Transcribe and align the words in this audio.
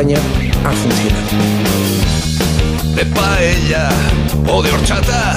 España 0.00 0.18
ha 0.64 0.70
funcionado. 0.70 1.28
De 2.94 3.04
paella 3.04 3.90
o 4.48 4.62
de 4.62 4.72
horchata. 4.72 5.36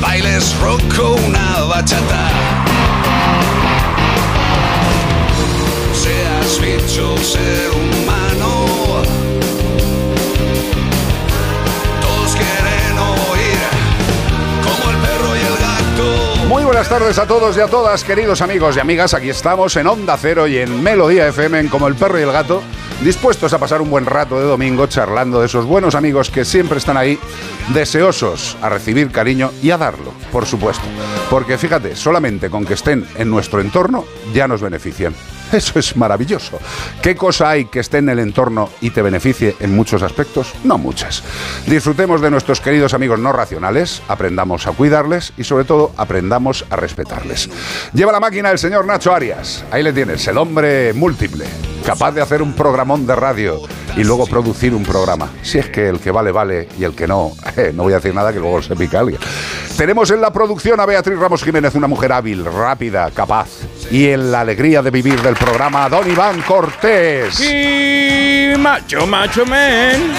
Bailes 0.00 0.56
rock 0.60 0.98
o 1.00 1.16
una 1.26 1.62
bachata. 1.62 2.28
Seas 5.92 6.60
bicho 6.60 7.16
ser 7.18 7.70
humano. 7.72 9.02
Muy 16.48 16.62
buenas 16.62 16.88
tardes 16.88 17.18
a 17.18 17.26
todos 17.26 17.56
y 17.56 17.60
a 17.60 17.66
todas, 17.66 18.04
queridos 18.04 18.40
amigos 18.40 18.76
y 18.76 18.80
amigas. 18.80 19.14
Aquí 19.14 19.30
estamos 19.30 19.74
en 19.76 19.88
Onda 19.88 20.16
Cero 20.16 20.46
y 20.46 20.58
en 20.58 20.80
Melodía 20.80 21.26
FM, 21.26 21.58
en 21.58 21.68
Como 21.68 21.88
el 21.88 21.96
Perro 21.96 22.20
y 22.20 22.22
el 22.22 22.30
Gato, 22.30 22.62
dispuestos 23.02 23.52
a 23.52 23.58
pasar 23.58 23.80
un 23.80 23.90
buen 23.90 24.06
rato 24.06 24.38
de 24.38 24.46
domingo 24.46 24.86
charlando 24.86 25.40
de 25.40 25.46
esos 25.46 25.66
buenos 25.66 25.96
amigos 25.96 26.30
que 26.30 26.44
siempre 26.44 26.78
están 26.78 26.96
ahí, 26.96 27.18
deseosos 27.74 28.56
a 28.62 28.68
recibir 28.68 29.10
cariño 29.10 29.50
y 29.60 29.72
a 29.72 29.76
darlo, 29.76 30.12
por 30.30 30.46
supuesto. 30.46 30.84
Porque 31.30 31.58
fíjate, 31.58 31.96
solamente 31.96 32.48
con 32.48 32.64
que 32.64 32.74
estén 32.74 33.04
en 33.16 33.28
nuestro 33.28 33.60
entorno 33.60 34.04
ya 34.32 34.46
nos 34.46 34.62
benefician. 34.62 35.14
Eso 35.52 35.78
es 35.78 35.96
maravilloso. 35.96 36.58
¿Qué 37.02 37.14
cosa 37.14 37.50
hay 37.50 37.66
que 37.66 37.80
esté 37.80 37.98
en 37.98 38.08
el 38.08 38.18
entorno 38.18 38.68
y 38.80 38.90
te 38.90 39.02
beneficie 39.02 39.56
en 39.60 39.74
muchos 39.74 40.02
aspectos? 40.02 40.52
No 40.64 40.78
muchas. 40.78 41.22
Disfrutemos 41.66 42.20
de 42.20 42.30
nuestros 42.30 42.60
queridos 42.60 42.94
amigos 42.94 43.18
no 43.18 43.32
racionales, 43.32 44.02
aprendamos 44.08 44.66
a 44.66 44.72
cuidarles 44.72 45.32
y 45.36 45.44
sobre 45.44 45.64
todo 45.64 45.92
aprendamos 45.96 46.64
a 46.70 46.76
respetarles. 46.76 47.48
Lleva 47.92 48.12
la 48.12 48.20
máquina 48.20 48.50
el 48.50 48.58
señor 48.58 48.86
Nacho 48.86 49.14
Arias. 49.14 49.64
Ahí 49.70 49.82
le 49.82 49.92
tienes, 49.92 50.26
el 50.28 50.38
hombre 50.38 50.92
múltiple, 50.92 51.46
capaz 51.84 52.12
de 52.12 52.22
hacer 52.22 52.42
un 52.42 52.54
programón 52.54 53.06
de 53.06 53.14
radio 53.14 53.60
y 53.96 54.04
luego 54.04 54.26
producir 54.26 54.74
un 54.74 54.82
programa. 54.82 55.30
Si 55.42 55.58
es 55.58 55.68
que 55.68 55.88
el 55.88 56.00
que 56.00 56.10
vale, 56.10 56.30
vale 56.30 56.68
y 56.78 56.84
el 56.84 56.94
que 56.94 57.06
no, 57.06 57.32
eh, 57.56 57.72
no 57.74 57.84
voy 57.84 57.92
a 57.92 57.96
decir 57.96 58.14
nada 58.14 58.32
que 58.32 58.40
luego 58.40 58.62
se 58.62 58.76
pica 58.76 59.00
alguien. 59.00 59.20
Tenemos 59.76 60.10
en 60.10 60.20
la 60.20 60.32
producción 60.32 60.80
a 60.80 60.86
Beatriz 60.86 61.18
Ramos 61.18 61.42
Jiménez, 61.42 61.74
una 61.74 61.86
mujer 61.86 62.12
hábil, 62.12 62.44
rápida, 62.44 63.10
capaz 63.10 63.48
y 63.90 64.08
en 64.08 64.30
la 64.32 64.40
alegría 64.40 64.82
de 64.82 64.90
vivir 64.90 65.20
del 65.22 65.34
programa 65.34 65.88
Don 65.88 66.10
Iván 66.10 66.42
Cortés. 66.42 67.40
Y 67.40 68.52
macho, 68.58 69.06
macho, 69.06 69.46
men. 69.46 70.12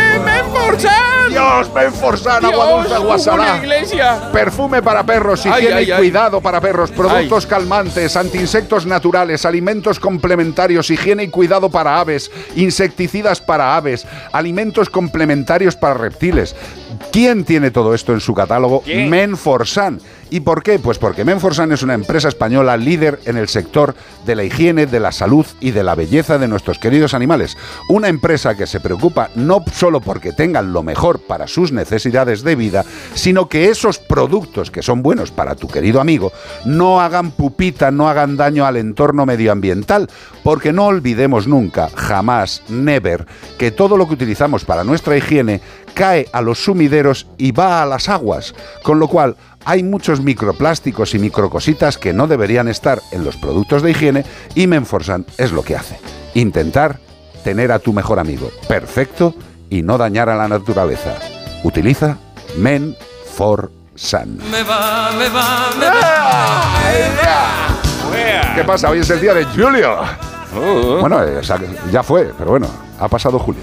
Menforsan. 0.66 1.28
Dios, 1.30 1.74
Menforsan, 1.74 2.44
agua 2.44 2.70
dulce, 2.72 2.94
agua 2.94 3.18
Julio 3.18 3.18
salada. 3.18 3.58
Iglesia. 3.58 4.30
Perfume 4.32 4.82
para 4.82 5.04
perros, 5.04 5.46
higiene 5.46 5.74
ay, 5.74 5.84
y 5.86 5.92
ay. 5.92 5.98
cuidado 5.98 6.40
para 6.40 6.60
perros, 6.60 6.90
productos 6.90 7.46
calmantes, 7.46 8.16
antiinsectos 8.16 8.86
naturales, 8.86 9.44
alimentos 9.44 10.00
complementarios, 10.00 10.90
higiene 10.90 11.24
y 11.24 11.28
cuidado 11.28 11.70
para 11.70 12.00
aves, 12.00 12.30
insecticidas 12.56 13.40
para 13.40 13.76
aves, 13.76 14.06
alimentos 14.32 14.90
complementarios 14.90 15.76
para 15.76 15.94
reptiles. 15.94 16.56
¿Quién 17.12 17.44
tiene 17.44 17.70
todo 17.70 17.94
esto 17.94 18.12
en 18.12 18.20
su 18.20 18.34
catálogo? 18.34 18.82
¿Quién? 18.82 19.08
Menforsan. 19.08 20.00
¿Y 20.28 20.40
por 20.40 20.62
qué? 20.62 20.80
Pues 20.80 20.98
porque 20.98 21.24
Menforsan 21.24 21.70
es 21.70 21.82
una 21.82 21.94
empresa 21.94 22.28
española 22.28 22.76
líder 22.76 23.20
en 23.26 23.36
el 23.36 23.48
sector 23.48 23.94
de 24.24 24.34
la 24.34 24.42
higiene, 24.42 24.86
de 24.86 24.98
la 24.98 25.12
salud 25.12 25.46
y 25.60 25.70
de 25.70 25.84
la 25.84 25.94
belleza 25.94 26.38
de 26.38 26.48
nuestros 26.48 26.78
queridos 26.78 27.14
animales. 27.14 27.56
Una 27.88 28.08
empresa 28.08 28.56
que 28.56 28.66
se 28.66 28.80
preocupa 28.80 29.30
no 29.36 29.62
solo 29.72 30.00
porque 30.00 30.32
tengan 30.32 30.72
lo 30.72 30.82
mejor 30.82 31.20
para 31.20 31.46
sus 31.46 31.70
necesidades 31.70 32.42
de 32.42 32.56
vida, 32.56 32.84
sino 33.14 33.48
que 33.48 33.68
esos 33.68 33.98
productos 33.98 34.72
que 34.72 34.82
son 34.82 35.02
buenos 35.02 35.30
para 35.30 35.54
tu 35.54 35.68
querido 35.68 36.00
amigo 36.00 36.32
no 36.64 37.00
hagan 37.00 37.30
pupita, 37.30 37.92
no 37.92 38.08
hagan 38.08 38.36
daño 38.36 38.66
al 38.66 38.76
entorno 38.76 39.26
medioambiental. 39.26 40.08
Porque 40.42 40.72
no 40.72 40.86
olvidemos 40.86 41.46
nunca, 41.46 41.88
jamás, 41.94 42.62
never, 42.68 43.26
que 43.58 43.70
todo 43.70 43.96
lo 43.96 44.06
que 44.06 44.14
utilizamos 44.14 44.64
para 44.64 44.84
nuestra 44.84 45.16
higiene 45.16 45.60
cae 45.96 46.28
a 46.32 46.42
los 46.42 46.62
sumideros 46.62 47.26
y 47.38 47.52
va 47.52 47.82
a 47.82 47.86
las 47.86 48.10
aguas. 48.10 48.54
Con 48.82 48.98
lo 48.98 49.08
cual, 49.08 49.34
hay 49.64 49.82
muchos 49.82 50.20
microplásticos 50.20 51.14
y 51.14 51.18
microcositas 51.18 51.96
que 51.96 52.12
no 52.12 52.26
deberían 52.26 52.68
estar 52.68 53.00
en 53.12 53.24
los 53.24 53.36
productos 53.38 53.82
de 53.82 53.92
higiene 53.92 54.24
y 54.54 54.66
Menforsan 54.66 55.24
es 55.38 55.52
lo 55.52 55.62
que 55.62 55.74
hace. 55.74 55.98
Intentar 56.34 56.98
tener 57.42 57.72
a 57.72 57.78
tu 57.78 57.94
mejor 57.94 58.18
amigo 58.18 58.50
perfecto 58.68 59.34
y 59.70 59.80
no 59.82 59.96
dañar 59.96 60.28
a 60.28 60.36
la 60.36 60.48
naturaleza. 60.48 61.14
Utiliza 61.64 62.18
Menforsan. 62.58 64.36
Me 64.50 64.62
va, 64.62 65.12
me 65.18 65.28
va, 65.30 65.70
me 65.80 65.86
va. 65.86 66.62
¿Qué 68.54 68.64
pasa? 68.64 68.90
Hoy 68.90 68.98
es 68.98 69.08
el 69.10 69.20
día 69.20 69.32
de 69.32 69.44
Julio. 69.44 69.96
Uh, 70.54 71.00
Bueno, 71.00 71.22
eh, 71.24 71.40
ya 71.90 72.02
fue, 72.02 72.32
pero 72.36 72.50
bueno, 72.50 72.68
ha 73.00 73.08
pasado 73.08 73.38
Julio. 73.38 73.62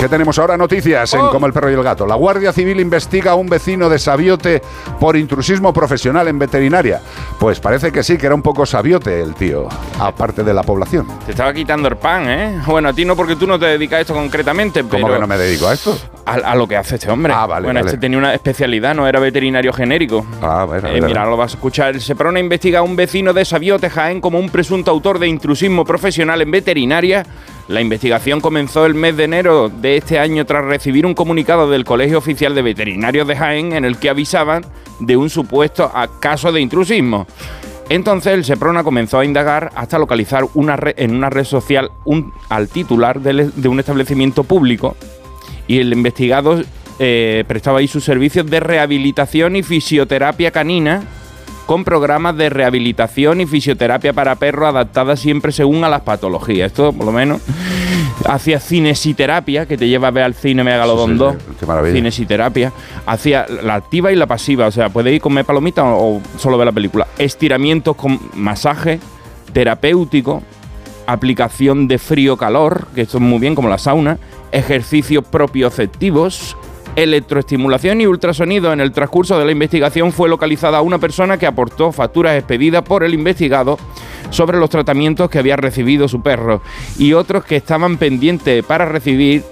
¿Qué 0.00 0.08
tenemos 0.08 0.38
ahora? 0.38 0.56
Noticias 0.56 1.12
en 1.14 1.20
Oh. 1.20 1.30
Como 1.30 1.46
el 1.46 1.52
perro 1.52 1.70
y 1.70 1.74
el 1.74 1.82
gato. 1.82 2.06
La 2.06 2.14
Guardia 2.14 2.52
Civil 2.52 2.80
investiga 2.80 3.32
a 3.32 3.34
un 3.34 3.48
vecino 3.48 3.88
de 3.90 3.98
Sabiote 3.98 4.62
por 4.98 5.16
intrusismo 5.16 5.72
profesional 5.72 6.26
en 6.28 6.38
veterinaria. 6.38 7.00
Pues 7.38 7.60
parece 7.60 7.92
que 7.92 8.02
sí, 8.02 8.16
que 8.16 8.26
era 8.26 8.34
un 8.34 8.42
poco 8.42 8.64
sabiote 8.64 9.20
el 9.20 9.34
tío, 9.34 9.68
aparte 9.98 10.42
de 10.42 10.54
la 10.54 10.62
población. 10.62 11.06
Te 11.26 11.32
estaba 11.32 11.52
quitando 11.52 11.88
el 11.88 11.96
pan, 11.96 12.28
¿eh? 12.28 12.60
Bueno, 12.66 12.88
a 12.88 12.92
ti 12.94 13.04
no 13.04 13.14
porque 13.16 13.36
tú 13.36 13.46
no 13.46 13.58
te 13.58 13.66
dedicas 13.66 13.98
a 13.98 14.00
esto 14.00 14.14
concretamente, 14.14 14.82
pero 14.84 15.02
¿Cómo 15.02 15.12
que 15.14 15.20
no 15.20 15.26
me 15.26 15.36
dedico 15.36 15.68
a 15.68 15.74
esto? 15.74 15.96
a, 16.24 16.34
a 16.34 16.54
lo 16.54 16.66
que 16.66 16.76
hace 16.76 16.94
este 16.96 17.10
hombre. 17.10 17.32
Ah, 17.36 17.46
vale, 17.46 17.64
Bueno, 17.66 17.80
vale. 17.80 17.88
este 17.90 18.00
tenía 18.00 18.18
una 18.18 18.32
especialidad, 18.34 18.94
no 18.94 19.06
era 19.06 19.20
veterinario 19.20 19.72
genérico. 19.72 20.24
Ah, 20.40 20.64
bueno, 20.66 20.88
Eh, 20.88 21.00
mira, 21.02 21.24
lo 21.26 21.36
vas 21.36 21.52
a 21.52 21.56
escuchar. 21.56 21.94
El 21.94 22.00
Seprona 22.00 22.40
investiga 22.40 22.78
a 22.78 22.82
un 22.82 22.96
vecino 22.96 23.32
de 23.32 23.44
Sabiote, 23.44 23.90
Jaén, 23.90 24.20
como 24.20 24.38
un 24.38 24.48
presunto 24.48 24.90
autor 24.90 25.18
de 25.18 25.28
intrusismo 25.28 25.84
profesional 25.84 26.40
en 26.40 26.50
veterinaria. 26.50 27.24
La 27.70 27.80
investigación 27.80 28.40
comenzó 28.40 28.84
el 28.84 28.94
mes 28.94 29.16
de 29.16 29.22
enero 29.22 29.68
de 29.68 29.96
este 29.96 30.18
año 30.18 30.44
tras 30.44 30.64
recibir 30.64 31.06
un 31.06 31.14
comunicado 31.14 31.70
del 31.70 31.84
Colegio 31.84 32.18
Oficial 32.18 32.52
de 32.52 32.62
Veterinarios 32.62 33.28
de 33.28 33.36
Jaén 33.36 33.74
en 33.74 33.84
el 33.84 33.96
que 33.96 34.10
avisaban 34.10 34.64
de 34.98 35.16
un 35.16 35.30
supuesto 35.30 35.88
caso 36.18 36.50
de 36.50 36.60
intrusismo. 36.60 37.28
Entonces 37.88 38.32
el 38.34 38.44
Seprona 38.44 38.82
comenzó 38.82 39.20
a 39.20 39.24
indagar 39.24 39.70
hasta 39.76 40.00
localizar 40.00 40.46
una 40.54 40.74
re- 40.74 40.96
en 40.96 41.14
una 41.14 41.30
red 41.30 41.44
social 41.44 41.92
al 42.48 42.66
titular 42.66 43.20
de 43.20 43.68
un 43.68 43.78
establecimiento 43.78 44.42
público 44.42 44.96
y 45.68 45.78
el 45.78 45.92
investigado 45.92 46.60
eh, 46.98 47.44
prestaba 47.46 47.78
ahí 47.78 47.86
sus 47.86 48.02
servicios 48.02 48.50
de 48.50 48.58
rehabilitación 48.58 49.54
y 49.54 49.62
fisioterapia 49.62 50.50
canina 50.50 51.04
con 51.70 51.84
programas 51.84 52.36
de 52.36 52.50
rehabilitación 52.50 53.40
y 53.40 53.46
fisioterapia 53.46 54.12
para 54.12 54.34
perros 54.34 54.70
adaptadas 54.70 55.20
siempre 55.20 55.52
según 55.52 55.84
a 55.84 55.88
las 55.88 56.00
patologías. 56.00 56.72
Esto, 56.72 56.92
por 56.92 57.06
lo 57.06 57.12
menos, 57.12 57.40
hacía 58.26 58.58
cinesiterapia, 58.58 59.66
que 59.66 59.78
te 59.78 59.86
lleva 59.86 60.08
a 60.08 60.10
ver 60.10 60.24
al 60.24 60.34
cine 60.34 60.64
Megalodon 60.64 61.10
Sí, 61.10 61.12
sí, 61.12 61.18
2. 61.20 61.34
sí, 61.34 61.56
qué 61.60 61.66
maravilla. 61.66 61.94
Cinesiterapia. 61.94 62.72
Hacía 63.06 63.46
la 63.62 63.76
activa 63.76 64.10
y 64.10 64.16
la 64.16 64.26
pasiva, 64.26 64.66
o 64.66 64.72
sea, 64.72 64.88
puede 64.88 65.12
ir 65.12 65.20
comer 65.20 65.44
palomitas 65.44 65.84
o, 65.84 66.16
o 66.16 66.22
solo 66.38 66.58
ver 66.58 66.66
la 66.66 66.72
película. 66.72 67.06
Estiramientos 67.18 67.94
con 67.94 68.18
masaje 68.34 68.98
terapéutico, 69.52 70.42
aplicación 71.06 71.86
de 71.86 71.98
frío-calor, 71.98 72.88
que 72.96 73.02
esto 73.02 73.18
es 73.18 73.22
muy 73.22 73.38
bien 73.38 73.54
como 73.54 73.68
la 73.68 73.78
sauna, 73.78 74.18
ejercicios 74.50 75.24
propioceptivos, 75.24 76.56
electroestimulación 76.96 78.00
y 78.00 78.06
ultrasonido. 78.06 78.72
En 78.72 78.80
el 78.80 78.92
transcurso 78.92 79.38
de 79.38 79.44
la 79.44 79.52
investigación 79.52 80.12
fue 80.12 80.28
localizada 80.28 80.80
una 80.80 80.98
persona 80.98 81.38
que 81.38 81.46
aportó 81.46 81.92
facturas 81.92 82.36
expedidas 82.36 82.82
por 82.82 83.04
el 83.04 83.14
investigado 83.14 83.78
sobre 84.30 84.58
los 84.58 84.70
tratamientos 84.70 85.28
que 85.30 85.38
había 85.38 85.56
recibido 85.56 86.06
su 86.08 86.22
perro 86.22 86.62
y 86.98 87.12
otros 87.14 87.44
que 87.44 87.56
estaban 87.56 87.96
pendientes 87.96 88.64
para 88.64 88.84
recibir, 88.86 89.42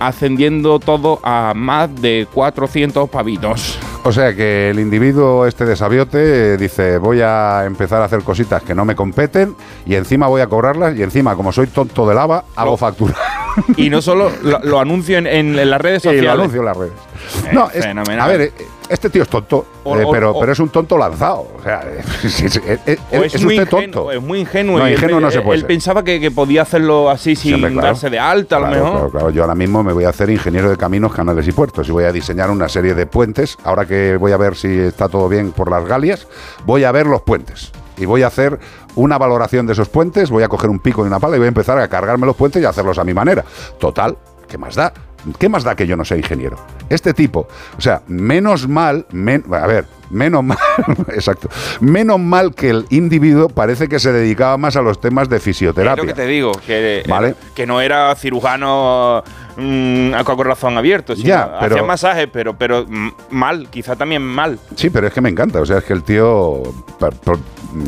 ascendiendo 0.00 0.78
todo 0.78 1.20
a 1.22 1.52
más 1.54 1.94
de 2.00 2.26
400 2.32 3.08
pavitos. 3.08 3.78
O 4.04 4.12
sea 4.12 4.34
que 4.34 4.70
el 4.70 4.78
individuo 4.80 5.44
este 5.46 5.64
de 5.64 5.76
Sabiote 5.76 6.54
eh, 6.54 6.56
dice 6.56 6.98
voy 6.98 7.20
a 7.20 7.64
empezar 7.66 8.00
a 8.00 8.06
hacer 8.06 8.22
cositas 8.22 8.62
que 8.62 8.74
no 8.74 8.84
me 8.84 8.94
competen 8.94 9.54
y 9.86 9.96
encima 9.96 10.28
voy 10.28 10.40
a 10.40 10.46
cobrarlas 10.46 10.96
y 10.96 11.02
encima 11.02 11.34
como 11.36 11.52
soy 11.52 11.66
tonto 11.66 12.08
de 12.08 12.14
lava 12.14 12.44
hago 12.56 12.70
Lo- 12.72 12.76
factura. 12.76 13.14
Y 13.76 13.90
no 13.90 14.00
solo 14.02 14.30
lo, 14.42 14.58
lo 14.60 14.80
anuncio 14.80 15.18
en, 15.18 15.26
en- 15.26 15.58
en 15.58 15.70
las 15.70 15.80
redes 15.80 16.02
y 16.04 16.08
sociales. 16.08 16.24
lo 16.24 16.32
anuncio 16.32 16.60
en 16.60 16.66
las 16.66 16.76
redes. 16.76 16.92
Eh, 17.46 17.50
no, 17.52 17.70
es- 17.70 17.84
fenomenal. 17.84 18.20
a 18.20 18.26
ver, 18.28 18.40
eh, 18.42 18.52
este 18.88 19.10
tío 19.10 19.22
es 19.22 19.28
tonto, 19.28 19.66
O- 19.84 19.98
eh, 19.98 20.06
pero, 20.10 20.30
o- 20.32 20.40
pero 20.40 20.52
es 20.52 20.58
un 20.60 20.68
tonto 20.70 20.96
lanzado. 20.96 21.46
O 21.58 21.62
sea, 21.62 21.82
sí, 22.28 22.46
es, 22.46 22.60
es- 22.86 22.98
O 23.12 23.22
es 23.24 23.34
es, 23.34 23.42
muy 23.44 23.58
usted 23.58 23.66
ingenuo, 23.78 24.02
tonto. 24.04 24.12
es 24.12 24.22
muy 24.22 24.40
ingenuo. 24.40 24.78
No, 24.78 24.88
y 24.88 24.94
él- 24.94 25.20
no 25.20 25.30
se 25.30 25.40
puede 25.40 25.56
Él 25.56 25.60
ser. 25.62 25.68
pensaba 25.68 26.02
que, 26.04 26.20
que 26.20 26.30
podía 26.30 26.62
hacerlo 26.62 27.10
así 27.10 27.34
sin 27.36 27.50
Siempre, 27.56 27.72
claro. 27.72 27.86
darse 27.88 28.08
de 28.10 28.18
alta, 28.18 28.56
a 28.56 28.60
lo 28.60 28.66
Claro, 28.66 28.84
mejor. 28.84 28.98
claro, 28.98 29.10
claro. 29.10 29.30
Yo 29.30 29.42
ahora 29.42 29.54
mismo 29.54 29.82
me 29.82 29.92
voy 29.92 30.04
a 30.04 30.10
hacer 30.10 30.30
ingeniero 30.30 30.70
de 30.70 30.76
caminos, 30.76 31.12
canales 31.12 31.46
y 31.48 31.52
puertos 31.52 31.88
y 31.88 31.92
voy 31.92 32.04
a 32.04 32.12
diseñar 32.12 32.50
una 32.50 32.68
serie 32.68 32.94
de 32.94 33.06
puentes. 33.06 33.56
Ahora 33.64 33.84
que 33.86 34.16
voy 34.16 34.32
a 34.32 34.36
ver 34.36 34.56
si 34.56 34.68
está 34.78 35.08
todo 35.08 35.28
bien 35.28 35.52
por 35.52 35.70
las 35.70 35.84
Galias, 35.84 36.26
voy 36.64 36.84
a 36.84 36.92
ver 36.92 37.06
los 37.06 37.22
puentes. 37.22 37.70
Y 37.96 38.04
voy 38.06 38.22
a 38.22 38.28
hacer 38.28 38.58
una 38.98 39.16
valoración 39.18 39.66
de 39.66 39.72
esos 39.72 39.88
puentes, 39.88 40.30
voy 40.30 40.42
a 40.42 40.48
coger 40.48 40.68
un 40.70 40.80
pico 40.80 41.04
y 41.04 41.06
una 41.06 41.18
pala 41.20 41.36
y 41.36 41.38
voy 41.38 41.46
a 41.46 41.48
empezar 41.48 41.78
a 41.78 41.88
cargarme 41.88 42.26
los 42.26 42.36
puentes 42.36 42.60
y 42.62 42.64
a 42.64 42.70
hacerlos 42.70 42.98
a 42.98 43.04
mi 43.04 43.14
manera. 43.14 43.44
Total, 43.78 44.16
¿qué 44.48 44.58
más 44.58 44.74
da? 44.74 44.92
¿Qué 45.38 45.48
más 45.48 45.64
da 45.64 45.74
que 45.74 45.86
yo 45.86 45.96
no 45.96 46.04
sea 46.04 46.16
ingeniero? 46.16 46.56
Este 46.88 47.12
tipo, 47.14 47.48
o 47.76 47.80
sea, 47.80 48.02
menos 48.06 48.68
mal, 48.68 49.06
men- 49.12 49.44
a 49.52 49.66
ver, 49.66 49.86
menos 50.10 50.44
mal, 50.44 50.58
exacto, 51.14 51.48
menos 51.80 52.18
mal 52.20 52.54
que 52.54 52.70
el 52.70 52.86
individuo 52.90 53.48
parece 53.48 53.88
que 53.88 53.98
se 53.98 54.12
dedicaba 54.12 54.56
más 54.56 54.76
a 54.76 54.82
los 54.82 55.00
temas 55.00 55.28
de 55.28 55.36
Es 55.36 55.42
fisioterapia. 55.42 56.02
lo 56.02 56.08
que 56.08 56.14
te 56.14 56.26
digo, 56.26 56.52
que, 56.66 57.02
Vale. 57.08 57.34
que 57.54 57.66
no 57.66 57.80
era 57.80 58.14
cirujano 58.14 59.22
mm, 59.56 60.14
a 60.14 60.24
corazón 60.24 60.78
abierto, 60.78 61.14
sino 61.16 61.28
Ya, 61.28 61.42
hacía 61.58 61.82
masajes, 61.82 62.28
pero, 62.32 62.56
pero 62.56 62.86
mal, 63.30 63.68
quizá 63.70 63.96
también 63.96 64.22
mal. 64.22 64.58
Sí, 64.76 64.90
pero 64.90 65.06
es 65.08 65.12
que 65.12 65.20
me 65.20 65.28
encanta. 65.28 65.60
O 65.60 65.66
sea, 65.66 65.78
es 65.78 65.84
que 65.84 65.92
el 65.92 66.02
tío 66.02 66.62
per- 66.98 67.14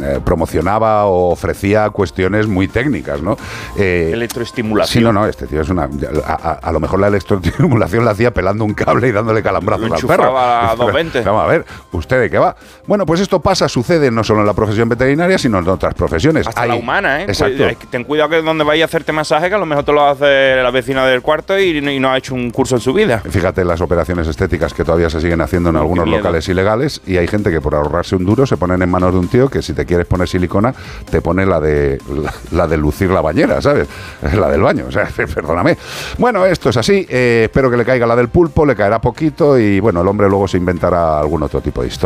eh, 0.03 0.21
promocionaba 0.25 1.07
o 1.07 1.31
ofrecía 1.31 1.89
cuestiones 1.91 2.47
muy 2.47 2.69
técnicas, 2.69 3.23
¿no? 3.23 3.37
Eh, 3.79 4.11
Electroestimulación. 4.13 5.01
Sí, 5.01 5.05
no, 5.05 5.13
no, 5.13 5.27
este 5.27 5.47
tío 5.47 5.63
es 5.63 5.69
una. 5.71 5.85
A, 6.27 6.33
a- 6.35 6.53
a 6.63 6.73
lo 6.73 6.81
mejor 6.81 7.01
la 7.01 7.07
electroestimulación 7.09 8.05
la 8.05 8.11
hacía 8.11 8.33
pelando 8.35 8.65
un 8.65 8.75
cable 8.75 9.09
y 9.09 9.13
dándole 9.13 9.43
calambrazos 9.43 9.91
al 9.91 10.07
perro. 10.07 10.37
a 10.39 10.75
220. 10.77 11.21
Vamos 11.25 11.45
a 11.45 11.47
ver, 11.47 11.65
¿usted 11.93 12.10
de 12.19 12.31
qué 12.31 12.39
va? 12.39 12.55
Bueno, 12.87 13.07
pues 13.07 13.21
esto 13.21 13.41
pasa, 13.41 13.69
sucede 13.69 14.11
no 14.11 14.25
solo 14.25 14.41
en 14.41 14.47
la 14.47 14.55
profesión 14.55 14.89
veterinaria, 14.89 15.39
sino 15.39 15.59
en 15.59 15.69
otras 15.69 15.95
profesiones. 15.95 16.47
Hasta 16.47 16.62
Hay- 16.62 16.69
la 16.71 16.75
humana, 16.77 17.21
¿eh? 17.23 17.25
Exacto. 17.29 17.65
Ten 17.91 18.05
cuidado 18.05 18.31
que 18.31 18.43
donde 18.43 18.65
vayas 18.65 18.85
a 18.85 18.87
hacerte 18.91 19.12
masaje, 19.12 19.49
que 19.49 19.55
a 19.55 19.59
lo 19.59 19.67
mejor 19.67 19.85
te 19.85 19.93
lo 19.93 20.05
hace 20.07 20.57
la 20.62 20.71
vecina 20.71 21.07
del 21.07 21.23
cuarto 21.23 21.59
y, 21.59 21.77
y 21.79 22.01
no 22.01 22.11
ha 22.11 22.19
hecho 22.19 22.35
un 22.35 22.51
curso 22.51 22.75
en 22.77 22.81
su 22.81 22.93
vida. 22.93 23.19
Fíjate 23.21 23.65
las 23.65 23.81
operaciones 23.81 24.27
estéticas 24.27 24.75
que 24.75 24.85
todavía 24.85 25.11
se 25.11 25.21
siguen 25.21 25.41
haciendo 25.41 25.71
en 25.71 25.77
algunos 25.77 26.09
locales 26.09 26.49
ilegales 26.49 27.01
y 27.07 27.17
hay 27.17 27.27
gente 27.29 27.51
que 27.51 27.61
por 27.61 27.75
ahorrarse 27.75 28.17
un 28.17 28.25
duro 28.25 28.47
se 28.47 28.57
ponen 28.57 28.83
en 28.83 28.91
manos 28.91 29.12
de 29.12 29.19
un 29.21 29.29
tío 29.29 29.49
que 29.49 29.62
si 29.62 29.73
te 29.73 29.85
quieres 29.87 30.07
poner 30.07 30.29
silicona 30.29 30.75
te 31.11 31.21
pone 31.21 31.47
la 31.47 31.61
de 31.61 31.99
la, 32.12 32.33
la 32.53 32.67
de 32.67 32.77
lucir 32.77 33.11
la 33.11 33.21
bañera, 33.21 33.61
¿sabes? 33.62 33.89
La 34.41 34.49
del 34.49 34.62
baño, 34.62 34.85
o 34.89 34.93
sea, 34.93 35.07
perdóname. 35.35 35.77
Bueno, 36.19 36.47
esto 36.47 36.71
es 36.71 36.77
así, 36.77 37.07
eh, 37.09 37.43
espero 37.45 37.71
que 37.71 37.77
le 37.77 37.85
caiga 37.85 38.07
la 38.07 38.17
del 38.17 38.29
pulpo, 38.29 38.65
le 38.65 38.75
caerá 38.75 39.01
poquito 39.01 39.59
y 39.59 39.81
bueno, 39.81 40.01
el 40.03 40.09
hombre 40.09 40.29
luego 40.29 40.47
se 40.49 40.57
inventará 40.57 41.19
algún 41.21 41.43
otro 41.43 41.61
tipo 41.61 41.83
de 41.83 41.89
historia. 41.89 42.00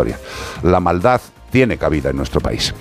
La 0.62 0.80
maldad 0.80 1.20
tiene 1.50 1.76
cabida 1.78 2.10
en 2.10 2.16
nuestro 2.16 2.40
país. 2.40 2.74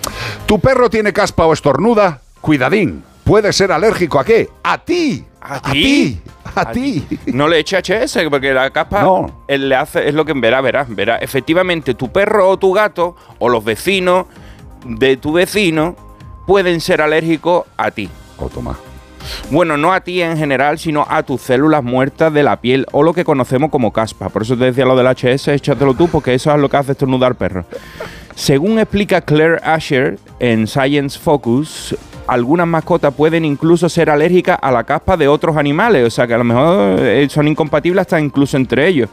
¿Tu 0.45 0.59
perro 0.59 0.89
tiene 0.89 1.13
caspa 1.13 1.45
o 1.45 1.53
estornuda? 1.53 2.21
Cuidadín, 2.41 3.03
puede 3.23 3.53
ser 3.53 3.71
alérgico 3.71 4.19
a 4.19 4.25
qué? 4.25 4.49
A 4.63 4.77
ti. 4.77 5.23
¿A 5.41 5.55
A 5.55 5.61
ti? 5.61 6.21
A 6.55 6.71
ti. 6.71 7.05
No 7.27 7.47
le 7.47 7.59
eche 7.59 7.77
HS, 7.77 8.19
porque 8.29 8.53
la 8.53 8.69
capa 8.71 9.01
No. 9.01 9.43
él 9.47 9.67
le 9.69 9.75
hace, 9.75 10.07
es 10.07 10.13
lo 10.15 10.23
que 10.25 10.33
verá, 10.33 10.61
verá, 10.61 10.85
verá. 10.87 11.17
Efectivamente, 11.17 11.93
tu 11.95 12.11
perro 12.11 12.49
o 12.49 12.57
tu 12.57 12.71
gato, 12.73 13.15
o 13.39 13.49
los 13.49 13.63
vecinos 13.63 14.25
de 14.85 15.17
tu 15.17 15.33
vecino, 15.33 15.95
pueden 16.47 16.79
ser 16.81 17.01
alérgicos 17.01 17.65
a 17.77 17.91
ti. 17.91 18.09
Oh, 18.37 18.47
toma. 18.49 18.77
Bueno, 19.51 19.77
no 19.77 19.93
a 19.93 20.01
ti 20.01 20.21
en 20.21 20.37
general, 20.37 20.79
sino 20.79 21.05
a 21.09 21.23
tus 21.23 21.41
células 21.41 21.83
muertas 21.83 22.33
de 22.33 22.43
la 22.43 22.59
piel 22.61 22.85
o 22.91 23.03
lo 23.03 23.13
que 23.13 23.23
conocemos 23.23 23.69
como 23.69 23.91
caspa. 23.91 24.29
Por 24.29 24.43
eso 24.43 24.57
te 24.57 24.65
decía 24.65 24.85
lo 24.85 24.95
del 24.95 25.07
HS, 25.07 25.49
échatelo 25.49 25.93
tú, 25.93 26.07
porque 26.07 26.33
eso 26.33 26.53
es 26.53 26.59
lo 26.59 26.69
que 26.69 26.77
hace 26.77 26.91
estornudar 26.93 27.35
perro. 27.35 27.65
Según 28.35 28.79
explica 28.79 29.21
Claire 29.21 29.59
Asher 29.63 30.17
en 30.39 30.67
Science 30.67 31.19
Focus, 31.19 31.95
algunas 32.27 32.67
mascotas 32.67 33.13
pueden 33.13 33.45
incluso 33.45 33.89
ser 33.89 34.09
alérgicas 34.09 34.57
a 34.61 34.71
la 34.71 34.83
caspa 34.83 35.17
de 35.17 35.27
otros 35.27 35.57
animales, 35.57 36.07
o 36.07 36.09
sea 36.09 36.25
que 36.25 36.33
a 36.33 36.37
lo 36.37 36.43
mejor 36.43 36.99
eh, 36.99 37.27
son 37.29 37.47
incompatibles 37.47 38.01
hasta 38.01 38.19
incluso 38.19 38.57
entre 38.57 38.87
ellos. 38.87 39.09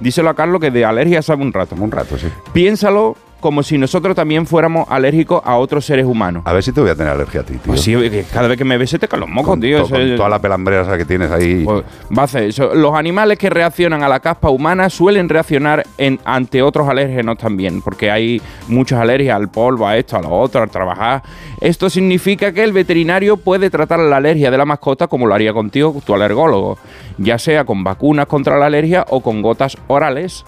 Díselo 0.00 0.28
a 0.28 0.34
Carlos 0.34 0.60
que 0.60 0.70
de 0.70 0.84
alergia 0.84 1.22
sabe 1.22 1.42
un 1.42 1.52
rato. 1.52 1.76
Un 1.78 1.90
rato, 1.90 2.18
sí. 2.18 2.26
Piénsalo 2.52 3.16
como 3.44 3.62
si 3.62 3.76
nosotros 3.76 4.16
también 4.16 4.46
fuéramos 4.46 4.86
alérgicos 4.88 5.42
a 5.44 5.56
otros 5.58 5.84
seres 5.84 6.06
humanos. 6.06 6.44
A 6.46 6.54
ver 6.54 6.62
si 6.62 6.72
te 6.72 6.80
voy 6.80 6.88
a 6.88 6.94
tener 6.96 7.12
alergia 7.12 7.42
a 7.42 7.44
ti, 7.44 7.52
tío. 7.52 7.60
Pues 7.66 7.82
sí, 7.82 7.94
cada 8.32 8.48
vez 8.48 8.56
que 8.56 8.64
me 8.64 8.78
ves 8.78 8.88
se 8.88 8.98
te 8.98 9.06
caen 9.06 9.20
los 9.20 9.28
mocos, 9.28 9.50
con, 9.50 9.60
tío. 9.60 9.82
to- 9.82 9.90
con 9.90 10.00
es- 10.00 10.16
toda 10.16 10.30
la 10.30 10.38
pelambrera 10.38 10.96
que 10.96 11.04
tienes 11.04 11.30
ahí. 11.30 11.62
pues, 11.62 11.84
va 12.16 12.22
a 12.22 12.24
hacer 12.24 12.44
eso. 12.44 12.74
Los 12.74 12.94
animales 12.94 13.36
que 13.36 13.50
reaccionan 13.50 14.02
a 14.02 14.08
la 14.08 14.20
caspa 14.20 14.48
humana 14.48 14.88
suelen 14.88 15.28
reaccionar 15.28 15.84
en- 15.98 16.18
ante 16.24 16.62
otros 16.62 16.88
alérgenos 16.88 17.36
también, 17.36 17.82
porque 17.82 18.10
hay 18.10 18.40
muchas 18.68 18.98
alergias 18.98 19.36
al 19.36 19.50
polvo, 19.50 19.86
a 19.86 19.98
esto, 19.98 20.16
a 20.16 20.22
lo 20.22 20.30
otro, 20.30 20.62
al 20.62 20.70
trabajar. 20.70 21.22
Esto 21.60 21.90
significa 21.90 22.50
que 22.52 22.64
el 22.64 22.72
veterinario 22.72 23.36
puede 23.36 23.68
tratar 23.68 23.98
la 23.98 24.16
alergia 24.16 24.50
de 24.50 24.56
la 24.56 24.64
mascota 24.64 25.06
como 25.06 25.26
lo 25.26 25.34
haría 25.34 25.52
contigo, 25.52 25.94
tu 26.06 26.14
alergólogo, 26.14 26.78
ya 27.18 27.38
sea 27.38 27.64
con 27.66 27.84
vacunas 27.84 28.24
contra 28.24 28.56
la 28.58 28.64
alergia 28.66 29.04
o 29.10 29.20
con 29.20 29.42
gotas 29.42 29.76
orales 29.86 30.46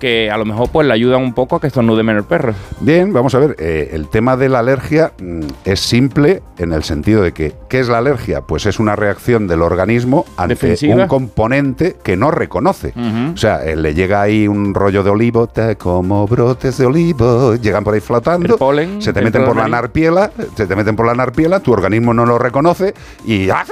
que 0.00 0.30
a 0.30 0.36
lo 0.38 0.44
mejor 0.44 0.68
pues 0.70 0.86
le 0.86 0.92
ayudan 0.94 1.22
un 1.22 1.32
poco 1.34 1.56
a 1.56 1.60
que 1.60 1.68
estornude 1.68 2.02
menos 2.02 2.22
el 2.22 2.26
perro. 2.28 2.54
Bien, 2.80 3.12
vamos 3.12 3.34
a 3.34 3.38
ver. 3.38 3.54
eh, 3.58 3.90
el 3.92 4.08
tema 4.08 4.36
de 4.36 4.48
la 4.48 4.58
alergia 4.58 5.12
mm, 5.22 5.40
es 5.64 5.78
simple 5.80 6.42
en 6.58 6.72
el 6.72 6.82
sentido 6.82 7.22
de 7.22 7.32
que, 7.32 7.54
¿qué 7.68 7.78
es 7.80 7.88
la 7.88 7.98
alergia? 7.98 8.40
Pues 8.40 8.66
es 8.66 8.80
una 8.80 8.96
reacción 8.96 9.46
del 9.46 9.62
organismo 9.62 10.24
ante 10.36 10.54
Defensiva. 10.54 10.94
un 10.96 11.06
componente 11.06 11.96
que 12.02 12.16
no 12.16 12.30
reconoce. 12.30 12.92
O 13.32 13.36
sea, 13.36 13.64
eh, 13.64 13.76
le 13.76 13.94
llega 13.94 14.22
ahí 14.22 14.48
un 14.48 14.74
rollo 14.74 15.02
de 15.02 15.10
olivo, 15.10 15.48
como 15.78 16.26
brotes 16.26 16.78
de 16.78 16.86
olivo, 16.86 17.54
llegan 17.56 17.84
por 17.84 17.94
ahí 17.94 18.00
flotando, 18.00 18.54
El 18.54 18.58
polen 18.58 19.02
se 19.02 19.12
te 19.12 19.20
meten 19.20 19.44
por 19.44 19.56
la 19.56 19.68
narpiela, 19.68 20.30
se 20.56 20.66
te 20.66 20.74
meten 20.74 20.96
por 20.96 21.06
la 21.06 21.14
narpiela, 21.14 21.60
tu 21.60 21.72
organismo 21.72 22.14
no 22.14 22.24
lo 22.24 22.38
reconoce 22.38 22.94
y 23.26 23.50
¡ah! 23.50 23.64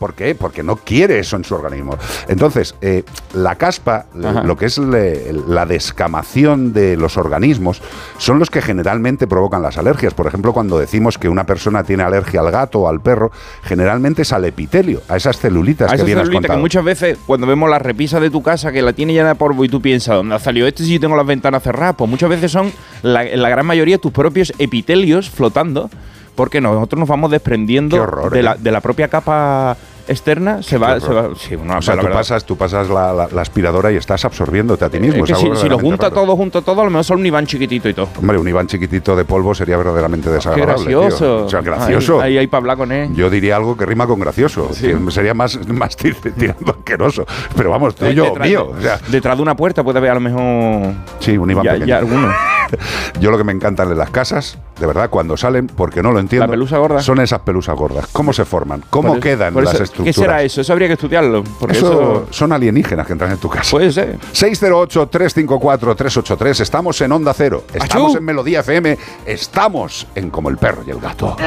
¿Por 0.00 0.14
qué? 0.14 0.34
Porque 0.34 0.62
no 0.62 0.76
quiere 0.76 1.18
eso 1.18 1.36
en 1.36 1.44
su 1.44 1.54
organismo. 1.54 1.94
Entonces, 2.26 2.74
eh, 2.80 3.04
la 3.34 3.56
caspa, 3.56 4.06
Ajá. 4.24 4.42
lo 4.44 4.56
que 4.56 4.64
es 4.64 4.78
le- 4.78 5.30
la 5.46 5.66
descamación 5.66 6.72
de 6.72 6.96
los 6.96 7.18
organismos, 7.18 7.82
son 8.16 8.38
los 8.38 8.48
que 8.48 8.62
generalmente 8.62 9.26
provocan 9.26 9.60
las 9.60 9.76
alergias. 9.76 10.14
Por 10.14 10.26
ejemplo, 10.26 10.54
cuando 10.54 10.78
decimos 10.78 11.18
que 11.18 11.28
una 11.28 11.44
persona 11.44 11.84
tiene 11.84 12.02
alergia 12.02 12.40
al 12.40 12.50
gato 12.50 12.80
o 12.80 12.88
al 12.88 13.02
perro, 13.02 13.30
generalmente 13.62 14.22
es 14.22 14.32
al 14.32 14.46
epitelio, 14.46 15.02
a 15.06 15.16
esas 15.18 15.36
celulitas 15.38 15.92
A 15.92 15.96
que 15.98 16.04
bien 16.04 16.16
has 16.16 16.28
celulita 16.28 16.54
que 16.54 16.60
muchas 16.60 16.82
veces 16.82 17.18
cuando 17.26 17.46
vemos 17.46 17.68
la 17.68 17.78
repisa 17.78 18.18
de 18.20 18.30
tu 18.30 18.42
casa 18.42 18.72
que 18.72 18.80
la 18.80 18.94
tiene 18.94 19.12
llena 19.12 19.28
de 19.28 19.34
polvo 19.34 19.66
y 19.66 19.68
tú 19.68 19.82
piensas, 19.82 20.14
¿dónde 20.16 20.34
ha 20.34 20.38
salido 20.38 20.66
esto 20.66 20.82
si 20.82 20.94
yo 20.94 21.00
tengo 21.00 21.14
las 21.14 21.26
ventanas 21.26 21.62
cerradas? 21.62 21.96
Pues 21.98 22.08
muchas 22.08 22.30
veces 22.30 22.50
son, 22.50 22.72
la, 23.02 23.22
la 23.24 23.48
gran 23.50 23.66
mayoría, 23.66 23.98
tus 23.98 24.12
propios 24.12 24.50
epitelios 24.58 25.28
flotando 25.28 25.90
porque 26.36 26.60
nosotros 26.62 26.98
nos 27.00 27.08
vamos 27.08 27.30
desprendiendo 27.30 28.02
horror, 28.02 28.32
de, 28.32 28.40
¿eh? 28.40 28.42
la, 28.42 28.54
de 28.54 28.70
la 28.72 28.80
propia 28.80 29.08
capa 29.08 29.76
externa, 30.08 30.62
se 30.62 30.78
va, 30.78 30.94
Qué 30.94 31.00
se 31.00 31.12
va... 31.12 31.28
Sí, 31.36 31.54
una- 31.54 31.78
O 31.78 31.82
sea, 31.82 31.94
tú 31.96 32.02
verdad. 32.02 32.18
pasas, 32.18 32.44
tú 32.44 32.56
pasas 32.56 32.88
la, 32.88 33.12
la- 33.12 33.28
la 33.30 33.42
aspiradora 33.42 33.92
y 33.92 33.96
estás 33.96 34.24
absorbiéndote 34.24 34.84
a 34.84 34.88
ti 34.90 34.98
mismo. 35.00 35.24
Es 35.24 35.32
que 35.32 35.32
es 35.32 35.38
si, 35.38 35.62
si 35.62 35.68
lo 35.68 35.78
junta 35.78 36.08
raro. 36.08 36.22
todo, 36.22 36.36
junta 36.36 36.62
todo, 36.62 36.80
a 36.80 36.84
lo 36.84 36.90
mejor 36.90 37.04
son 37.04 37.20
un 37.20 37.26
Iván 37.26 37.46
chiquitito 37.46 37.88
y 37.88 37.94
todo. 37.94 38.08
Hombre, 38.18 38.38
un 38.38 38.48
Iván 38.48 38.66
chiquitito 38.66 39.14
de 39.16 39.24
polvo 39.24 39.54
sería 39.54 39.76
verdaderamente 39.76 40.28
Qué 40.28 40.34
desagradable. 40.34 40.86
tío. 40.86 41.00
gracioso. 41.00 41.44
O 41.46 41.48
sea, 41.48 41.60
gracioso. 41.60 42.20
Ahí, 42.20 42.36
ahí, 42.38 42.46
para 42.46 42.60
hablar 42.60 42.76
con 42.76 42.92
él. 42.92 43.14
Yo 43.14 43.30
diría 43.30 43.56
algo 43.56 43.76
que 43.76 43.86
rima 43.86 44.06
con 44.06 44.18
gracioso. 44.20 44.70
Sí. 44.72 44.92
sería 45.10 45.34
más, 45.34 45.58
más 45.68 45.96
tir- 45.96 46.16
tirando 46.36 46.72
asqueroso. 46.72 47.26
Pero 47.56 47.70
vamos, 47.70 47.94
tuyo, 47.94 48.24
Detrás- 48.24 48.48
mío. 48.48 48.72
O 48.76 48.80
sea, 48.80 48.98
detrás 49.08 49.36
de 49.36 49.42
una 49.42 49.56
puerta 49.56 49.82
puede 49.84 49.98
haber 49.98 50.10
a 50.10 50.14
lo 50.14 50.20
mejor... 50.20 50.92
sí, 51.20 51.36
un 51.38 51.50
Iván 51.50 51.64
ya, 51.64 51.72
pequeño. 51.72 51.86
ya 51.86 51.98
alguno. 51.98 52.32
Yo 53.20 53.30
lo 53.30 53.38
que 53.38 53.44
me 53.44 53.52
encantan 53.52 53.88
de 53.88 53.94
las 53.96 54.10
casas, 54.10 54.58
de 54.80 54.86
verdad, 54.86 55.10
cuando 55.10 55.36
salen, 55.36 55.66
porque 55.68 56.02
no 56.02 56.10
lo 56.10 56.18
entiendo. 56.18 56.46
¿La 56.46 56.50
pelusa 56.50 56.78
gorda? 56.78 57.00
Son 57.02 57.20
esas 57.20 57.40
pelusas 57.40 57.76
gordas. 57.76 58.08
¿Cómo 58.12 58.32
se 58.32 58.44
forman? 58.44 58.82
¿Cómo 58.90 59.12
eso- 59.12 59.20
quedan 59.20 59.54
las 59.54 59.74
eso- 59.74 59.84
estructuras? 59.84 60.14
¿Qué 60.16 60.20
será 60.20 60.42
eso? 60.42 60.60
Eso 60.62 60.72
habría 60.72 60.88
que 60.88 60.94
estudiarlo. 60.94 61.44
Porque 61.60 61.76
Eso, 61.76 61.92
eso, 61.92 62.26
son 62.30 62.52
alienígenas 62.52 63.06
que 63.06 63.12
entran 63.12 63.30
en 63.30 63.38
tu 63.38 63.48
casa. 63.48 63.70
puede 63.70 63.92
ser. 63.92 64.18
608-354-383. 64.32 66.60
Estamos 66.60 67.00
en 67.00 67.12
Onda 67.12 67.32
Cero. 67.34 67.64
Estamos 67.74 68.10
¡Achú! 68.12 68.18
en 68.18 68.24
Melodía 68.24 68.60
FM. 68.60 68.96
Estamos 69.26 70.06
en 70.14 70.30
Como 70.30 70.48
el 70.48 70.56
Perro 70.56 70.82
y 70.86 70.90
el 70.90 71.00
Gato. 71.00 71.36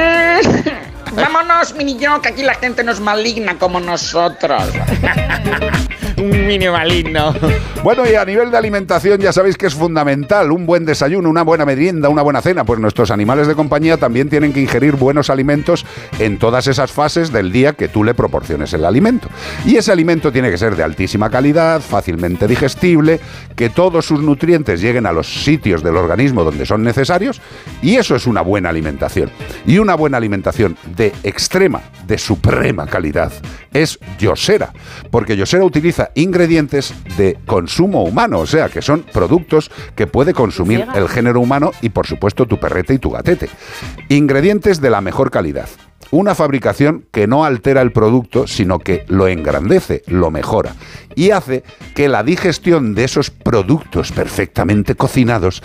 Vámonos, 1.16 1.76
mini 1.76 1.98
yo, 1.98 2.22
que 2.22 2.30
aquí 2.30 2.44
la 2.44 2.56
gente 2.56 2.84
no 2.84 2.92
es 2.92 3.00
maligna 3.00 3.58
como 3.58 3.80
nosotros. 3.80 4.64
Un 6.18 6.48
mini 6.48 6.70
maligno. 6.70 7.34
Bueno, 7.84 8.10
y 8.10 8.16
a 8.16 8.24
nivel 8.24 8.50
de 8.50 8.58
alimentación 8.58 9.20
ya 9.20 9.34
sabéis 9.34 9.58
que 9.58 9.66
es 9.66 9.74
fundamental 9.74 10.54
un 10.54 10.66
buen 10.66 10.86
desayuno, 10.86 11.30
una 11.30 11.42
buena 11.42 11.66
merienda, 11.66 12.08
una 12.08 12.22
buena 12.22 12.42
cena, 12.42 12.64
pues 12.64 12.80
nuestros 12.80 13.12
animales 13.12 13.48
de 13.48 13.56
compañía 13.56 13.98
también 13.98 14.30
tienen 14.30 14.54
que 14.54 14.62
ingerir 14.62 14.96
buenos 14.96 15.30
alimentos 15.30 15.86
en 16.20 16.40
todas 16.40 16.68
esas 16.68 16.94
fases 16.94 17.34
del 17.34 17.52
día 17.52 17.74
que 17.74 17.90
tú 17.90 18.06
le 18.06 18.14
proporciones 18.14 18.72
el 18.74 18.86
alimento. 18.86 19.28
Y 19.66 19.76
ese 19.76 19.92
alimento 19.92 20.32
tiene 20.32 20.50
que 20.50 20.58
ser 20.58 20.78
de 20.78 20.84
altísima 20.84 21.30
calidad, 21.30 21.82
fácilmente 21.82 22.48
digestible, 22.48 23.20
que 23.58 23.70
todos 23.70 24.06
sus 24.06 24.22
nutrientes 24.22 24.80
lleguen 24.80 25.06
a 25.06 25.12
los 25.12 25.44
sitios 25.44 25.84
del 25.84 25.98
organismo 25.98 26.46
donde 26.46 26.66
son 26.66 26.84
necesarios, 26.84 27.42
y 27.82 27.98
eso 27.98 28.16
es 28.16 28.28
una 28.28 28.42
buena 28.42 28.70
alimentación. 28.70 29.30
Y 29.66 29.80
una 29.80 29.96
buena 29.96 30.16
alimentación 30.16 30.78
de 30.96 31.03
extrema, 31.24 31.82
de 32.08 32.18
suprema 32.18 32.86
calidad 32.86 33.32
es 33.74 34.00
Yosera, 34.20 34.72
porque 35.10 35.36
Yosera 35.36 35.64
utiliza 35.64 36.12
ingredientes 36.16 36.94
de 37.18 37.38
consumo 37.46 38.04
humano, 38.04 38.40
o 38.40 38.46
sea, 38.46 38.70
que 38.70 38.82
son 38.82 39.04
productos 39.04 39.72
que 39.96 40.08
puede 40.08 40.34
consumir 40.34 40.86
el 40.96 41.10
género 41.10 41.42
humano 41.42 41.72
y 41.82 41.90
por 41.90 42.06
supuesto 42.06 42.46
tu 42.46 42.60
perrete 42.60 42.94
y 42.94 43.00
tu 43.00 43.10
gatete. 43.10 43.50
Ingredientes 44.10 44.80
de 44.80 44.90
la 44.90 45.02
mejor 45.02 45.32
calidad. 45.32 45.68
Una 46.12 46.36
fabricación 46.36 47.06
que 47.12 47.26
no 47.26 47.44
altera 47.44 47.82
el 47.82 47.92
producto, 47.92 48.46
sino 48.46 48.78
que 48.78 49.04
lo 49.08 49.28
engrandece, 49.28 50.04
lo 50.06 50.30
mejora 50.30 50.76
y 51.16 51.32
hace 51.32 51.64
que 51.96 52.08
la 52.08 52.24
digestión 52.24 52.96
de 52.96 53.04
esos 53.06 53.30
productos 53.30 54.12
perfectamente 54.12 54.96
cocinados 54.96 55.62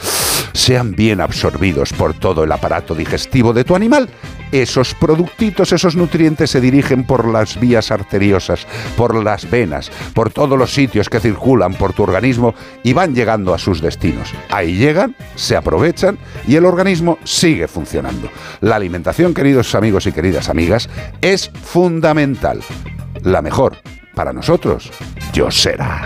sean 0.52 0.92
bien 0.92 1.20
absorbidos 1.20 1.92
por 1.92 2.14
todo 2.14 2.44
el 2.44 2.52
aparato 2.52 2.94
digestivo 2.94 3.52
de 3.52 3.64
tu 3.64 3.74
animal. 3.74 4.08
Esos 4.52 4.94
productitos, 4.94 5.72
esos 5.72 5.96
nutrientes 5.96 6.50
se 6.50 6.60
dirigen 6.60 7.04
por 7.04 7.26
las 7.26 7.58
vías 7.60 7.90
arteriosas, 7.90 8.66
por 8.96 9.14
las 9.22 9.48
venas, 9.50 9.90
por 10.14 10.30
todos 10.30 10.58
los 10.58 10.72
sitios 10.72 11.08
que 11.08 11.20
circulan 11.20 11.74
por 11.74 11.92
tu 11.92 12.02
organismo 12.02 12.54
y 12.82 12.92
van 12.92 13.14
llegando 13.14 13.54
a 13.54 13.58
sus 13.58 13.80
destinos. 13.80 14.32
Ahí 14.50 14.76
llegan, 14.76 15.14
se 15.34 15.56
aprovechan 15.56 16.18
y 16.46 16.56
el 16.56 16.64
organismo 16.64 17.18
sigue 17.24 17.68
funcionando. 17.68 18.28
La 18.60 18.76
alimentación, 18.76 19.34
queridos 19.34 19.74
amigos 19.74 20.06
y 20.06 20.12
queridas 20.12 20.48
amigas, 20.48 20.88
es 21.20 21.50
fundamental. 21.62 22.60
La 23.22 23.42
mejor 23.42 23.76
para 24.14 24.32
nosotros, 24.32 24.90
yo 25.32 25.50
será. 25.50 26.02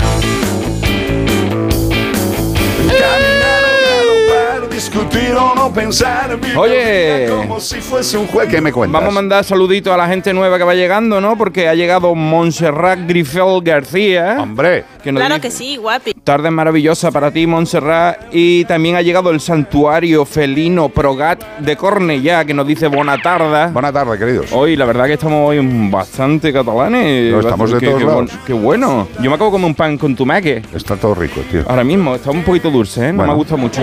Discutir 4.91 5.33
o 5.37 5.55
no 5.55 5.73
pensar. 5.73 6.37
Oye. 6.57 7.29
como 7.37 7.61
si 7.61 7.77
fuese 7.81 8.19
un 8.19 8.27
juez. 8.27 8.49
¿Qué 8.49 8.61
me 8.61 8.73
cuentas? 8.73 9.01
Vamos 9.01 9.15
a 9.15 9.15
mandar 9.15 9.45
saluditos 9.45 9.93
a 9.93 9.97
la 9.97 10.09
gente 10.09 10.33
nueva 10.35 10.59
que 10.59 10.65
va 10.65 10.75
llegando, 10.75 11.21
¿no? 11.21 11.39
Porque 11.39 11.69
ha 11.69 11.75
llegado 11.75 12.15
Montserrat 12.17 12.99
Grifel 13.07 13.61
García. 13.63 14.39
Hombre, 14.41 14.85
Que 15.05 15.13
nos 15.13 15.21
Claro 15.21 15.37
dice- 15.37 15.49
que 15.49 15.51
sí, 15.55 15.77
guapi. 15.77 16.15
Tarde 16.25 16.51
maravillosa 16.51 17.13
para 17.13 17.31
ti, 17.31 17.47
Montserrat. 17.47 18.19
Y 18.33 18.65
también 18.65 18.97
ha 18.97 19.03
llegado 19.03 19.31
el 19.31 19.41
santuario 19.41 20.25
felino 20.25 20.89
Progat 20.89 21.43
de 21.59 21.77
Cornellá, 21.77 22.45
que 22.45 22.53
nos 22.55 22.67
dice 22.67 22.89
buena 22.89 23.19
tarde. 23.23 23.73
buena 23.73 23.93
tarde, 23.93 24.19
queridos. 24.19 24.47
Hoy, 24.53 24.75
la 24.75 24.85
verdad 24.85 25.07
que 25.07 25.13
estamos 25.15 25.49
hoy 25.49 25.61
bastante 25.91 26.53
catalanes. 26.53 27.33
No, 27.33 27.39
estamos 27.41 27.71
de 27.71 27.79
Qué- 27.79 27.87
todos 27.87 27.99
qué 28.01 28.05
lados. 28.07 28.31
Qué 28.47 28.53
bueno. 28.53 29.07
Yo 29.21 29.31
me 29.31 29.35
acabo 29.37 29.51
de 29.51 29.53
comer 29.53 29.67
un 29.69 29.75
pan 29.77 29.97
con 29.97 30.17
tumaque. 30.17 30.63
Está 30.75 30.97
todo 30.97 31.15
rico, 31.15 31.41
tío. 31.51 31.63
Ahora 31.69 31.85
mismo, 31.85 32.17
está 32.17 32.31
un 32.33 32.43
poquito 32.43 32.69
dulce, 32.71 33.09
¿eh? 33.09 33.13
No 33.13 33.19
Bueno. 33.19 33.33
me 33.33 33.37
gusta 33.39 33.57
mucho. 33.57 33.83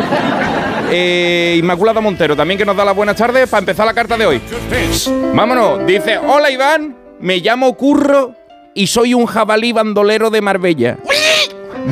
Eh, 0.92 1.56
Inmaculada 1.60 2.02
Montero, 2.02 2.36
también 2.36 2.58
que 2.58 2.66
nos 2.66 2.76
da 2.76 2.84
las 2.86 2.96
buenas 2.96 3.16
tardes 3.16 3.48
para 3.50 3.60
empezar 3.60 3.86
la 3.86 3.94
carta 3.94 4.18
de 4.18 4.26
hoy. 4.26 4.42
Vámonos. 5.34 5.86
Dice, 5.86 6.18
hola 6.18 6.50
Iván, 6.50 6.96
me 7.20 7.38
llamo 7.38 7.76
Curro 7.76 8.36
y 8.74 8.88
soy 8.88 9.14
un 9.14 9.26
jabalí 9.26 9.72
bandolero 9.72 10.30
de 10.30 10.42
Marbella. 10.42 10.98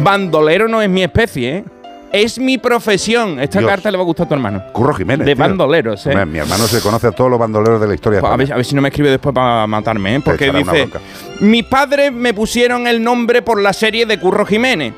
Bandolero 0.04 0.68
no 0.68 0.82
es 0.82 0.90
mi 0.90 1.04
especie, 1.04 1.58
¿eh? 1.58 1.64
Es 2.12 2.40
mi 2.40 2.58
profesión. 2.58 3.40
Esta 3.40 3.60
Dios. 3.60 3.70
carta 3.70 3.92
le 3.92 3.98
va 3.98 4.04
a 4.04 4.06
gustar 4.06 4.26
a 4.26 4.30
tu 4.30 4.34
hermano. 4.36 4.64
Curro 4.72 4.94
Jiménez. 4.94 5.26
De 5.26 5.36
tío. 5.36 5.44
bandoleros, 5.44 6.08
¿eh? 6.08 6.26
Mi 6.26 6.40
hermano 6.40 6.66
se 6.66 6.82
conoce 6.82 7.08
a 7.08 7.12
todos 7.12 7.30
los 7.30 7.38
bandoleros 7.38 7.82
de 7.82 7.88
la 7.88 7.94
historia. 7.96 8.22
Pues 8.22 8.32
a, 8.32 8.38
ver, 8.38 8.54
a 8.54 8.56
ver 8.56 8.66
si 8.66 8.76
no 8.76 8.82
me 8.82 8.88
escribe 8.90 9.10
después 9.10 9.36
para 9.36 9.68
matarme, 9.68 10.16
¿eh? 10.16 10.22
Porque 10.24 10.52
dice. 10.52 10.88
Mis 11.42 11.66
padres 11.66 12.14
me 12.14 12.34
pusieron 12.34 12.88
el 12.88 13.04
nombre 13.04 13.42
por 13.42 13.62
la 13.62 13.74
serie 13.74 14.06
de 14.06 14.18
Curro 14.20 14.46
Jiménez. 14.46 14.94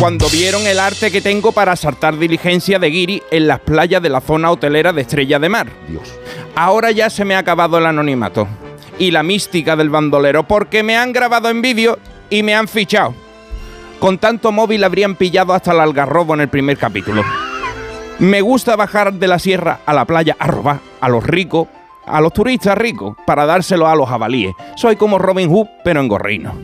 Cuando 0.00 0.30
vieron 0.30 0.66
el 0.66 0.80
arte 0.80 1.10
que 1.10 1.20
tengo 1.20 1.52
para 1.52 1.76
saltar 1.76 2.16
diligencia 2.16 2.78
de 2.78 2.88
guiri 2.88 3.22
en 3.30 3.46
las 3.46 3.60
playas 3.60 4.00
de 4.00 4.08
la 4.08 4.22
zona 4.22 4.50
hotelera 4.50 4.94
de 4.94 5.02
Estrella 5.02 5.38
de 5.38 5.50
Mar. 5.50 5.66
Dios. 5.88 6.18
Ahora 6.54 6.90
ya 6.90 7.10
se 7.10 7.26
me 7.26 7.34
ha 7.34 7.40
acabado 7.40 7.76
el 7.76 7.84
anonimato 7.84 8.48
y 8.98 9.10
la 9.10 9.22
mística 9.22 9.76
del 9.76 9.90
bandolero 9.90 10.48
porque 10.48 10.82
me 10.82 10.96
han 10.96 11.12
grabado 11.12 11.50
en 11.50 11.60
vídeo 11.60 11.98
y 12.30 12.42
me 12.42 12.54
han 12.54 12.66
fichado. 12.66 13.14
Con 13.98 14.16
tanto 14.16 14.52
móvil 14.52 14.84
habrían 14.84 15.16
pillado 15.16 15.52
hasta 15.52 15.72
el 15.72 15.80
algarrobo 15.80 16.32
en 16.32 16.40
el 16.40 16.48
primer 16.48 16.78
capítulo. 16.78 17.22
Me 18.20 18.40
gusta 18.40 18.76
bajar 18.76 19.12
de 19.12 19.28
la 19.28 19.38
sierra 19.38 19.80
a 19.84 19.92
la 19.92 20.06
playa 20.06 20.34
a 20.38 20.46
robar 20.46 20.80
a 21.02 21.10
los 21.10 21.22
ricos, 21.22 21.68
a 22.06 22.22
los 22.22 22.32
turistas 22.32 22.78
ricos, 22.78 23.18
para 23.26 23.44
dárselo 23.44 23.86
a 23.86 23.94
los 23.94 24.08
jabalíes. 24.08 24.54
Soy 24.76 24.96
como 24.96 25.18
Robin 25.18 25.50
Hood, 25.50 25.66
pero 25.84 26.00
en 26.00 26.08
gorrino. 26.08 26.54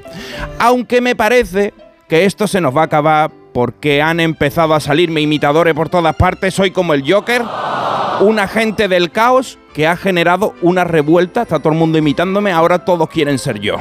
Aunque 0.59 1.03
me 1.03 1.15
parece 1.15 1.75
que 2.09 2.25
esto 2.25 2.47
se 2.47 2.61
nos 2.61 2.77
va 2.77 2.83
a 2.83 2.85
acabar 2.85 3.31
porque 3.53 4.03
han 4.03 4.21
empezado 4.21 4.75
a 4.75 4.81
salirme 4.81 5.21
imitadores 5.21 5.75
por 5.75 5.89
todas 5.89 6.15
partes. 6.17 6.55
Soy 6.55 6.71
como 6.71 6.95
el 6.95 7.11
Joker, 7.11 7.43
un 8.21 8.39
agente 8.39 8.89
del 8.89 9.11
caos 9.11 9.59
que 9.75 9.87
ha 9.87 9.97
generado 9.97 10.55
una 10.63 10.85
revuelta. 10.85 11.43
Está 11.43 11.59
todo 11.59 11.73
el 11.73 11.79
mundo 11.79 11.99
imitándome, 11.99 12.53
ahora 12.53 12.85
todos 12.85 13.09
quieren 13.09 13.39
ser 13.39 13.61
yo. 13.61 13.77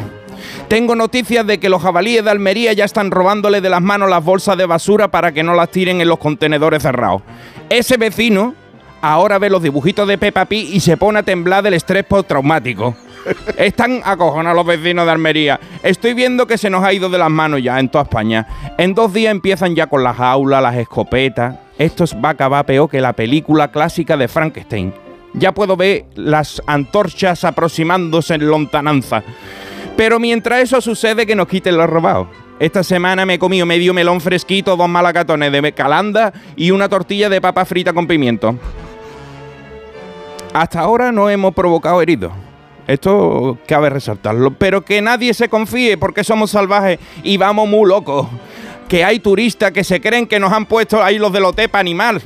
Tengo 0.67 0.95
noticias 0.95 1.45
de 1.45 1.59
que 1.59 1.69
los 1.69 1.81
jabalíes 1.81 2.23
de 2.23 2.31
Almería 2.31 2.73
ya 2.73 2.85
están 2.85 3.11
robándole 3.11 3.61
de 3.61 3.69
las 3.69 3.81
manos 3.81 4.09
las 4.09 4.23
bolsas 4.23 4.57
de 4.57 4.65
basura 4.65 5.09
para 5.09 5.31
que 5.31 5.43
no 5.43 5.53
las 5.53 5.69
tiren 5.69 6.01
en 6.01 6.07
los 6.07 6.19
contenedores 6.19 6.83
cerrados. 6.83 7.21
Ese 7.69 7.97
vecino 7.97 8.55
ahora 9.01 9.37
ve 9.37 9.49
los 9.49 9.61
dibujitos 9.61 10.07
de 10.07 10.17
Peppa 10.17 10.45
Pig 10.45 10.73
y 10.73 10.79
se 10.79 10.97
pone 10.97 11.19
a 11.19 11.23
temblar 11.23 11.63
del 11.63 11.75
estrés 11.75 12.03
postraumático. 12.03 12.95
Están 13.57 14.01
acojonados 14.03 14.55
los 14.55 14.65
vecinos 14.65 15.05
de 15.05 15.11
Almería. 15.11 15.59
Estoy 15.83 16.13
viendo 16.13 16.47
que 16.47 16.57
se 16.57 16.69
nos 16.69 16.83
ha 16.83 16.93
ido 16.93 17.09
de 17.09 17.17
las 17.17 17.29
manos 17.29 17.61
ya 17.61 17.79
en 17.79 17.89
toda 17.89 18.03
España. 18.03 18.47
En 18.77 18.93
dos 18.93 19.13
días 19.13 19.31
empiezan 19.31 19.75
ya 19.75 19.87
con 19.87 20.03
las 20.03 20.19
aulas, 20.19 20.61
las 20.61 20.75
escopetas. 20.75 21.55
Esto 21.77 22.05
va 22.23 22.29
a 22.29 22.31
acabar 22.33 22.65
peor 22.65 22.89
que 22.89 23.01
la 23.01 23.13
película 23.13 23.69
clásica 23.71 24.15
de 24.17 24.27
Frankenstein. 24.27 24.93
Ya 25.33 25.53
puedo 25.53 25.75
ver 25.75 26.05
las 26.15 26.61
antorchas 26.65 27.43
aproximándose 27.43 28.35
en 28.35 28.47
lontananza. 28.47 29.23
Pero 29.97 30.19
mientras 30.19 30.61
eso 30.61 30.81
sucede, 30.81 31.25
que 31.25 31.35
nos 31.35 31.47
quiten 31.47 31.77
los 31.77 31.89
robados. 31.89 32.27
Esta 32.59 32.83
semana 32.83 33.25
me 33.25 33.33
he 33.33 33.39
comido 33.39 33.65
medio 33.65 33.93
melón 33.93 34.21
fresquito, 34.21 34.77
dos 34.77 34.87
malacatones 34.87 35.51
de 35.51 35.73
calanda 35.73 36.31
y 36.55 36.71
una 36.71 36.87
tortilla 36.87 37.27
de 37.27 37.41
papa 37.41 37.65
frita 37.65 37.91
con 37.91 38.07
pimiento. 38.07 38.55
Hasta 40.53 40.79
ahora 40.79 41.11
no 41.11 41.29
hemos 41.29 41.53
provocado 41.53 42.01
heridos. 42.01 42.31
Esto 42.87 43.57
cabe 43.67 43.89
resaltarlo. 43.89 44.51
Pero 44.51 44.83
que 44.83 45.01
nadie 45.01 45.33
se 45.33 45.49
confíe 45.49 45.97
porque 45.97 46.23
somos 46.23 46.51
salvajes 46.51 46.99
y 47.23 47.37
vamos 47.37 47.67
muy 47.67 47.87
locos. 47.87 48.27
Que 48.87 49.03
hay 49.03 49.19
turistas 49.19 49.71
que 49.71 49.83
se 49.83 49.99
creen 49.99 50.27
que 50.27 50.39
nos 50.39 50.53
han 50.53 50.65
puesto 50.65 51.03
ahí 51.03 51.17
los 51.17 51.33
del 51.33 51.45
Otepa 51.45 51.79
Animal. 51.79 52.21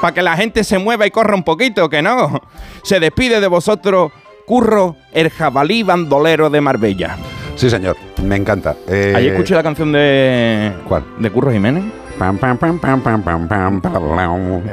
Para 0.00 0.14
que 0.14 0.22
la 0.22 0.36
gente 0.36 0.64
se 0.64 0.78
mueva 0.78 1.06
y 1.06 1.10
corra 1.10 1.34
un 1.34 1.44
poquito, 1.44 1.88
que 1.88 2.02
no. 2.02 2.40
Se 2.82 2.98
despide 3.00 3.40
de 3.40 3.46
vosotros 3.46 4.12
Curro, 4.44 4.96
el 5.12 5.30
jabalí 5.30 5.82
bandolero 5.82 6.50
de 6.50 6.60
Marbella. 6.60 7.16
Sí, 7.54 7.70
señor, 7.70 7.96
me 8.22 8.36
encanta. 8.36 8.76
Eh, 8.88 9.12
Ayer 9.16 9.32
escuché 9.32 9.54
la 9.54 9.62
canción 9.62 9.92
de. 9.92 10.72
¿Cuál? 10.88 11.04
De 11.18 11.30
Curro 11.30 11.52
Jiménez. 11.52 11.84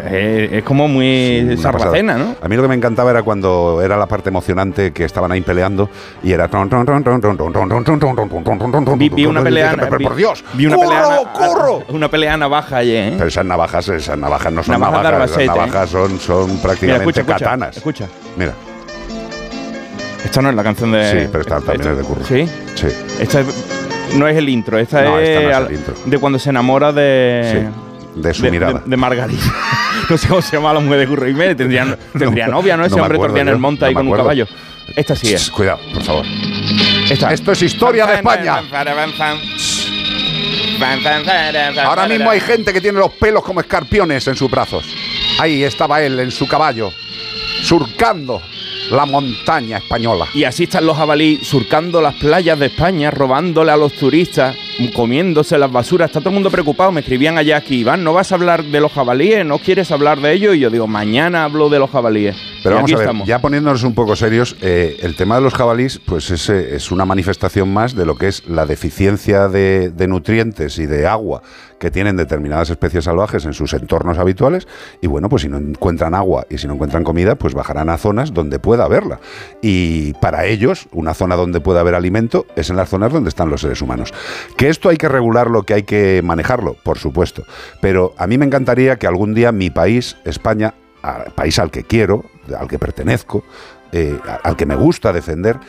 Es 0.10 0.64
como 0.64 0.88
muy 0.88 1.48
sí, 1.50 1.58
sarracena, 1.58 2.18
¿no? 2.18 2.36
A 2.42 2.48
mí 2.48 2.56
lo 2.56 2.62
que 2.62 2.68
me 2.68 2.76
encantaba 2.76 3.12
era 3.12 3.24
cuando 3.24 3.82
era 3.82 3.98
la 3.98 4.08
parte 4.08 4.30
emocionante 4.30 4.92
que 4.92 5.06
estaban 5.06 5.32
ahí 5.32 5.42
peleando 5.42 5.90
y 6.24 6.32
era. 6.32 6.50
Vi, 8.98 9.26
una 9.26 9.44
pelea. 9.44 9.76
¡Por 9.76 10.16
Dios! 10.16 10.44
Vi 10.54 10.66
una 10.66 10.78
pelea, 10.78 11.20
corro! 11.34 11.84
Una 11.90 12.10
pelea 12.10 12.38
navaja 12.38 12.78
allí, 12.78 12.96
¿eh? 12.96 13.14
Pero 13.18 13.28
esas 13.28 13.46
navajas, 13.46 13.88
esas 13.90 14.18
navajas 14.18 14.52
no 14.54 14.64
son 14.64 14.80
navajas. 14.80 15.04
navajas 15.04 15.46
navajas 15.46 15.90
son, 15.90 16.20
son 16.20 16.58
prácticamente 16.60 17.06
Mira, 17.06 17.22
escucha, 17.22 17.26
katanas. 17.26 17.78
Escucha. 17.78 18.06
Mira. 18.38 18.54
Esta 20.24 20.42
no 20.42 20.50
es 20.50 20.56
la 20.56 20.64
canción 20.64 20.92
de. 20.92 21.12
Sí, 21.12 21.28
pero 21.32 21.42
esta, 21.42 21.62
también 21.62 21.92
es 21.92 21.98
de 21.98 22.04
curro. 22.04 22.26
¿Sí? 22.26 22.48
Sí. 22.76 22.88
Esta 23.20 23.42
es 23.42 23.79
no 24.16 24.28
es 24.28 24.38
el 24.38 24.50
intro, 24.50 24.78
esta 24.80 25.02
No, 25.04 25.20
es, 25.20 25.30
esta 25.30 25.42
no 25.42 25.50
es 25.50 25.56
al- 25.56 25.68
el 25.68 25.74
intro. 25.74 25.94
de 26.06 26.18
cuando 26.20 26.40
se 26.40 26.50
enamora 26.50 26.92
de. 26.92 27.70
sí, 28.16 28.20
de 28.22 28.34
su 28.34 28.44
de, 28.44 28.52
mirada. 28.52 28.80
de- 28.84 28.90
de 28.90 28.98
Margarita. 28.98 29.44
no 30.10 30.18
sé 30.18 30.28
cómo 30.28 30.42
se 30.42 30.56
llama 30.58 30.74
la 30.74 30.80
mujer 30.80 31.00
de 31.00 31.08
Curro 31.08 31.26
Jiménez. 31.28 31.56
Tendría, 31.58 31.98
tendría 32.18 32.48
novia, 32.48 32.76
¿no? 32.78 32.86
Ese 32.86 33.00
hombre 33.00 33.18
todavía 33.18 33.42
en 33.44 33.48
el 33.50 33.58
monte 33.60 33.86
ahí 33.86 33.94
con 33.94 34.08
un 34.08 34.16
caballo. 34.16 34.48
Esta 34.96 35.16
sí 35.16 35.34
es. 35.34 35.42
Shh, 35.48 35.52
Cuidado, 35.52 35.80
por 35.94 36.04
favor. 36.04 36.26
Esta. 37.10 37.32
Esto 37.34 37.52
es 37.52 37.62
historia 37.62 38.06
de 38.08 38.16
España. 38.16 38.62
Ahora 41.84 42.08
mismo 42.08 42.30
hay 42.32 42.40
gente 42.40 42.74
que 42.74 42.82
tiene 42.82 43.00
los 43.00 43.12
pelos 43.14 43.44
como 43.44 43.60
escarpiones 43.62 44.28
en 44.28 44.36
sus 44.36 44.50
brazos. 44.50 44.86
Ahí 45.40 45.64
estaba 45.64 46.02
él 46.02 46.20
en 46.20 46.32
su 46.32 46.48
caballo, 46.48 46.92
surcando 47.62 48.42
la 48.92 49.06
montaña 49.06 49.78
española. 49.78 50.26
Y 50.34 50.44
así 50.46 50.64
están 50.64 50.86
los 50.86 50.98
jabalí 50.98 51.40
surcando 51.44 52.02
las 52.02 52.16
playas 52.16 52.58
de 52.58 52.68
España, 52.68 53.12
robándole 53.12 53.72
a 53.72 53.78
los 53.78 53.94
turistas, 53.94 54.56
comiéndose 54.96 55.58
las 55.58 55.72
basuras. 55.72 56.10
Está 56.10 56.20
todo 56.20 56.30
el 56.30 56.36
mundo 56.36 56.50
preocupado. 56.50 56.92
Me 56.92 57.02
escribían 57.02 57.38
allá 57.38 57.58
aquí, 57.58 57.82
Iván, 57.82 58.04
¿no 58.04 58.14
vas 58.14 58.32
a 58.32 58.36
hablar 58.36 58.64
de 58.64 58.80
los 58.82 58.92
jabalíes? 58.92 59.46
¿No 59.46 59.60
quieres 59.60 59.92
hablar 59.92 60.20
de 60.22 60.34
ellos? 60.34 60.56
Y 60.56 60.60
yo 60.60 60.70
digo, 60.70 60.88
mañana 60.88 61.44
hablo 61.44 61.70
de 61.70 61.78
los 61.80 61.92
jabalíes. 61.92 62.36
Pero 62.64 62.76
Y 62.76 62.78
vamos 62.78 62.92
a 62.92 62.96
ver, 62.96 63.04
estamos. 63.04 63.28
ya 63.28 63.40
poniéndonos 63.40 63.84
un 63.84 63.94
poco 63.94 64.16
serios, 64.16 64.56
eh, 64.62 64.98
el 65.02 65.16
tema 65.16 65.36
de 65.36 65.42
los 65.42 65.54
jabalís, 65.54 66.00
pues 66.04 66.32
es, 66.32 66.50
es 66.50 66.92
una 66.92 67.06
manifestación 67.06 67.72
más 67.72 67.96
de 67.96 68.06
lo 68.06 68.16
que 68.16 68.28
es 68.28 68.48
la 68.48 68.66
deficiencia 68.66 69.48
de, 69.50 69.92
de 69.92 70.08
nutrientes 70.08 70.80
y 70.80 70.88
de 70.88 71.06
agua 71.08 71.42
que 71.80 71.92
tienen 71.92 72.18
determinadas 72.18 72.70
especies 72.70 73.06
salvajes 73.06 73.46
en 73.46 73.54
sus 73.54 73.74
entornos 73.74 74.18
habituales. 74.18 74.68
Y 75.02 75.08
bueno, 75.08 75.30
pues 75.30 75.44
si 75.44 75.50
no 75.50 75.58
encuentran 75.58 76.14
agua 76.14 76.46
y 76.50 76.58
si 76.58 76.68
no 76.68 76.74
encuentran 76.74 77.04
comida, 77.04 77.36
pues 77.36 77.54
bajarán 77.54 77.90
a 77.90 77.98
zonas 77.98 78.34
donde 78.34 78.60
pueda 78.60 78.86
haberla. 78.86 79.20
Y 79.62 80.14
para 80.16 80.46
ellos, 80.46 80.88
una 80.92 81.14
zona 81.14 81.36
donde 81.36 81.62
pueda 81.62 81.80
haber 81.80 81.96
alimento 81.96 82.46
es 82.56 82.70
en 82.70 82.76
las 82.76 82.90
zonas 82.90 83.12
donde 83.12 83.30
están 83.30 83.50
los 83.50 83.62
seres 83.62 83.82
humanos. 83.82 84.14
Que 84.58 84.70
esto 84.70 84.90
hay 84.90 84.98
que 84.98 85.10
regularlo, 85.10 85.64
que 85.64 85.74
hay 85.74 85.84
que 85.84 86.22
manejarlo, 86.24 86.76
por 86.84 86.98
supuesto. 86.98 87.44
Pero 87.82 88.14
a 88.18 88.28
mí 88.28 88.38
me 88.38 88.46
encantaría 88.46 88.98
que 88.98 89.08
algún 89.08 89.34
día 89.34 89.52
mi 89.52 89.70
país, 89.70 90.18
España, 90.26 90.74
país 91.36 91.58
al 91.60 91.72
que 91.72 91.84
quiero, 91.84 92.26
al 92.58 92.68
que 92.68 92.78
pertenezco, 92.78 93.44
eh, 93.92 94.20
al 94.44 94.56
que 94.56 94.66
me 94.66 94.76
gusta 94.76 95.12
defender, 95.12 95.60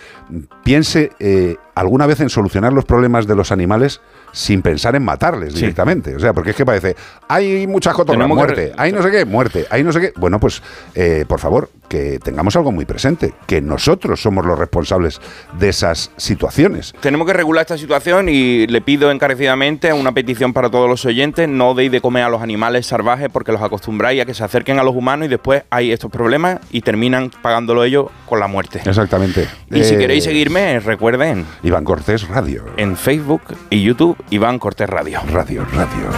piense 0.63 1.11
eh, 1.21 1.57
alguna 1.81 2.07
vez 2.07 2.21
en 2.21 2.29
solucionar 2.29 2.73
los 2.73 2.85
problemas 2.85 3.27
de 3.27 3.35
los 3.35 3.51
animales 3.53 4.01
sin 4.33 4.63
pensar 4.63 4.95
en 4.95 5.03
matarles 5.05 5.55
Sí. 5.55 5.61
directamente. 5.61 6.15
O 6.15 6.21
sea, 6.21 6.33
porque 6.33 6.51
es 6.51 6.57
que 6.57 6.65
parece, 6.67 6.95
hay 7.27 7.67
muchas 7.67 7.95
cotorras, 7.95 8.29
muerte, 8.29 8.73
hay 8.77 8.93
no 8.93 9.03
sé 9.03 9.11
qué, 9.11 9.25
muerte, 9.25 9.67
hay 9.71 9.83
no 9.83 9.91
sé 9.93 10.01
qué. 10.01 10.13
Bueno, 10.17 10.39
pues, 10.39 10.63
eh, 10.95 11.25
por 11.27 11.41
favor, 11.41 11.71
que 11.89 12.21
tengamos 12.23 12.55
algo 12.55 12.71
muy 12.71 12.85
presente, 12.85 13.33
que 13.47 13.61
nosotros 13.61 14.23
somos 14.23 14.47
los 14.47 14.57
responsables 14.59 15.21
de 15.59 15.69
esas 15.71 16.13
situaciones. 16.17 16.93
Tenemos 17.01 17.27
que 17.27 17.33
regular 17.33 17.63
esta 17.63 17.77
situación 17.79 18.29
y 18.29 18.67
le 18.69 18.81
pido 18.81 19.11
encarecidamente 19.11 19.93
una 19.93 20.13
petición 20.13 20.53
para 20.53 20.71
todos 20.71 20.89
los 20.89 21.05
oyentes, 21.07 21.49
no 21.49 21.75
deis 21.75 21.91
de 21.91 22.01
comer 22.01 22.23
a 22.25 22.29
los 22.29 22.43
animales 22.43 22.87
salvajes 22.87 23.29
porque 23.33 23.51
los 23.51 23.63
acostumbráis 23.63 24.23
a 24.23 24.27
que 24.27 24.35
se 24.35 24.45
acerquen 24.45 24.79
a 24.79 24.85
los 24.85 24.95
humanos 24.95 25.27
y 25.27 25.29
después 25.29 25.65
hay 25.71 25.91
estos 25.91 26.11
problemas 26.13 26.59
y 26.71 26.83
terminan 26.83 27.31
pagándolo 27.43 27.83
ellos 27.83 28.07
con 28.29 28.39
la 28.39 28.47
muerte. 28.47 28.81
Exactamente. 28.85 29.49
Y 29.73 29.83
si 29.83 29.95
Eh, 29.95 29.99
queréis 29.99 30.23
seguirme, 30.25 30.79
recuerden, 30.79 31.45
Iván 31.71 31.85
Cortés 31.85 32.27
Radio. 32.27 32.65
en 32.79 32.97
Facebook 32.97 33.43
y 33.71 33.81
YouTube, 33.81 34.17
Iván 34.31 34.59
Cortés 34.59 34.91
Radio. 34.91 35.21
Radio, 35.31 35.65
radio. 35.73 36.11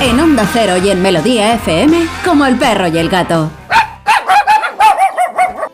En 0.00 0.18
Onda 0.18 0.48
Cero 0.50 0.78
y 0.82 0.88
en 0.88 1.02
Melodía 1.02 1.52
FM, 1.56 2.08
como 2.24 2.46
el 2.46 2.56
perro 2.56 2.86
y 2.86 2.96
el 2.96 3.10
gato. 3.10 3.50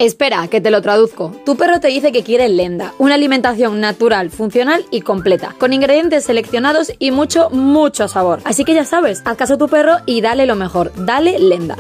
Espera, 0.01 0.49
que 0.49 0.61
te 0.61 0.73
lo 0.73 0.83
traduzco. 0.83 1.31
Tu 1.45 1.57
perro 1.57 1.79
te 1.79 1.87
dice 1.87 2.11
que 2.11 2.25
quiere 2.25 2.49
lenda, 2.49 2.93
una 2.99 3.15
alimentación 3.15 3.81
natural, 3.81 4.31
funcional 4.31 4.85
y 4.91 5.03
completa, 5.03 5.55
con 5.61 5.73
ingredientes 5.73 6.25
seleccionados 6.25 6.93
y 6.99 7.13
mucho, 7.13 7.51
mucho 7.51 8.09
sabor. 8.09 8.41
Así 8.45 8.65
que 8.65 8.75
ya 8.75 8.85
sabes, 8.85 9.23
haz 9.25 9.37
caso 9.37 9.55
a 9.55 9.59
tu 9.59 9.69
perro 9.69 9.99
y 10.07 10.23
dale 10.23 10.47
lo 10.47 10.57
mejor, 10.57 10.91
dale 10.97 11.39
lenda. 11.39 11.77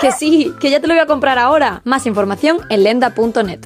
Que 0.00 0.12
sí, 0.12 0.54
que 0.60 0.70
ya 0.70 0.80
te 0.80 0.86
lo 0.86 0.94
voy 0.94 1.02
a 1.02 1.06
comprar 1.06 1.38
ahora. 1.38 1.82
Más 1.84 2.06
información 2.06 2.58
en 2.70 2.84
lenda.net. 2.84 3.60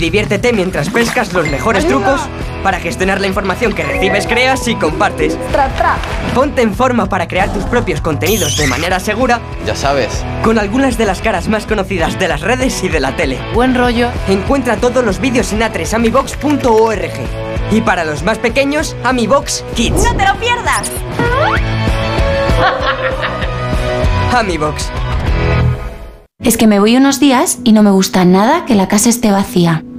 diviértete 0.00 0.52
mientras 0.52 0.90
pescas 0.90 1.32
los 1.32 1.48
mejores 1.48 1.86
trucos 1.86 2.20
para 2.64 2.80
gestionar 2.80 3.20
la 3.20 3.26
información 3.26 3.72
que 3.72 3.84
recibes, 3.84 4.26
creas 4.26 4.66
y 4.66 4.74
compartes. 4.74 5.38
Ponte 6.34 6.62
en 6.62 6.74
forma 6.74 7.06
para 7.06 7.28
crear 7.28 7.52
tus 7.52 7.64
propios 7.64 8.00
contenidos 8.00 8.56
de 8.56 8.66
manera 8.66 8.98
segura. 8.98 9.40
Ya 9.66 9.76
sabes. 9.76 10.24
Con 10.42 10.58
algunas 10.58 10.98
de 10.98 11.06
las 11.06 11.20
caras 11.20 11.48
más 11.48 11.66
conocidas 11.66 12.18
de 12.18 12.28
las 12.28 12.40
redes 12.40 12.82
y 12.82 12.88
de 12.88 13.00
la 13.00 13.14
tele. 13.14 13.38
Buen 13.54 13.74
rollo. 13.74 14.10
Encuentra 14.28 14.76
todos 14.76 15.04
los 15.04 15.20
vídeos 15.20 15.52
en 15.52 15.62
atresamibox.org. 15.62 17.12
Y 17.70 17.80
para 17.82 18.04
los 18.04 18.22
más 18.22 18.38
pequeños, 18.38 18.96
Amibox 19.04 19.64
Kids. 19.76 20.02
¡No 20.02 20.16
te 20.16 20.26
lo 20.26 20.34
pierdas! 20.36 20.90
Amibox. 24.34 24.90
Es 26.42 26.56
que 26.56 26.66
me 26.66 26.80
voy 26.80 26.96
unos 26.96 27.20
días 27.20 27.58
y 27.64 27.72
no 27.72 27.82
me 27.82 27.90
gusta 27.90 28.24
nada 28.24 28.64
que 28.64 28.74
la 28.74 28.88
casa 28.88 29.10
esté 29.10 29.30
vacía. 29.30 29.84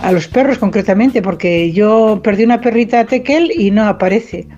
a 0.00 0.10
los 0.10 0.26
perros 0.26 0.58
concretamente, 0.58 1.22
porque 1.22 1.70
yo 1.70 2.20
perdí 2.24 2.42
una 2.42 2.60
perrita 2.60 3.04
tequel 3.06 3.52
y 3.56 3.70
no 3.70 3.86
aparece. 3.86 4.48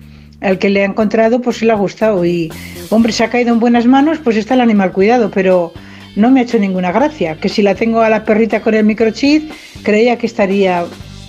Al 0.41 0.57
que 0.57 0.69
le 0.69 0.81
ha 0.81 0.85
encontrado, 0.85 1.39
pues 1.39 1.61
le 1.61 1.71
ha 1.71 1.75
gustado. 1.75 2.25
Y, 2.25 2.51
hombre, 2.89 3.11
se 3.11 3.23
ha 3.23 3.29
caído 3.29 3.53
en 3.53 3.59
buenas 3.59 3.85
manos, 3.85 4.17
pues 4.23 4.37
está 4.37 4.55
el 4.55 4.61
animal 4.61 4.91
cuidado, 4.91 5.29
pero 5.29 5.71
no 6.15 6.31
me 6.31 6.39
ha 6.39 6.43
hecho 6.43 6.59
ninguna 6.59 6.91
gracia. 6.91 7.37
Que 7.37 7.49
si 7.49 7.61
la 7.61 7.75
tengo 7.75 8.01
a 8.01 8.09
la 8.09 8.23
perrita 8.23 8.61
con 8.61 8.73
el 8.73 8.85
microchip, 8.85 9.51
creía 9.83 10.17
que 10.17 10.25
estaría 10.25 10.85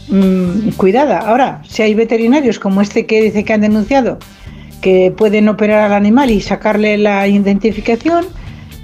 mm, 0.09 0.71
cuidada. 0.77 1.19
Ahora, 1.19 1.63
si 1.69 1.83
hay 1.83 1.95
veterinarios 1.95 2.59
como 2.59 2.81
este 2.81 3.07
que 3.07 3.23
dice 3.23 3.45
que 3.45 3.53
han 3.53 3.61
denunciado, 3.61 4.19
que 4.81 5.13
pueden 5.17 5.49
operar 5.49 5.81
al 5.83 5.93
animal 5.93 6.31
y 6.31 6.41
sacarle 6.41 6.99
la 6.99 7.27
identificación, 7.27 8.27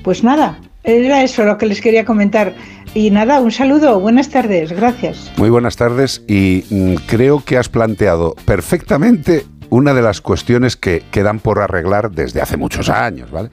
pues 0.02 0.24
nada, 0.24 0.58
era 0.84 1.22
eso 1.22 1.44
lo 1.44 1.58
que 1.58 1.66
les 1.66 1.80
quería 1.80 2.04
comentar. 2.04 2.54
Y 2.94 3.10
nada, 3.10 3.40
un 3.40 3.52
saludo, 3.52 4.00
buenas 4.00 4.28
tardes, 4.28 4.72
gracias. 4.72 5.32
Muy 5.38 5.48
buenas 5.48 5.76
tardes 5.76 6.22
y 6.28 6.64
mm, 6.68 6.94
creo 7.06 7.42
que 7.42 7.56
has 7.56 7.68
planteado 7.68 8.34
perfectamente 8.44 9.44
una 9.72 9.94
de 9.94 10.02
las 10.02 10.20
cuestiones 10.20 10.76
que 10.76 11.02
quedan 11.10 11.38
por 11.40 11.58
arreglar 11.58 12.10
desde 12.10 12.42
hace 12.42 12.58
muchos 12.58 12.90
años, 12.90 13.30
¿vale? 13.30 13.48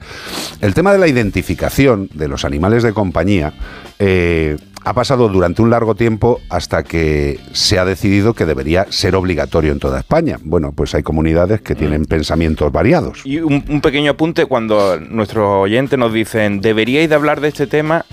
El 0.60 0.74
tema 0.74 0.92
de 0.92 0.98
la 0.98 1.08
identificación 1.08 2.10
de 2.12 2.28
los 2.28 2.44
animales 2.44 2.82
de 2.82 2.92
compañía 2.92 3.54
eh, 3.98 4.58
ha 4.84 4.92
pasado 4.92 5.30
durante 5.30 5.62
un 5.62 5.70
largo 5.70 5.94
tiempo 5.94 6.42
hasta 6.50 6.82
que 6.82 7.40
se 7.52 7.78
ha 7.78 7.86
decidido 7.86 8.34
que 8.34 8.44
debería 8.44 8.86
ser 8.90 9.16
obligatorio 9.16 9.72
en 9.72 9.78
toda 9.78 10.00
España. 10.00 10.36
Bueno, 10.42 10.72
pues 10.72 10.94
hay 10.94 11.02
comunidades 11.02 11.62
que 11.62 11.74
tienen 11.74 12.04
pensamientos 12.04 12.70
variados. 12.70 13.22
Y 13.24 13.38
un, 13.38 13.64
un 13.66 13.80
pequeño 13.80 14.10
apunte 14.10 14.44
cuando 14.44 15.00
nuestros 15.00 15.46
oyentes 15.46 15.98
nos 15.98 16.12
dicen 16.12 16.60
deberíais 16.60 17.08
de 17.08 17.14
hablar 17.14 17.40
de 17.40 17.48
este 17.48 17.66
tema 17.66 18.04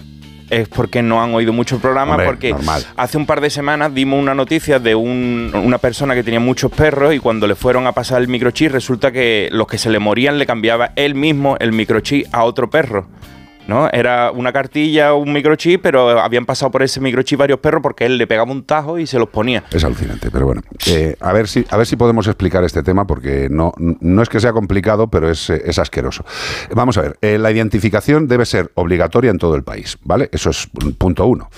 es 0.50 0.68
porque 0.70 1.02
no 1.02 1.22
han 1.22 1.34
oído 1.34 1.52
mucho 1.54 1.76
el 1.76 1.82
programa 1.82 2.12
Hombre, 2.14 2.26
porque 2.28 2.52
normal. 2.52 2.86
hace 2.96 3.18
un 3.18 3.26
par 3.26 3.42
de 3.42 3.50
semanas 3.50 3.94
dimos 3.94 4.20
una 4.22 4.34
noticia 4.34 4.80
de 4.80 4.96
un- 4.96 5.52
una 5.56 5.78
persona 5.78 6.16
que 6.16 6.24
tenía 6.24 6.40
muchos 6.40 6.72
perros 6.72 7.14
y 7.14 7.20
cuando 7.20 7.48
le 7.48 7.56
fueron 7.56 7.86
a 7.88 7.92
pasar 7.92 8.22
el 8.22 8.28
microchip 8.28 8.72
resulta 8.72 9.12
que 9.12 9.50
los 9.52 9.68
que 9.68 9.78
se 9.78 9.90
le 9.90 10.00
morían 10.00 10.38
le 10.38 10.46
cambiaba 10.46 10.92
él 10.96 11.16
mismo 11.16 11.58
el 11.60 11.72
microchip 11.74 12.28
a 12.32 12.44
otro 12.44 12.70
perro. 12.70 13.08
¿No? 13.68 13.90
Era 13.92 14.32
una 14.32 14.54
cartilla, 14.54 15.14
un 15.14 15.34
microchip, 15.34 15.82
pero 15.82 16.20
habían 16.22 16.46
pasado 16.46 16.72
por 16.72 16.84
ese 16.84 17.02
microchip 17.02 17.40
varios 17.40 17.60
perros 17.60 17.82
porque 17.82 18.06
él 18.06 18.18
le 18.18 18.26
pegaba 18.28 18.52
un 18.52 18.64
tajo 18.64 18.98
y 18.98 19.06
se 19.06 19.20
los 19.20 19.30
ponía. 19.30 19.64
Es 19.72 19.84
alucinante, 19.84 20.32
pero 20.32 20.46
bueno. 20.46 20.62
Eh, 20.88 21.16
a, 21.20 21.34
ver 21.34 21.48
si, 21.48 21.66
a 21.70 21.78
ver 21.78 21.86
si 21.86 21.96
podemos 21.96 22.28
explicar 22.28 22.64
este 22.64 22.84
tema, 22.84 23.06
porque 23.06 23.48
no, 23.50 23.74
no 23.78 24.22
es 24.22 24.30
que 24.30 24.40
sea 24.40 24.54
complicado, 24.54 25.08
pero 25.08 25.30
es, 25.30 25.50
eh, 25.50 25.62
es 25.66 25.80
asqueroso. 25.80 26.26
Vamos 26.74 26.98
a 26.98 27.02
ver, 27.02 27.18
eh, 27.22 27.38
la 27.38 27.52
identificación 27.52 28.28
debe 28.28 28.46
ser 28.46 28.72
obligatoria 28.76 29.32
en 29.32 29.38
todo 29.38 29.56
el 29.56 29.64
país, 29.64 29.98
¿vale? 30.04 30.30
Eso 30.32 30.50
es 30.50 30.70
punto 30.98 31.26
uno. 31.28 31.50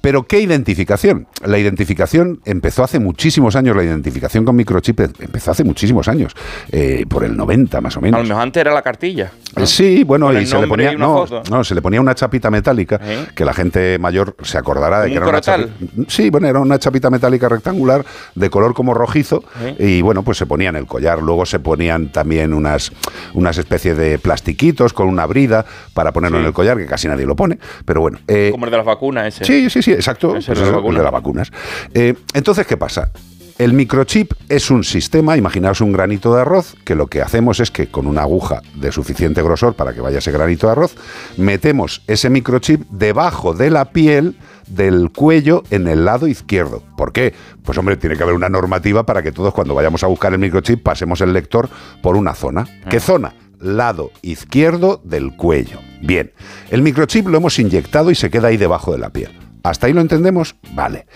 Pero 0.00 0.26
¿qué 0.26 0.40
identificación? 0.40 1.26
La 1.44 1.58
identificación 1.58 2.40
empezó 2.44 2.84
hace 2.84 2.98
muchísimos 2.98 3.56
años, 3.56 3.76
la 3.76 3.82
identificación 3.84 4.44
con 4.44 4.56
microchip 4.56 5.00
em- 5.00 5.12
empezó 5.20 5.50
hace 5.50 5.64
muchísimos 5.64 6.08
años, 6.08 6.34
eh, 6.70 7.04
por 7.08 7.24
el 7.24 7.36
90 7.36 7.80
más 7.80 7.96
o 7.96 7.98
A 7.98 8.02
menos. 8.02 8.20
lo 8.22 8.28
mejor 8.28 8.42
antes 8.42 8.60
era 8.60 8.72
la 8.72 8.82
cartilla. 8.82 9.32
¿no? 9.56 9.66
Sí, 9.66 10.04
bueno, 10.04 10.32
y 10.38 10.46
se 10.46 10.58
le 10.60 10.66
ponía 10.66 10.92
y 10.92 10.96
no, 10.96 11.24
no, 11.50 11.64
se 11.64 11.74
le 11.74 11.82
ponía 11.82 12.00
una 12.00 12.14
chapita 12.14 12.50
metálica 12.50 13.00
¿Eh? 13.02 13.26
que 13.34 13.44
la 13.44 13.52
gente 13.52 13.98
mayor 13.98 14.36
se 14.42 14.56
acordará 14.58 15.00
de 15.00 15.08
¿Como 15.08 15.14
que 15.14 15.18
era 15.18 15.28
una 15.28 15.40
chapita. 15.40 15.70
Sí, 16.08 16.30
bueno, 16.30 16.46
era 16.48 16.60
una 16.60 16.78
chapita 16.78 17.10
metálica 17.10 17.48
rectangular 17.48 18.04
de 18.34 18.50
color 18.50 18.74
como 18.74 18.94
rojizo 18.94 19.42
¿Eh? 19.62 19.76
y 19.98 20.02
bueno, 20.02 20.22
pues 20.22 20.38
se 20.38 20.46
ponía 20.46 20.68
en 20.68 20.76
el 20.76 20.86
collar. 20.86 21.20
Luego 21.22 21.44
se 21.46 21.58
ponían 21.58 22.10
también 22.12 22.52
unas 22.52 22.92
unas 23.34 23.58
especies 23.58 23.96
de 23.96 24.18
plastiquitos 24.18 24.92
con 24.92 25.08
una 25.08 25.26
brida 25.26 25.64
para 25.94 26.12
ponerlo 26.12 26.38
Sí. 26.38 26.42
en 26.42 26.46
el 26.46 26.52
collar 26.52 26.76
que 26.76 26.86
casi 26.86 27.08
nadie 27.08 27.26
lo 27.26 27.34
pone, 27.34 27.58
pero 27.84 28.00
bueno. 28.00 28.18
eh, 28.28 28.50
Como 28.52 28.64
el 28.66 28.70
de 28.70 28.76
las 28.76 28.86
vacunas 28.86 29.26
ese. 29.28 29.44
Sí, 29.44 29.70
sí, 29.70 29.82
sí, 29.82 29.87
exacto. 29.92 30.36
Ese 30.36 30.52
Pues 30.52 30.58
de 30.58 30.64
las 30.64 30.68
eso, 30.68 30.68
el 30.68 30.74
vacunas. 30.76 30.98
de 30.98 31.02
las 31.04 31.12
vacunas. 31.12 31.52
Eh, 31.94 32.14
entonces, 32.34 32.66
¿qué 32.66 32.76
pasa? 32.76 33.10
El 33.58 33.72
microchip 33.72 34.34
es 34.48 34.70
un 34.70 34.84
sistema, 34.84 35.36
imaginaos 35.36 35.80
un 35.80 35.90
granito 35.92 36.32
de 36.32 36.42
arroz, 36.42 36.76
que 36.84 36.94
lo 36.94 37.08
que 37.08 37.22
hacemos 37.22 37.58
es 37.58 37.72
que 37.72 37.88
con 37.88 38.06
una 38.06 38.22
aguja 38.22 38.62
de 38.76 38.92
suficiente 38.92 39.42
grosor 39.42 39.74
para 39.74 39.92
que 39.92 40.00
vaya 40.00 40.18
ese 40.18 40.30
granito 40.30 40.68
de 40.68 40.72
arroz, 40.74 40.94
metemos 41.36 42.02
ese 42.06 42.30
microchip 42.30 42.82
debajo 42.90 43.54
de 43.54 43.70
la 43.70 43.86
piel 43.86 44.36
del 44.68 45.10
cuello 45.10 45.64
en 45.70 45.88
el 45.88 46.04
lado 46.04 46.28
izquierdo. 46.28 46.84
¿Por 46.96 47.12
qué? 47.12 47.34
Pues 47.64 47.76
hombre, 47.78 47.96
tiene 47.96 48.16
que 48.16 48.22
haber 48.22 48.36
una 48.36 48.48
normativa 48.48 49.04
para 49.04 49.22
que 49.24 49.32
todos 49.32 49.52
cuando 49.52 49.74
vayamos 49.74 50.04
a 50.04 50.06
buscar 50.06 50.32
el 50.32 50.38
microchip 50.38 50.80
pasemos 50.80 51.20
el 51.20 51.32
lector 51.32 51.68
por 52.00 52.14
una 52.14 52.34
zona. 52.34 52.64
¿Qué 52.88 53.00
zona? 53.00 53.34
Lado 53.58 54.12
izquierdo 54.22 55.00
del 55.02 55.34
cuello. 55.34 55.80
Bien, 56.00 56.30
el 56.70 56.82
microchip 56.82 57.26
lo 57.26 57.38
hemos 57.38 57.58
inyectado 57.58 58.12
y 58.12 58.14
se 58.14 58.30
queda 58.30 58.48
ahí 58.48 58.56
debajo 58.56 58.92
de 58.92 58.98
la 58.98 59.10
piel. 59.10 59.32
¿Hasta 59.62 59.86
ahí 59.86 59.92
lo 59.92 60.00
entendemos? 60.00 60.56
Vale. 60.72 61.06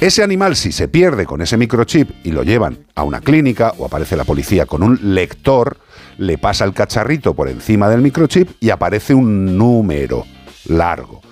Ese 0.00 0.22
animal, 0.22 0.56
si 0.56 0.72
se 0.72 0.88
pierde 0.88 1.26
con 1.26 1.42
ese 1.42 1.56
microchip 1.56 2.10
y 2.24 2.32
lo 2.32 2.42
llevan 2.42 2.78
a 2.94 3.02
una 3.02 3.20
clínica 3.20 3.74
o 3.78 3.86
aparece 3.86 4.16
la 4.16 4.24
policía 4.24 4.66
con 4.66 4.82
un 4.82 4.98
lector, 5.14 5.78
le 6.18 6.38
pasa 6.38 6.64
el 6.64 6.72
cacharrito 6.72 7.34
por 7.34 7.48
encima 7.48 7.88
del 7.88 8.00
microchip 8.00 8.50
y 8.60 8.70
aparece 8.70 9.14
un 9.14 9.56
número 9.56 10.26
largo. 10.66 11.22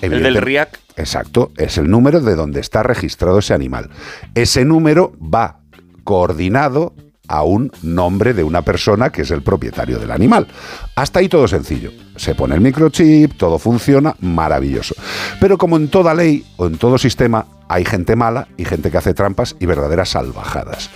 El 0.00 0.22
del 0.22 0.36
RIAC. 0.36 0.80
Exacto, 0.96 1.52
es 1.56 1.78
el 1.78 1.90
número 1.90 2.20
de 2.20 2.34
donde 2.34 2.60
está 2.60 2.82
registrado 2.82 3.38
ese 3.38 3.54
animal. 3.54 3.90
Ese 4.34 4.64
número 4.64 5.12
va 5.20 5.60
coordinado 6.04 6.94
a 7.28 7.42
un 7.42 7.72
nombre 7.82 8.34
de 8.34 8.44
una 8.44 8.62
persona 8.62 9.10
que 9.10 9.22
es 9.22 9.30
el 9.30 9.42
propietario 9.42 9.98
del 9.98 10.10
animal. 10.10 10.46
Hasta 10.94 11.20
ahí 11.20 11.28
todo 11.28 11.48
sencillo. 11.48 11.90
Se 12.16 12.34
pone 12.34 12.54
el 12.54 12.60
microchip, 12.60 13.36
todo 13.36 13.58
funciona, 13.58 14.14
maravilloso. 14.20 14.94
Pero 15.40 15.58
como 15.58 15.76
en 15.76 15.88
toda 15.88 16.14
ley 16.14 16.44
o 16.56 16.66
en 16.66 16.78
todo 16.78 16.98
sistema, 16.98 17.46
hay 17.68 17.84
gente 17.84 18.16
mala 18.16 18.48
y 18.56 18.64
gente 18.64 18.90
que 18.90 18.98
hace 18.98 19.14
trampas 19.14 19.56
y 19.58 19.66
verdaderas 19.66 20.10
salvajadas. 20.10 20.90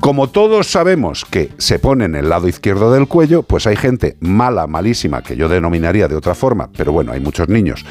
Como 0.00 0.28
todos 0.28 0.70
sabemos 0.70 1.24
que 1.24 1.52
se 1.58 1.78
pone 1.78 2.04
en 2.04 2.14
el 2.14 2.28
lado 2.28 2.48
izquierdo 2.48 2.92
del 2.92 3.08
cuello, 3.08 3.42
pues 3.42 3.66
hay 3.66 3.76
gente 3.76 4.16
mala, 4.20 4.66
malísima, 4.66 5.22
que 5.22 5.36
yo 5.36 5.48
denominaría 5.48 6.08
de 6.08 6.16
otra 6.16 6.34
forma, 6.34 6.70
pero 6.76 6.92
bueno, 6.92 7.12
hay 7.12 7.20
muchos 7.20 7.48
niños 7.48 7.84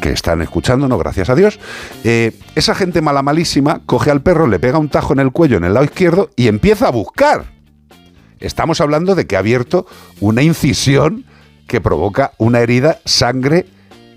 que 0.00 0.10
están 0.10 0.42
escuchándonos, 0.42 0.98
gracias 0.98 1.30
a 1.30 1.34
Dios. 1.34 1.58
Eh, 2.04 2.32
esa 2.54 2.74
gente 2.74 3.02
mala, 3.02 3.22
malísima, 3.22 3.82
coge 3.86 4.10
al 4.10 4.22
perro, 4.22 4.46
le 4.46 4.58
pega 4.58 4.78
un 4.78 4.88
tajo 4.88 5.12
en 5.12 5.20
el 5.20 5.32
cuello, 5.32 5.56
en 5.58 5.64
el 5.64 5.74
lado 5.74 5.84
izquierdo, 5.84 6.30
y 6.36 6.48
empieza 6.48 6.88
a 6.88 6.90
buscar. 6.90 7.52
Estamos 8.40 8.80
hablando 8.80 9.14
de 9.14 9.26
que 9.26 9.36
ha 9.36 9.40
abierto 9.40 9.86
una 10.20 10.42
incisión 10.42 11.24
que 11.66 11.80
provoca 11.80 12.32
una 12.38 12.60
herida, 12.60 12.98
sangre 13.04 13.66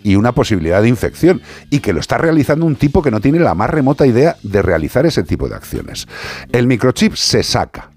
y 0.04 0.16
una 0.16 0.32
posibilidad 0.32 0.82
de 0.82 0.90
infección 0.90 1.42
y 1.70 1.80
que 1.80 1.94
lo 1.94 2.00
está 2.00 2.18
realizando 2.18 2.66
un 2.66 2.76
tipo 2.76 3.02
que 3.02 3.12
no 3.12 3.20
tiene 3.20 3.40
la 3.40 3.56
más 3.56 3.70
remota 3.70 4.06
idea 4.06 4.38
de 4.44 4.62
realizar 4.62 5.06
ese 5.06 5.24
tipo 5.24 5.48
de 5.50 5.56
acciones. 5.56 6.08
El 6.52 6.68
microchip 6.68 7.16
se 7.16 7.44
saca, 7.44 7.92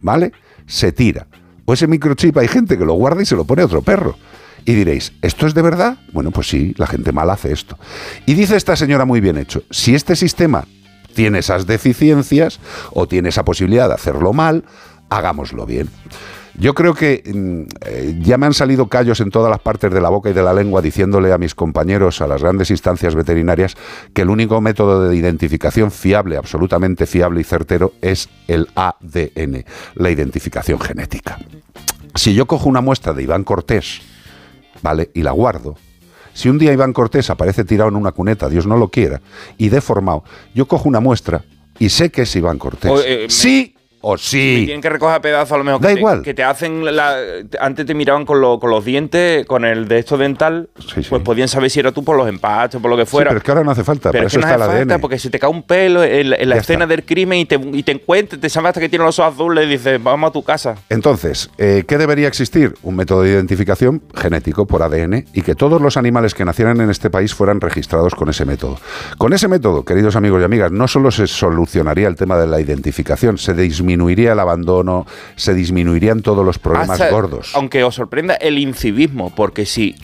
¿vale? 0.00 0.32
Se 0.66 0.92
tira. 0.92 1.26
O 1.64 1.72
ese 1.72 1.86
microchip 1.86 2.36
hay 2.38 2.48
gente 2.48 2.78
que 2.78 2.84
lo 2.84 2.94
guarda 2.94 3.22
y 3.22 3.26
se 3.26 3.36
lo 3.36 3.44
pone 3.44 3.62
a 3.62 3.66
otro 3.66 3.82
perro. 3.82 4.16
Y 4.64 4.74
diréis, 4.74 5.12
¿esto 5.22 5.46
es 5.46 5.54
de 5.54 5.62
verdad? 5.62 5.98
Bueno, 6.12 6.30
pues 6.32 6.48
sí, 6.48 6.74
la 6.76 6.86
gente 6.86 7.12
mala 7.12 7.34
hace 7.34 7.52
esto. 7.52 7.78
Y 8.26 8.34
dice 8.34 8.56
esta 8.56 8.74
señora 8.74 9.04
muy 9.04 9.20
bien 9.20 9.36
hecho, 9.36 9.62
si 9.70 9.94
este 9.94 10.16
sistema 10.16 10.66
tiene 11.14 11.38
esas 11.38 11.66
deficiencias 11.66 12.60
o 12.92 13.06
tiene 13.06 13.28
esa 13.28 13.44
posibilidad 13.44 13.88
de 13.88 13.94
hacerlo 13.94 14.32
mal, 14.32 14.64
hagámoslo 15.08 15.66
bien. 15.66 15.88
Yo 16.58 16.74
creo 16.74 16.94
que 16.94 17.22
mm, 17.24 17.62
eh, 17.86 18.18
ya 18.20 18.38
me 18.38 18.46
han 18.46 18.54
salido 18.54 18.88
callos 18.88 19.20
en 19.20 19.30
todas 19.30 19.50
las 19.50 19.60
partes 19.60 19.92
de 19.92 20.00
la 20.00 20.08
boca 20.08 20.30
y 20.30 20.32
de 20.32 20.42
la 20.42 20.54
lengua 20.54 20.80
diciéndole 20.80 21.32
a 21.32 21.38
mis 21.38 21.54
compañeros, 21.54 22.20
a 22.20 22.26
las 22.26 22.42
grandes 22.42 22.70
instancias 22.70 23.14
veterinarias, 23.14 23.76
que 24.14 24.22
el 24.22 24.30
único 24.30 24.60
método 24.60 25.08
de 25.08 25.16
identificación 25.16 25.90
fiable, 25.90 26.36
absolutamente 26.36 27.06
fiable 27.06 27.40
y 27.40 27.44
certero, 27.44 27.92
es 28.00 28.28
el 28.48 28.68
ADN, 28.74 29.64
la 29.94 30.10
identificación 30.10 30.80
genética. 30.80 31.38
Si 32.14 32.34
yo 32.34 32.46
cojo 32.46 32.68
una 32.68 32.80
muestra 32.80 33.12
de 33.12 33.22
Iván 33.22 33.44
Cortés, 33.44 34.00
¿vale? 34.82 35.10
Y 35.12 35.22
la 35.22 35.32
guardo, 35.32 35.76
si 36.32 36.48
un 36.48 36.58
día 36.58 36.72
Iván 36.72 36.94
Cortés 36.94 37.28
aparece 37.28 37.64
tirado 37.64 37.90
en 37.90 37.96
una 37.96 38.12
cuneta, 38.12 38.48
Dios 38.48 38.66
no 38.66 38.78
lo 38.78 38.88
quiera, 38.88 39.20
y 39.58 39.68
deformado, 39.68 40.24
yo 40.54 40.66
cojo 40.66 40.88
una 40.88 41.00
muestra 41.00 41.44
y 41.78 41.90
sé 41.90 42.10
que 42.10 42.22
es 42.22 42.36
Iván 42.36 42.58
Cortés. 42.58 42.90
O, 42.90 43.00
eh, 43.02 43.26
sí 43.28 43.75
o 44.08 44.16
sí. 44.18 44.62
tienen 44.66 44.80
que 44.80 44.88
recoger 44.90 45.20
pedazos 45.20 45.52
a 45.52 45.58
lo 45.58 45.64
mejor. 45.64 45.80
Da 45.80 45.88
que 45.88 45.94
te- 45.94 46.00
igual. 46.00 46.22
que 46.22 46.34
te 46.34 46.44
hacen. 46.44 46.84
La, 46.96 47.16
antes 47.60 47.86
te 47.86 47.94
miraban 47.94 48.24
con, 48.24 48.40
lo- 48.40 48.58
con 48.60 48.70
los 48.70 48.84
dientes, 48.84 49.44
con 49.46 49.64
el 49.64 49.88
de 49.88 49.98
esto 49.98 50.16
dental. 50.16 50.68
Pues 51.08 51.22
podían 51.22 51.48
saber 51.48 51.70
si 51.70 51.80
era 51.80 51.92
tú 51.92 52.04
por 52.04 52.16
los 52.16 52.28
empastes, 52.28 52.80
por 52.80 52.90
lo 52.90 52.96
que 52.96 53.04
Sí, 53.04 53.10
fuera. 53.10 53.30
pero 53.30 53.38
es 53.38 53.44
que 53.44 53.50
ahora 53.50 53.64
no 53.64 53.70
hace 53.72 53.82
falta, 53.84 54.10
Pero 54.12 54.22
para 54.22 54.26
es 54.28 54.32
que 54.32 54.38
eso 54.38 54.46
no 54.46 54.52
está 54.52 54.64
hace 54.64 54.76
falta, 54.78 54.94
ADN. 54.94 55.00
porque 55.00 55.18
si 55.18 55.28
te 55.30 55.38
cae 55.38 55.50
un 55.50 55.62
pelo 55.64 56.04
en, 56.04 56.32
en 56.32 56.48
la 56.48 56.54
Ya 56.56 56.60
escena 56.60 56.86
del 56.86 57.04
crimen 57.04 57.38
y 57.40 57.46
te, 57.46 57.56
y 57.72 57.82
te 57.82 57.92
encuentras, 57.92 58.40
te 58.40 58.48
sabes 58.48 58.68
hasta 58.68 58.80
que 58.80 58.88
tiene 58.88 59.04
los 59.04 59.18
ojos 59.18 59.34
azules 59.34 59.66
y 59.66 59.70
dices, 59.70 60.02
vamos 60.02 60.30
a 60.30 60.32
tu 60.32 60.42
casa. 60.44 60.76
Entonces, 60.88 61.50
eh, 61.58 61.84
¿qué 61.86 61.98
debería 61.98 62.28
existir? 62.28 62.74
Un 62.82 62.96
método 62.96 63.22
de 63.22 63.30
identificación 63.30 64.02
genético 64.14 64.66
por 64.66 64.82
ADN 64.82 65.24
y 65.32 65.42
que 65.42 65.54
todos 65.54 65.80
los 65.82 65.96
animales 65.96 66.34
que 66.34 66.44
nacieran 66.44 66.80
en 66.80 66.90
este 66.90 67.10
país 67.10 67.34
fueran 67.34 67.60
registrados 67.60 68.14
con 68.14 68.28
ese 68.28 68.44
método. 68.44 68.78
Con 69.18 69.32
ese 69.32 69.48
método, 69.48 69.84
queridos 69.84 70.14
amigos 70.16 70.40
y 70.42 70.44
amigas, 70.44 70.70
no 70.70 70.86
solo 70.86 71.10
se 71.10 71.26
solucionaría 71.26 72.08
el 72.08 72.14
tema 72.16 72.36
de 72.38 72.46
la 72.46 72.60
identificación, 72.60 73.36
se 73.38 73.52
disminuiría 73.54 73.95
el 74.32 74.38
abandono, 74.40 75.06
se 75.36 75.54
disminuirían 75.54 76.22
todos 76.22 76.44
los 76.44 76.58
problemas 76.58 76.90
Hasta- 77.00 77.10
gordos. 77.10 77.52
Aunque 77.54 77.82
os 77.84 77.94
sorprenda 77.94 78.34
el 78.34 78.58
incivismo, 78.58 79.30
porque 79.34 79.66
si 79.66 79.94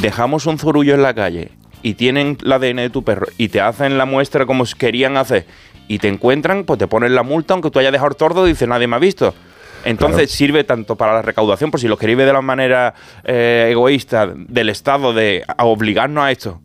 dejamos 0.00 0.46
un 0.46 0.58
zurullo 0.58 0.94
en 0.94 1.02
la 1.02 1.14
calle 1.14 1.50
y 1.82 1.94
tienen 1.94 2.38
el 2.42 2.52
ADN 2.52 2.76
de 2.82 2.90
tu 2.90 3.02
perro 3.04 3.26
y 3.38 3.48
te 3.48 3.60
hacen 3.60 3.98
la 3.98 4.06
muestra 4.06 4.46
como 4.46 4.64
querían 4.78 5.16
hacer 5.16 5.46
y 5.88 5.98
te 5.98 6.08
encuentran, 6.08 6.64
pues 6.64 6.78
te 6.78 6.86
ponen 6.86 7.14
la 7.14 7.22
multa, 7.22 7.54
aunque 7.54 7.70
tú 7.70 7.78
hayas 7.78 7.92
dejado 7.92 8.10
el 8.10 8.16
tordo, 8.16 8.44
dice 8.44 8.66
nadie 8.66 8.86
me 8.86 8.96
ha 8.96 9.00
visto. 9.00 9.34
Entonces 9.84 10.16
Claro. 10.16 10.28
sirve 10.36 10.64
tanto 10.64 10.96
para 10.96 11.12
la 11.12 11.20
recaudación, 11.20 11.70
por 11.70 11.78
si 11.78 11.88
lo 11.88 11.98
queréis 11.98 12.16
ver 12.16 12.26
de 12.26 12.32
la 12.32 12.40
manera 12.40 12.94
eh, 13.22 13.68
egoísta 13.70 14.32
del 14.34 14.70
Estado 14.70 15.12
de 15.12 15.44
a 15.46 15.64
obligarnos 15.66 16.24
a 16.24 16.30
esto, 16.30 16.60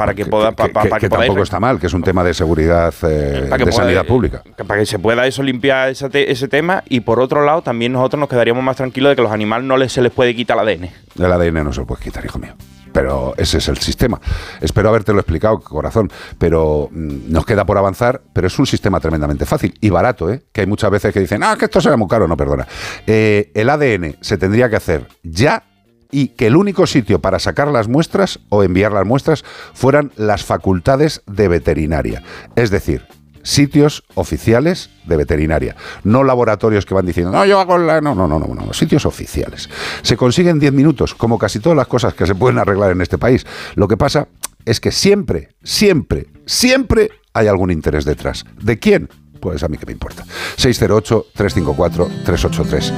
para 0.00 0.14
que, 0.14 0.26
pueda, 0.26 0.52
pa- 0.52 0.66
que, 0.66 0.72
pa- 0.72 0.82
que- 0.82 0.88
para 0.88 1.00
que 1.00 1.06
que 1.06 1.10
podáis 1.10 1.26
tampoco 1.28 1.42
está 1.44 1.60
mal, 1.60 1.78
que 1.78 1.86
es 1.86 1.94
un 1.94 2.02
tema 2.02 2.24
de 2.24 2.34
seguridad, 2.34 2.92
eh, 3.02 3.46
para 3.48 3.58
que 3.58 3.64
de 3.66 3.70
pueda- 3.72 3.84
sanidad 3.84 4.06
pública. 4.06 4.42
que 4.56 4.64
para 4.64 4.80
que 4.80 4.86
se 4.86 4.98
pueda 4.98 5.26
eso 5.26 5.42
limpiar 5.42 5.90
ese, 5.90 6.08
te- 6.10 6.30
ese 6.30 6.48
tema 6.48 6.82
y 6.88 7.00
por 7.00 7.20
otro 7.20 7.44
lado 7.44 7.62
también 7.62 7.92
nosotros 7.92 8.20
nos 8.20 8.28
quedaríamos 8.28 8.62
más 8.64 8.76
tranquilos 8.76 9.10
de 9.10 9.16
que 9.16 9.22
los 9.22 9.32
animales 9.32 9.66
no 9.66 9.76
les, 9.76 9.92
se 9.92 10.02
les 10.02 10.12
puede 10.12 10.34
quitar 10.34 10.58
el 10.58 10.68
ADN. 10.68 10.90
El 11.18 11.32
ADN 11.32 11.64
no 11.64 11.72
se 11.72 11.80
lo 11.80 11.86
puedes 11.86 12.02
quitar, 12.04 12.24
hijo 12.24 12.38
mío. 12.38 12.54
Pero 12.92 13.34
ese 13.36 13.58
es 13.58 13.68
el 13.68 13.78
sistema. 13.78 14.20
Espero 14.60 14.88
habértelo 14.88 15.20
explicado, 15.20 15.60
corazón. 15.60 16.10
Pero 16.38 16.88
mm, 16.90 17.30
nos 17.30 17.46
queda 17.46 17.64
por 17.64 17.78
avanzar, 17.78 18.20
pero 18.32 18.48
es 18.48 18.58
un 18.58 18.66
sistema 18.66 18.98
tremendamente 18.98 19.46
fácil 19.46 19.72
y 19.80 19.90
barato, 19.90 20.28
¿eh? 20.28 20.42
Que 20.52 20.62
hay 20.62 20.66
muchas 20.66 20.90
veces 20.90 21.14
que 21.14 21.20
dicen, 21.20 21.40
ah, 21.44 21.54
que 21.56 21.66
esto 21.66 21.80
será 21.80 21.96
muy 21.96 22.08
caro. 22.08 22.26
No, 22.26 22.36
perdona. 22.36 22.66
Eh, 23.06 23.52
el 23.54 23.70
ADN 23.70 24.16
se 24.20 24.38
tendría 24.38 24.68
que 24.68 24.74
hacer 24.74 25.06
ya 25.22 25.62
y 26.10 26.28
que 26.28 26.46
el 26.46 26.56
único 26.56 26.86
sitio 26.86 27.20
para 27.20 27.38
sacar 27.38 27.68
las 27.68 27.88
muestras 27.88 28.40
o 28.48 28.62
enviar 28.62 28.92
las 28.92 29.06
muestras 29.06 29.44
fueran 29.74 30.12
las 30.16 30.44
facultades 30.44 31.22
de 31.26 31.48
veterinaria. 31.48 32.22
Es 32.56 32.70
decir, 32.70 33.02
sitios 33.42 34.04
oficiales 34.14 34.90
de 35.06 35.16
veterinaria, 35.16 35.76
no 36.04 36.24
laboratorios 36.24 36.86
que 36.86 36.94
van 36.94 37.06
diciendo, 37.06 37.32
no, 37.32 37.44
yo 37.44 37.58
hago 37.58 37.78
la... 37.78 38.00
No, 38.00 38.14
no, 38.14 38.28
no, 38.28 38.38
no, 38.38 38.54
no, 38.54 38.72
sitios 38.72 39.06
oficiales. 39.06 39.68
Se 40.02 40.16
consiguen 40.16 40.58
10 40.58 40.72
minutos, 40.72 41.14
como 41.14 41.38
casi 41.38 41.58
todas 41.58 41.76
las 41.76 41.86
cosas 41.86 42.14
que 42.14 42.26
se 42.26 42.34
pueden 42.34 42.58
arreglar 42.58 42.92
en 42.92 43.00
este 43.00 43.18
país. 43.18 43.46
Lo 43.74 43.88
que 43.88 43.96
pasa 43.96 44.28
es 44.64 44.80
que 44.80 44.92
siempre, 44.92 45.50
siempre, 45.62 46.26
siempre 46.46 47.10
hay 47.32 47.46
algún 47.46 47.70
interés 47.70 48.04
detrás. 48.04 48.44
¿De 48.60 48.78
quién? 48.78 49.08
Pues 49.40 49.62
a 49.62 49.68
mí 49.68 49.78
que 49.78 49.86
me 49.86 49.92
importa. 49.92 50.24
608-354-383. 50.58 52.92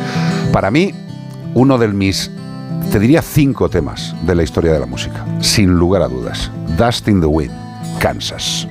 Para 0.53 0.73
mí, 0.73 0.93
uno 1.55 1.79
de 1.79 1.89
mis, 1.89 2.31
te 2.91 2.99
diría, 2.99 3.23
cinco 3.23 3.69
temas 3.69 4.15
de 4.23 4.35
la 4.35 4.43
historia 4.43 4.73
de 4.73 4.81
la 4.81 4.87
música, 4.87 5.25
sin 5.41 5.71
lugar 5.71 6.03
a 6.03 6.09
dudas. 6.09 6.51
Dust 6.77 7.09
in 7.09 7.21
the 7.21 7.27
Wind, 7.27 7.53
Kansas. 7.99 8.67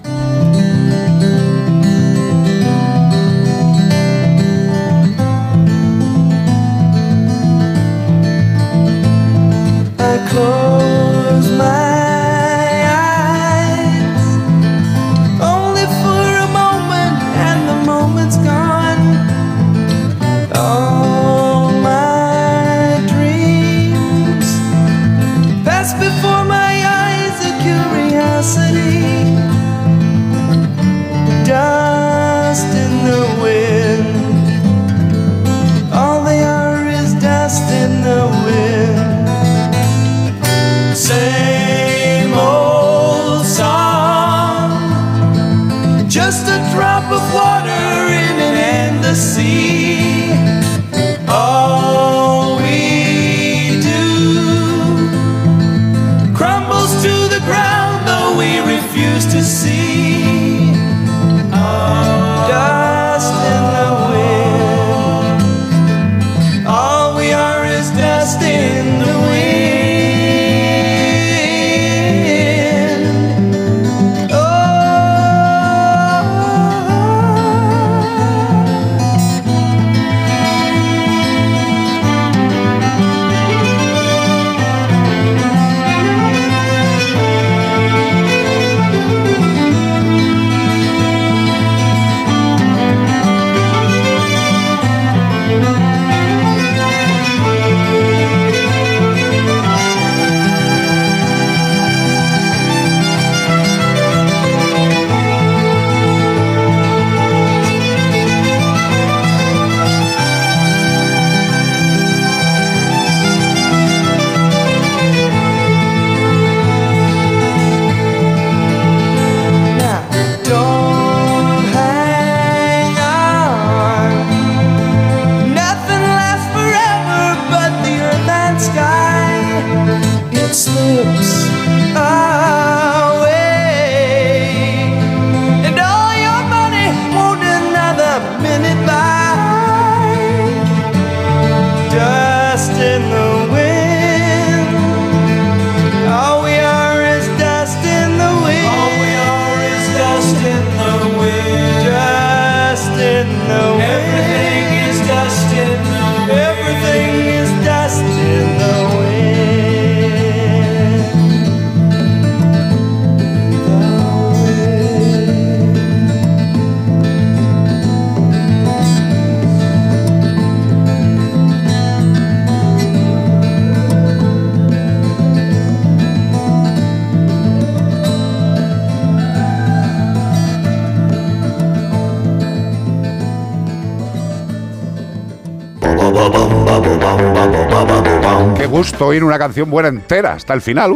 Oír 189.12 189.24
una 189.26 189.38
canción 189.38 189.69
buena 189.69 189.89
entera 189.89 190.34
hasta 190.34 190.54
el 190.54 190.62
final. 190.62 190.93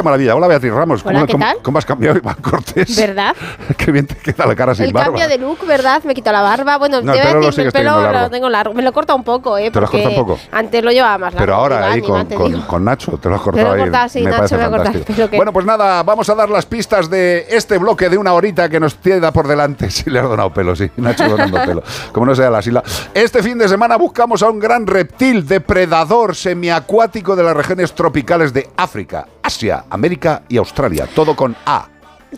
Qué 0.00 0.04
maravilla. 0.04 0.34
Hola 0.34 0.46
Beatriz 0.46 0.72
Ramos. 0.72 1.02
Hola, 1.04 1.26
¿qué 1.26 1.32
cómo, 1.32 1.44
tal? 1.44 1.56
cómo 1.62 1.78
has 1.78 1.84
cambiado, 1.84 2.16
Iván 2.18 2.36
Cortés? 2.36 2.96
¿Verdad? 2.96 3.34
qué 3.76 3.92
bien 3.92 4.06
te 4.06 4.16
queda 4.16 4.46
la 4.46 4.56
cara 4.56 4.74
sin 4.74 4.86
el 4.86 4.92
barba. 4.92 5.06
cambio 5.08 5.28
de 5.28 5.38
look, 5.38 5.66
¿verdad? 5.66 6.02
Me 6.04 6.14
quito 6.14 6.32
la 6.32 6.42
barba. 6.42 6.78
Bueno, 6.78 7.00
No, 7.02 7.12
te 7.12 7.18
el 7.18 7.24
voy 7.24 7.30
a 7.30 7.34
lo 7.40 7.46
decir, 7.46 7.66
el 7.66 7.72
pelo 7.72 8.00
largo. 8.02 8.20
lo 8.20 8.30
tengo 8.30 8.48
largo. 8.48 8.74
Me 8.74 8.82
lo 8.82 8.92
corta 8.92 9.14
un 9.14 9.24
poco, 9.24 9.58
¿eh? 9.58 9.70
¿Te 9.70 9.80
lo 9.80 9.86
cortado 9.86 10.10
un 10.10 10.16
poco? 10.16 10.38
Antes 10.52 10.82
lo 10.82 10.90
llevaba 10.90 11.18
más 11.18 11.34
largo. 11.34 11.38
Pero 11.38 11.54
ahora 11.54 11.90
ahí 11.92 12.00
con, 12.00 12.26
te 12.26 12.34
con- 12.34 12.60
con 12.62 12.84
Nacho, 12.84 13.18
te 13.18 13.28
lo 13.28 13.34
has 13.36 13.40
cortado 13.42 13.66
lo 13.68 13.72
he 13.74 13.76
ahí. 13.76 13.80
cortado, 13.82 14.08
sí, 14.08 14.22
me 14.22 14.30
Nacho 14.30 14.56
me 14.56 14.64
ha 14.64 14.70
cortado, 14.70 15.28
Bueno, 15.36 15.52
pues 15.52 15.66
nada, 15.66 16.02
vamos 16.02 16.28
a 16.30 16.34
dar 16.34 16.48
las 16.48 16.66
pistas 16.66 17.10
de 17.10 17.46
este 17.50 17.78
bloque 17.78 18.08
de 18.08 18.16
una 18.18 18.32
horita 18.32 18.68
que 18.68 18.80
nos 18.80 18.94
queda 18.94 19.32
por 19.32 19.46
delante. 19.46 19.88
Sí, 20.00 20.08
le 20.08 20.20
has 20.20 20.28
donado 20.28 20.50
pelo, 20.54 20.74
sí. 20.74 20.88
Nacho 20.96 21.28
donando 21.28 21.58
pelo. 21.64 21.82
Como 22.12 22.24
no 22.26 22.34
sea 22.34 22.48
la 22.48 22.62
sila. 22.62 22.82
Este 23.12 23.42
fin 23.42 23.58
de 23.58 23.68
semana 23.68 23.96
buscamos 23.96 24.42
a 24.42 24.48
un 24.48 24.58
gran 24.58 24.86
reptil 24.86 25.46
depredador 25.46 26.34
semiacuático 26.34 27.34
de 27.36 27.42
las 27.42 27.54
regiones 27.56 27.92
tropicales 27.92 28.52
de 28.54 28.68
África, 28.76 29.26
Asia, 29.50 29.84
América 29.90 30.42
y 30.48 30.58
Australia. 30.58 31.08
Todo 31.12 31.34
con 31.34 31.56
A. 31.66 31.88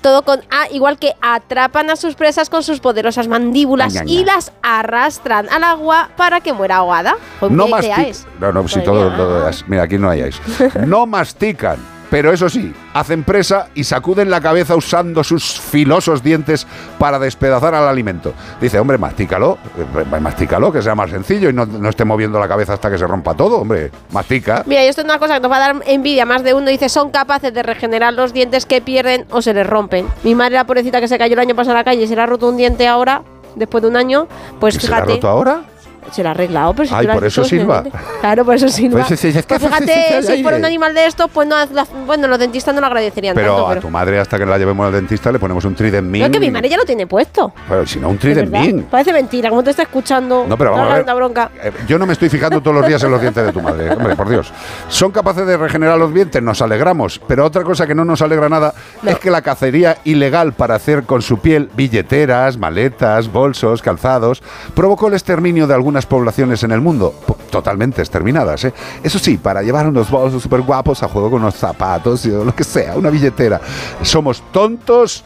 Todo 0.01 0.23
con 0.23 0.41
A, 0.51 0.71
igual 0.71 0.99
que 0.99 1.13
atrapan 1.21 1.91
a 1.91 1.97
sus 1.97 2.15
presas 2.15 2.49
con 2.49 2.63
sus 2.63 2.81
poderosas 2.81 3.29
mandíbulas 3.29 3.95
y 4.07 4.25
las 4.25 4.51
arrastran 4.63 5.51
al 5.51 5.63
agua 5.63 6.09
para 6.17 6.41
que 6.41 6.55
muera 6.55 6.77
ahogada. 6.77 7.17
Pues 7.39 7.53
No 7.53 7.65
¿qué 7.65 7.81
idea 7.81 7.97
mastican. 7.99 8.33
No, 8.41 8.53
no, 8.53 8.65
todo, 8.83 9.15
todo 9.15 9.51
Mira, 9.67 9.83
aquí 9.83 9.99
no 9.99 10.09
hayáis. 10.09 10.41
No 10.87 11.05
mastican. 11.05 11.92
Pero 12.13 12.31
eso 12.31 12.51
sí, 12.51 12.75
hacen 12.93 13.25
presa 13.25 13.69
y 13.75 13.85
sacuden 13.85 14.29
la 14.29 14.43
cabeza 14.43 14.77
usando 14.77 15.25
sus 15.25 15.59
filosos 15.59 16.23
dientes 16.23 16.67
para 16.99 17.19
despedazar 17.19 17.75
al 17.75 17.89
alimento. 17.89 18.35
Dice, 18.61 18.79
hombre, 18.79 18.99
mastícalo, 18.99 19.57
eh, 19.79 20.21
mastícalo, 20.21 20.71
que 20.71 20.83
sea 20.83 20.95
más 20.95 21.09
sencillo 21.09 21.49
y 21.49 21.55
no, 21.55 21.65
no 21.65 21.89
esté 21.89 22.05
moviendo 22.05 22.39
la 22.39 22.47
cabeza 22.47 22.75
hasta 22.75 22.91
que 22.91 22.99
se 22.99 23.07
rompa 23.07 23.33
todo, 23.33 23.63
hombre. 23.63 23.91
Mastica. 24.11 24.63
Mira, 24.67 24.85
y 24.85 24.89
esto 24.89 25.01
es 25.01 25.07
una 25.07 25.19
cosa 25.19 25.37
que 25.37 25.41
nos 25.41 25.51
va 25.51 25.57
a 25.57 25.61
dar 25.61 25.77
envidia 25.87 26.27
más 26.27 26.45
de 26.45 26.53
uno. 26.53 26.69
Dice, 26.69 26.91
son 26.91 27.09
capaces 27.09 27.55
de 27.55 27.63
regenerar 27.63 28.13
los 28.13 28.35
dientes 28.35 28.67
que 28.67 28.83
pierden 28.83 29.25
o 29.31 29.41
se 29.41 29.55
les 29.55 29.67
rompen. 29.67 30.07
Mi 30.23 30.35
madre, 30.35 30.57
la 30.57 30.67
pobrecita 30.67 31.01
que 31.01 31.09
se 31.09 31.17
cayó 31.17 31.33
el 31.33 31.41
año 31.41 31.55
pasado 31.55 31.77
a 31.77 31.81
la 31.81 31.85
calle 31.85 32.03
y 32.03 32.07
se 32.09 32.15
le 32.15 32.21
ha 32.21 32.27
roto 32.27 32.47
un 32.47 32.59
diente 32.59 32.87
ahora, 32.89 33.23
después 33.57 33.81
de 33.81 33.89
un 33.89 33.97
año, 33.97 34.29
pues 34.61 34.75
¿Y 34.77 34.81
se 34.81 34.89
la 34.89 34.99
ha 34.99 35.01
fíjate. 35.01 35.15
roto 35.15 35.29
ahora? 35.29 35.63
Se 36.11 36.23
la 36.23 36.31
ha 36.31 36.33
arreglado, 36.33 36.75
pero 36.75 36.89
si 36.89 36.95
Ay, 36.95 37.07
tú 37.07 37.13
por 37.15 37.25
eso 37.25 37.45
silba. 37.45 37.85
Claro, 38.21 38.45
por 38.45 38.55
eso 38.55 38.69
silba. 38.69 39.05
Pues 39.07 39.25
es 39.25 39.35
que 39.35 39.43
Pues 39.43 39.63
fíjate, 39.63 40.23
sí, 40.23 40.37
si 40.37 40.43
fuera 40.43 40.59
un 40.59 40.65
animal 40.65 40.95
de 40.95 41.07
estos, 41.07 41.31
pues 41.31 41.49
no, 41.49 41.57
la- 41.73 41.87
bueno, 42.07 42.29
los 42.29 42.39
dentistas 42.39 42.75
no 42.75 42.81
lo 42.81 42.87
agradecerían 42.89 43.35
Pero 43.35 43.49
tanto. 43.55 43.67
a 43.67 43.69
Pero, 43.71 43.81
tu 43.83 43.91
madre, 43.91 44.19
hasta 44.19 44.39
que 44.39 44.45
la 44.47 44.59
llevemos 44.59 44.87
al 44.87 44.93
dentista, 44.93 45.31
le 45.33 45.39
ponemos 45.39 45.65
un 45.65 45.75
trident 45.75 46.11
Pero 46.13 46.25
es 46.27 46.31
que 46.31 46.41
mi 46.41 46.51
madre 46.51 46.69
ya 46.69 46.77
lo 46.77 46.85
tiene 46.85 47.07
puesto. 47.07 47.53
Pero 47.69 47.87
si 47.87 47.99
no, 47.99 48.09
un 48.09 48.15
¿Es 48.17 48.21
trident 48.21 48.51
verdad? 48.51 48.67
min. 48.67 48.83
Parece 48.85 49.13
mentira, 49.13 49.49
como 49.49 49.63
te 49.63 49.71
está 49.71 49.83
escuchando. 49.83 50.45
No, 50.49 50.59
pero 50.59 50.73
vamos 50.73 50.91
a 50.93 50.95
ver. 51.03 51.15
bronca. 51.15 51.51
Eh, 51.63 51.71
Yo 51.87 51.99
no 51.99 52.07
me 52.07 52.13
estoy 52.15 52.29
fijando 52.29 52.61
todos 52.61 52.77
los 52.77 52.87
días 52.87 53.03
en 53.05 53.11
los 53.11 53.21
dientes 53.21 53.45
de 53.45 53.53
tu 53.53 53.61
madre, 53.63 53.91
hombre, 53.91 54.17
por 54.17 54.29
Dios. 54.29 54.53
Son 54.89 55.11
capaces 55.13 55.47
de 55.47 55.57
regenerar 55.57 55.99
los 55.99 56.13
dientes, 56.13 56.43
nos 56.43 56.61
alegramos, 56.63 57.21
pero 57.27 57.45
otra 57.47 57.63
cosa 57.65 57.87
que 57.87 57.95
no 57.95 58.05
nos 58.05 58.21
alegra 58.23 58.49
nada 58.49 58.75
es 59.05 59.19
que 59.19 59.31
la 59.31 59.43
cacería 59.43 59.99
ilegal 60.05 60.53
para 60.53 60.75
hacer 60.75 61.05
con 61.05 61.23
su 61.23 61.39
piel 61.39 61.71
billeteras, 61.75 62.57
maletas, 62.59 63.31
bolsos, 63.33 63.83
calzados, 63.83 64.43
provocó 64.75 65.09
el 65.09 65.15
exterminio 65.15 65.67
de 65.67 65.75
algunas 65.93 66.07
poblaciones 66.07 66.63
en 66.63 66.73
el 66.73 66.81
mundo, 66.81 67.15
totalmente 67.51 68.01
exterminadas. 68.01 68.65
¿eh? 68.65 68.73
Eso 69.03 69.19
sí, 69.19 69.37
para 69.37 69.61
llevar 69.61 69.87
unos 69.87 70.11
bolsos 70.11 70.43
súper 70.43 70.63
guapos 70.63 71.03
a 71.03 71.09
juego 71.09 71.31
con 71.31 71.43
unos 71.43 71.57
zapatos 71.57 72.25
y 72.25 72.31
lo 72.31 72.55
que 72.55 72.65
sea, 72.65 72.97
una 72.97 73.11
billetera. 73.11 73.61
Somos 74.01 74.43
tontos 74.53 75.23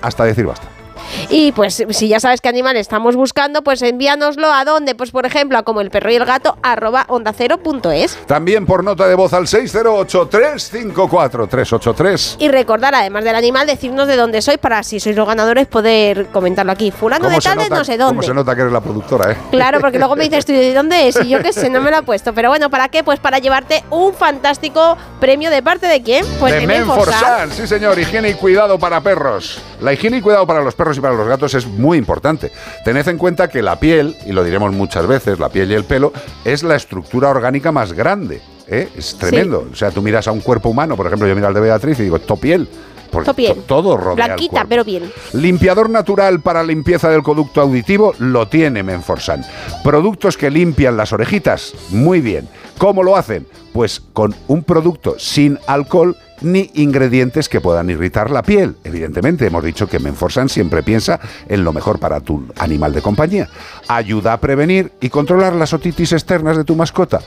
hasta 0.00 0.24
decir 0.24 0.46
basta. 0.46 0.79
Y 1.28 1.52
pues 1.52 1.84
si 1.90 2.08
ya 2.08 2.20
sabes 2.20 2.40
qué 2.40 2.48
animal 2.48 2.76
estamos 2.76 3.16
buscando, 3.16 3.62
pues 3.62 3.82
envíanoslo 3.82 4.52
a 4.52 4.64
dónde. 4.64 4.94
Pues 4.94 5.10
por 5.10 5.26
ejemplo, 5.26 5.58
a 5.58 5.62
como 5.62 5.80
el 5.80 5.90
perro 5.90 6.10
y 6.10 6.16
el 6.16 6.24
gato, 6.24 6.56
arroba 6.62 7.04
onda 7.08 7.32
cero 7.36 7.58
punto 7.58 7.90
es. 7.90 8.16
También 8.26 8.66
por 8.66 8.84
nota 8.84 9.08
de 9.08 9.14
voz 9.14 9.32
al 9.32 9.46
608-354-383. 9.46 12.36
Y 12.38 12.48
recordar, 12.48 12.94
además 12.94 13.24
del 13.24 13.36
animal, 13.36 13.66
decirnos 13.66 14.06
de 14.08 14.16
dónde 14.16 14.42
sois 14.42 14.58
para 14.58 14.82
si 14.82 15.00
sois 15.00 15.16
los 15.16 15.26
ganadores 15.26 15.66
poder 15.66 16.26
comentarlo 16.26 16.72
aquí. 16.72 16.90
Fulano 16.90 17.28
de 17.28 17.38
tal 17.38 17.58
no 17.70 17.84
sé 17.84 17.96
¿Cómo 17.98 18.08
dónde. 18.10 18.26
se 18.26 18.34
nota 18.34 18.54
que 18.54 18.62
eres 18.62 18.72
la 18.72 18.80
productora, 18.80 19.32
eh? 19.32 19.36
Claro, 19.50 19.80
porque 19.80 19.98
luego 19.98 20.16
me 20.16 20.24
dices 20.24 20.44
tú, 20.46 20.52
¿de 20.52 20.74
dónde 20.74 21.08
es? 21.08 21.16
Y 21.24 21.28
yo 21.28 21.42
qué 21.42 21.52
sé, 21.52 21.70
no 21.70 21.80
me 21.80 21.90
lo 21.90 21.98
he 21.98 22.02
puesto. 22.02 22.32
Pero 22.34 22.48
bueno, 22.48 22.70
¿para 22.70 22.88
qué? 22.88 23.04
Pues 23.04 23.20
para 23.20 23.38
llevarte 23.38 23.84
un 23.90 24.14
fantástico 24.14 24.96
premio 25.20 25.50
de 25.50 25.62
parte 25.62 25.86
de 25.86 26.02
quién? 26.02 26.24
Pues 26.38 26.54
de 26.54 26.60
de 26.60 26.66
Menforsan. 26.66 27.50
sí 27.52 27.66
señor, 27.66 27.98
higiene 27.98 28.30
y 28.30 28.34
cuidado 28.34 28.78
para 28.78 29.00
perros. 29.00 29.60
La 29.80 29.92
higiene 29.92 30.18
y 30.18 30.20
cuidado 30.20 30.46
para 30.46 30.62
los 30.62 30.74
perros 30.74 30.96
y 31.00 31.02
para 31.02 31.14
los 31.14 31.26
gatos 31.26 31.54
es 31.54 31.66
muy 31.66 31.98
importante. 31.98 32.52
Tened 32.84 33.08
en 33.08 33.18
cuenta 33.18 33.48
que 33.48 33.62
la 33.62 33.80
piel, 33.80 34.16
y 34.26 34.32
lo 34.32 34.44
diremos 34.44 34.72
muchas 34.72 35.06
veces, 35.06 35.38
la 35.38 35.48
piel 35.48 35.70
y 35.70 35.74
el 35.74 35.84
pelo, 35.84 36.12
es 36.44 36.62
la 36.62 36.76
estructura 36.76 37.28
orgánica 37.28 37.72
más 37.72 37.92
grande. 37.92 38.40
¿eh? 38.68 38.88
Es 38.96 39.16
tremendo. 39.16 39.68
O 39.70 39.74
sea, 39.74 39.90
tú 39.90 40.02
miras 40.02 40.28
a 40.28 40.32
un 40.32 40.40
cuerpo 40.40 40.68
humano, 40.68 40.96
por 40.96 41.06
ejemplo, 41.06 41.26
yo 41.26 41.34
miro 41.34 41.48
al 41.48 41.54
de 41.54 41.60
Beatriz 41.60 41.98
y 42.00 42.04
digo, 42.04 42.16
esto 42.16 42.36
piel. 42.36 42.68
Porque 43.10 43.54
todo 43.66 43.96
rodea 43.96 44.26
Blanquita, 44.26 44.64
pero 44.68 44.84
bien. 44.84 45.10
Limpiador 45.32 45.90
natural 45.90 46.40
para 46.40 46.62
limpieza 46.62 47.10
del 47.10 47.22
conducto 47.22 47.60
auditivo 47.60 48.14
lo 48.18 48.48
tiene 48.48 48.82
Menforsan. 48.82 49.44
Productos 49.82 50.36
que 50.36 50.50
limpian 50.50 50.96
las 50.96 51.12
orejitas, 51.12 51.74
muy 51.90 52.20
bien. 52.20 52.48
¿Cómo 52.78 53.02
lo 53.02 53.16
hacen? 53.16 53.46
Pues 53.72 54.00
con 54.12 54.34
un 54.48 54.64
producto 54.64 55.16
sin 55.18 55.58
alcohol 55.66 56.16
ni 56.40 56.70
ingredientes 56.74 57.48
que 57.48 57.60
puedan 57.60 57.90
irritar 57.90 58.30
la 58.30 58.42
piel. 58.42 58.76
Evidentemente, 58.84 59.46
hemos 59.46 59.64
dicho 59.64 59.86
que 59.86 59.98
Menforsan 59.98 60.48
siempre 60.48 60.82
piensa 60.82 61.20
en 61.48 61.64
lo 61.64 61.72
mejor 61.72 61.98
para 61.98 62.20
tu 62.20 62.46
animal 62.58 62.92
de 62.92 63.02
compañía. 63.02 63.48
Ayuda 63.88 64.32
a 64.32 64.40
prevenir 64.40 64.92
y 65.00 65.10
controlar 65.10 65.54
las 65.54 65.72
otitis 65.72 66.12
externas 66.12 66.56
de 66.56 66.64
tu 66.64 66.76
mascota. 66.76 67.20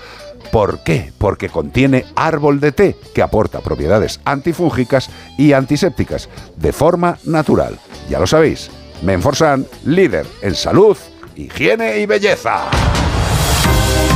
¿Por 0.51 0.83
qué? 0.83 1.11
Porque 1.17 1.49
contiene 1.49 2.05
árbol 2.15 2.59
de 2.59 2.71
té 2.71 2.95
que 3.13 3.21
aporta 3.21 3.61
propiedades 3.61 4.19
antifúngicas 4.25 5.09
y 5.37 5.53
antisépticas 5.53 6.29
de 6.57 6.73
forma 6.73 7.17
natural. 7.25 7.79
Ya 8.09 8.19
lo 8.19 8.27
sabéis, 8.27 8.69
Menforsan, 9.03 9.67
líder 9.83 10.25
en 10.41 10.55
salud, 10.55 10.97
higiene 11.35 11.99
y 11.99 12.05
belleza. 12.05 12.69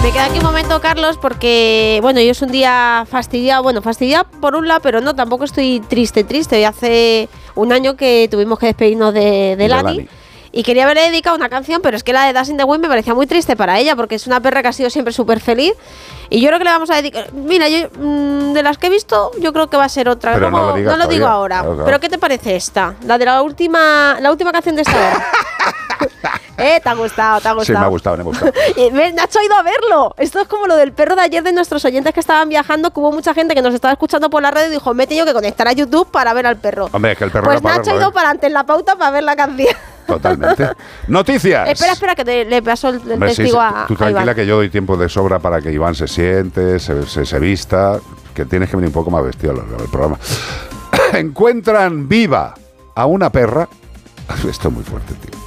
Me 0.02 0.12
queda 0.12 0.26
aquí 0.26 0.38
un 0.38 0.46
momento, 0.46 0.80
Carlos, 0.80 1.18
porque, 1.18 2.00
bueno, 2.02 2.22
yo 2.22 2.32
es 2.32 2.42
un 2.42 2.52
día 2.52 3.06
fastidiado. 3.10 3.64
Bueno, 3.64 3.82
fastidiado 3.82 4.28
por 4.40 4.56
un 4.56 4.68
lado, 4.68 4.80
pero 4.82 5.02
no, 5.02 5.14
tampoco 5.14 5.44
estoy 5.44 5.82
triste, 5.82 6.24
triste. 6.24 6.56
Hoy 6.56 6.64
hace 6.64 7.28
un 7.56 7.74
año 7.74 7.98
que 7.98 8.30
tuvimos 8.32 8.60
que 8.60 8.68
despedirnos 8.68 9.14
de, 9.14 9.20
de 9.20 9.56
De 9.58 9.68
Lani. 9.68 9.98
Lani. 9.98 10.10
Y 10.52 10.64
quería 10.64 10.84
haberle 10.84 11.04
dedicado 11.04 11.36
una 11.36 11.50
canción, 11.50 11.82
pero 11.82 11.98
es 11.98 12.04
que 12.04 12.14
la 12.14 12.26
de 12.26 12.34
Dancing 12.34 12.58
the 12.58 12.64
Wind 12.64 12.82
me 12.82 12.88
parecía 12.88 13.14
muy 13.14 13.28
triste 13.28 13.56
para 13.56 13.80
ella, 13.80 13.96
porque 13.96 14.16
es 14.16 14.28
una 14.28 14.40
perra 14.40 14.62
que 14.62 14.70
ha 14.70 14.74
sido 14.74 14.90
siempre 14.90 15.14
súper 15.14 15.40
feliz. 15.40 15.74
Y 16.30 16.42
yo 16.42 16.48
creo 16.48 16.60
que 16.60 16.66
le 16.66 16.72
vamos 16.72 16.90
a 16.90 16.96
dedicar. 16.96 17.32
Mira, 17.34 17.70
yo 17.70 17.90
mm, 17.98 18.54
de 18.54 18.64
las 18.64 18.78
que 18.78 18.88
he 18.88 18.90
visto, 18.90 19.32
yo 19.40 19.54
creo 19.54 19.70
que 19.70 19.78
va 19.78 19.86
a 19.86 19.90
ser 19.90 20.10
otra. 20.10 20.34
Pero 20.34 20.52
no 20.52 20.98
lo 20.98 21.08
digo 21.08 21.28
ahora. 21.28 21.60
Claro, 21.60 21.74
claro. 21.74 21.86
Pero 21.86 22.00
¿qué 22.00 22.10
te 22.10 22.18
parece 22.18 22.56
esta? 22.56 22.96
La 23.06 23.18
de 23.18 23.26
la 23.26 23.42
última, 23.42 24.18
la 24.20 24.32
última 24.32 24.52
canción 24.52 24.76
de 24.76 24.82
esta 24.82 24.96
hora. 24.96 25.26
eh, 26.58 26.80
te 26.82 26.90
ha 26.90 26.94
gustado, 26.94 27.42
te 27.42 27.48
ha 27.48 27.54
gustado. 27.54 27.66
Sí, 27.66 27.72
me 27.74 27.78
ha 27.86 27.88
gustado, 27.88 28.18
me 28.18 28.22
ha 28.22 28.26
gustado. 28.26 28.52
Nacho 29.16 29.40
ha 29.40 29.44
ido 29.44 29.56
a 29.56 29.64
verlo. 29.64 30.14
Esto 30.18 30.40
es 30.42 30.48
como 30.48 30.68
lo 30.68 30.76
del 30.76 30.92
perro 30.94 31.16
de 31.16 31.22
ayer 31.22 31.44
de 31.44 31.52
nuestros 31.54 31.84
oyentes 31.86 32.14
que 32.14 32.20
estaban 32.20 32.50
viajando, 32.50 32.92
que 32.92 33.00
hubo 33.00 33.12
mucha 33.12 33.34
gente 33.34 33.56
que 33.56 33.62
nos 33.62 33.74
estaba 33.74 33.92
escuchando 33.94 34.30
por 34.30 34.42
la 34.42 34.52
red 34.52 34.68
y 34.68 34.72
dijo, 34.72 34.94
me 34.94 35.04
he 35.04 35.08
tenido 35.08 35.26
que 35.26 35.34
conectar 35.34 35.68
a 35.68 35.74
YouTube 35.74 36.10
para 36.12 36.34
ver 36.34 36.46
al 36.46 36.58
perro. 36.58 36.90
Hombre, 36.92 37.14
es 37.14 37.18
que 37.18 37.24
el 37.24 37.32
perro 37.32 37.46
pues 37.46 37.62
Nacho 37.64 37.92
ha 37.92 37.96
ido 37.96 38.10
¿eh? 38.10 38.14
para 38.14 38.30
adelante 38.30 38.48
en 38.48 38.54
la 38.54 38.66
pauta 38.66 38.96
para 38.96 39.12
ver 39.12 39.24
la 39.24 39.36
canción. 39.36 39.76
Totalmente. 40.08 40.70
Noticias. 41.10 41.68
espera, 41.70 41.92
espera, 41.92 42.16
que 42.16 42.24
te- 42.24 42.46
le 42.46 42.62
paso 42.62 42.88
el, 42.90 43.02
el 43.02 43.12
Hombre, 43.14 43.30
sí, 43.32 43.38
testigo 43.44 43.60
sí, 43.60 43.68
a, 43.68 43.86
tú 43.88 43.94
a 43.96 43.98
tranquila 43.98 44.22
Iván. 44.24 44.36
que 44.36 44.46
yo 44.46 44.56
doy 44.56 44.70
tiempo 44.70 44.96
de 44.96 45.10
sobra 45.10 45.40
para 45.40 45.60
que 45.62 45.70
Iván 45.72 45.96
se 45.96 46.08
siente, 46.08 46.80
se, 46.80 47.06
se- 47.06 47.26
se 47.26 47.40
vista, 47.40 48.00
que 48.34 48.46
tienes 48.46 48.70
que 48.70 48.78
venir 48.78 48.88
un 48.88 48.94
poco 48.94 49.12
más 49.12 49.24
vestido 49.26 49.52
al 49.52 49.90
programa. 49.90 50.18
Encuentran 51.14 52.08
viva 52.08 52.54
a 52.96 53.06
una 53.06 53.30
perra. 53.32 53.68
Esto 54.50 54.68
es 54.68 54.74
muy 54.74 54.84
fuerte, 54.84 55.14
tío. 55.16 55.47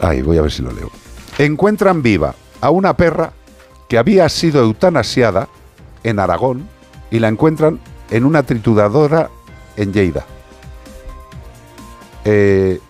Ay, 0.00 0.22
voy 0.22 0.38
a 0.38 0.42
ver 0.42 0.50
si 0.50 0.62
lo 0.62 0.72
leo. 0.72 0.90
Encuentran 1.38 2.02
viva 2.02 2.34
a 2.60 2.70
una 2.70 2.96
perra 2.96 3.32
que 3.88 3.98
había 3.98 4.28
sido 4.28 4.62
eutanasiada 4.62 5.48
en 6.02 6.18
Aragón 6.18 6.68
y 7.10 7.18
la 7.18 7.28
encuentran 7.28 7.80
en 8.10 8.24
una 8.24 8.42
trituradora 8.42 9.30
en 9.76 9.92
Lleida. 9.92 10.24
Eh, 12.24 12.80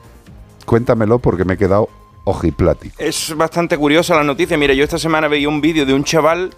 cuéntamelo 0.66 1.18
porque 1.18 1.44
me 1.44 1.54
he 1.54 1.56
quedado 1.56 1.88
ojiplático. 2.24 2.94
Es 2.98 3.34
bastante 3.36 3.76
curiosa 3.76 4.14
la 4.14 4.24
noticia. 4.24 4.56
Mira, 4.56 4.74
yo 4.74 4.84
esta 4.84 4.98
semana 4.98 5.28
veía 5.28 5.48
un 5.48 5.60
vídeo 5.60 5.86
de 5.86 5.94
un 5.94 6.04
chaval, 6.04 6.50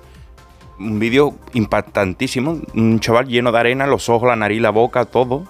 un 0.78 0.98
vídeo 0.98 1.34
impactantísimo, 1.52 2.60
un 2.74 3.00
chaval 3.00 3.28
lleno 3.28 3.52
de 3.52 3.58
arena, 3.58 3.86
los 3.86 4.08
ojos, 4.08 4.28
la 4.28 4.36
nariz, 4.36 4.60
la 4.60 4.70
boca, 4.70 5.04
todo, 5.04 5.44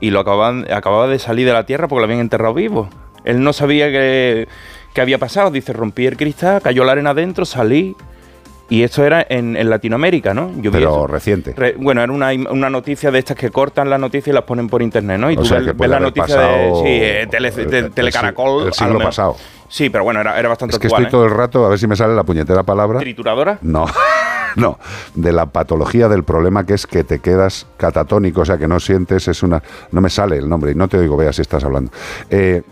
y 0.00 0.10
lo 0.10 0.20
acababan, 0.20 0.70
acababa 0.72 1.06
de 1.06 1.18
salir 1.18 1.46
de 1.46 1.52
la 1.52 1.64
tierra 1.64 1.88
porque 1.88 2.00
lo 2.00 2.04
habían 2.04 2.20
enterrado 2.20 2.54
vivo. 2.54 2.88
Él 3.24 3.42
no 3.42 3.52
sabía 3.52 3.86
qué 3.90 4.48
qué 4.94 5.00
había 5.00 5.18
pasado. 5.18 5.50
Dice, 5.50 5.72
rompí 5.72 6.06
el 6.06 6.16
cristal, 6.16 6.60
cayó 6.62 6.84
la 6.84 6.92
arena 6.92 7.10
adentro, 7.10 7.44
salí. 7.44 7.94
Y 8.68 8.84
esto 8.84 9.04
era 9.04 9.26
en, 9.28 9.54
en 9.56 9.68
Latinoamérica, 9.68 10.32
¿no? 10.32 10.50
Yo 10.62 10.70
Pero 10.72 11.06
reciente. 11.06 11.52
Re- 11.54 11.74
bueno, 11.78 12.02
era 12.02 12.10
una, 12.10 12.30
una 12.50 12.70
noticia 12.70 13.10
de 13.10 13.18
estas 13.18 13.36
que 13.36 13.50
cortan 13.50 13.90
la 13.90 13.98
noticia 13.98 14.30
y 14.30 14.34
las 14.34 14.44
ponen 14.44 14.68
por 14.68 14.80
internet, 14.80 15.18
¿no? 15.20 15.30
Y 15.30 15.34
O 15.36 15.40
tú 15.40 15.44
sea, 15.46 15.58
ves, 15.58 15.66
que 15.68 15.72
ves 15.74 15.90
la 15.90 16.00
noticia 16.00 16.36
de 16.40 16.70
sí, 16.76 16.82
eh, 16.86 17.26
tele, 17.30 17.48
el- 17.48 17.70
de- 17.70 17.78
el- 17.80 17.90
Telecaracol. 17.92 18.68
el 18.68 18.72
siglo 18.72 18.98
pasado. 18.98 19.36
Sí, 19.68 19.90
pero 19.90 20.04
bueno, 20.04 20.20
era, 20.20 20.38
era 20.38 20.48
bastante 20.48 20.76
Es 20.76 20.78
que 20.80 20.86
actual. 20.86 21.02
estoy 21.02 21.10
todo 21.10 21.24
el 21.26 21.32
rato, 21.32 21.66
a 21.66 21.68
ver 21.70 21.78
si 21.78 21.86
me 21.86 21.96
sale 21.96 22.14
la 22.14 22.22
puñetera 22.24 22.62
palabra. 22.62 22.98
¿eh? 22.98 23.02
¿Trituradora? 23.02 23.58
No, 23.60 23.84
no, 24.56 24.78
de 25.14 25.32
la 25.32 25.46
patología 25.46 26.08
del 26.08 26.24
problema 26.24 26.64
que 26.64 26.72
es 26.74 26.86
que 26.86 27.04
te 27.04 27.18
quedas 27.18 27.66
catatónico, 27.76 28.40
o 28.42 28.44
sea, 28.46 28.56
que 28.56 28.68
no 28.68 28.80
sientes, 28.80 29.28
es 29.28 29.42
una... 29.42 29.62
No 29.90 30.00
me 30.00 30.08
sale 30.08 30.36
el 30.38 30.48
nombre 30.48 30.72
y 30.72 30.74
no 30.74 30.88
te 30.88 30.96
oigo, 30.96 31.16
vea 31.16 31.32
si 31.34 31.42
estás 31.42 31.62
hablando. 31.64 31.90
Eh, 32.30 32.62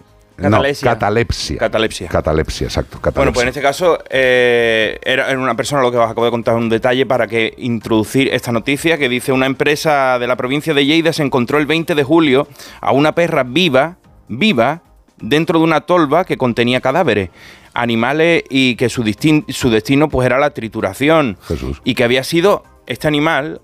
no, 0.41 0.57
Catalepsia. 0.57 0.91
catalepsia. 0.91 1.59
Catalepsia. 1.59 2.09
Catalepsia, 2.09 2.65
exacto. 2.67 2.99
Bueno, 2.99 3.03
catalepsia. 3.03 3.33
pues 3.33 3.43
en 3.43 3.49
este 3.49 3.61
caso 3.61 3.99
eh, 4.09 4.99
era, 5.03 5.37
una 5.39 5.55
persona, 5.55 5.83
lo 5.83 5.91
que 5.91 5.99
os 5.99 6.05
acabo 6.05 6.25
de 6.25 6.31
contar 6.31 6.55
un 6.57 6.69
detalle 6.69 7.05
para 7.07 7.27
que 7.27 7.55
introducir 7.59 8.29
esta 8.33 8.53
noticia 8.53 8.97
que 8.97 9.09
dice 9.09 9.33
una 9.33 9.47
empresa 9.47 10.19
de 10.19 10.27
la 10.27 10.37
provincia 10.37 10.73
de 10.73 10.87
Lleida 10.87 11.13
se 11.13 11.23
encontró 11.23 11.59
el 11.59 11.67
20 11.67 11.95
de 11.95 12.03
julio 12.03 12.49
a 12.81 12.93
una 12.93 13.15
perra 13.15 13.43
viva, 13.43 13.99
viva, 14.29 14.83
dentro 15.21 15.59
de 15.59 15.65
una 15.65 15.83
tolva 15.83 16.25
que 16.25 16.37
contenía 16.37 16.81
cadáveres, 16.81 17.31
animales 17.75 18.43
y 18.49 18.77
que 18.77 18.89
su, 18.89 19.05
su 19.49 19.71
destino 19.71 20.09
pues 20.09 20.27
era 20.27 20.39
la 20.39 20.51
trituración 20.51 21.37
y 21.85 21.95
que 21.95 22.05
había 22.05 22.25
sido 22.25 22.65
este 22.87 23.07
animal 23.07 23.61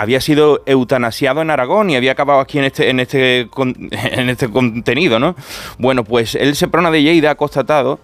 había 0.00 0.22
sido 0.22 0.62
eutanasiado 0.64 1.42
en 1.42 1.50
Aragón 1.50 1.90
y 1.90 1.96
había 1.96 2.12
acabado 2.12 2.40
aquí 2.40 2.58
en 2.58 2.64
este, 2.64 2.88
en 2.88 3.00
este, 3.00 3.40
en 3.90 4.30
este 4.30 4.48
contenido, 4.48 5.18
¿no? 5.18 5.36
Bueno, 5.78 6.04
pues 6.04 6.34
el 6.34 6.56
Seprona 6.56 6.90
de 6.90 7.02
Lleida 7.02 7.32
ha 7.32 7.34
constatado 7.34 8.00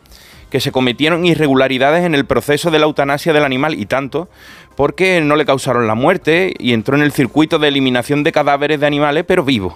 que 0.50 0.60
se 0.60 0.72
cometieron 0.72 1.24
irregularidades 1.24 2.04
en 2.04 2.14
el 2.14 2.26
proceso 2.26 2.70
de 2.70 2.80
la 2.80 2.84
eutanasia 2.84 3.32
del 3.32 3.44
animal 3.44 3.74
y 3.74 3.86
tanto 3.86 4.28
porque 4.76 5.22
no 5.22 5.36
le 5.36 5.46
causaron 5.46 5.86
la 5.86 5.94
muerte 5.94 6.54
y 6.58 6.74
entró 6.74 6.96
en 6.96 7.02
el 7.02 7.12
circuito 7.12 7.58
de 7.58 7.68
eliminación 7.68 8.24
de 8.24 8.32
cadáveres 8.32 8.78
de 8.78 8.86
animales 8.86 9.24
pero 9.26 9.42
vivos. 9.42 9.72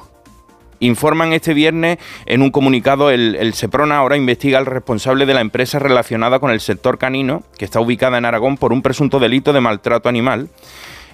Informan 0.78 1.32
este 1.32 1.54
viernes 1.54 1.98
en 2.26 2.42
un 2.42 2.50
comunicado 2.50 3.10
el, 3.10 3.34
el 3.36 3.54
Seprona 3.54 3.96
ahora 3.96 4.18
investiga 4.18 4.58
al 4.58 4.66
responsable 4.66 5.24
de 5.24 5.34
la 5.34 5.40
empresa 5.40 5.78
relacionada 5.78 6.38
con 6.38 6.50
el 6.50 6.60
sector 6.60 6.98
canino, 6.98 7.42
que 7.56 7.64
está 7.64 7.80
ubicada 7.80 8.18
en 8.18 8.26
Aragón 8.26 8.58
por 8.58 8.74
un 8.74 8.82
presunto 8.82 9.18
delito 9.18 9.54
de 9.54 9.60
maltrato 9.60 10.10
animal. 10.10 10.50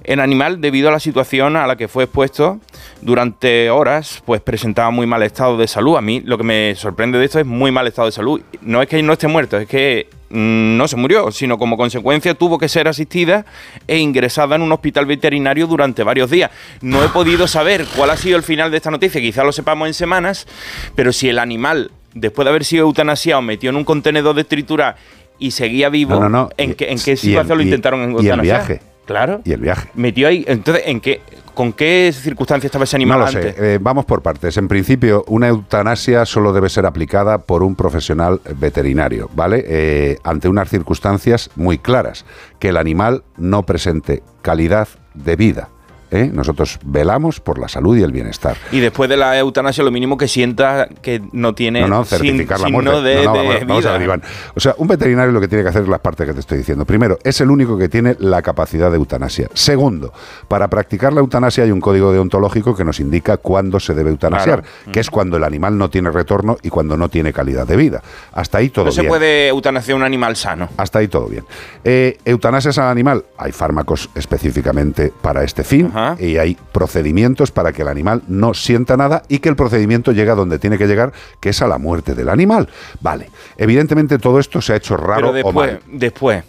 El 0.06 0.20
animal, 0.20 0.60
debido 0.60 0.88
a 0.88 0.92
la 0.92 1.00
situación 1.00 1.56
a 1.56 1.66
la 1.66 1.74
que 1.74 1.88
fue 1.88 2.04
expuesto 2.04 2.60
durante 3.02 3.70
horas, 3.70 4.22
pues 4.24 4.40
presentaba 4.40 4.90
muy 4.90 5.04
mal 5.06 5.22
estado 5.24 5.56
de 5.56 5.66
salud. 5.66 5.96
A 5.96 6.00
mí 6.00 6.22
lo 6.24 6.38
que 6.38 6.44
me 6.44 6.74
sorprende 6.76 7.18
de 7.18 7.24
esto 7.24 7.40
es 7.40 7.46
muy 7.46 7.72
mal 7.72 7.88
estado 7.88 8.06
de 8.06 8.12
salud. 8.12 8.40
No 8.62 8.80
es 8.80 8.88
que 8.88 9.02
no 9.02 9.12
esté 9.12 9.26
muerto, 9.26 9.58
es 9.58 9.66
que 9.66 10.08
mm, 10.30 10.76
no 10.76 10.86
se 10.86 10.94
murió, 10.96 11.32
sino 11.32 11.58
como 11.58 11.76
consecuencia 11.76 12.34
tuvo 12.34 12.56
que 12.56 12.68
ser 12.68 12.86
asistida 12.86 13.46
e 13.88 13.98
ingresada 13.98 14.54
en 14.54 14.62
un 14.62 14.70
hospital 14.70 15.06
veterinario 15.06 15.66
durante 15.66 16.04
varios 16.04 16.30
días. 16.30 16.52
No 16.82 17.04
he 17.04 17.08
podido 17.08 17.48
saber 17.48 17.84
cuál 17.96 18.10
ha 18.10 18.16
sido 18.16 18.36
el 18.36 18.44
final 18.44 18.70
de 18.70 18.76
esta 18.76 18.92
noticia, 18.92 19.20
quizá 19.20 19.42
lo 19.42 19.50
sepamos 19.50 19.88
en 19.88 19.94
semanas, 19.94 20.46
pero 20.94 21.12
si 21.12 21.28
el 21.28 21.40
animal, 21.40 21.90
después 22.14 22.44
de 22.44 22.50
haber 22.50 22.64
sido 22.64 22.84
eutanasiado, 22.86 23.42
metió 23.42 23.70
en 23.70 23.76
un 23.76 23.84
contenedor 23.84 24.36
de 24.36 24.44
tritura 24.44 24.94
y 25.40 25.50
seguía 25.50 25.88
vivo, 25.88 26.14
No, 26.14 26.20
no, 26.20 26.28
no. 26.28 26.48
¿en, 26.56 26.70
Y- 26.70 26.74
qué, 26.74 26.90
en 26.92 26.98
y 26.98 27.00
qué 27.02 27.10
el- 27.12 27.18
situación 27.18 27.58
lo 27.58 27.62
y- 27.64 27.66
intentaron 27.66 28.00
y 28.00 28.04
el 28.04 28.10
eutanasiar? 28.10 28.42
viaje. 28.66 28.80
Claro. 29.06 29.40
Y 29.44 29.52
el 29.52 29.60
viaje. 29.60 29.88
Metió 29.94 30.28
ahí. 30.28 30.44
Entonces, 30.48 30.82
¿en 30.86 31.00
qué, 31.00 31.22
¿con 31.54 31.72
qué 31.72 32.12
circunstancias 32.12 32.66
estaba 32.66 32.84
ese 32.84 32.96
animal 32.96 33.20
No 33.20 33.24
lo 33.26 33.30
sé. 33.30 33.38
antes? 33.38 33.54
Eh, 33.58 33.78
vamos 33.80 34.04
por 34.04 34.20
partes. 34.20 34.56
En 34.56 34.68
principio, 34.68 35.24
una 35.28 35.48
eutanasia 35.48 36.26
solo 36.26 36.52
debe 36.52 36.68
ser 36.68 36.86
aplicada 36.86 37.38
por 37.38 37.62
un 37.62 37.76
profesional 37.76 38.40
veterinario, 38.56 39.30
¿vale? 39.34 39.64
Eh, 39.66 40.18
ante 40.24 40.48
unas 40.48 40.68
circunstancias 40.68 41.50
muy 41.54 41.78
claras, 41.78 42.24
que 42.58 42.68
el 42.70 42.76
animal 42.76 43.22
no 43.36 43.62
presente 43.64 44.22
calidad 44.42 44.88
de 45.14 45.36
vida. 45.36 45.68
¿Eh? 46.10 46.30
Nosotros 46.32 46.78
velamos 46.84 47.40
por 47.40 47.58
la 47.58 47.68
salud 47.68 47.96
y 47.96 48.02
el 48.02 48.12
bienestar. 48.12 48.56
Y 48.72 48.80
después 48.80 49.08
de 49.10 49.16
la 49.16 49.38
eutanasia, 49.38 49.82
lo 49.84 49.90
mínimo 49.90 50.16
que 50.16 50.28
sienta 50.28 50.88
que 51.02 51.22
no 51.32 51.54
tiene 51.54 51.80
No, 51.82 51.88
no, 51.88 52.04
sin- 52.04 52.18
certificar 52.18 52.60
la 52.60 52.66
signo 52.66 52.82
muerte. 52.82 53.02
de, 53.08 53.16
No, 53.16 53.24
no, 53.24 53.32
de 53.32 53.38
vamos, 53.48 53.60
vamos 53.66 53.84
a 53.86 53.88
vida. 53.88 53.92
ver, 53.92 54.02
Iván. 54.02 54.22
O 54.54 54.60
sea, 54.60 54.74
un 54.78 54.88
veterinario 54.88 55.32
lo 55.32 55.40
que 55.40 55.48
tiene 55.48 55.62
que 55.64 55.70
hacer 55.70 55.82
es 55.82 55.88
las 55.88 56.00
partes 56.00 56.26
que 56.26 56.32
te 56.34 56.40
estoy 56.40 56.58
diciendo. 56.58 56.84
Primero, 56.84 57.18
es 57.24 57.40
el 57.40 57.50
único 57.50 57.76
que 57.78 57.88
tiene 57.88 58.16
la 58.18 58.42
capacidad 58.42 58.90
de 58.90 58.96
eutanasia. 58.96 59.48
Segundo, 59.54 60.12
para 60.48 60.68
practicar 60.68 61.12
la 61.12 61.20
eutanasia 61.20 61.64
hay 61.64 61.70
un 61.70 61.80
código 61.80 62.12
deontológico 62.12 62.74
que 62.76 62.84
nos 62.84 63.00
indica 63.00 63.36
cuándo 63.36 63.80
se 63.80 63.94
debe 63.94 64.10
eutanasiar, 64.10 64.62
Claro. 64.62 64.92
que 64.92 65.00
es 65.00 65.10
cuando 65.10 65.36
el 65.36 65.44
animal 65.44 65.76
no 65.78 65.90
tiene 65.90 66.10
retorno 66.10 66.56
y 66.62 66.68
cuando 66.70 66.96
no 66.96 67.08
tiene 67.08 67.32
calidad 67.32 67.66
de 67.66 67.76
vida. 67.76 68.02
Hasta 68.32 68.58
ahí 68.58 68.70
todo 68.70 68.86
No 68.86 68.92
se 68.92 69.02
bien. 69.02 69.08
puede 69.10 69.48
eutanasiar 69.48 69.96
un 69.96 70.02
animal 70.04 70.36
sano. 70.36 70.68
Hasta 70.76 70.98
ahí 71.00 71.08
todo 71.08 71.26
bien. 71.26 71.44
Eh, 71.84 72.18
eutanasias 72.24 72.78
al 72.78 72.88
animal, 72.88 73.24
hay 73.38 73.52
fármacos 73.52 74.10
específicamente 74.14 75.12
para 75.22 75.42
este 75.44 75.64
fin 75.64 75.90
y 76.18 76.36
hay 76.38 76.56
procedimientos 76.72 77.50
para 77.50 77.72
que 77.72 77.82
el 77.82 77.88
animal 77.88 78.22
no 78.28 78.54
sienta 78.54 78.96
nada 78.96 79.22
y 79.28 79.38
que 79.38 79.48
el 79.48 79.56
procedimiento 79.56 80.12
llegue 80.12 80.30
a 80.30 80.34
donde 80.34 80.58
tiene 80.58 80.78
que 80.78 80.86
llegar, 80.86 81.12
que 81.40 81.50
es 81.50 81.62
a 81.62 81.66
la 81.68 81.78
muerte 81.78 82.14
del 82.14 82.28
animal. 82.28 82.68
Vale, 83.00 83.30
evidentemente 83.56 84.18
todo 84.18 84.38
esto 84.38 84.60
se 84.60 84.72
ha 84.72 84.76
hecho 84.76 84.96
raro 84.96 85.16
Pero 85.16 85.30
o 85.30 85.32
después, 85.32 85.54
mal. 85.72 85.80
después. 85.86 86.44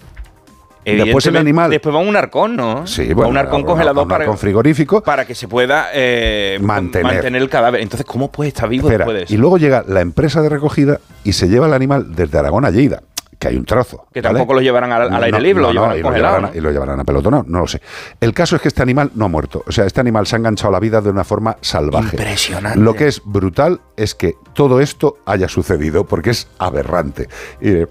Después 0.86 1.26
el 1.26 1.36
animal. 1.36 1.70
Después 1.70 1.93
va 1.93 2.00
un 2.00 2.16
arcón, 2.16 2.56
¿no? 2.56 2.88
Sí, 2.88 3.10
Va 3.10 3.16
bueno, 3.16 3.30
un 3.32 3.38
arcón 3.38 3.64
congelador 3.64 4.04
un 4.04 4.10
para, 4.10 4.24
arcón 4.24 4.38
frigorífico. 4.38 5.02
para 5.04 5.26
que 5.26 5.36
se 5.36 5.48
pueda 5.50 5.88
eh, 5.93 6.58
Mantener. 6.62 7.26
el 7.26 7.50
cadáver. 7.50 7.82
Entonces, 7.82 8.06
¿cómo 8.06 8.32
puede 8.32 8.50
estar 8.50 8.70
vivo 8.70 8.88
Espera, 8.88 9.04
después 9.04 9.18
de 9.18 9.24
eso? 9.26 9.34
y 9.34 9.38
luego 9.38 9.58
llega 9.58 9.84
la 9.86 10.00
empresa 10.00 10.41
de 10.41 10.48
recogida 10.48 11.00
y 11.26 11.34
se 11.34 11.50
lleva 11.50 11.68
el 11.68 11.74
animal 11.74 12.16
desde 12.16 12.38
Aragón 12.39 12.64
a 12.64 12.70
Lleida, 12.72 13.02
que 13.40 13.50
hay 13.50 13.58
un 13.58 13.66
trozo. 13.66 14.08
Que 14.12 14.22
¿vale? 14.22 14.36
tampoco 14.36 14.54
lo 14.56 14.62
llevarán 14.62 14.92
al, 14.92 15.04
al 15.04 15.10
No, 15.12 15.18
aire 15.18 15.32
no, 15.32 15.40
libre, 15.40 15.62
no, 15.62 15.74
lo 15.74 15.88
no, 15.88 15.96
llevarán 15.96 15.98
y, 15.98 16.02
lo 16.02 16.16
llevarán, 16.16 16.52
y 16.56 16.60
lo 16.60 16.72
llevarán 16.72 17.00
a 17.00 17.04
pelotonado, 17.04 17.46
no 17.48 17.60
lo 17.60 17.68
sé. 17.68 17.82
El 18.20 18.34
caso 18.34 18.56
es 18.56 18.62
que 18.62 18.68
este 18.68 18.82
animal 18.82 19.12
no 19.16 19.26
ha 19.26 19.28
muerto. 19.28 19.64
O 19.68 19.72
sea, 19.72 19.86
este 19.86 20.02
animal 20.02 20.26
se 20.28 20.36
ha 20.36 20.40
enganchado 20.40 20.70
a 20.70 20.72
la 20.74 20.80
vida 20.80 21.02
de 21.02 21.10
una 21.10 21.24
forma 21.24 21.58
salvaje. 21.62 22.16
Impresionante. 22.16 22.80
Lo 22.80 22.94
que 22.94 23.08
es 23.08 23.22
brutal 23.24 23.82
es 23.96 24.16
que 24.16 24.36
todo 24.54 24.80
esto 24.80 25.18
haya 25.26 25.48
sucedido 25.48 26.06
porque 26.06 26.32
es 26.32 26.48
aberrante. 26.58 27.28
Y 27.62 27.86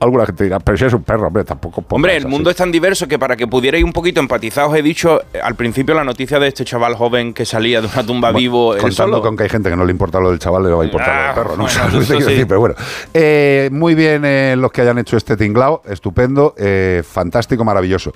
alguna 0.00 0.26
gente 0.26 0.44
dirá, 0.44 0.58
pero 0.60 0.76
si 0.78 0.84
es 0.86 0.92
un 0.92 1.02
perro, 1.02 1.26
hombre, 1.28 1.44
tampoco. 1.44 1.84
Hombre, 1.90 2.16
el 2.16 2.24
así". 2.24 2.28
mundo 2.30 2.50
es 2.50 2.56
tan 2.56 2.72
diverso 2.72 3.06
que 3.06 3.18
para 3.18 3.36
que 3.36 3.46
pudierais 3.46 3.84
un 3.84 3.92
poquito 3.92 4.20
empatizar, 4.20 4.66
os 4.66 4.74
he 4.74 4.82
dicho 4.82 5.20
eh, 5.32 5.40
al 5.42 5.54
principio 5.54 5.94
la 5.94 6.04
noticia 6.04 6.38
de 6.38 6.48
este 6.48 6.64
chaval 6.64 6.94
joven 6.94 7.32
que 7.34 7.44
salía 7.44 7.80
de 7.80 7.86
una 7.86 8.04
tumba 8.04 8.32
vivo 8.32 8.70
Contando 8.72 8.92
solo. 8.92 9.22
con 9.22 9.36
que 9.36 9.42
hay 9.44 9.48
gente 9.48 9.70
que 9.70 9.76
no 9.76 9.84
le 9.84 9.92
importa 9.92 10.18
lo 10.20 10.30
del 10.30 10.38
chaval, 10.38 10.62
le 10.64 10.70
va 10.70 10.82
a 10.82 10.84
importar 10.86 11.08
lo 11.14 11.20
del 11.20 11.30
Ah, 11.30 11.34
perro, 11.34 11.50
¿no? 11.50 11.64
bueno, 11.64 11.68
¿Sabes 11.78 11.92
lo 11.92 11.98
que 12.00 12.04
eso 12.04 12.12
te 12.12 12.16
quiero 12.18 12.28
sí. 12.28 12.32
decir? 12.34 12.46
Pero 12.48 12.60
bueno, 12.60 12.74
Eh, 13.14 13.68
muy 13.72 13.94
bien 13.94 14.22
eh, 14.24 14.54
los 14.56 14.72
que 14.72 14.80
hayan 14.82 14.98
hecho 14.98 15.16
este 15.16 15.36
tinglao, 15.36 15.82
estupendo, 15.88 16.54
eh, 16.56 17.02
fantástico, 17.06 17.64
maravilloso. 17.64 18.12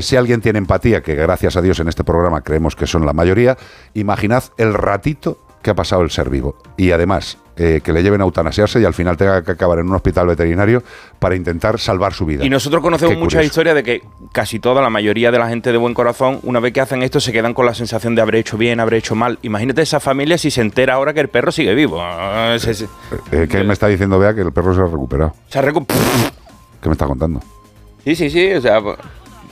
Si 0.00 0.16
alguien 0.16 0.40
tiene 0.40 0.58
empatía, 0.58 1.02
que 1.02 1.14
gracias 1.14 1.56
a 1.56 1.62
Dios 1.62 1.78
en 1.80 1.88
este 1.88 2.04
programa 2.04 2.40
creemos 2.42 2.76
que 2.76 2.86
son 2.86 3.04
la 3.06 3.12
mayoría, 3.12 3.56
imaginad 3.94 4.44
el 4.58 4.74
ratito 4.74 5.38
que 5.62 5.70
ha 5.70 5.74
pasado 5.74 6.02
el 6.02 6.10
ser 6.10 6.28
vivo. 6.30 6.56
Y 6.76 6.90
además, 6.90 7.38
eh, 7.56 7.80
que 7.84 7.92
le 7.92 8.02
lleven 8.02 8.20
a 8.20 8.24
eutanasiarse 8.24 8.80
y 8.80 8.84
al 8.84 8.94
final 8.94 9.16
tenga 9.16 9.42
que 9.42 9.52
acabar 9.52 9.78
en 9.78 9.86
un 9.88 9.94
hospital 9.94 10.26
veterinario 10.26 10.82
para 11.18 11.34
intentar 11.36 11.78
salvar 11.78 12.14
su 12.14 12.24
vida. 12.24 12.44
Y 12.44 12.48
nosotros 12.50 12.82
conocemos 12.82 13.14
Qué 13.14 13.18
muchas 13.20 13.38
curioso. 13.40 13.46
historias 13.46 13.74
de 13.76 13.82
que 13.82 14.02
casi 14.32 14.58
toda 14.58 14.80
la 14.80 14.88
mayoría 14.90 15.30
de 15.30 15.38
la 15.38 15.48
gente 15.48 15.70
de 15.72 15.78
buen 15.78 15.92
corazón, 15.94 16.40
una 16.44 16.60
vez 16.60 16.72
que 16.72 16.80
hacen 16.80 17.02
esto, 17.02 17.20
se 17.20 17.30
quedan 17.32 17.52
con 17.54 17.66
la 17.66 17.74
sensación 17.74 18.14
de 18.14 18.22
haber 18.22 18.36
hecho 18.36 18.56
bien, 18.56 18.80
haber 18.80 18.94
hecho 18.94 19.14
mal. 19.14 19.38
Imagínate 19.42 19.82
esa 19.82 20.00
familia 20.00 20.38
si 20.38 20.50
se 20.50 20.60
entera 20.62 20.94
ahora 20.94 21.12
que 21.12 21.20
el 21.20 21.28
perro 21.28 21.52
sigue 21.52 21.74
vivo. 21.74 21.98
Ah, 22.00 22.56
se- 22.58 22.74
se- 22.74 22.88
Eh, 23.30 23.46
¿Qué 23.50 23.62
me 23.64 23.74
está 23.74 23.86
diciendo, 23.88 24.18
Bea? 24.18 24.34
Que 24.34 24.40
el 24.40 24.52
perro 24.52 24.74
se 24.74 24.80
ha 24.80 24.84
recuperado. 24.84 25.34
se 25.48 25.58
ha 25.58 25.62
recu- 25.62 25.86
¿Qué 26.80 26.88
me 26.88 26.92
está 26.92 27.06
contando? 27.06 27.40
Sí, 28.04 28.16
sí, 28.16 28.30
sí. 28.30 28.52
O 28.54 28.60
sea, 28.60 28.80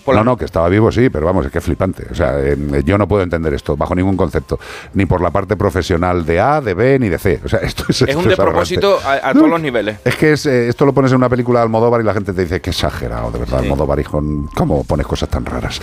por 0.04 0.14
no, 0.14 0.24
no, 0.24 0.36
que 0.36 0.44
estaba 0.44 0.68
vivo, 0.68 0.90
sí, 0.90 1.10
pero 1.10 1.26
vamos, 1.26 1.46
es 1.46 1.52
que 1.52 1.58
es 1.58 1.64
flipante. 1.64 2.06
O 2.10 2.14
sea, 2.14 2.38
eh, 2.38 2.56
yo 2.84 2.98
no 2.98 3.06
puedo 3.06 3.22
entender 3.22 3.54
esto 3.54 3.76
bajo 3.76 3.94
ningún 3.94 4.16
concepto, 4.16 4.58
ni 4.94 5.06
por 5.06 5.20
la 5.20 5.30
parte 5.30 5.56
profesional 5.56 6.24
de 6.24 6.40
A, 6.40 6.60
de 6.60 6.74
B, 6.74 6.98
ni 6.98 7.08
de 7.08 7.18
C. 7.18 7.40
O 7.44 7.48
sea, 7.48 7.58
esto 7.62 7.84
es, 7.88 8.02
es 8.02 8.08
esto 8.08 8.18
un 8.18 8.28
despropósito 8.28 8.98
a, 9.04 9.30
a 9.30 9.32
todos 9.32 9.48
los 9.48 9.60
niveles. 9.60 9.98
Es 10.04 10.16
que 10.16 10.32
es, 10.32 10.46
eh, 10.46 10.68
esto 10.68 10.84
lo 10.86 10.92
pones 10.92 11.10
en 11.12 11.18
una 11.18 11.28
película 11.28 11.60
de 11.60 11.64
Almodóvar 11.64 12.00
y 12.00 12.04
la 12.04 12.14
gente 12.14 12.32
te 12.32 12.42
dice 12.42 12.60
que 12.60 12.70
exagerado, 12.70 13.30
de 13.30 13.38
verdad, 13.38 13.60
Almodóvar, 13.60 14.00
hijo, 14.00 14.22
¿cómo 14.54 14.84
pones 14.84 15.06
cosas 15.06 15.28
tan 15.28 15.44
raras? 15.44 15.80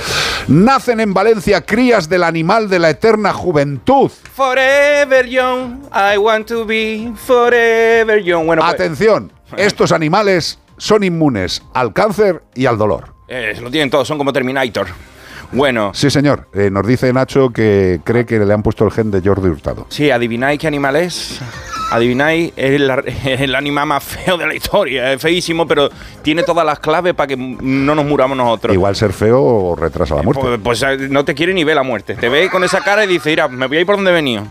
Nacen 0.47 0.99
en 0.99 1.13
Valencia 1.13 1.65
crías 1.65 2.09
del 2.09 2.24
animal 2.24 2.70
de 2.70 2.80
la 2.80 2.89
eterna 2.89 3.34
juventud. 3.34 4.11
Forever 4.34 5.26
young, 5.26 5.84
I 5.93 6.18
want 6.18 6.47
to 6.47 6.65
be 6.65 7.11
forever 7.15 8.22
young. 8.22 8.45
Bueno, 8.45 8.61
pues, 8.61 8.74
Atención, 8.74 9.32
estos 9.57 9.91
animales 9.91 10.59
son 10.78 11.03
inmunes 11.03 11.61
al 11.74 11.93
cáncer 11.93 12.43
y 12.53 12.65
al 12.65 12.78
dolor. 12.78 13.16
Eh, 13.28 13.57
lo 13.61 13.69
tienen 13.69 13.89
todos, 13.89 14.07
son 14.07 14.17
como 14.17 14.32
Terminator. 14.34 14.88
Bueno, 15.51 15.91
Sí, 15.93 16.09
señor. 16.09 16.47
Eh, 16.53 16.69
nos 16.69 16.86
dice 16.86 17.11
Nacho 17.13 17.49
que 17.51 18.01
cree 18.03 18.25
que 18.25 18.38
le 18.39 18.53
han 18.53 18.63
puesto 18.63 18.86
el 18.86 18.91
gen 18.91 19.11
de 19.11 19.21
Jordi 19.21 19.49
Hurtado. 19.49 19.86
sí, 19.89 20.11
adivináis 20.11 20.59
qué 20.59 20.67
animal 20.67 20.95
es. 20.97 21.39
Adivináis, 21.89 22.51
es 22.57 22.82
el, 23.39 23.55
animal 23.55 23.88
más 23.88 24.03
feo 24.03 24.38
de 24.38 24.45
la 24.45 24.53
historia. 24.53 25.13
Es 25.13 25.21
feísimo, 25.21 25.65
pero 25.65 25.89
tiene 26.21 26.43
todas 26.43 26.65
las 26.65 26.80
claves 26.80 27.13
para 27.13 27.28
que 27.28 27.38
no 27.38 27.95
nos 27.95 28.05
muramos 28.05 28.38
nosotros. 28.38 28.73
Igual 28.73 28.95
ser 28.95 29.13
feo 29.13 29.73
retrasa 29.75 30.15
la 30.15 30.23
muerte. 30.23 30.41
Pues, 30.41 30.59
pues, 30.61 30.84
eh, 30.84 31.07
no 31.09 31.23
te 31.23 31.34
quiere 31.34 31.53
ni 31.53 31.63
ver 31.63 31.75
la 31.75 31.84
muerte. 31.84 32.15
Te 32.15 32.28
ve 32.28 32.49
con 32.49 32.63
esa 32.65 32.82
cara 32.82 33.05
y 33.05 33.07
dice, 33.07 33.30
mira, 33.30 33.47
me 33.47 33.67
voy 33.67 33.78
a 33.78 33.80
ir 33.80 33.86
por 33.86 33.95
donde 33.95 34.11
he 34.11 34.13
venido. 34.13 34.43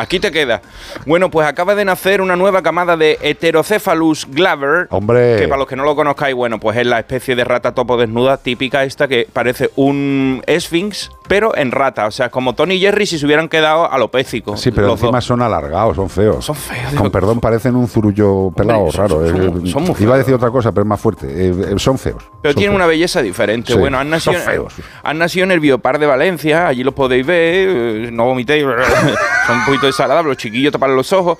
Aquí 0.00 0.18
te 0.18 0.30
queda. 0.32 0.62
Bueno, 1.04 1.30
pues 1.30 1.46
acaba 1.46 1.74
de 1.74 1.84
nacer 1.84 2.22
una 2.22 2.34
nueva 2.34 2.62
camada 2.62 2.96
de 2.96 3.18
Heterocephalus 3.20 4.26
glaber. 4.30 4.86
Hombre. 4.90 5.36
Que 5.38 5.46
para 5.46 5.58
los 5.58 5.68
que 5.68 5.76
no 5.76 5.84
lo 5.84 5.94
conozcáis, 5.94 6.34
bueno, 6.34 6.58
pues 6.58 6.78
es 6.78 6.86
la 6.86 6.98
especie 7.00 7.36
de 7.36 7.44
rata 7.44 7.74
topo 7.74 7.98
desnuda 7.98 8.38
típica 8.38 8.82
esta 8.84 9.08
que 9.08 9.28
parece 9.30 9.70
un 9.76 10.42
Sphinx, 10.58 11.10
pero 11.28 11.54
en 11.54 11.70
rata. 11.70 12.06
O 12.06 12.10
sea, 12.10 12.30
como 12.30 12.54
Tony 12.54 12.76
y 12.76 12.80
Jerry 12.80 13.04
si 13.06 13.18
se 13.18 13.26
hubieran 13.26 13.48
quedado 13.50 13.92
alopécicos. 13.92 14.58
Sí, 14.60 14.70
pero 14.70 14.86
los 14.86 15.00
encima 15.00 15.18
dos. 15.18 15.24
son 15.26 15.42
alargados, 15.42 15.96
son 15.96 16.08
feos. 16.08 16.44
Son 16.46 16.56
feos. 16.56 16.94
Con 16.94 17.10
perdón, 17.10 17.38
parecen 17.40 17.76
un 17.76 17.86
zurullo 17.86 18.50
pelado 18.56 18.90
son- 18.90 19.00
raro. 19.00 19.28
son- 19.28 19.66
Eh, 19.66 19.80
muy 19.80 19.94
Iba 20.00 20.14
a 20.14 20.18
decir 20.18 20.32
otra 20.32 20.50
cosa, 20.50 20.72
pero 20.72 20.82
es 20.84 20.88
más 20.88 21.00
fuerte. 21.00 21.26
Eh, 21.28 21.54
eh, 21.72 21.74
son 21.76 21.98
feos. 21.98 22.22
Pero 22.40 22.54
tienen 22.54 22.70
feos. 22.72 22.76
una 22.76 22.86
belleza 22.86 23.20
diferente. 23.20 23.72
Sí, 23.74 23.78
bueno, 23.78 23.98
han 23.98 24.08
nacido, 24.08 24.32
son 24.34 24.42
feos. 24.42 24.74
han 25.02 25.18
nacido 25.18 25.44
en 25.44 25.50
el 25.52 25.60
Biopar 25.60 25.98
de 25.98 26.06
Valencia, 26.06 26.66
allí 26.68 26.82
los 26.82 26.94
podéis 26.94 27.26
ver, 27.26 28.10
no 28.12 28.24
vomitéis, 28.24 28.64
son 29.50 29.58
un 29.60 29.64
poquito 29.66 29.86
desagradables, 29.86 30.28
los 30.30 30.36
chiquillos 30.36 30.72
tapan 30.72 30.94
los 30.96 31.12
ojos, 31.12 31.38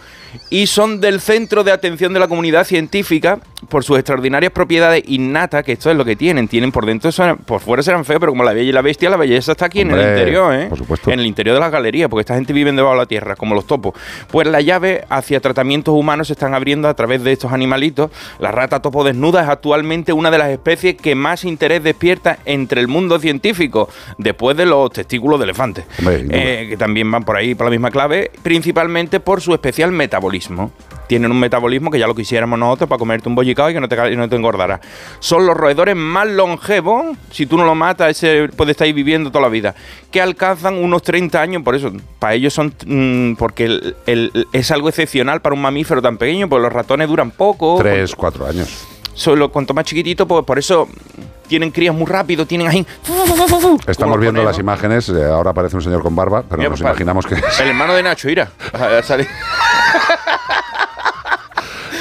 y 0.49 0.67
son 0.67 1.01
del 1.01 1.21
centro 1.21 1.65
de 1.65 1.73
atención 1.73 2.13
de 2.13 2.21
la 2.21 2.29
comunidad 2.29 2.65
científica 2.65 3.39
por 3.69 3.85
sus 3.85 3.99
extraordinarias 3.99 4.53
propiedades 4.53 5.03
innatas, 5.07 5.63
que 5.65 5.73
esto 5.73 5.91
es 5.91 5.97
lo 5.97 6.05
que 6.05 6.17
tienen. 6.17 6.49
Tienen 6.49 6.73
por 6.73 6.87
dentro, 6.87 7.13
son- 7.13 7.37
por 7.39 7.61
fuera 7.61 7.83
serán 7.83 8.05
feos, 8.05 8.21
pero 8.21 8.33
como 8.33 8.43
la 8.45 8.53
bella 8.53 8.69
y 8.69 8.73
la 8.73 8.83
bestia, 8.83 9.11
la 9.11 9.17
belleza 9.17 9.53
está 9.53 9.67
aquí 9.67 9.81
en 9.81 9.91
el 9.91 10.01
interior, 10.01 10.55
¿eh? 10.55 10.67
por 10.69 10.79
supuesto. 10.79 11.11
En 11.11 11.21
el 11.21 11.27
interior 11.27 11.55
de 11.55 11.61
las 11.61 11.71
galerías, 11.71 12.09
porque 12.09 12.21
esta 12.23 12.35
gente 12.35 12.53
vive 12.53 12.71
debajo 12.73 12.95
de 12.95 12.99
la 13.01 13.07
tierra, 13.07 13.37
como 13.37 13.55
los 13.55 13.67
topos. 13.67 13.95
Pues 14.31 14.47
la 14.49 14.61
llave 14.61 15.05
hacia 15.11 15.41
tratamientos 15.41 15.95
humanos 15.95 16.29
se 16.29 16.33
están 16.35 16.55
abriendo 16.55 16.89
a 16.89 16.95
través 16.95 17.23
de 17.25 17.33
estos 17.33 17.53
animalitos. 17.53 18.11
La 18.39 18.51
rata 18.53 18.81
topo 18.81 19.05
desnuda 19.05 19.43
es 19.43 19.49
actualmente 19.49 20.13
una 20.13 20.31
de 20.31 20.39
las 20.39 20.49
especies 20.51 20.95
que 20.97 21.15
más 21.15 21.45
interés 21.45 21.83
despierta 21.83 22.39
entre 22.45 22.81
el 22.81 22.89
mundo 22.89 23.19
científico, 23.19 23.89
después 24.19 24.57
de 24.57 24.67
los 24.67 24.91
testículos 24.93 25.39
de 25.41 25.45
elefante, 25.45 25.85
Hombre, 25.99 26.25
no. 26.25 26.31
eh, 26.35 26.67
que 26.71 26.77
también 26.77 27.11
van 27.11 27.25
por 27.25 27.37
ahí 27.37 27.55
por 27.55 27.67
la 27.67 27.71
misma 27.71 27.91
clave, 28.01 28.31
principalmente 28.43 29.21
por 29.21 29.41
su 29.43 29.53
especial 29.53 29.93
metabolismo. 29.93 30.73
Tienen 31.07 31.31
un 31.33 31.39
metabolismo 31.41 31.91
que 31.91 31.99
ya 31.99 32.07
lo 32.07 32.15
quisiéramos 32.15 32.59
nosotros 32.59 32.89
para 32.89 32.99
comerte 32.99 33.29
un 33.29 33.35
bollicao 33.35 33.69
y 33.69 33.75
que 33.75 33.81
no 33.81 33.89
te, 33.89 34.17
no 34.17 34.29
te 34.29 34.37
engordará. 34.37 34.81
Son 35.19 35.45
los 35.45 35.55
roedores 35.57 35.97
más 35.97 36.27
longevos, 36.29 37.17
si 37.31 37.45
tú 37.47 37.59
no 37.59 37.65
lo 37.65 37.75
matas, 37.75 38.11
ese 38.11 38.49
puede 38.57 38.71
estar 38.71 38.87
ahí 38.87 38.93
viviendo 38.93 39.31
toda 39.31 39.43
la 39.43 39.49
vida, 39.49 39.75
que 40.11 40.21
alcanzan 40.23 40.77
unos 40.83 41.03
30 41.03 41.43
años, 41.43 41.63
por 41.63 41.75
eso, 41.75 41.93
para 42.19 42.35
ellos 42.35 42.55
son, 42.55 42.73
mm, 42.87 43.35
porque 43.35 43.65
el- 43.65 43.97
el- 44.07 44.47
es 44.53 44.71
algo 44.71 44.89
excepcional 44.89 45.43
para 45.43 45.55
un 45.55 45.61
mamífero 45.63 46.01
tan 46.01 46.17
pequeño, 46.17 46.49
pues 46.49 46.63
los 46.63 46.73
ratones 46.73 47.09
duran 47.09 47.33
poco. 47.33 47.77
Tres, 47.79 48.15
cuatro 48.15 48.47
años. 48.47 48.87
Solo 49.13 49.51
cuanto 49.51 49.75
más 49.75 49.85
chiquitito, 49.85 50.27
pues 50.27 50.45
por 50.47 50.59
eso 50.59 50.89
tienen 51.51 51.73
crías 51.73 51.93
muy 51.95 52.07
rápido, 52.07 52.47
tienen 52.47 52.69
ahí... 52.69 52.87
Estamos 53.89 54.21
viendo 54.21 54.43
las 54.45 54.57
imágenes. 54.59 55.09
eh, 55.09 55.25
ahora 55.25 55.51
aparece 55.51 55.75
un 55.75 55.83
señor 55.83 56.01
con 56.01 56.15
barba, 56.15 56.45
pero 56.49 56.59
Mira, 56.59 56.71
nos 56.71 56.81
imaginamos 56.81 57.27
que 57.27 57.35
es. 57.35 57.61
El 57.61 57.69
hermano 57.71 57.93
de 57.95 58.03
Nacho, 58.05 58.31
ira. 58.31 58.49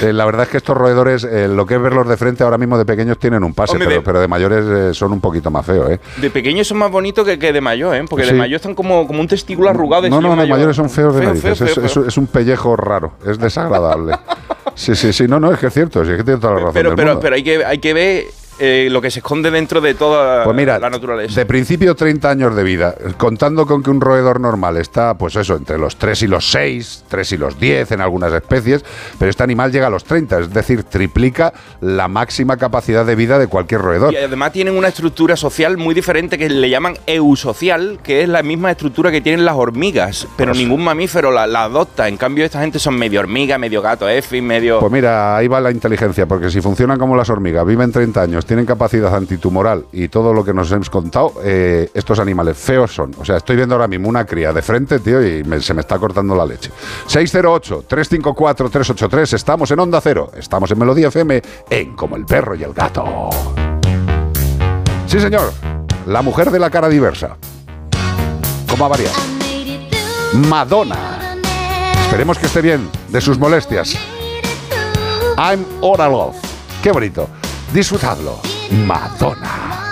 Eh, 0.02 0.14
la 0.14 0.24
verdad 0.24 0.43
es 0.43 0.50
que 0.50 0.56
estos 0.58 0.78
roedores, 0.78 1.26
eh, 1.26 1.50
lo 1.50 1.66
que 1.66 1.76
es 1.76 1.82
verlos 1.82 2.08
de 2.08 2.16
frente 2.16 2.41
ahora 2.41 2.58
mismo 2.58 2.78
de 2.78 2.86
pequeños 2.86 3.20
tienen 3.20 3.43
un 3.43 3.54
pase, 3.54 3.78
pero, 3.78 3.89
de- 3.89 4.00
pero 4.02 4.22
de 4.22 4.30
mayores 4.30 4.64
eh, 4.66 4.93
son 4.93 5.12
un 5.12 5.20
poquito 5.20 5.52
más 5.52 5.66
feos, 5.66 5.91
¿eh? 5.91 6.00
De 6.22 6.30
pequeños 6.30 6.66
son 6.70 6.78
más 6.78 6.89
bonitos 6.89 7.26
que, 7.28 7.38
que 7.38 7.52
de 7.52 7.60
mayor, 7.60 7.93
¿eh? 7.97 8.06
Porque 8.10 8.24
Sí. 8.24 8.32
de 8.32 8.38
mayor 8.38 8.56
están 8.56 8.76
como, 8.76 9.06
como 9.06 9.20
un 9.20 9.28
testículo 9.28 9.70
arrugado. 9.70 10.04
de 10.04 10.10
No, 10.10 10.22
no, 10.22 10.30
de 10.30 10.36
mayor. 10.38 10.56
mayores 10.56 10.78
son 10.78 10.89
feos 10.89 11.14
de 11.16 11.20
Feo, 11.20 11.30
narices. 11.32 11.58
feo, 11.58 11.68
es, 11.68 11.74
feo, 11.74 11.84
es- 11.86 11.93
feo. 11.93 12.06
es 12.08 12.18
un 12.18 12.28
pellejo 12.28 12.78
raro, 12.78 13.12
es 13.28 13.38
desagradable. 13.39 14.16
sí, 14.74 14.95
sí, 14.95 15.12
sí, 15.12 15.28
no, 15.28 15.38
no, 15.38 15.52
es 15.52 15.60
que 15.60 15.68
es 15.68 15.74
cierto, 15.74 16.06
sí, 16.06 16.12
es 16.12 16.18
que 16.18 16.24
tiene 16.24 16.39
toda 16.39 16.54
la 16.54 16.60
razón. 16.60 16.74
Pero, 16.76 16.89
del 16.91 16.95
pero, 16.95 17.08
mundo. 17.10 17.22
pero 17.22 17.36
hay 17.36 17.43
que, 17.43 17.66
hay 17.66 17.80
que 17.80 17.93
ver 17.93 18.24
eh, 18.60 18.88
lo 18.91 19.01
que 19.01 19.10
se 19.12 19.20
esconde 19.20 19.49
dentro 19.51 19.82
de 19.82 19.93
toda 19.93 20.43
Pues 20.43 20.55
mira, 20.55 20.78
la 20.80 20.89
naturaleza. 20.89 21.39
de 21.39 21.45
principio 21.45 21.95
30 21.95 22.30
años 22.30 22.55
de 22.55 22.64
vida, 22.64 22.93
contando 23.18 23.66
con 23.66 23.82
que 23.84 23.89
un 23.89 24.01
roedor 24.01 24.39
normal 24.39 24.78
está, 24.78 25.14
pues 25.16 25.36
eso, 25.36 25.55
entre 25.55 25.78
los 25.78 25.95
3 25.97 26.24
y 26.24 26.28
los 26.28 26.49
6, 26.51 27.05
3 27.07 27.32
y 27.32 27.38
los 27.38 27.60
10 27.60 27.91
en 27.91 28.01
algunas 28.01 28.34
especies, 28.34 28.84
pero 29.18 29.30
este 29.30 29.43
animal 29.43 29.72
llega 29.72 29.88
a 29.88 29.89
los 29.89 30.03
30, 30.03 30.39
es 30.39 30.53
decir, 30.53 30.84
triplica 30.84 31.53
la 31.82 32.07
máxima 32.07 32.57
capacidad 32.57 33.05
de 33.05 33.16
vida 33.16 33.39
de 33.39 33.47
cualquier 33.47 33.82
roedor. 33.82 34.14
Y 34.14 34.18
además 34.18 34.51
tienen 34.51 34.78
una 34.78 34.89
estructura 34.89 35.36
social 35.36 35.78
muy 35.78 35.93
diferente 35.95 36.38
que 36.38 36.49
le 36.49 36.70
llaman 36.70 36.95
eusocial, 37.07 37.99
que 38.03 38.24
es 38.24 38.30
la 38.30 38.43
misma 38.43 38.72
estructura 38.72 39.12
que 39.12 39.22
tienen 39.22 39.45
las 39.45 39.55
hormigas, 39.55 40.28
pero 40.36 40.53
ningún 40.53 40.84
mamífero 40.84 41.32
la, 41.32 41.47
la 41.47 41.64
adopta. 41.64 42.07
En 42.07 42.18
cambio, 42.18 42.43
esta 42.45 42.60
gente 42.62 42.80
son 42.80 42.95
medio 42.97 43.20
hormiga, 43.20 43.57
medio 43.57 43.82
gato, 43.82 44.10
efi, 44.10 44.41
medio... 44.41 44.80
Pues 44.80 44.91
mira, 44.91 45.38
ahí 45.38 45.47
va 45.47 45.62
la 45.62 45.72
inteligencia, 45.72 46.26
porque 46.26 46.49
si 46.49 46.62
funcionan 46.62 46.97
como 46.97 47.16
las 47.16 47.30
hormigas, 47.30 47.66
viven 47.66 47.91
30 47.91 48.22
años, 48.22 48.45
tienen 48.50 48.66
capacidad 48.66 49.16
antitumoral 49.16 49.86
y 49.91 50.08
todo 50.08 50.34
lo 50.34 50.43
que 50.43 50.56
nos 50.56 50.72
hemos 50.72 50.89
contado, 50.89 51.34
eh, 51.43 51.91
estos 51.93 52.18
animales 52.18 52.58
feos 52.58 52.91
son. 52.91 53.12
O 53.20 53.26
sea, 53.26 53.38
estoy 53.38 53.56
viendo 53.56 53.76
ahora 53.76 53.88
mismo 53.88 54.10
una 54.10 54.26
cría 54.26 54.52
de 54.52 54.64
frente, 54.64 54.97
tío, 54.97 55.24
y 55.24 55.43
se 55.62 55.76
me 55.76 55.82
está 55.82 56.00
cortando 56.00 56.36
la 56.36 56.47
leche. 56.47 56.72
608-354-383, 57.10 59.34
estamos 59.34 59.70
en 59.70 59.80
Onda 59.80 60.02
Cero, 60.02 60.32
estamos 60.36 60.72
en 60.72 60.80
Melodía 60.80 61.10
FM, 61.10 61.43
en 61.70 61.95
Como 61.95 62.16
el 62.16 62.26
Perro 62.26 62.56
y 62.56 62.64
el 62.64 62.74
Gato. 62.74 63.30
Sí, 65.06 65.20
señor, 65.20 65.54
la 66.08 66.24
mujer 66.24 66.50
de 66.50 66.58
la 66.58 66.72
cara 66.72 66.89
diversa. 66.89 67.38
¿Cómo 68.68 68.86
ha 68.86 68.88
variado? 68.88 69.14
Madonna. 70.34 71.38
Esperemos 72.02 72.39
que 72.39 72.47
esté 72.47 72.64
bien 72.64 72.89
de 73.10 73.22
sus 73.22 73.38
molestias. 73.38 73.95
I'm 75.38 75.64
Ora 75.82 76.10
Love. 76.10 76.36
Qué 76.82 76.91
bonito. 76.91 77.30
Disfrutadlo. 77.72 78.40
Madonna. 78.72 79.89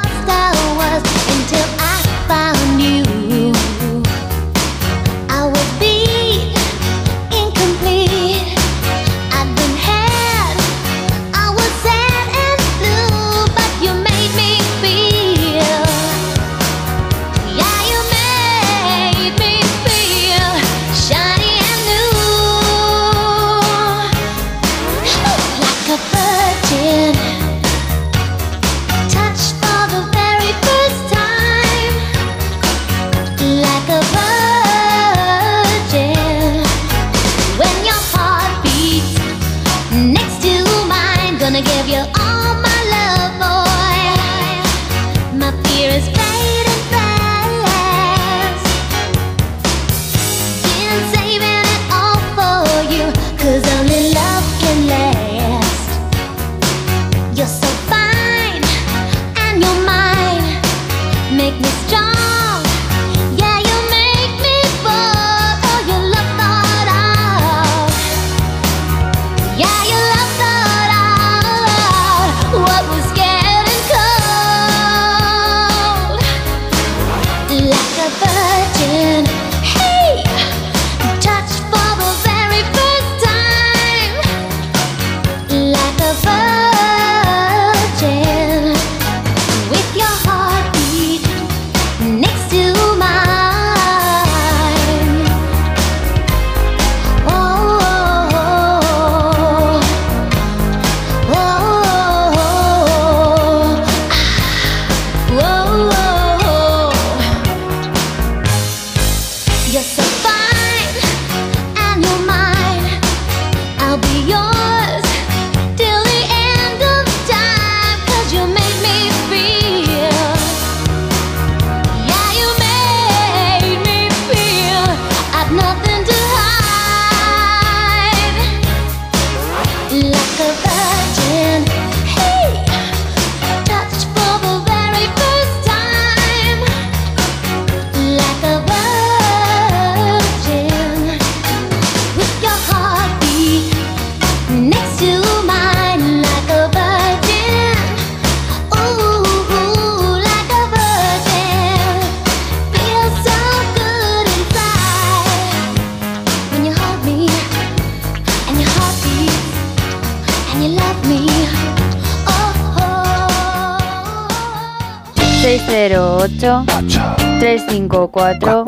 608 166.28 167.16
354 167.40 168.66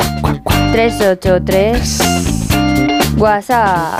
383 0.71 1.99
WhatsApp. 3.17 3.99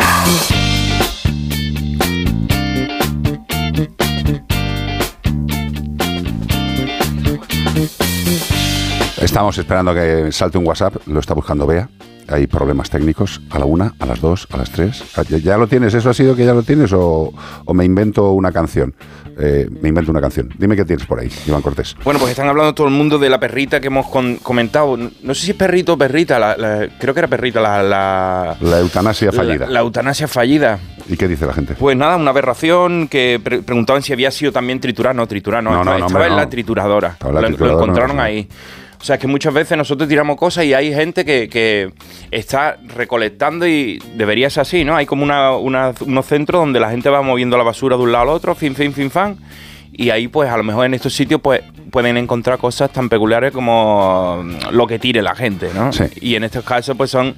Estamos 9.22 9.58
esperando 9.58 9.92
a 9.92 9.94
que 9.94 10.32
salte 10.32 10.58
un 10.58 10.66
WhatsApp, 10.66 10.96
lo 11.08 11.20
está 11.20 11.34
buscando 11.34 11.68
Bea. 11.68 11.90
Hay 12.30 12.48
problemas 12.48 12.90
técnicos 12.90 13.42
a 13.50 13.60
la 13.60 13.66
una, 13.66 13.94
a 14.00 14.06
las 14.06 14.22
dos, 14.22 14.48
a 14.52 14.58
las 14.58 14.72
tres. 14.72 15.04
Ah, 15.18 15.24
¿Ya, 15.28 15.38
ya 15.38 15.58
lo 15.58 15.68
tienes? 15.68 15.94
¿Eso 15.94 16.10
ha 16.10 16.14
sido 16.14 16.36
que 16.36 16.46
ya 16.46 16.54
lo 16.54 16.64
tienes 16.64 16.94
o, 16.94 17.34
o 17.66 17.74
me 17.74 17.84
invento 17.84 18.32
una 18.32 18.52
canción? 18.52 18.96
Eh, 19.42 19.70
me 19.82 19.88
invento 19.90 20.12
una 20.12 20.20
canción. 20.20 20.50
Dime 20.58 20.76
qué 20.76 20.84
tienes 20.84 21.06
por 21.06 21.20
ahí, 21.20 21.30
Iván 21.48 21.62
Cortés. 21.62 21.96
Bueno, 22.04 22.20
pues 22.20 22.32
están 22.32 22.48
hablando 22.50 22.74
todo 22.74 22.88
el 22.88 22.94
mundo 22.94 23.18
de 23.18 23.30
la 23.30 23.40
perrita 23.40 23.80
que 23.80 23.88
hemos 23.88 24.08
con- 24.08 24.36
comentado. 24.38 24.98
No, 24.98 25.34
sé 25.34 25.46
si 25.46 25.52
es 25.52 25.58
perrito 25.58 25.94
o 25.94 25.98
perrita, 25.98 26.38
la- 26.40 26.58
la- 26.58 26.90
creo 27.00 27.14
que 27.14 27.20
era 27.22 27.28
perrita, 27.30 27.62
la, 27.62 27.82
la, 27.82 28.58
La 28.60 28.80
eutanasia 28.80 29.32
fallida. 29.32 29.68
la- 29.68 29.80
eutanasia 29.80 30.28
fallida. 30.28 30.80
¿Y 31.08 31.16
qué 31.16 31.28
dice 31.28 31.46
la 31.46 31.54
gente? 31.54 31.74
Pues 31.80 31.96
nada, 31.96 32.18
una 32.18 32.32
aberración 32.32 33.08
que 33.08 33.40
pre- 33.44 33.62
preguntaban 33.64 34.04
si 34.04 34.12
había 34.14 34.30
sido 34.30 34.52
también 34.52 34.80
triturada. 34.80 35.14
No, 35.14 35.26
triturada 35.26 35.62
no, 35.62 35.72
No, 35.72 35.80
estaba, 35.80 35.98
no, 36.00 36.06
estaba 36.08 36.24
hombre, 36.26 36.32
en 36.36 36.38
la 36.44 36.50
trituradora. 36.50 37.08
Estaba 37.10 37.34
la 37.34 37.42
Lo- 37.42 37.48
trituradora, 37.48 37.78
lo 37.78 37.84
encontraron 37.84 38.20
ahí. 38.20 38.48
O 39.00 39.04
sea, 39.04 39.18
que 39.18 39.28
muchas 39.28 39.54
veces 39.54 39.78
nosotros 39.78 40.10
tiramos 40.10 40.36
cosas 40.36 40.66
y 40.66 40.74
hay 40.74 40.94
gente 40.94 41.24
que, 41.24 41.48
que 41.48 41.92
está 42.32 42.78
recolectando 42.96 43.66
y 43.66 43.98
debería 44.16 44.50
ser 44.50 44.62
así, 44.62 44.84
¿no? 44.84 44.96
Hay 44.98 45.06
como 45.06 45.24
una, 45.24 45.56
una- 45.56 45.94
unos 46.06 46.26
centros 46.26 46.62
donde 46.62 46.80
la 46.82 46.90
gente 46.90 47.10
va 47.10 47.22
moviendo 47.22 47.58
la 47.58 47.64
basura 47.64 47.96
de 47.96 48.04
un 48.04 48.12
lado 48.12 48.24
al 48.24 48.30
otro, 48.30 48.56
fin, 48.56 48.76
fin, 48.76 48.92
fin, 48.94 49.10
fan. 49.10 49.38
Y 49.94 50.10
ahí, 50.12 50.28
pues, 50.28 50.50
a 50.50 50.58
lo 50.58 50.64
mejor 50.64 50.86
en 50.86 50.94
estos 50.94 51.14
sitios, 51.14 51.40
pues, 51.42 51.62
pueden 51.92 52.18
encontrar 52.18 52.58
cosas 52.60 52.92
tan 52.92 53.10
peculiares 53.10 53.52
como 53.52 54.44
lo 54.72 54.86
que 54.86 55.00
tire 55.00 55.22
la 55.22 55.34
gente, 55.36 55.70
¿no? 55.74 55.90
Y 56.22 56.36
en 56.36 56.44
estos 56.44 56.64
casos, 56.66 56.96
pues, 56.98 57.10
son 57.10 57.36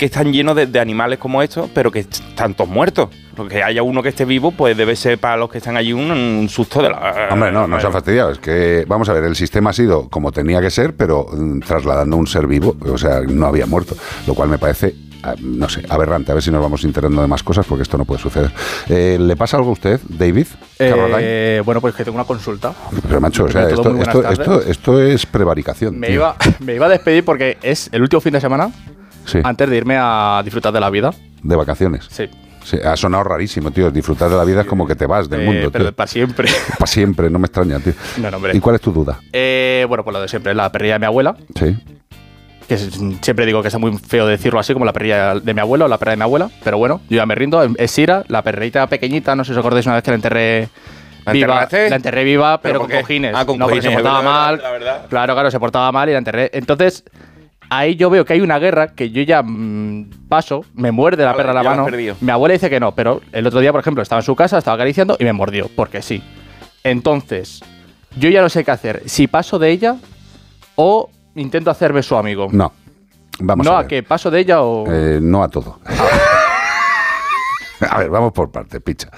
que 0.00 0.06
están 0.06 0.32
llenos 0.32 0.56
de, 0.56 0.66
de 0.66 0.80
animales 0.80 1.18
como 1.18 1.42
estos, 1.42 1.68
pero 1.74 1.92
que 1.92 1.98
están 1.98 2.54
todos 2.54 2.70
muertos. 2.70 3.10
Porque 3.36 3.62
haya 3.62 3.82
uno 3.82 4.02
que 4.02 4.08
esté 4.08 4.24
vivo, 4.24 4.50
pues 4.50 4.74
debe 4.74 4.96
ser 4.96 5.18
para 5.18 5.36
los 5.36 5.50
que 5.50 5.58
están 5.58 5.76
allí 5.76 5.92
un, 5.92 6.10
un 6.10 6.48
susto 6.48 6.80
de 6.80 6.88
la... 6.88 7.28
Hombre, 7.30 7.52
no, 7.52 7.66
no 7.66 7.78
se 7.78 7.86
ha 7.86 7.90
fastidiado. 7.90 8.30
Es 8.30 8.38
que, 8.38 8.86
vamos 8.88 9.10
a 9.10 9.12
ver, 9.12 9.24
el 9.24 9.36
sistema 9.36 9.68
ha 9.70 9.72
sido 9.74 10.08
como 10.08 10.32
tenía 10.32 10.58
que 10.62 10.70
ser, 10.70 10.96
pero 10.96 11.26
mm, 11.30 11.60
trasladando 11.60 12.16
un 12.16 12.26
ser 12.26 12.46
vivo, 12.46 12.78
o 12.90 12.96
sea, 12.96 13.20
no 13.20 13.44
había 13.44 13.66
muerto. 13.66 13.94
Lo 14.26 14.32
cual 14.32 14.48
me 14.48 14.56
parece, 14.56 14.94
ah, 15.22 15.34
no 15.38 15.68
sé, 15.68 15.82
aberrante. 15.90 16.32
A 16.32 16.34
ver 16.34 16.42
si 16.42 16.50
nos 16.50 16.62
vamos 16.62 16.82
enterando 16.82 17.20
de 17.20 17.28
más 17.28 17.42
cosas, 17.42 17.66
porque 17.66 17.82
esto 17.82 17.98
no 17.98 18.06
puede 18.06 18.22
suceder. 18.22 18.50
Eh, 18.88 19.18
¿Le 19.20 19.36
pasa 19.36 19.58
algo 19.58 19.68
a 19.68 19.72
usted, 19.74 20.00
David? 20.08 20.46
Caroline? 20.78 21.18
Eh, 21.20 21.62
bueno, 21.62 21.82
pues 21.82 21.94
que 21.94 22.04
tengo 22.04 22.16
una 22.16 22.26
consulta. 22.26 22.72
Pero, 23.06 23.20
macho, 23.20 23.44
o 23.44 23.48
sea, 23.50 23.66
Primero 23.66 23.76
de 23.76 23.82
todo, 23.82 23.98
esto, 24.00 24.14
muy 24.14 24.22
buenas 24.22 24.38
esto, 24.38 24.52
tardes. 24.52 24.68
esto, 24.70 24.94
esto 24.96 25.02
es 25.02 25.26
prevaricación. 25.26 25.98
Me 25.98 26.06
tío. 26.06 26.16
iba, 26.16 26.36
me 26.60 26.74
iba 26.74 26.86
a 26.86 26.88
despedir 26.88 27.22
porque 27.22 27.58
es 27.62 27.90
el 27.92 28.00
último 28.00 28.22
fin 28.22 28.32
de 28.32 28.40
semana 28.40 28.70
Sí. 29.30 29.38
antes 29.42 29.68
de 29.70 29.76
irme 29.76 29.96
a 29.98 30.40
disfrutar 30.44 30.72
de 30.72 30.80
la 30.80 30.90
vida. 30.90 31.10
De 31.42 31.56
vacaciones. 31.56 32.06
Sí. 32.10 32.28
Sí, 32.62 32.76
ha 32.84 32.94
sonado 32.96 33.24
rarísimo, 33.24 33.70
tío. 33.70 33.90
Disfrutar 33.90 34.28
de 34.28 34.36
la 34.36 34.44
vida 34.44 34.60
es 34.60 34.66
como 34.66 34.86
que 34.86 34.94
te 34.94 35.06
vas 35.06 35.30
del 35.30 35.40
Eh, 35.40 35.44
mundo. 35.46 35.70
pero 35.72 35.92
para 35.92 36.06
siempre. 36.06 36.48
Para 36.78 36.86
siempre, 36.86 37.30
no 37.30 37.38
me 37.38 37.46
extraña, 37.46 37.78
tío. 37.80 37.94
No, 38.18 38.30
no, 38.30 38.36
hombre. 38.36 38.54
¿Y 38.56 38.60
cuál 38.60 38.74
es 38.76 38.82
tu 38.82 38.92
duda? 38.92 39.18
Eh, 39.32 39.86
bueno, 39.88 40.04
pues 40.04 40.12
lo 40.12 40.20
de 40.20 40.28
siempre, 40.28 40.54
la 40.54 40.70
perrilla 40.70 40.94
de 40.94 40.98
mi 40.98 41.06
abuela. 41.06 41.36
Sí. 41.58 41.76
Que 42.68 42.74
es- 42.74 43.00
siempre 43.22 43.46
digo 43.46 43.62
que 43.62 43.68
está 43.68 43.78
muy 43.78 43.96
feo 43.96 44.26
decirlo 44.26 44.60
así, 44.60 44.74
como 44.74 44.84
la 44.84 44.92
perrilla 44.92 45.34
de 45.36 45.54
mi 45.54 45.60
abuelo 45.60 45.86
o 45.86 45.88
la 45.88 45.96
perra 45.98 46.10
de 46.12 46.16
mi 46.18 46.22
abuela. 46.22 46.50
Pero 46.62 46.76
bueno, 46.76 47.00
yo 47.08 47.16
ya 47.16 47.24
me 47.26 47.34
rindo. 47.34 47.62
Es 47.78 47.90
Sira, 47.92 48.24
la 48.28 48.42
perrita 48.42 48.86
pequeñita. 48.88 49.34
No 49.34 49.42
sé 49.42 49.48
si 49.48 49.52
os 49.52 49.58
acordáis 49.58 49.86
una 49.86 49.94
vez 49.96 50.04
que 50.04 50.10
la 50.10 50.16
enterré. 50.16 50.68
¿La 51.24 51.32
viva, 51.32 51.68
la 51.70 51.96
enterré 51.96 52.24
viva, 52.24 52.60
¿Pero 52.60 52.80
con 52.80 52.90
cojines. 52.90 53.34
Ah, 53.34 53.44
con 53.44 53.58
no, 53.58 53.66
porque 53.66 53.80
cojines, 53.80 53.96
se 53.98 54.02
portaba 54.02 54.22
la 54.22 54.28
verdad, 54.30 54.46
mal. 54.46 54.60
la 54.62 54.70
verdad. 54.70 55.06
Claro, 55.08 55.34
claro, 55.34 55.50
se 55.50 55.58
portaba 55.60 55.92
mal 55.92 56.08
y 56.08 56.12
la 56.12 56.18
enterré. 56.18 56.50
Entonces, 56.54 57.04
ahí 57.70 57.96
yo 57.96 58.10
veo 58.10 58.24
que 58.24 58.34
hay 58.34 58.40
una 58.40 58.58
guerra 58.58 58.88
que 58.94 59.10
yo 59.10 59.22
ya 59.22 59.42
mm, 59.42 60.26
paso, 60.28 60.64
me 60.74 60.90
muerde 60.92 61.24
la 61.24 61.30
A 61.30 61.36
perra 61.36 61.52
la 61.52 61.62
mano. 61.62 61.84
perdido. 61.84 62.16
Mi 62.20 62.30
abuela 62.30 62.52
dice 62.52 62.68
que 62.68 62.80
no, 62.80 62.92
pero 62.94 63.20
el 63.32 63.46
otro 63.46 63.60
día, 63.60 63.72
por 63.72 63.80
ejemplo, 63.80 64.02
estaba 64.02 64.20
en 64.20 64.24
su 64.26 64.36
casa, 64.36 64.58
estaba 64.58 64.74
acariciando 64.74 65.16
y 65.18 65.24
me 65.24 65.32
mordió, 65.32 65.68
porque 65.74 66.02
sí. 66.02 66.22
Entonces, 66.84 67.62
yo 68.16 68.28
ya 68.28 68.42
no 68.42 68.48
sé 68.48 68.64
qué 68.64 68.70
hacer. 68.70 69.02
Si 69.06 69.26
paso 69.26 69.58
de 69.58 69.70
ella 69.70 69.96
o 70.74 71.10
intento 71.36 71.70
hacerme 71.70 72.02
su 72.02 72.16
amigo. 72.16 72.48
No. 72.50 72.72
Vamos 73.42 73.64
no 73.64 73.72
a 73.72 73.78
a, 73.78 73.80
ver. 73.82 73.88
que 73.88 74.02
paso 74.02 74.30
de 74.30 74.40
ella 74.40 74.62
o. 74.62 74.84
Eh, 74.90 75.18
no 75.22 75.42
a 75.42 75.48
todo. 75.48 75.78
A 77.88 77.98
ver, 77.98 78.10
vamos 78.10 78.32
por 78.32 78.50
parte, 78.50 78.80
picha. 78.80 79.08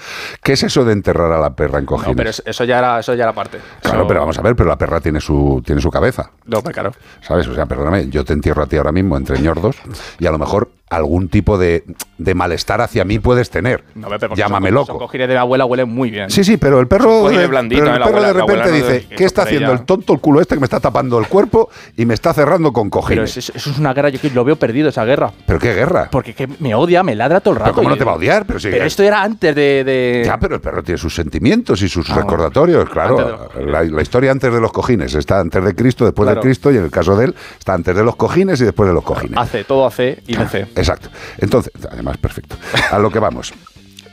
¿Qué 0.41 0.53
es 0.53 0.63
eso 0.63 0.85
de 0.85 0.93
enterrar 0.93 1.31
a 1.31 1.39
la 1.39 1.55
perra 1.55 1.79
en 1.79 1.85
cojines? 1.85 2.09
no, 2.11 2.15
pero 2.15 2.29
eso, 2.29 2.43
eso 2.45 2.63
ya 2.63 2.79
era, 2.79 2.99
eso 2.99 3.13
ya 3.13 3.23
era 3.23 3.33
parte. 3.33 3.59
Claro, 3.81 3.99
Eso- 3.99 4.07
pero 4.07 4.19
vamos 4.21 4.37
a 4.37 4.41
ver, 4.41 4.55
pero 4.55 4.69
la 4.69 4.77
perra 4.77 4.99
tiene 5.01 5.19
su, 5.19 5.61
tiene 5.65 5.81
su 5.81 5.89
cabeza. 5.89 6.31
No, 6.45 6.61
pero 6.61 6.73
claro. 6.73 6.91
¿Sabes? 7.21 7.47
O 7.47 7.55
sea, 7.55 7.65
perdóname, 7.65 8.09
yo 8.09 8.23
te 8.23 8.33
entierro 8.33 8.63
a 8.63 8.67
ti 8.67 8.77
ahora 8.77 8.91
mismo 8.91 9.17
entre 9.17 9.39
ñordos 9.39 9.77
y 10.19 10.25
a 10.25 10.31
lo 10.31 10.37
mejor 10.37 10.69
algún 10.95 11.27
tipo 11.29 11.57
de, 11.57 11.83
de 12.17 12.35
malestar 12.35 12.81
hacia 12.81 13.03
mí 13.05 13.19
puedes 13.19 13.49
tener. 13.49 13.83
No, 13.95 14.07
pero 14.19 14.35
Llámame 14.35 14.69
son- 14.69 14.75
loco. 14.75 15.07
Son 15.09 15.17
de 15.19 15.27
mi 15.27 15.33
abuela 15.35 15.65
huelen 15.65 15.89
muy 15.89 16.09
bien. 16.09 16.29
Sí, 16.29 16.43
sí, 16.43 16.57
pero 16.57 16.79
el 16.79 16.87
perro, 16.87 17.29
de, 17.29 17.47
blanditos, 17.47 17.83
pero 17.83 17.95
el 17.95 17.97
¿eh? 17.97 17.99
La 17.99 18.05
perro 18.05 18.17
abuela- 18.17 18.27
de 18.27 18.33
la 18.39 18.45
repente 18.45 18.69
no 18.69 18.75
dice, 18.75 19.07
¿qué 19.15 19.25
está 19.25 19.43
haciendo 19.43 19.71
ella. 19.71 19.79
el 19.79 19.85
tonto 19.85 20.13
el 20.13 20.19
culo 20.19 20.41
este 20.41 20.55
que 20.55 20.59
me 20.59 20.65
está 20.65 20.79
tapando 20.79 21.19
el 21.19 21.27
cuerpo 21.27 21.69
y 21.97 22.05
me 22.05 22.13
está 22.13 22.33
cerrando 22.33 22.71
con 22.73 22.89
Pero 22.89 23.01
cojines? 23.01 23.37
eso, 23.37 23.51
eso 23.55 23.69
es 23.71 23.77
una 23.77 23.93
guerra, 23.93 24.09
yo 24.09 24.19
lo 24.33 24.43
veo 24.43 24.55
perdido 24.55 24.89
esa 24.89 25.05
guerra. 25.05 25.31
¿Pero 25.45 25.59
qué 25.59 25.73
guerra? 25.73 26.09
Porque 26.11 26.33
que 26.33 26.47
me 26.59 26.73
odia, 26.75 27.03
me 27.03 27.15
ladra 27.15 27.39
todo 27.41 27.53
el 27.55 27.59
rato. 27.59 27.71
¿Pero 27.71 27.75
cómo 27.75 27.89
no 27.89 27.97
te 27.97 28.03
va 28.03 28.13
a 28.13 28.15
odiar? 28.15 28.45
Pero, 28.45 28.59
sí, 28.59 28.69
esto 28.69 29.03
era 29.03 29.21
antes 29.23 29.55
de. 29.55 29.83
de- 29.83 30.23
Ya, 30.25 30.37
pero 30.39 30.55
el 30.55 30.61
perro 30.61 30.83
tiene 30.83 30.97
sus 30.97 31.13
sentimientos 31.15 31.81
y 31.81 31.89
sus 31.89 32.09
Ah, 32.09 32.15
recordatorios, 32.15 32.89
claro. 32.89 33.49
La, 33.59 33.83
la 33.83 34.01
historia 34.01 34.31
antes 34.31 34.53
de 34.53 34.59
los 34.61 34.71
cojines 34.71 35.13
está 35.15 35.39
antes 35.39 35.63
de 35.63 35.75
Cristo, 35.75 36.05
después 36.05 36.25
Claro. 36.27 36.41
de 36.41 36.45
Cristo, 36.47 36.71
y 36.71 36.77
en 36.77 36.83
el 36.85 36.91
caso 36.91 37.15
de 37.15 37.25
él, 37.25 37.35
está 37.59 37.73
antes 37.73 37.95
de 37.95 38.03
los 38.03 38.15
cojines 38.15 38.59
y 38.61 38.65
después 38.65 38.87
de 38.87 38.93
los 38.93 39.03
cojines. 39.03 39.37
Hace, 39.37 39.63
todo 39.63 39.85
hace 39.85 40.19
y 40.27 40.35
DC. 40.35 40.67
Exacto. 40.83 41.09
Entonces, 41.39 41.71
además, 41.91 42.17
perfecto. 42.17 42.55
A 42.91 42.99
lo 42.99 43.09
que 43.09 43.19
vamos. 43.19 43.53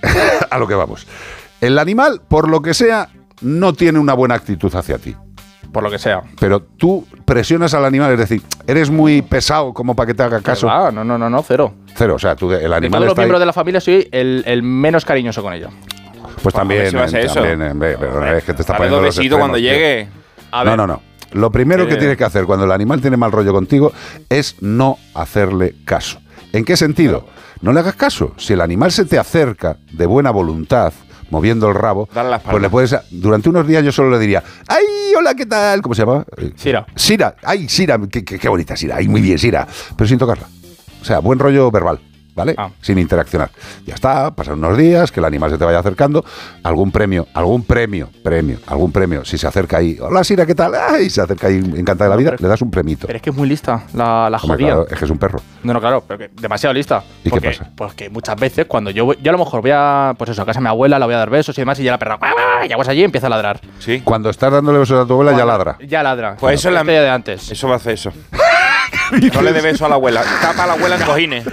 a 0.50 0.58
lo 0.58 0.66
que 0.66 0.74
vamos. 0.74 1.06
El 1.60 1.78
animal, 1.78 2.22
por 2.26 2.48
lo 2.48 2.62
que 2.62 2.74
sea, 2.74 3.08
no 3.42 3.72
tiene 3.74 3.98
una 3.98 4.14
buena 4.14 4.34
actitud 4.34 4.74
hacia 4.74 4.98
ti. 4.98 5.14
Por 5.72 5.82
lo 5.84 5.90
que 5.90 5.98
sea. 5.98 6.22
Pero 6.40 6.60
tú 6.62 7.06
presionas 7.24 7.74
al 7.74 7.84
animal, 7.84 8.12
es 8.12 8.18
decir, 8.18 8.42
eres 8.66 8.90
muy 8.90 9.22
pesado 9.22 9.72
como 9.72 9.94
para 9.94 10.06
que 10.08 10.14
te 10.14 10.22
haga 10.22 10.40
caso. 10.40 10.68
Ah, 10.68 10.90
no, 10.92 11.04
no, 11.04 11.16
no, 11.16 11.30
no, 11.30 11.42
cero. 11.42 11.74
Cero, 11.94 12.14
o 12.16 12.18
sea, 12.18 12.34
tú, 12.34 12.50
el 12.52 12.58
De 12.60 12.64
animal 12.74 12.90
todos 12.90 13.00
los 13.04 13.10
está 13.12 13.20
ahí- 13.22 13.26
miembros 13.26 13.40
de 13.40 13.46
la 13.46 13.52
familia 13.52 13.80
soy 13.80 14.08
el, 14.10 14.42
el 14.46 14.62
menos 14.64 15.04
cariñoso 15.04 15.42
con 15.42 15.52
ella. 15.52 15.68
Pues 16.42 16.54
también, 16.54 16.82
eso. 16.86 17.42
ve, 17.74 17.96
pero 18.00 18.36
es 18.36 18.42
que 18.44 18.54
te 18.54 18.62
está 18.62 18.76
poniendo 18.76 19.00
los 19.02 19.14
cuando 19.14 19.22
extremos, 19.22 19.56
tío. 19.58 19.70
llegue. 19.70 20.08
A 20.50 20.64
No, 20.64 20.70
ver. 20.70 20.76
no, 20.78 20.86
no. 20.86 21.02
Lo 21.32 21.52
primero 21.52 21.86
que 21.86 21.94
Eh. 21.94 21.98
tienes 21.98 22.16
que 22.16 22.24
hacer 22.24 22.44
cuando 22.46 22.64
el 22.64 22.72
animal 22.72 23.00
tiene 23.00 23.16
mal 23.16 23.30
rollo 23.30 23.52
contigo 23.52 23.92
es 24.28 24.56
no 24.62 24.98
hacerle 25.14 25.76
caso. 25.84 26.20
¿En 26.52 26.64
qué 26.64 26.76
sentido? 26.76 27.26
No 27.60 27.72
le 27.72 27.80
hagas 27.80 27.94
caso. 27.94 28.34
Si 28.36 28.52
el 28.52 28.60
animal 28.60 28.90
se 28.92 29.04
te 29.04 29.18
acerca 29.18 29.76
de 29.92 30.06
buena 30.06 30.30
voluntad, 30.30 30.92
moviendo 31.30 31.68
el 31.68 31.74
rabo, 31.74 32.08
pues 32.50 32.62
le 32.62 32.70
puedes... 32.70 32.96
Durante 33.10 33.48
unos 33.48 33.66
días 33.66 33.84
yo 33.84 33.92
solo 33.92 34.10
le 34.10 34.18
diría, 34.18 34.42
¡ay, 34.66 34.84
hola, 35.16 35.34
qué 35.34 35.46
tal! 35.46 35.80
¿Cómo 35.82 35.94
se 35.94 36.02
llama? 36.02 36.24
Eh, 36.36 36.52
Sira. 36.56 36.86
Sira. 36.96 37.36
¡Ay, 37.44 37.68
Sira! 37.68 37.98
Qué, 38.10 38.24
qué- 38.24 38.38
qué 38.38 38.48
bonita 38.48 38.76
Sira! 38.76 38.96
¡Ay, 38.96 39.06
muy 39.08 39.20
bien, 39.20 39.38
Sira! 39.38 39.66
Pero 39.96 40.08
sin 40.08 40.18
tocarla. 40.18 40.48
O 41.00 41.04
sea, 41.04 41.20
buen 41.20 41.38
rollo 41.38 41.70
verbal. 41.70 42.00
¿Vale? 42.34 42.54
Ah. 42.56 42.70
Sin 42.80 42.98
interaccionar. 42.98 43.50
Ya 43.86 43.94
está, 43.94 44.30
pasan 44.34 44.54
unos 44.58 44.76
días, 44.78 45.10
que 45.12 45.20
el 45.20 45.26
animal 45.26 45.50
se 45.50 45.58
te 45.58 45.64
vaya 45.64 45.78
acercando, 45.80 46.24
algún 46.62 46.90
premio, 46.92 47.26
algún 47.34 47.62
premio, 47.64 48.08
premio, 48.22 48.58
algún 48.66 48.92
premio. 48.92 49.24
Si 49.24 49.36
se 49.36 49.46
acerca 49.46 49.78
ahí, 49.78 49.98
hola 50.00 50.22
Sira, 50.24 50.46
¿qué 50.46 50.54
tal? 50.54 50.72
¡Ay! 50.74 51.10
Se 51.10 51.20
acerca 51.20 51.48
ahí, 51.48 51.56
encantada 51.76 52.04
de 52.10 52.10
la 52.10 52.16
vida, 52.16 52.36
le 52.38 52.48
das 52.48 52.62
un 52.62 52.70
premito. 52.70 53.06
Pero 53.06 53.16
es 53.16 53.22
que 53.22 53.30
es 53.30 53.36
muy 53.36 53.48
lista 53.48 53.84
la, 53.94 54.30
la 54.30 54.36
Hombre, 54.38 54.56
jodida. 54.56 54.66
claro, 54.68 54.86
es 54.88 54.98
que 54.98 55.04
es 55.04 55.10
un 55.10 55.18
perro. 55.18 55.40
No, 55.62 55.72
no, 55.74 55.80
claro, 55.80 56.04
pero 56.06 56.18
que 56.18 56.30
demasiado 56.40 56.72
lista. 56.72 57.02
¿Y 57.20 57.24
qué 57.24 57.30
Porque- 57.30 57.48
pasa? 57.48 57.70
Pues 57.76 57.94
que 57.94 58.08
muchas 58.10 58.36
veces 58.36 58.66
cuando 58.66 58.90
yo 58.90 59.04
voy, 59.06 59.18
yo 59.22 59.30
a 59.30 59.32
lo 59.32 59.38
mejor 59.38 59.60
voy 59.60 59.72
a, 59.74 60.14
pues 60.16 60.30
eso, 60.30 60.42
a 60.42 60.46
casa 60.46 60.60
de 60.60 60.62
mi 60.64 60.68
abuela, 60.68 60.98
la 60.98 61.06
voy 61.06 61.14
a 61.14 61.18
dar 61.18 61.30
besos 61.30 61.56
y 61.58 61.60
demás, 61.60 61.78
y 61.80 61.84
ya 61.84 61.92
la 61.92 61.98
perra, 61.98 62.18
ya 62.68 62.76
vas 62.76 62.88
allí 62.88 63.00
y 63.00 63.04
empieza 63.04 63.26
a 63.26 63.30
ladrar. 63.30 63.60
Sí. 63.80 64.00
Cuando 64.04 64.30
estás 64.30 64.52
dándole 64.52 64.78
besos 64.78 65.02
a 65.04 65.06
tu 65.06 65.14
abuela, 65.14 65.36
ya 65.36 65.44
ladra. 65.44 65.76
Ya 65.86 66.02
ladra. 66.02 66.36
Pues 66.38 66.54
eso 66.60 66.68
es 66.68 66.74
la- 66.74 66.84
ya 66.84 67.02
de 67.02 67.10
antes. 67.10 67.50
Eso 67.50 67.66
va 67.68 67.74
a 67.74 67.76
hacer 67.76 67.94
eso. 67.94 68.12
No 69.34 69.42
le 69.42 69.52
dé 69.52 69.60
beso 69.60 69.86
a 69.86 69.88
la 69.88 69.96
abuela. 69.96 70.22
Tapa 70.40 70.64
a 70.64 70.66
la 70.68 70.72
abuela 70.74 70.96
en 70.96 71.02
cojines. 71.02 71.44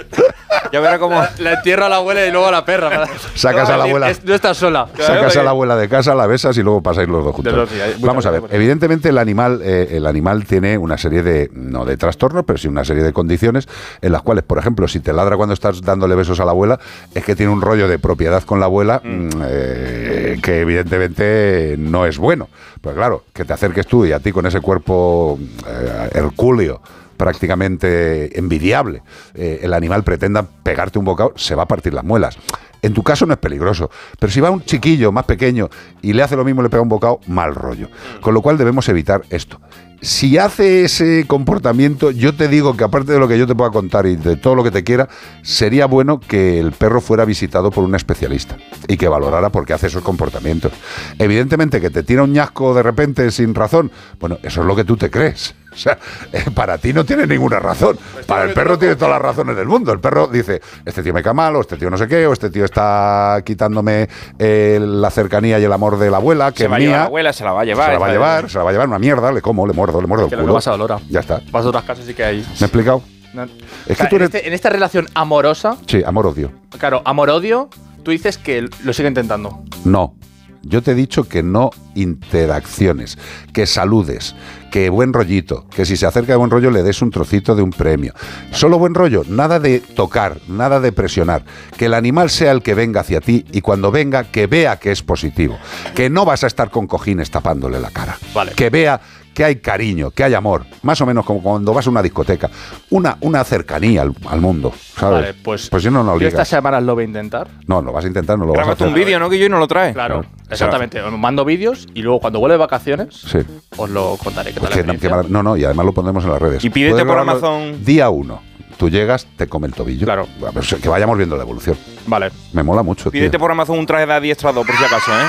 Ya 0.72 0.80
verá 0.80 0.98
cómo. 0.98 1.22
La 1.38 1.54
entierro 1.54 1.86
a 1.86 1.88
la 1.88 1.96
abuela 1.96 2.24
y 2.26 2.30
luego 2.30 2.46
a 2.46 2.50
la 2.50 2.64
perra. 2.64 3.06
Sacas 3.34 3.68
a 3.70 3.76
la 3.76 3.84
abuela. 3.84 4.12
no 4.24 4.34
estás 4.34 4.56
sola. 4.56 4.88
Sacas 4.98 5.36
a 5.36 5.42
la 5.42 5.50
abuela 5.50 5.76
de 5.76 5.88
casa, 5.88 6.14
la 6.14 6.26
besas 6.26 6.56
y 6.56 6.62
luego 6.62 6.82
pasáis 6.82 7.08
los 7.08 7.24
dos 7.24 7.34
juntos. 7.34 7.52
Los 7.52 7.70
días, 7.70 8.00
Vamos 8.00 8.26
a 8.26 8.30
ver, 8.30 8.42
evidentemente 8.50 9.08
el 9.08 9.18
animal, 9.18 9.60
eh, 9.62 9.88
el 9.92 10.06
animal 10.06 10.44
tiene 10.44 10.78
una 10.78 10.98
serie 10.98 11.22
de, 11.22 11.50
no 11.52 11.84
de 11.84 11.96
trastornos, 11.96 12.44
pero 12.44 12.58
sí 12.58 12.68
una 12.68 12.84
serie 12.84 13.02
de 13.02 13.12
condiciones 13.12 13.68
en 14.00 14.12
las 14.12 14.22
cuales, 14.22 14.44
por 14.44 14.58
ejemplo, 14.58 14.88
si 14.88 15.00
te 15.00 15.12
ladra 15.12 15.36
cuando 15.36 15.54
estás 15.54 15.82
dándole 15.82 16.14
besos 16.14 16.40
a 16.40 16.44
la 16.44 16.52
abuela, 16.52 16.78
es 17.14 17.24
que 17.24 17.34
tiene 17.34 17.52
un 17.52 17.60
rollo 17.60 17.88
de 17.88 17.98
propiedad 17.98 18.42
con 18.42 18.60
la 18.60 18.66
abuela 18.66 19.00
mm, 19.02 19.28
eh, 19.44 20.38
que 20.42 20.60
evidentemente 20.60 21.76
no 21.78 22.06
es 22.06 22.18
bueno. 22.18 22.48
Pues 22.80 22.94
claro, 22.94 23.24
que 23.32 23.44
te 23.44 23.52
acerques 23.52 23.86
tú 23.86 24.06
y 24.06 24.12
a 24.12 24.20
ti 24.20 24.32
con 24.32 24.46
ese 24.46 24.60
cuerpo 24.60 25.38
eh, 25.66 26.10
hercúleo 26.14 26.80
prácticamente 27.18 28.38
envidiable, 28.38 29.02
eh, 29.34 29.60
el 29.62 29.74
animal 29.74 30.04
pretenda 30.04 30.42
pegarte 30.62 30.98
un 30.98 31.04
bocado, 31.04 31.34
se 31.36 31.54
va 31.54 31.64
a 31.64 31.68
partir 31.68 31.92
las 31.92 32.04
muelas. 32.04 32.38
En 32.80 32.94
tu 32.94 33.02
caso 33.02 33.26
no 33.26 33.32
es 33.34 33.38
peligroso, 33.38 33.90
pero 34.18 34.32
si 34.32 34.40
va 34.40 34.50
un 34.50 34.62
chiquillo 34.62 35.10
más 35.12 35.24
pequeño 35.24 35.68
y 36.00 36.12
le 36.12 36.22
hace 36.22 36.36
lo 36.36 36.44
mismo, 36.44 36.62
le 36.62 36.70
pega 36.70 36.82
un 36.82 36.88
bocado, 36.88 37.20
mal 37.26 37.54
rollo. 37.54 37.88
Con 38.20 38.32
lo 38.32 38.40
cual 38.40 38.56
debemos 38.56 38.88
evitar 38.88 39.22
esto. 39.30 39.60
Si 40.00 40.38
hace 40.38 40.84
ese 40.84 41.24
comportamiento, 41.26 42.12
yo 42.12 42.32
te 42.32 42.46
digo 42.46 42.76
que 42.76 42.84
aparte 42.84 43.12
de 43.12 43.18
lo 43.18 43.26
que 43.26 43.36
yo 43.36 43.48
te 43.48 43.56
pueda 43.56 43.70
contar 43.70 44.06
y 44.06 44.14
de 44.14 44.36
todo 44.36 44.54
lo 44.54 44.62
que 44.62 44.70
te 44.70 44.84
quiera, 44.84 45.08
sería 45.42 45.86
bueno 45.86 46.20
que 46.20 46.60
el 46.60 46.70
perro 46.70 47.00
fuera 47.00 47.24
visitado 47.24 47.72
por 47.72 47.82
un 47.82 47.96
especialista 47.96 48.56
y 48.86 48.96
que 48.96 49.08
valorara 49.08 49.50
por 49.50 49.66
qué 49.66 49.72
hace 49.72 49.88
esos 49.88 50.04
comportamientos. 50.04 50.72
Evidentemente 51.18 51.80
que 51.80 51.90
te 51.90 52.04
tira 52.04 52.22
un 52.22 52.32
ñasco 52.32 52.74
de 52.74 52.84
repente 52.84 53.30
sin 53.32 53.56
razón, 53.56 53.90
bueno, 54.20 54.38
eso 54.44 54.60
es 54.60 54.66
lo 54.68 54.76
que 54.76 54.84
tú 54.84 54.96
te 54.96 55.10
crees. 55.10 55.54
O 55.70 55.80
sea, 55.80 55.96
eh, 56.32 56.44
para 56.54 56.78
ti 56.78 56.92
no 56.92 57.04
tiene 57.04 57.26
ninguna 57.26 57.60
razón. 57.60 57.96
Para 58.26 58.44
el 58.44 58.52
perro 58.52 58.78
tiene 58.78 58.96
todas 58.96 59.10
las 59.10 59.22
razones 59.22 59.54
del 59.54 59.66
mundo. 59.66 59.92
El 59.92 60.00
perro 60.00 60.26
dice, 60.26 60.60
este 60.84 61.02
tío 61.02 61.12
me 61.14 61.22
cae 61.22 61.34
mal, 61.34 61.54
o 61.54 61.60
este 61.60 61.76
tío 61.76 61.88
no 61.88 61.96
sé 61.96 62.08
qué, 62.08 62.26
o 62.26 62.32
este 62.32 62.50
tío 62.50 62.64
está 62.64 63.40
quitándome 63.44 64.08
eh, 64.38 64.80
la 64.82 65.10
cercanía 65.10 65.58
y 65.60 65.64
el 65.64 65.72
amor 65.72 65.98
de 65.98 66.10
la 66.10 66.16
abuela, 66.16 66.50
que 66.50 66.58
se 66.58 66.64
es 66.64 66.70
va 66.70 66.76
a 66.76 66.78
llevar 66.78 66.90
mía. 66.90 66.98
la 66.98 67.04
abuela, 67.04 67.32
se 67.32 67.44
la 67.44 67.52
va 67.52 67.60
a 67.60 67.64
llevar. 67.64 67.86
se 67.86 67.92
la 67.92 67.98
va 67.98 68.06
a 68.06 68.12
llevar, 68.12 68.50
se 68.50 68.58
la 68.58 68.64
va 68.64 68.70
a 68.70 68.72
llevar 68.72 68.88
una 68.88 68.98
mierda, 68.98 69.30
le 69.30 69.40
como, 69.40 69.66
le 69.66 69.72
muerdo, 69.88 70.00
le 70.00 70.06
muerdo 70.06 70.24
el 70.26 70.30
Que 70.30 70.36
lo 70.36 70.42
que 70.42 70.44
culo. 70.46 70.54
pasa, 70.54 70.76
Lora. 70.76 70.98
Ya 71.08 71.20
está. 71.20 71.40
Vas 71.50 71.64
a 71.64 71.68
otras 71.68 71.84
casas 71.84 72.04
sí 72.04 72.14
que 72.14 72.24
hay. 72.24 72.36
¿Me 72.38 72.42
he 72.60 72.64
explicado? 72.64 73.02
No. 73.34 73.42
Es 73.44 73.50
O 73.50 73.52
que 73.88 73.94
sea, 73.94 74.08
tú 74.08 74.16
en, 74.16 74.22
este- 74.22 74.46
en 74.48 74.52
esta 74.54 74.70
relación 74.70 75.06
amorosa, 75.14 75.76
Sí, 75.86 76.02
amor-odio. 76.04 76.50
claro, 76.78 77.02
amor-odio, 77.04 77.68
tú 78.02 78.10
dices 78.10 78.38
que 78.38 78.68
lo 78.84 78.92
sigue 78.92 79.08
intentando. 79.08 79.62
No. 79.84 80.14
Yo 80.62 80.82
te 80.82 80.90
he 80.90 80.94
dicho 80.94 81.24
que 81.28 81.42
no 81.42 81.70
interacciones, 81.94 83.16
que 83.52 83.64
saludes, 83.66 84.34
que 84.70 84.90
buen 84.90 85.12
rollito, 85.12 85.66
que 85.74 85.86
si 85.86 85.96
se 85.96 86.04
acerca 86.04 86.32
de 86.32 86.36
buen 86.36 86.50
rollo 86.50 86.70
le 86.70 86.82
des 86.82 87.00
un 87.00 87.10
trocito 87.10 87.54
de 87.54 87.62
un 87.62 87.70
premio. 87.70 88.12
Solo 88.52 88.78
buen 88.78 88.94
rollo, 88.94 89.22
nada 89.28 89.60
de 89.60 89.80
tocar, 89.80 90.38
nada 90.48 90.80
de 90.80 90.92
presionar. 90.92 91.44
Que 91.76 91.86
el 91.86 91.94
animal 91.94 92.28
sea 92.28 92.52
el 92.52 92.62
que 92.62 92.74
venga 92.74 93.00
hacia 93.02 93.20
ti 93.20 93.44
y 93.52 93.60
cuando 93.60 93.90
venga 93.90 94.24
que 94.24 94.46
vea 94.46 94.76
que 94.78 94.90
es 94.90 95.02
positivo. 95.02 95.58
Que 95.94 96.10
no 96.10 96.24
vas 96.24 96.44
a 96.44 96.48
estar 96.48 96.70
con 96.70 96.86
cojines 96.86 97.30
tapándole 97.30 97.80
la 97.80 97.90
cara. 97.90 98.18
Vale. 98.34 98.52
Que 98.52 98.68
vea 98.68 99.00
que 99.38 99.44
hay 99.44 99.56
cariño, 99.60 100.10
que 100.10 100.24
hay 100.24 100.34
amor. 100.34 100.64
Más 100.82 101.00
o 101.00 101.06
menos 101.06 101.24
como 101.24 101.40
cuando 101.40 101.72
vas 101.72 101.86
a 101.86 101.90
una 101.90 102.02
discoteca. 102.02 102.50
Una, 102.90 103.16
una 103.20 103.44
cercanía 103.44 104.02
al, 104.02 104.12
al 104.28 104.40
mundo, 104.40 104.72
¿sabes? 104.96 105.20
Vale, 105.20 105.34
pues, 105.44 105.70
pues 105.70 105.80
yo 105.84 105.92
no 105.92 106.02
lo 106.02 106.16
ligas. 106.18 106.32
estas 106.32 106.48
semanas 106.48 106.82
lo 106.82 106.96
voy 106.96 107.04
a 107.04 107.06
intentar. 107.06 107.46
No, 107.68 107.80
lo 107.80 107.92
vas 107.92 108.04
a 108.04 108.08
intentar, 108.08 108.36
no 108.36 108.46
lo 108.46 108.52
vas 108.52 108.66
a 108.66 108.72
hacer. 108.72 108.88
un 108.88 108.94
vídeo, 108.94 109.20
¿no? 109.20 109.30
Que 109.30 109.38
yo 109.38 109.48
no 109.48 109.60
lo 109.60 109.68
trae. 109.68 109.92
Claro, 109.92 110.22
Claro. 110.22 110.34
exactamente. 110.50 111.00
Os 111.00 111.16
mando 111.16 111.44
vídeos 111.44 111.86
y 111.94 112.02
luego 112.02 112.18
cuando 112.18 112.40
vuelva 112.40 112.54
de 112.54 112.58
vacaciones 112.58 113.14
Sí. 113.14 113.38
os 113.76 113.90
lo 113.90 114.16
contaré. 114.16 114.52
¿Qué 114.52 114.58
Pues 114.58 114.74
la 114.74 114.92
que- 114.94 114.98
que 114.98 115.08
no, 115.28 115.40
no, 115.44 115.56
y 115.56 115.62
además 115.64 115.86
lo 115.86 115.92
pondremos 115.92 116.24
en 116.24 116.30
las 116.32 116.42
redes. 116.42 116.64
Y 116.64 116.70
pídete 116.70 117.04
por 117.04 117.16
Amazon. 117.16 117.84
Día 117.84 118.10
uno. 118.10 118.42
Tú 118.76 118.88
llegas, 118.90 119.26
te 119.36 119.46
come 119.48 119.68
el 119.68 119.72
tobillo. 119.72 120.04
Claro. 120.04 120.26
Pues 120.52 120.74
que 120.82 120.88
vayamos 120.88 121.16
viendo 121.16 121.36
la 121.36 121.42
evolución. 121.44 121.76
Vale. 122.08 122.30
Me 122.52 122.64
mola 122.64 122.82
mucho, 122.82 123.04
tío. 123.10 123.20
Pídete 123.20 123.38
por 123.38 123.50
Amazon 123.52 123.78
un 123.78 123.86
traje 123.86 124.06
de 124.06 124.12
adiestrador, 124.14 124.66
por 124.66 124.74
si 124.76 124.84
acaso, 124.84 125.12
¿eh? 125.12 125.24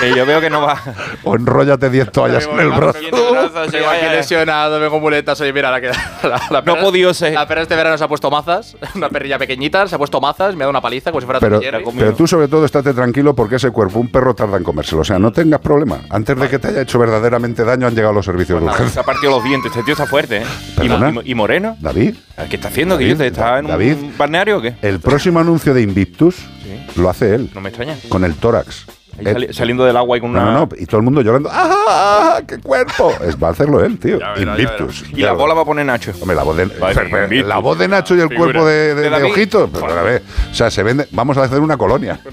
Que 0.00 0.14
yo 0.14 0.26
veo 0.26 0.40
que 0.40 0.50
no 0.50 0.60
va. 0.62 0.80
O 1.24 1.36
enróllate 1.36 1.88
10 1.88 2.12
toallas 2.12 2.46
en 2.46 2.60
el 2.60 2.70
brazo. 2.70 2.98
Estoy 2.98 3.80
aquí 3.84 4.06
lesionado, 4.10 4.78
vengo 4.80 5.00
muletas. 5.00 5.40
Oye, 5.40 5.52
mira, 5.52 5.70
la 5.70 5.80
que 5.80 5.88
la, 6.22 6.40
la 6.50 6.62
No 6.62 6.76
podido 6.78 7.14
ser. 7.14 7.32
La 7.34 7.46
perra 7.46 7.62
este 7.62 7.74
verano 7.76 7.96
se 7.96 8.04
ha 8.04 8.08
puesto 8.08 8.30
mazas. 8.30 8.76
Una 8.94 9.08
perrilla 9.08 9.38
pequeñita, 9.38 9.86
se 9.86 9.94
ha 9.94 9.98
puesto 9.98 10.20
mazas, 10.20 10.54
me 10.54 10.64
ha 10.64 10.66
dado 10.66 10.70
una 10.70 10.80
paliza 10.80 11.10
como 11.10 11.20
si 11.20 11.26
fuera 11.26 11.40
Pero, 11.40 11.60
pero 11.96 12.14
tú 12.14 12.26
sobre 12.26 12.48
todo 12.48 12.64
estate 12.64 12.92
tranquilo 12.92 13.34
porque 13.34 13.56
ese 13.56 13.70
cuerpo, 13.70 13.98
un 14.00 14.08
perro 14.08 14.34
tarda 14.34 14.56
en 14.56 14.64
comérselo. 14.64 15.02
O 15.02 15.04
sea, 15.04 15.18
no 15.18 15.32
tengas 15.32 15.60
problema. 15.60 16.00
Antes 16.10 16.38
de 16.38 16.48
que 16.48 16.58
te 16.58 16.68
haya 16.68 16.82
hecho 16.82 16.98
verdaderamente 16.98 17.64
daño 17.64 17.86
han 17.86 17.94
llegado 17.94 18.12
los 18.12 18.24
servicios 18.26 18.60
de 18.60 18.66
Nada, 18.66 18.76
se 18.76 18.82
urgencia. 18.82 19.02
ha 19.02 19.04
partido 19.04 19.30
los 19.32 19.44
dientes. 19.44 19.70
Este 19.72 19.82
tío 19.84 19.92
está 19.92 20.06
fuerte, 20.06 20.38
¿eh? 20.38 21.22
Y, 21.24 21.34
moreno. 21.34 21.76
David, 21.80 22.16
¿Qué 22.50 22.56
está 22.56 22.68
haciendo? 22.68 22.98
¿Qué 22.98 23.04
David, 23.04 23.14
dice? 23.16 23.26
¿Está 23.28 23.58
en 23.58 23.66
David. 23.68 23.94
un 23.94 24.18
balneario 24.18 24.58
o 24.58 24.60
qué? 24.62 24.74
el 24.82 25.00
próximo 25.00 25.40
anuncio 25.40 25.72
de 25.74 25.82
Invictus 25.82 26.36
lo 26.96 27.08
hace 27.10 27.34
él, 27.34 27.50
No 27.54 27.60
me 27.60 27.68
extraña. 27.70 27.96
con 28.08 28.24
el 28.24 28.34
tórax. 28.34 28.86
Ahí 29.18 29.24
sali- 29.24 29.52
saliendo 29.52 29.84
del 29.84 29.96
agua 29.96 30.16
y 30.16 30.20
con 30.20 30.30
una. 30.30 30.44
no, 30.44 30.52
no, 30.52 30.68
y 30.78 30.86
todo 30.86 30.98
el 30.98 31.02
mundo 31.04 31.20
llorando. 31.22 31.48
¡Ah, 31.52 32.40
qué 32.46 32.58
cuerpo! 32.58 33.12
Es, 33.26 33.36
va 33.42 33.48
a 33.48 33.50
hacerlo 33.52 33.82
él, 33.84 33.98
tío. 33.98 34.18
Verá, 34.18 34.38
Invictus. 34.40 35.04
Y 35.12 35.22
la 35.22 35.32
bola 35.32 35.54
va 35.54 35.62
a 35.62 35.64
poner 35.64 35.86
Nacho. 35.86 36.12
Hombre, 36.20 36.36
la 36.36 36.42
voz 36.42 36.56
de, 36.56 36.66
Vale, 36.66 37.42
la 37.44 37.58
voz 37.58 37.78
de 37.78 37.88
Nacho 37.88 38.14
y 38.16 38.20
el 38.20 38.28
Figura. 38.28 38.52
cuerpo 38.52 38.66
de, 38.68 38.94
de, 38.94 39.10
De 39.10 39.10
de. 39.10 39.22
Ojito. 39.24 39.68
Pero, 39.72 39.98
a 39.98 40.02
ver, 40.02 40.22
o 40.50 40.54
sea, 40.54 40.70
se 40.70 40.82
vende. 40.82 41.06
Vamos 41.12 41.36
a 41.38 41.44
hacer 41.44 41.60
una 41.60 41.76
colonia. 41.76 42.18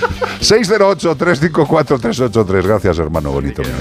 608-354-383. 0.40 2.62
Gracias, 2.66 2.98
hermano 2.98 3.30
bonito. 3.32 3.62
mío. 3.62 3.72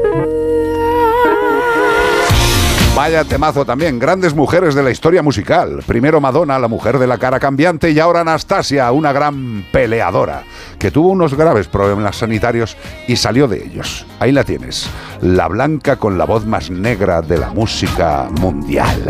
Vaya 2.99 3.23
temazo 3.23 3.65
también, 3.65 4.01
grandes 4.01 4.35
mujeres 4.35 4.75
de 4.75 4.83
la 4.83 4.91
historia 4.91 5.23
musical. 5.23 5.85
Primero 5.87 6.21
Madonna, 6.21 6.59
la 6.59 6.67
mujer 6.67 6.99
de 6.99 7.07
la 7.07 7.17
cara 7.17 7.39
cambiante, 7.39 7.93
y 7.93 8.01
ahora 8.01 8.23
Anastasia, 8.23 8.91
una 8.91 9.13
gran 9.13 9.65
peleadora, 9.71 10.43
que 10.81 10.91
tuvo 10.91 11.11
unos 11.11 11.35
graves 11.35 11.69
problemas 11.69 12.17
sanitarios 12.17 12.77
y 13.07 13.15
salió 13.15 13.47
de 13.47 13.65
ellos. 13.65 14.05
Ahí 14.19 14.33
la 14.33 14.43
tienes, 14.43 14.91
la 15.21 15.47
blanca 15.47 15.95
con 15.95 16.19
la 16.19 16.25
voz 16.25 16.45
más 16.45 16.71
negra 16.71 17.23
de 17.23 17.39
la 17.39 17.51
música 17.51 18.29
mundial. 18.41 19.09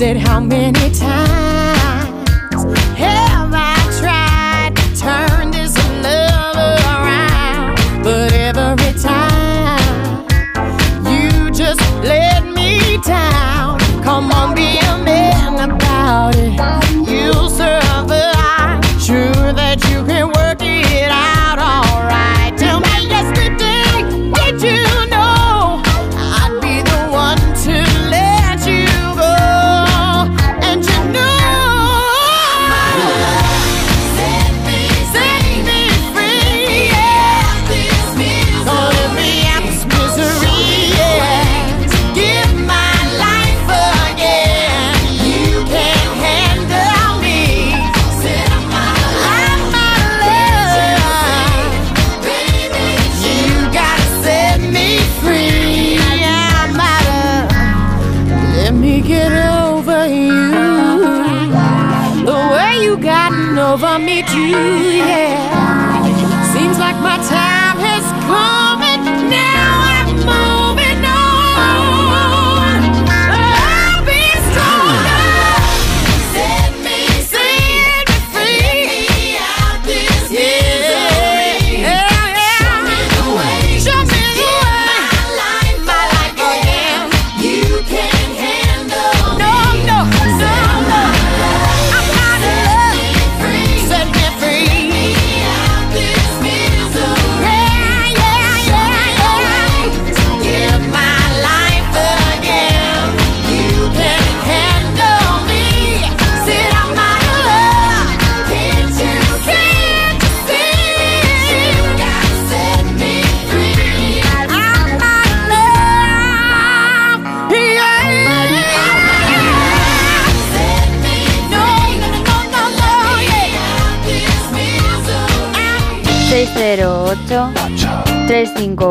Said 0.00 0.16
how 0.16 0.40
many 0.40 0.90
times 0.94 1.39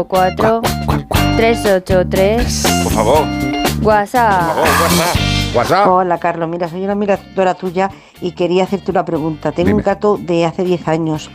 354 0.05 0.61
383 1.37 2.83
Por 2.83 2.91
favor, 2.93 3.25
WhatsApp. 3.81 4.55
por 4.55 4.55
favor, 4.55 4.67
WhatsApp. 4.67 5.15
WhatsApp. 5.55 5.87
Hola 5.87 6.17
Carlos, 6.19 6.47
mira, 6.47 6.69
soy 6.69 6.83
una 6.83 6.93
admiradora 6.93 7.55
tuya 7.55 7.89
y 8.21 8.31
quería 8.33 8.63
hacerte 8.65 8.91
una 8.91 9.03
pregunta. 9.03 9.51
Tengo 9.51 9.75
un 9.75 9.81
gato 9.81 10.17
de 10.17 10.45
hace 10.45 10.63
10 10.63 10.87
años 10.87 11.31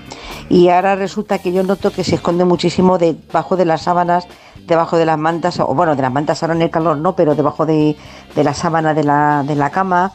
y 0.48 0.68
ahora 0.68 0.94
resulta 0.94 1.38
que 1.38 1.52
yo 1.52 1.62
noto 1.64 1.90
que 1.90 2.04
se 2.04 2.14
esconde 2.14 2.44
muchísimo 2.44 2.96
debajo 2.98 3.56
de 3.56 3.64
las 3.64 3.82
sábanas, 3.82 4.28
debajo 4.66 4.96
de 4.96 5.06
las 5.06 5.18
mantas, 5.18 5.58
o 5.60 5.66
bueno, 5.74 5.96
de 5.96 6.02
las 6.02 6.12
mantas 6.12 6.42
ahora 6.42 6.54
en 6.54 6.62
el 6.62 6.70
calor 6.70 6.96
no, 6.98 7.16
pero 7.16 7.34
debajo 7.34 7.66
de, 7.66 7.96
de 8.36 8.44
la 8.44 8.54
sábana 8.54 8.94
de 8.94 9.04
la, 9.04 9.42
de 9.46 9.56
la 9.56 9.70
cama, 9.70 10.12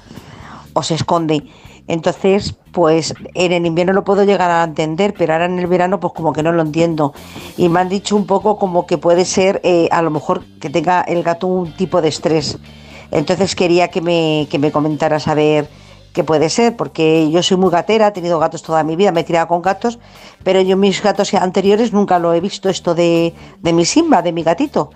o 0.73 0.81
se 0.83 0.95
esconde. 0.95 1.43
Entonces, 1.89 2.53
pues 2.71 3.15
en 3.33 3.51
el 3.51 3.65
invierno 3.65 3.93
lo 3.93 4.03
puedo 4.03 4.23
llegar 4.23 4.51
a 4.51 4.63
entender, 4.63 5.15
pero 5.17 5.33
ahora 5.33 5.45
en 5.45 5.57
el 5.57 5.65
verano 5.65 5.99
pues 5.99 6.13
como 6.13 6.33
que 6.33 6.43
no 6.43 6.51
lo 6.51 6.61
entiendo. 6.61 7.15
Y 7.57 7.67
me 7.67 7.79
han 7.79 7.89
dicho 7.89 8.15
un 8.15 8.27
poco 8.27 8.59
como 8.59 8.85
que 8.85 8.99
puede 8.99 9.25
ser 9.25 9.59
eh, 9.63 9.89
a 9.91 10.03
lo 10.03 10.11
mejor 10.11 10.43
que 10.61 10.69
tenga 10.69 11.01
el 11.01 11.23
gato 11.23 11.47
un 11.47 11.71
tipo 11.75 11.99
de 11.99 12.09
estrés. 12.09 12.59
Entonces 13.09 13.55
quería 13.55 13.87
que 13.87 14.01
me, 14.01 14.47
que 14.51 14.59
me 14.59 14.71
comentaras 14.71 15.27
a 15.27 15.35
qué 15.35 16.23
puede 16.23 16.51
ser, 16.51 16.75
porque 16.75 17.31
yo 17.31 17.41
soy 17.41 17.57
muy 17.57 17.71
gatera, 17.71 18.09
he 18.09 18.11
tenido 18.11 18.37
gatos 18.37 18.61
toda 18.61 18.83
mi 18.83 18.95
vida, 18.95 19.11
me 19.11 19.21
he 19.21 19.25
criado 19.25 19.47
con 19.47 19.63
gatos, 19.63 19.97
pero 20.43 20.61
yo 20.61 20.77
mis 20.77 21.01
gatos 21.01 21.33
anteriores 21.33 21.91
nunca 21.91 22.19
lo 22.19 22.35
he 22.35 22.39
visto 22.39 22.69
esto 22.69 22.93
de, 22.93 23.33
de 23.63 23.73
mi 23.73 23.83
Simba, 23.83 24.21
de 24.21 24.31
mi 24.31 24.43
gatito. 24.43 24.91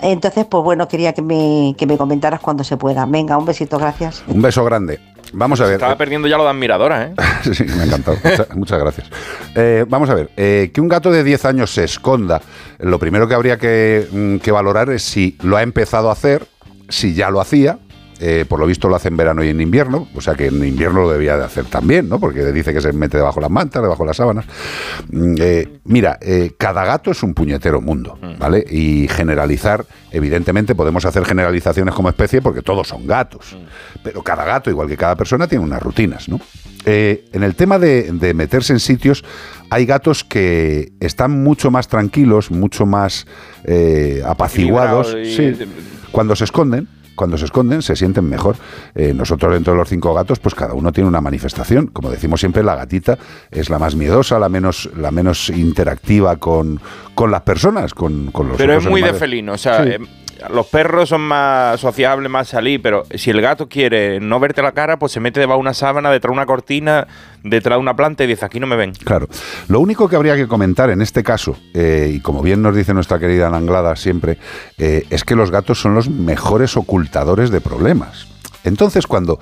Entonces, 0.00 0.44
pues 0.44 0.62
bueno, 0.62 0.86
quería 0.86 1.12
que 1.12 1.22
me, 1.22 1.74
que 1.76 1.86
me 1.86 1.96
comentaras 1.96 2.38
cuando 2.38 2.62
se 2.62 2.76
pueda. 2.76 3.04
Venga, 3.04 3.36
un 3.36 3.46
besito, 3.46 3.78
gracias. 3.78 4.22
Un 4.28 4.42
beso 4.42 4.64
grande. 4.64 5.00
Vamos 5.32 5.60
a 5.60 5.64
ver. 5.64 5.74
Estaba 5.74 5.96
perdiendo 5.96 6.28
ya 6.28 6.36
lo 6.36 6.44
de 6.44 6.50
admiradora, 6.50 7.04
¿eh? 7.04 7.14
sí, 7.54 7.64
me 7.64 7.82
ha 7.82 7.84
encantado. 7.86 8.18
Muchas, 8.22 8.56
muchas 8.56 8.78
gracias. 8.78 9.10
Eh, 9.54 9.84
vamos 9.88 10.10
a 10.10 10.14
ver, 10.14 10.30
eh, 10.36 10.70
que 10.72 10.80
un 10.80 10.88
gato 10.88 11.10
de 11.10 11.24
10 11.24 11.44
años 11.44 11.72
se 11.72 11.84
esconda, 11.84 12.40
lo 12.78 12.98
primero 12.98 13.26
que 13.28 13.34
habría 13.34 13.58
que, 13.58 14.06
mm, 14.10 14.36
que 14.36 14.52
valorar 14.52 14.90
es 14.90 15.02
si 15.02 15.36
lo 15.42 15.56
ha 15.56 15.62
empezado 15.62 16.08
a 16.08 16.12
hacer, 16.12 16.46
si 16.88 17.14
ya 17.14 17.30
lo 17.30 17.40
hacía. 17.40 17.78
Eh, 18.20 18.44
por 18.48 18.60
lo 18.60 18.66
visto 18.66 18.88
lo 18.88 18.96
hace 18.96 19.08
en 19.08 19.16
verano 19.16 19.42
y 19.42 19.48
en 19.48 19.60
invierno, 19.60 20.08
o 20.14 20.20
sea 20.20 20.34
que 20.34 20.46
en 20.46 20.64
invierno 20.64 21.02
lo 21.02 21.10
debía 21.10 21.36
de 21.36 21.44
hacer 21.44 21.64
también, 21.66 22.08
¿no? 22.08 22.18
Porque 22.20 22.44
dice 22.52 22.72
que 22.72 22.80
se 22.80 22.92
mete 22.92 23.16
debajo 23.16 23.36
de 23.36 23.42
las 23.42 23.50
mantas, 23.50 23.82
debajo 23.82 24.02
de 24.02 24.06
las 24.08 24.16
sábanas. 24.16 24.44
Mm, 25.10 25.34
eh, 25.38 25.68
mira, 25.84 26.18
eh, 26.20 26.52
cada 26.56 26.84
gato 26.84 27.10
es 27.10 27.22
un 27.22 27.34
puñetero 27.34 27.80
mundo, 27.80 28.18
¿vale? 28.38 28.64
Y 28.68 29.08
generalizar, 29.08 29.84
evidentemente 30.10 30.74
podemos 30.74 31.04
hacer 31.04 31.24
generalizaciones 31.24 31.94
como 31.94 32.08
especie 32.08 32.40
porque 32.40 32.62
todos 32.62 32.88
son 32.88 33.06
gatos, 33.06 33.56
pero 34.02 34.22
cada 34.22 34.44
gato, 34.44 34.70
igual 34.70 34.88
que 34.88 34.96
cada 34.96 35.16
persona, 35.16 35.46
tiene 35.46 35.64
unas 35.64 35.82
rutinas, 35.82 36.28
¿no? 36.28 36.40
En 36.86 37.42
el 37.42 37.54
tema 37.54 37.78
de, 37.78 38.12
de 38.12 38.34
meterse 38.34 38.74
en 38.74 38.78
sitios, 38.78 39.24
hay 39.70 39.86
gatos 39.86 40.22
que 40.22 40.92
están 41.00 41.42
mucho 41.42 41.70
más 41.70 41.88
tranquilos, 41.88 42.50
mucho 42.50 42.86
más 42.86 43.26
eh, 43.64 44.22
apaciguados. 44.24 45.16
Sí, 45.24 45.56
cuando 46.12 46.36
se 46.36 46.44
esconden. 46.44 46.88
Cuando 47.14 47.38
se 47.38 47.44
esconden 47.44 47.82
se 47.82 47.96
sienten 47.96 48.28
mejor. 48.28 48.56
Eh, 48.94 49.12
nosotros 49.14 49.52
dentro 49.52 49.72
de 49.72 49.78
los 49.78 49.88
cinco 49.88 50.14
gatos, 50.14 50.38
pues 50.38 50.54
cada 50.54 50.74
uno 50.74 50.92
tiene 50.92 51.08
una 51.08 51.20
manifestación. 51.20 51.86
Como 51.88 52.10
decimos 52.10 52.40
siempre, 52.40 52.62
la 52.62 52.74
gatita 52.76 53.18
es 53.50 53.70
la 53.70 53.78
más 53.78 53.94
miedosa, 53.96 54.38
la 54.38 54.48
menos, 54.48 54.90
la 54.96 55.10
menos 55.10 55.50
interactiva 55.50 56.36
con, 56.36 56.80
con 57.14 57.30
las 57.30 57.42
personas, 57.42 57.94
con, 57.94 58.30
con 58.32 58.48
los 58.48 58.56
Pero 58.56 58.74
es 58.74 58.86
muy 58.86 59.02
de 59.02 59.14
felino, 59.14 59.52
o 59.52 59.58
sea, 59.58 59.82
Sí. 59.84 59.90
eh, 59.90 59.98
los 60.50 60.66
perros 60.66 61.08
son 61.08 61.22
más 61.22 61.80
sociables, 61.80 62.30
más 62.30 62.48
salir, 62.48 62.80
pero 62.82 63.04
si 63.14 63.30
el 63.30 63.40
gato 63.40 63.68
quiere 63.68 64.20
no 64.20 64.40
verte 64.40 64.62
la 64.62 64.72
cara, 64.72 64.98
pues 64.98 65.12
se 65.12 65.20
mete 65.20 65.40
debajo 65.40 65.58
de 65.58 65.62
una 65.62 65.74
sábana, 65.74 66.10
detrás 66.10 66.30
de 66.30 66.34
una 66.34 66.46
cortina, 66.46 67.06
detrás 67.42 67.76
de 67.76 67.80
una 67.80 67.94
planta 67.96 68.24
y 68.24 68.26
dice, 68.26 68.44
aquí 68.44 68.60
no 68.60 68.66
me 68.66 68.76
ven. 68.76 68.92
Claro. 68.92 69.28
Lo 69.68 69.80
único 69.80 70.08
que 70.08 70.16
habría 70.16 70.36
que 70.36 70.46
comentar 70.46 70.90
en 70.90 71.02
este 71.02 71.22
caso, 71.22 71.56
eh, 71.72 72.12
y 72.14 72.20
como 72.20 72.42
bien 72.42 72.62
nos 72.62 72.74
dice 72.74 72.94
nuestra 72.94 73.18
querida 73.18 73.48
Ananglada 73.48 73.96
siempre, 73.96 74.38
eh, 74.78 75.06
es 75.10 75.24
que 75.24 75.34
los 75.34 75.50
gatos 75.50 75.80
son 75.80 75.94
los 75.94 76.08
mejores 76.08 76.76
ocultadores 76.76 77.50
de 77.50 77.60
problemas. 77.60 78.26
Entonces, 78.64 79.06
cuando. 79.06 79.38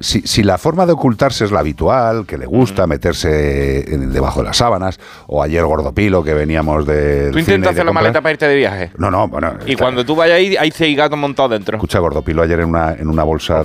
Si, 0.00 0.22
si 0.22 0.42
la 0.42 0.58
forma 0.58 0.86
de 0.86 0.92
ocultarse 0.92 1.44
es 1.44 1.50
la 1.52 1.60
habitual, 1.60 2.26
que 2.26 2.38
le 2.38 2.46
gusta 2.46 2.86
meterse 2.86 3.94
en- 3.94 4.12
debajo 4.12 4.40
de 4.40 4.46
las 4.46 4.56
sábanas, 4.56 4.98
o 5.26 5.42
ayer 5.42 5.64
Gordopilo, 5.64 6.22
que 6.24 6.34
veníamos 6.34 6.86
de. 6.86 7.30
Tú 7.30 7.38
intentas 7.38 7.72
hacer 7.72 7.84
la 7.84 7.92
maleta 7.92 8.20
para 8.20 8.32
irte 8.32 8.46
de 8.48 8.56
viaje. 8.56 8.90
No, 8.98 9.10
no, 9.10 9.28
bueno. 9.28 9.54
Y 9.66 9.76
cuando 9.76 10.04
tú 10.04 10.16
vayas 10.16 10.36
ahí, 10.38 10.56
hay 10.56 10.70
seis 10.70 10.96
gatos 10.96 11.18
montados 11.18 11.52
dentro. 11.52 11.76
Escucha, 11.76 11.98
Gordopilo 11.98 12.42
ayer 12.42 12.60
en 12.60 12.68
una, 12.70 12.92
en 12.94 13.08
una 13.08 13.22
bolsa 13.22 13.62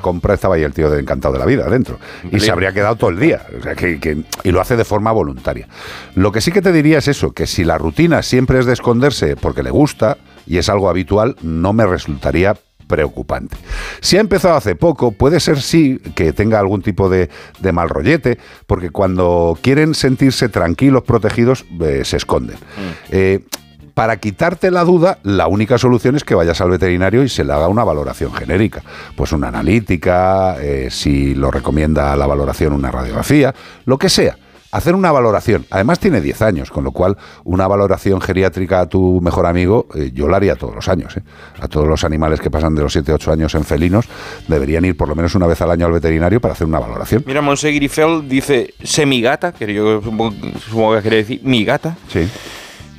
compra 0.00 0.34
estaba 0.34 0.54
ahí 0.56 0.62
el 0.62 0.72
tío 0.72 0.90
de 0.90 1.00
encantado 1.00 1.34
de 1.34 1.40
la 1.40 1.46
vida 1.46 1.64
adentro. 1.66 1.98
Y 2.30 2.40
se 2.40 2.50
habría 2.50 2.72
quedado 2.72 2.96
todo 2.96 3.10
el 3.10 3.18
día. 3.18 3.42
O 3.58 3.62
sea, 3.62 3.74
que, 3.74 4.00
que- 4.00 4.22
y 4.44 4.50
lo 4.50 4.60
hace 4.60 4.76
de 4.76 4.84
forma 4.84 5.12
voluntaria. 5.12 5.68
Lo 6.14 6.32
que 6.32 6.40
sí 6.40 6.50
que 6.52 6.62
te 6.62 6.72
diría 6.72 6.98
es 6.98 7.08
eso, 7.08 7.32
que 7.32 7.46
si 7.46 7.64
la 7.64 7.78
rutina 7.78 8.22
siempre 8.22 8.58
es 8.58 8.66
de 8.66 8.72
esconderse 8.72 9.36
porque 9.36 9.62
le 9.62 9.70
gusta 9.70 10.16
y 10.46 10.58
es 10.58 10.68
algo 10.68 10.88
habitual, 10.88 11.36
no 11.42 11.72
me 11.72 11.86
resultaría 11.86 12.56
preocupante. 12.88 13.56
Si 14.00 14.16
ha 14.16 14.20
empezado 14.20 14.56
hace 14.56 14.74
poco, 14.74 15.12
puede 15.12 15.38
ser 15.38 15.60
sí 15.60 16.00
que 16.14 16.32
tenga 16.32 16.58
algún 16.58 16.82
tipo 16.82 17.08
de, 17.08 17.28
de 17.60 17.72
mal 17.72 17.88
rollete, 17.88 18.38
porque 18.66 18.90
cuando 18.90 19.56
quieren 19.60 19.94
sentirse 19.94 20.48
tranquilos, 20.48 21.02
protegidos, 21.04 21.64
eh, 21.80 22.02
se 22.04 22.16
esconden. 22.16 22.56
Eh, 23.10 23.40
para 23.94 24.18
quitarte 24.18 24.70
la 24.70 24.84
duda, 24.84 25.18
la 25.24 25.48
única 25.48 25.76
solución 25.76 26.14
es 26.14 26.22
que 26.22 26.36
vayas 26.36 26.60
al 26.60 26.70
veterinario 26.70 27.24
y 27.24 27.28
se 27.28 27.42
le 27.42 27.52
haga 27.52 27.66
una 27.66 27.82
valoración 27.82 28.32
genérica. 28.32 28.80
Pues 29.16 29.32
una 29.32 29.48
analítica, 29.48 30.56
eh, 30.60 30.88
si 30.88 31.34
lo 31.34 31.50
recomienda 31.50 32.14
la 32.14 32.26
valoración, 32.26 32.74
una 32.74 32.92
radiografía, 32.92 33.52
lo 33.86 33.98
que 33.98 34.08
sea. 34.08 34.36
Hacer 34.70 34.94
una 34.94 35.10
valoración. 35.12 35.64
Además 35.70 35.98
tiene 35.98 36.20
10 36.20 36.42
años, 36.42 36.70
con 36.70 36.84
lo 36.84 36.92
cual 36.92 37.16
una 37.44 37.66
valoración 37.66 38.20
geriátrica 38.20 38.80
a 38.80 38.86
tu 38.86 39.20
mejor 39.22 39.46
amigo 39.46 39.86
eh, 39.94 40.10
yo 40.12 40.28
la 40.28 40.36
haría 40.36 40.56
todos 40.56 40.74
los 40.74 40.88
años. 40.88 41.16
¿eh? 41.16 41.22
A 41.60 41.68
todos 41.68 41.86
los 41.88 42.04
animales 42.04 42.38
que 42.40 42.50
pasan 42.50 42.74
de 42.74 42.82
los 42.82 42.94
7-8 42.94 43.32
años 43.32 43.54
en 43.54 43.64
felinos 43.64 44.06
deberían 44.46 44.84
ir 44.84 44.94
por 44.96 45.08
lo 45.08 45.14
menos 45.14 45.34
una 45.34 45.46
vez 45.46 45.60
al 45.62 45.70
año 45.70 45.86
al 45.86 45.92
veterinario 45.92 46.38
para 46.40 46.52
hacer 46.52 46.66
una 46.66 46.80
valoración. 46.80 47.24
Mira, 47.26 47.40
Monse 47.40 47.72
Grifel 47.72 48.28
dice 48.28 48.74
semigata, 48.82 49.52
que 49.52 49.72
yo 49.72 50.02
supongo, 50.02 50.34
supongo 50.68 50.96
que 50.96 51.00
quiere 51.02 51.16
decir 51.16 51.40
mi 51.44 51.64
gata. 51.64 51.96
Sí. 52.08 52.28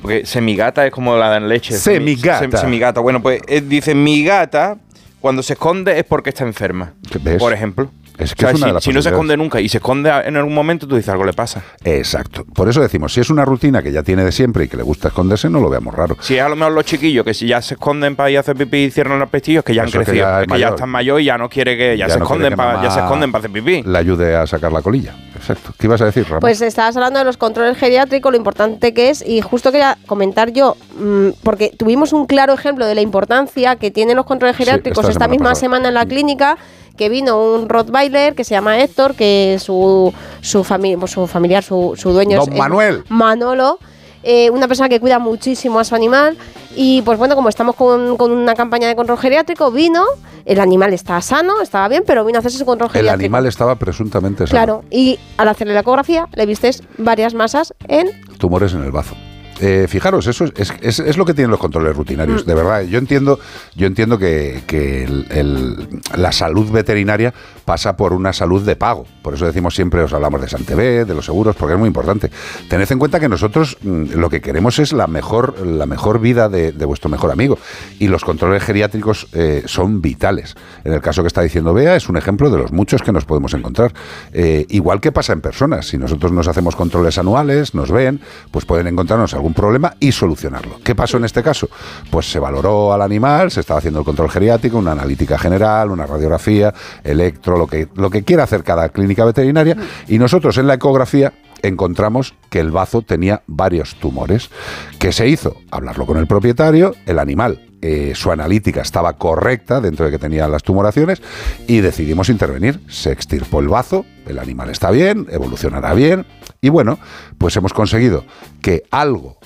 Porque 0.01 0.25
semigata 0.25 0.87
es 0.87 0.91
como 0.91 1.15
la 1.17 1.31
de 1.33 1.41
leche. 1.41 1.77
Semigata. 1.77 2.45
Sem- 2.47 2.57
semigata. 2.61 3.01
Bueno, 3.01 3.21
pues 3.21 3.41
dice 3.67 3.93
mi 3.93 4.23
gata, 4.23 4.77
cuando 5.19 5.43
se 5.43 5.53
esconde 5.53 5.99
es 5.99 6.05
porque 6.05 6.29
está 6.29 6.45
enferma. 6.45 6.93
¿Ves? 7.21 7.37
Por 7.37 7.53
ejemplo. 7.53 7.91
Es 8.19 8.35
que 8.35 8.45
O 8.45 8.49
sea, 8.49 8.51
es 8.51 8.55
una 8.57 8.65
si, 8.65 8.69
de 8.69 8.73
las 8.73 8.83
si 8.83 8.91
no 8.91 9.01
se 9.01 9.09
esconde 9.09 9.37
nunca 9.37 9.61
y 9.61 9.69
se 9.69 9.77
esconde 9.77 10.11
en 10.25 10.35
algún 10.35 10.53
momento, 10.53 10.87
tú 10.87 10.95
dices 10.95 11.09
algo 11.09 11.23
le 11.23 11.33
pasa. 11.33 11.63
Exacto. 11.83 12.45
Por 12.53 12.67
eso 12.69 12.81
decimos, 12.81 13.13
si 13.13 13.21
es 13.21 13.29
una 13.29 13.45
rutina 13.45 13.81
que 13.81 13.91
ya 13.91 14.03
tiene 14.03 14.23
de 14.23 14.31
siempre 14.31 14.65
y 14.65 14.67
que 14.67 14.77
le 14.77 14.83
gusta 14.83 15.07
esconderse, 15.07 15.49
no 15.49 15.59
lo 15.59 15.69
veamos 15.69 15.95
raro. 15.95 16.17
Si 16.19 16.35
es 16.35 16.41
a 16.43 16.49
lo 16.49 16.55
mejor 16.55 16.73
los 16.73 16.85
chiquillos 16.85 17.23
que 17.23 17.33
si 17.33 17.47
ya 17.47 17.61
se 17.61 17.75
esconden 17.75 18.15
para 18.15 18.29
ir 18.29 18.37
a 18.37 18.41
hacer 18.41 18.55
pipí 18.55 18.77
y 18.77 18.91
cierran 18.91 19.19
los 19.19 19.29
pestillos, 19.29 19.63
que 19.63 19.73
ya 19.73 19.83
han 19.83 19.91
que 19.91 19.99
crecido, 19.99 20.15
ya 20.17 20.45
que 20.45 20.59
ya, 20.59 20.69
están 20.69 20.89
mayor 20.89 21.21
y 21.21 21.25
ya 21.25 21.37
no 21.37 21.49
quiere 21.49 21.77
que 21.77 21.97
ya, 21.97 22.07
Ya 22.07 22.13
se 22.13 22.19
no 22.19 22.25
esconden 22.25 22.53
quiere 22.53 22.55
que 22.55 22.57
para 22.57 22.83
ya 22.83 22.91
se 22.91 22.99
esconden 22.99 23.31
para 23.31 23.39
hacer 23.39 23.51
pipí. 23.51 23.83
Le 23.83 23.97
ayude 23.97 24.35
a 24.35 24.45
sacar 24.45 24.71
la 24.71 24.81
colilla. 24.81 25.15
Exacto. 25.35 25.71
¿Qué 25.77 25.87
ibas 25.87 26.01
a 26.01 26.05
decir, 26.05 26.25
Ramón? 26.25 26.41
Pues 26.41 26.61
estabas 26.61 26.95
hablando 26.97 27.19
de 27.19 27.25
los 27.25 27.37
controles 27.37 27.77
geriátricos, 27.77 28.31
lo 28.31 28.37
importante 28.37 28.93
que 28.93 29.09
es, 29.09 29.23
y 29.25 29.39
justo 29.41 29.71
quería 29.71 29.97
comentar 30.05 30.51
yo, 30.51 30.75
mm, 30.99 31.29
porque 31.43 31.71
tuvimos 31.77 32.11
un 32.11 32.25
claro 32.25 32.53
ejemplo 32.53 32.85
de 32.85 32.95
la 32.95 33.01
importancia 33.01 33.77
que 33.77 33.91
tienen 33.91 34.17
los 34.17 34.25
controles 34.25 34.57
Sí, 34.57 34.63
geriátricos 34.65 34.99
esta 34.99 35.11
esta, 35.11 35.19
semana 35.25 35.31
misma 35.31 35.49
pasada. 35.51 35.59
semana 35.61 35.87
en 35.87 35.93
la 35.93 36.05
clínica, 36.05 36.57
que 36.99 37.09
vino 37.09 37.41
un 37.41 37.67
Rottweiler 37.69 38.35
que 38.35 38.43
se 38.43 38.53
llama 38.53 38.77
Héctor, 38.79 39.15
que 39.15 39.57
su, 39.59 40.13
su, 40.41 40.63
fami- 40.63 41.07
su 41.07 41.25
familiar, 41.25 41.63
su, 41.63 41.93
su 41.97 42.11
dueño 42.11 42.39
Don 42.39 42.51
es 42.53 42.59
Manuel. 42.59 43.03
Manolo. 43.09 43.79
eh, 44.21 44.49
una 44.49 44.67
persona 44.67 44.89
que 44.89 44.99
cuida 44.99 45.17
muchísimo 45.17 45.79
a 45.79 45.85
su 45.85 45.95
animal 45.95 46.37
y 46.75 47.01
pues 47.03 47.17
bueno, 47.17 47.35
como 47.35 47.47
estamos 47.47 47.75
con, 47.75 48.17
con 48.17 48.31
una 48.33 48.53
campaña 48.53 48.87
de 48.89 48.95
control 48.97 49.17
geriátrico, 49.17 49.71
vino, 49.71 50.03
el 50.45 50.59
animal 50.59 50.93
está 50.93 51.21
sano, 51.21 51.61
estaba 51.61 51.87
bien, 51.87 52.03
pero 52.05 52.25
vino 52.25 52.37
a 52.37 52.39
hacerse 52.39 52.57
su 52.57 52.65
control 52.65 52.89
El 52.89 52.93
geriátrico. 52.97 53.23
animal 53.25 53.45
estaba 53.45 53.75
presuntamente 53.75 54.45
sano. 54.45 54.49
Claro, 54.51 54.83
y 54.91 55.17
al 55.37 55.47
hacerle 55.47 55.73
la 55.73 55.79
ecografía 55.79 56.27
le 56.33 56.45
vistes 56.45 56.83
varias 56.97 57.33
masas 57.33 57.73
en 57.87 58.07
tumores 58.37 58.73
en 58.73 58.83
el 58.83 58.91
bazo. 58.91 59.15
Eh, 59.59 59.87
fijaros, 59.89 60.25
eso 60.27 60.45
es, 60.45 60.51
es- 60.55 60.73
es- 60.81 60.99
es 60.99 61.17
lo 61.17 61.25
que 61.25 61.33
tienen 61.33 61.51
los 61.51 61.59
controles 61.59 61.95
rutinarios, 61.95 62.45
Mm. 62.45 62.47
de 62.47 62.55
verdad. 62.55 62.81
Yo 62.83 62.97
entiendo, 62.97 63.39
yo 63.75 63.87
entiendo 63.87 64.17
que, 64.17 64.61
que 64.65 65.03
el- 65.03 65.27
el- 65.29 65.87
la 66.15 66.31
salud 66.31 66.69
veterinaria 66.71 67.33
pasa 67.65 67.97
por 67.97 68.13
una 68.13 68.31
salud 68.33 68.61
de 68.65 68.75
pago. 68.75 69.05
Por 69.21 69.33
eso 69.33 69.45
decimos 69.45 69.75
siempre, 69.75 70.01
os 70.01 70.13
hablamos 70.13 70.41
de 70.41 70.47
Santebé, 70.49 71.05
de 71.05 71.13
los 71.13 71.25
seguros, 71.25 71.55
porque 71.55 71.73
es 71.73 71.79
muy 71.79 71.87
importante. 71.87 72.31
Tened 72.69 72.91
en 72.91 72.99
cuenta 72.99 73.19
que 73.19 73.29
nosotros 73.29 73.77
mm, 73.81 74.13
lo 74.15 74.29
que 74.29 74.41
queremos 74.41 74.79
es 74.79 74.93
la 74.93 75.07
mejor, 75.07 75.65
la 75.65 75.85
mejor 75.85 76.19
vida 76.19 76.49
de, 76.49 76.71
de 76.71 76.85
vuestro 76.85 77.09
mejor 77.09 77.31
amigo. 77.31 77.57
Y 77.99 78.07
los 78.07 78.23
controles 78.23 78.63
geriátricos 78.63 79.27
eh, 79.33 79.63
son 79.65 80.01
vitales. 80.01 80.55
En 80.83 80.93
el 80.93 81.01
caso 81.01 81.21
que 81.21 81.27
está 81.27 81.41
diciendo 81.41 81.73
Bea, 81.73 81.95
es 81.95 82.09
un 82.09 82.17
ejemplo 82.17 82.49
de 82.49 82.57
los 82.57 82.71
muchos 82.71 83.01
que 83.03 83.11
nos 83.11 83.25
podemos 83.25 83.53
encontrar. 83.53 83.93
Eh, 84.33 84.65
igual 84.69 85.01
que 85.01 85.11
pasa 85.11 85.33
en 85.33 85.41
personas. 85.41 85.87
Si 85.87 85.97
nosotros 85.97 86.31
nos 86.31 86.47
hacemos 86.47 86.75
controles 86.75 87.17
anuales, 87.17 87.75
nos 87.75 87.91
ven, 87.91 88.21
pues 88.51 88.65
pueden 88.65 88.87
encontrarnos 88.87 89.33
algún 89.33 89.48
problema 89.53 89.95
y 89.99 90.11
solucionarlo. 90.11 90.79
¿Qué 90.83 90.95
pasó 90.95 91.17
en 91.17 91.25
este 91.25 91.43
caso? 91.43 91.69
Pues 92.09 92.31
se 92.31 92.39
valoró 92.39 92.93
al 92.93 93.01
animal, 93.01 93.51
se 93.51 93.59
estaba 93.59 93.79
haciendo 93.79 93.99
el 93.99 94.05
control 94.05 94.29
geriátrico, 94.29 94.77
una 94.77 94.91
analítica 94.93 95.37
general, 95.37 95.91
una 95.91 96.05
radiografía, 96.05 96.73
electro, 97.03 97.57
lo 97.57 97.67
que, 97.67 97.87
lo 97.95 98.09
que 98.09 98.23
quiera 98.23 98.43
hacer 98.43 98.63
cada 98.63 98.89
clínica 98.89 99.25
veterinaria. 99.25 99.75
Y 100.07 100.19
nosotros 100.19 100.57
en 100.57 100.67
la 100.67 100.75
ecografía 100.75 101.33
encontramos 101.61 102.35
que 102.49 102.59
el 102.59 102.71
bazo 102.71 103.01
tenía 103.01 103.43
varios 103.47 103.95
tumores. 103.95 104.49
¿Qué 104.97 105.11
se 105.11 105.27
hizo? 105.27 105.57
Hablarlo 105.71 106.05
con 106.05 106.17
el 106.17 106.27
propietario, 106.27 106.95
el 107.05 107.19
animal. 107.19 107.65
eh, 107.81 108.13
su 108.15 108.31
analítica 108.31 108.81
estaba 108.81 109.13
correcta 109.13 109.79
dentro 109.79 110.05
de 110.05 110.11
que 110.11 110.19
tenía 110.19 110.47
las 110.47 110.63
tumoraciones 110.63 111.21
y 111.67 111.79
decidimos 111.79 112.29
intervenir. 112.29 112.81
Se 112.89 113.11
extirpó 113.11 113.59
el 113.59 113.69
bazo, 113.69 114.05
el 114.27 114.39
animal 114.39 114.69
está 114.69 114.91
bien, 114.91 115.27
evolucionará 115.29 115.93
bien 115.93 116.25
y 116.61 116.69
bueno, 116.69 116.99
pues 117.37 117.55
hemos 117.55 117.73
conseguido 117.73 118.25
que 118.61 118.83
algo 118.91 119.38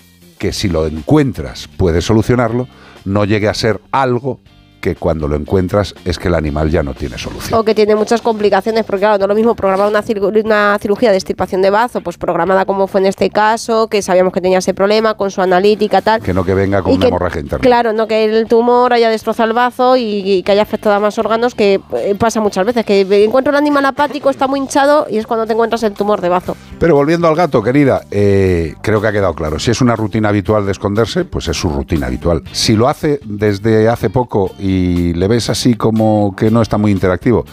que 0.43 0.51
si 0.51 0.67
lo 0.67 0.85
encuentras 0.85 1.69
puedes 1.77 2.03
solucionarlo, 2.03 2.67
no 3.05 3.23
llegue 3.23 3.47
a 3.47 3.53
ser 3.53 3.79
algo 3.93 4.41
que 4.83 4.95
cuando 4.95 5.29
lo 5.29 5.37
encuentras 5.37 5.95
es 6.03 6.19
que 6.19 6.27
el 6.27 6.35
animal 6.35 6.69
ya 6.69 6.83
no 6.83 6.93
tiene 6.93 7.17
solución. 7.17 7.57
o 7.57 7.63
que 7.63 7.73
tiene 7.73 7.95
muchas 7.95 8.21
complicaciones, 8.21 8.83
porque 8.83 8.99
claro, 8.99 9.17
no 9.17 9.23
es 9.23 9.29
lo 9.29 9.35
mismo 9.35 9.55
programar 9.55 9.87
una, 9.87 10.03
cir- 10.03 10.43
una 10.43 10.77
cirugía 10.81 11.09
de 11.11 11.15
extirpación 11.15 11.61
de 11.61 11.69
bazo, 11.69 12.01
pues 12.01 12.17
programada 12.17 12.65
como 12.65 12.87
fue 12.87 12.99
en 12.99 13.07
este 13.07 13.29
caso, 13.29 13.87
que 13.87 14.01
sabíamos 14.01 14.33
que 14.33 14.41
tenía 14.41 14.57
ese 14.57 14.73
problema 14.73 15.13
con 15.15 15.31
su 15.31 15.41
analítica 15.41 16.01
tal. 16.01 16.21
Que 16.21 16.33
no 16.33 16.43
que 16.43 16.53
venga 16.53 16.81
con 16.81 16.91
Y 16.91 16.95
una 16.95 17.01
que- 17.03 17.07
hemorragia 17.07 17.39
interna. 17.39 17.61
Claro, 17.63 17.93
no 17.93 18.07
que 18.07 18.25
el 18.25 18.45
tumor 18.47 18.91
haya 18.91 19.09
destrozado 19.09 19.47
el 19.47 19.53
bazo 19.55 19.95
y, 19.95 20.03
y 20.03 20.43
que 20.43 20.51
haya 20.51 20.63
afectado 20.63 20.95
a 20.95 20.99
más 20.99 21.17
órganos, 21.17 21.55
que 21.55 21.79
eh, 21.95 22.15
pasa 22.19 22.41
muchas 22.41 22.65
veces, 22.65 22.85
que 22.85 23.01
encuentro 23.23 23.51
el 23.51 23.57
animal 23.57 23.85
apático, 23.85 24.29
está 24.29 24.47
muy 24.47 24.59
hinchado 24.59 25.07
y 25.09 25.17
es 25.17 25.25
cuando 25.25 25.45
te 25.47 25.53
encuentras 25.53 25.81
el 25.83 25.93
tumor 25.93 26.19
de 26.19 26.27
bazo. 26.27 26.57
Pero 26.77 26.95
volviendo 26.95 27.29
al 27.29 27.35
gato, 27.35 27.63
querida, 27.63 28.01
eh, 28.11 28.75
creo 28.81 28.99
que 28.99 29.07
ha 29.07 29.11
quedado 29.13 29.33
claro. 29.33 29.59
Si 29.59 29.71
es 29.71 29.79
una 29.79 29.95
rutina 29.95 30.27
habitual 30.27 30.65
de 30.65 30.73
esconderse, 30.73 31.23
pues 31.23 31.47
es 31.47 31.55
su 31.55 31.69
rutina 31.69 32.07
habitual. 32.07 32.43
Si 32.51 32.75
lo 32.75 32.89
hace 32.89 33.19
desde 33.23 33.87
hace 33.87 34.09
poco 34.09 34.51
y 34.59 34.72
le 35.13 35.27
ves 35.27 35.49
así 35.49 35.73
como 35.75 36.35
que 36.35 36.49
no 36.51 36.61
está 36.61 36.77
muy 36.77 36.91
interactivo, 36.91 37.45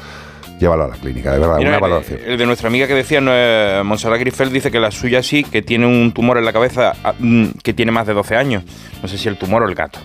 llévalo 0.58 0.84
a 0.84 0.88
la 0.88 0.94
clínica, 0.96 1.32
de 1.32 1.38
verdad, 1.38 1.56
Mira, 1.58 1.70
una 1.70 1.76
el- 1.76 1.82
valoración. 1.82 2.18
El, 2.26 2.38
de 2.38 2.46
nuestra 2.46 2.68
amiga 2.68 2.86
que 2.86 2.94
decía, 2.94 3.20
no, 3.20 3.30
eh, 3.34 3.82
Montserrat 3.84 4.20
Grifel, 4.20 4.52
dice 4.52 4.70
que 4.70 4.78
la 4.80 4.90
suya 4.90 5.22
sí, 5.22 5.42
que 5.44 5.62
tiene 5.62 5.86
un 5.86 6.12
tumor 6.12 6.36
en 6.38 6.44
la 6.44 6.52
cabeza 6.52 6.92
ah, 7.04 7.14
mm, 7.18 7.46
que 7.62 7.72
tiene 7.72 7.92
más 7.92 8.06
de 8.06 8.12
12 8.14 8.36
años. 8.36 8.64
No 9.02 9.08
sé 9.08 9.16
si 9.16 9.28
el 9.28 9.36
tumor 9.36 9.62
o 9.62 9.68
el 9.68 9.74
gato. 9.74 9.98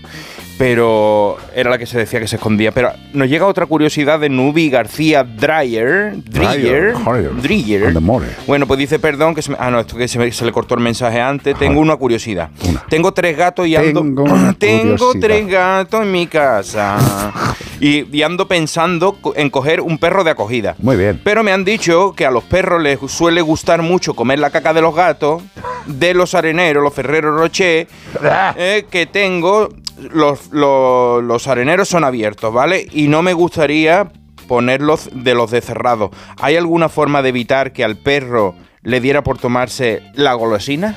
Pero 0.58 1.38
era 1.54 1.70
la 1.70 1.78
que 1.78 1.86
se 1.86 1.98
decía 1.98 2.20
que 2.20 2.28
se 2.28 2.38
escondía. 2.38 2.72
Pero 2.72 2.92
nos 3.14 3.28
llega 3.28 3.46
otra 3.46 3.66
curiosidad 3.66 4.20
de 4.20 4.30
Nubi 4.30 4.70
García 4.70 5.24
Dreyer. 5.24 6.14
Dreyer. 6.24 6.94
Dreyer. 7.42 7.94
Bueno, 8.48 8.66
pues 8.66 8.80
dice, 8.80 8.98
perdón, 9.00 9.36
que 9.36 9.42
se 9.42 9.52
me, 9.52 9.58
ah, 9.60 9.70
no, 9.70 9.82
esto 9.82 9.98
que 9.98 10.08
se, 10.08 10.18
me- 10.18 10.32
se 10.32 10.46
le 10.46 10.52
cortó 10.54 10.76
el 10.76 10.82
mensaje 10.82 11.20
antes. 11.20 11.58
Tengo 11.58 11.80
una 11.82 11.98
curiosidad. 11.98 12.50
Tengo 12.90 13.12
tres 13.14 13.36
gatos 13.38 13.68
y 13.68 13.76
ando. 13.76 14.02
Tengo 14.02 14.24
una 14.24 14.54
Tengo 14.54 15.14
tres 15.20 15.48
gatos 15.48 16.02
en 16.04 16.12
mi 16.12 16.28
casa. 16.28 16.98
y, 17.80 18.16
y 18.16 18.24
ando 18.24 18.48
pensando 18.48 19.18
en 19.36 19.50
coger 19.50 19.82
un 19.82 19.98
perro 19.98 20.24
de 20.24 20.32
acogida. 20.32 20.76
Muy 20.80 20.96
bien. 20.96 21.22
Pero 21.24 21.44
me 21.44 21.52
han 21.52 21.66
dicho 21.66 22.14
que 22.14 22.26
a 22.26 22.32
los 22.32 22.44
perros 22.44 22.82
les 22.82 23.00
suele 23.12 23.42
gustar 23.42 23.82
mucho 23.82 24.14
comer 24.14 24.40
la 24.40 24.50
caca 24.50 24.74
de 24.74 24.82
los 24.82 24.96
gatos, 24.96 25.44
de 25.86 26.14
los 26.14 26.34
areneros, 26.34 26.84
los 26.84 26.94
ferreros 26.94 27.40
rocher, 27.40 27.88
eh, 28.58 28.86
que 28.90 29.06
tengo. 29.06 29.70
Los, 29.98 30.52
los, 30.52 31.24
los 31.24 31.48
areneros 31.48 31.88
son 31.88 32.04
abiertos, 32.04 32.54
¿vale? 32.54 32.86
Y 32.92 33.08
no 33.08 33.22
me 33.22 33.32
gustaría 33.32 34.12
ponerlos 34.46 35.10
de 35.14 35.34
los 35.34 35.52
de 35.52 35.62
cerrado. 35.62 36.12
¿Hay 36.40 36.58
alguna 36.58 36.90
forma 36.90 37.22
de 37.22 37.30
evitar 37.30 37.72
que 37.72 37.84
al 37.84 37.96
perro 37.98 38.56
le 38.82 39.00
diera 39.00 39.24
por 39.24 39.38
tomarse 39.38 40.04
la 40.14 40.34
golosina? 40.34 40.96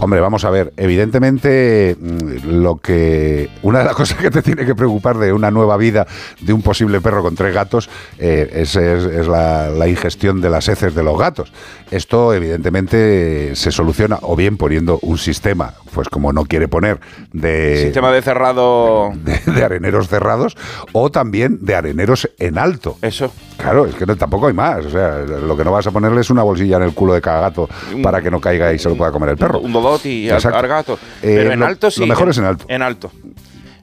Hombre, 0.00 0.20
vamos 0.20 0.44
a 0.44 0.50
ver, 0.50 0.72
evidentemente 0.76 1.96
mm, 1.98 2.60
lo 2.62 2.76
que 2.76 3.48
una 3.62 3.78
de 3.78 3.84
las 3.86 3.94
cosas 3.96 4.18
que 4.18 4.30
te 4.30 4.42
tiene 4.42 4.66
que 4.66 4.74
preocupar 4.74 5.16
de 5.18 5.32
una 5.32 5.50
nueva 5.50 5.76
vida 5.76 6.06
de 6.40 6.52
un 6.52 6.60
posible 6.62 7.00
perro 7.00 7.22
con 7.22 7.34
tres 7.34 7.54
gatos 7.54 7.88
eh, 8.18 8.50
es, 8.54 8.76
es- 8.76 9.04
es 9.04 9.26
la, 9.28 9.70
la 9.70 9.88
ingestión 9.88 10.40
de 10.40 10.50
las 10.50 10.68
heces 10.68 10.94
de 10.94 11.02
los 11.02 11.18
gatos. 11.18 11.52
Esto 11.90 12.34
evidentemente 12.34 13.54
se 13.56 13.70
soluciona 13.70 14.18
o 14.22 14.36
bien 14.36 14.56
poniendo 14.56 14.98
un 15.02 15.16
sistema, 15.16 15.74
pues 15.94 16.08
como 16.08 16.32
no 16.32 16.44
quiere 16.44 16.68
poner, 16.68 16.98
de, 17.32 17.82
Sistema 17.84 18.10
de 18.12 18.20
cerrado. 18.20 19.10
de, 19.24 19.38
de 19.52 19.64
areneros 19.64 20.08
cerrados 20.08 20.56
o 20.92 21.10
también 21.10 21.58
de 21.62 21.76
areneros 21.76 22.28
en 22.38 22.58
alto. 22.58 22.96
Eso. 23.00 23.32
Claro, 23.56 23.86
es 23.86 23.94
que 23.94 24.04
no- 24.06 24.16
tampoco 24.16 24.48
hay 24.48 24.52
más. 24.54 24.84
O 24.84 24.90
sea, 24.90 25.18
lo 25.20 25.56
que 25.56 25.64
no 25.64 25.72
vas 25.72 25.86
a 25.86 25.92
ponerle 25.92 26.20
es 26.20 26.30
una 26.30 26.42
bolsilla 26.42 26.76
en 26.76 26.82
el 26.82 26.92
culo 26.94 27.14
de 27.14 27.20
cada 27.22 27.40
gato 27.40 27.68
para 28.02 28.20
que 28.20 28.30
no 28.30 28.40
caiga 28.40 28.72
y 28.72 28.78
se 28.78 28.88
lo 28.88 28.96
pueda 28.96 29.12
comer 29.12 29.30
el 29.30 29.36
perro. 29.36 29.60
Un 29.60 29.72
dodoti 29.88 30.30
al, 30.30 30.40
gato. 30.68 30.94
Eh, 31.22 31.34
Pero 31.36 31.52
en 31.52 31.60
lo- 31.60 31.66
alto 31.66 31.90
sí. 31.90 32.00
lo 32.00 32.06
mejor 32.06 32.28
es 32.30 32.38
en 32.38 32.44
alto. 32.44 32.64
En 32.68 32.82
alto. 32.82 33.12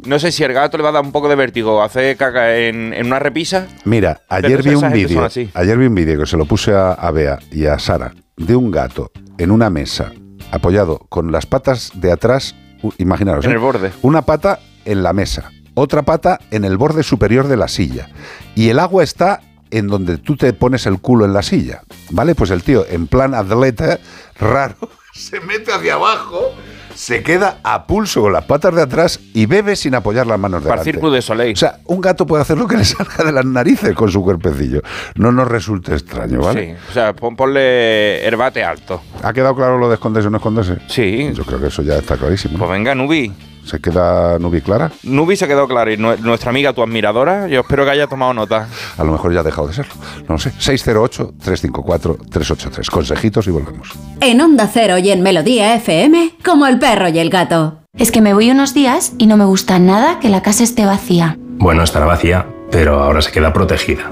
No 0.05 0.17
sé 0.17 0.31
si 0.31 0.43
el 0.43 0.51
gato 0.53 0.77
le 0.77 0.83
va 0.83 0.89
a 0.89 0.93
dar 0.93 1.03
un 1.03 1.11
poco 1.11 1.29
de 1.29 1.35
vértigo, 1.35 1.81
hacer 1.83 2.17
caca 2.17 2.57
en, 2.57 2.91
en 2.93 3.05
una 3.05 3.19
repisa. 3.19 3.67
Mira, 3.85 4.21
ayer 4.29 4.63
vi 4.63 4.73
un 4.73 4.91
vídeo, 4.91 5.27
ayer 5.53 5.77
vi 5.77 5.85
un 5.85 5.93
vídeo 5.95 6.19
que 6.19 6.25
se 6.25 6.37
lo 6.37 6.45
puse 6.45 6.73
a, 6.73 6.93
a 6.93 7.11
Bea 7.11 7.37
y 7.51 7.65
a 7.67 7.77
Sara 7.77 8.13
de 8.35 8.55
un 8.55 8.71
gato 8.71 9.11
en 9.37 9.51
una 9.51 9.69
mesa 9.69 10.11
apoyado 10.51 10.97
con 11.09 11.31
las 11.31 11.45
patas 11.45 11.91
de 11.93 12.11
atrás, 12.11 12.55
imaginaros, 12.97 13.45
En 13.45 13.51
¿eh? 13.51 13.53
el 13.53 13.59
borde. 13.59 13.91
una 14.01 14.23
pata 14.23 14.59
en 14.85 15.03
la 15.03 15.13
mesa, 15.13 15.51
otra 15.75 16.01
pata 16.01 16.39
en 16.49 16.65
el 16.65 16.77
borde 16.77 17.03
superior 17.03 17.47
de 17.47 17.57
la 17.57 17.67
silla 17.67 18.09
y 18.55 18.69
el 18.69 18.79
agua 18.79 19.03
está 19.03 19.41
en 19.69 19.87
donde 19.87 20.17
tú 20.17 20.35
te 20.35 20.51
pones 20.53 20.87
el 20.87 20.99
culo 20.99 21.25
en 21.25 21.33
la 21.33 21.43
silla, 21.43 21.83
¿vale? 22.09 22.33
Pues 22.35 22.49
el 22.49 22.63
tío 22.63 22.85
en 22.89 23.05
plan 23.07 23.33
atleta 23.35 23.99
raro 24.39 24.75
se 25.21 25.39
mete 25.41 25.71
hacia 25.71 25.93
abajo, 25.93 26.53
se 26.95 27.23
queda 27.23 27.59
a 27.63 27.85
pulso 27.87 28.21
con 28.21 28.33
las 28.33 28.43
patas 28.45 28.75
de 28.75 28.81
atrás 28.81 29.19
y 29.33 29.45
bebe 29.45 29.75
sin 29.75 29.95
apoyar 29.95 30.27
las 30.27 30.37
manos 30.39 30.61
Para 30.61 30.75
delante. 30.81 30.91
Circo 30.91 31.09
de 31.11 31.21
Soleil. 31.21 31.53
O 31.53 31.55
sea, 31.57 31.79
un 31.85 32.01
gato 32.01 32.25
puede 32.25 32.41
hacer 32.41 32.57
lo 32.57 32.67
que 32.67 32.75
le 32.77 32.83
salga 32.85 33.23
de 33.23 33.31
las 33.31 33.45
narices 33.45 33.93
con 33.95 34.11
su 34.11 34.21
cuerpecillo. 34.23 34.81
No 35.15 35.31
nos 35.31 35.47
resulte 35.47 35.93
extraño, 35.93 36.41
¿vale? 36.41 36.75
Sí, 36.75 36.83
o 36.89 36.93
sea, 36.93 37.13
pon- 37.13 37.35
ponle 37.35 38.25
herbate 38.25 38.63
alto. 38.63 39.01
¿Ha 39.23 39.31
quedado 39.31 39.55
claro 39.55 39.77
lo 39.77 39.87
de 39.87 39.95
esconderse 39.95 40.27
o 40.27 40.31
no 40.31 40.37
esconderse? 40.37 40.77
Sí. 40.87 41.29
Yo 41.33 41.43
creo 41.45 41.59
que 41.61 41.67
eso 41.67 41.81
ya 41.81 41.97
está 41.97 42.17
clarísimo. 42.17 42.57
Pues 42.57 42.69
venga, 42.69 42.93
Nubi. 42.93 43.31
¿Se 43.71 43.79
queda 43.79 44.37
Nubi 44.37 44.59
clara? 44.59 44.91
Nubi 45.03 45.37
se 45.37 45.47
quedó 45.47 45.65
claro. 45.65 45.89
Y 45.93 45.97
nue- 45.97 46.17
nuestra 46.19 46.49
amiga, 46.49 46.73
tu 46.73 46.83
admiradora, 46.83 47.47
yo 47.47 47.61
espero 47.61 47.85
que 47.85 47.91
haya 47.91 48.05
tomado 48.05 48.33
nota. 48.33 48.67
A 48.97 49.03
lo 49.05 49.13
mejor 49.13 49.33
ya 49.33 49.39
ha 49.39 49.43
dejado 49.43 49.69
de 49.69 49.73
serlo. 49.73 49.93
No 50.27 50.33
lo 50.35 50.39
sé. 50.39 50.51
608-354-383. 50.59 52.89
Consejitos 52.89 53.47
y 53.47 53.51
volvemos. 53.51 53.93
En 54.19 54.41
Onda 54.41 54.67
Cero 54.71 54.97
y 54.97 55.09
en 55.09 55.21
Melodía 55.21 55.73
FM, 55.75 56.33
como 56.43 56.67
el 56.67 56.79
perro 56.79 57.07
y 57.07 57.17
el 57.19 57.29
gato. 57.29 57.77
Es 57.97 58.11
que 58.11 58.19
me 58.21 58.33
voy 58.33 58.51
unos 58.51 58.73
días 58.73 59.13
y 59.17 59.27
no 59.27 59.37
me 59.37 59.45
gusta 59.45 59.79
nada 59.79 60.19
que 60.19 60.27
la 60.27 60.41
casa 60.41 60.65
esté 60.65 60.85
vacía. 60.85 61.37
Bueno, 61.39 61.81
estará 61.83 62.05
vacía, 62.05 62.45
pero 62.71 63.01
ahora 63.01 63.21
se 63.21 63.31
queda 63.31 63.53
protegida. 63.53 64.11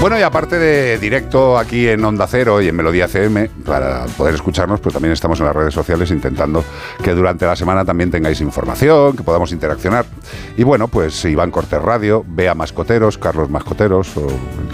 Bueno, 0.00 0.18
y 0.18 0.22
aparte 0.22 0.58
de 0.58 0.96
directo 0.96 1.58
aquí 1.58 1.86
en 1.86 2.02
Onda 2.02 2.26
Cero 2.26 2.62
y 2.62 2.68
en 2.68 2.74
Melodía 2.74 3.06
CM, 3.06 3.50
para 3.66 4.06
poder 4.16 4.34
escucharnos, 4.34 4.80
pues 4.80 4.94
también 4.94 5.12
estamos 5.12 5.38
en 5.40 5.44
las 5.44 5.54
redes 5.54 5.74
sociales 5.74 6.10
intentando 6.10 6.64
que 7.04 7.10
durante 7.10 7.44
la 7.44 7.54
semana 7.54 7.84
también 7.84 8.10
tengáis 8.10 8.40
información, 8.40 9.14
que 9.14 9.22
podamos 9.22 9.52
interaccionar. 9.52 10.06
Y 10.56 10.62
bueno, 10.62 10.88
pues 10.88 11.22
Iván 11.26 11.50
Cortés 11.50 11.82
Radio, 11.82 12.24
Bea 12.26 12.54
Mascoteros, 12.54 13.18
Carlos 13.18 13.50
Mascoteros, 13.50 14.16
o, 14.16 14.26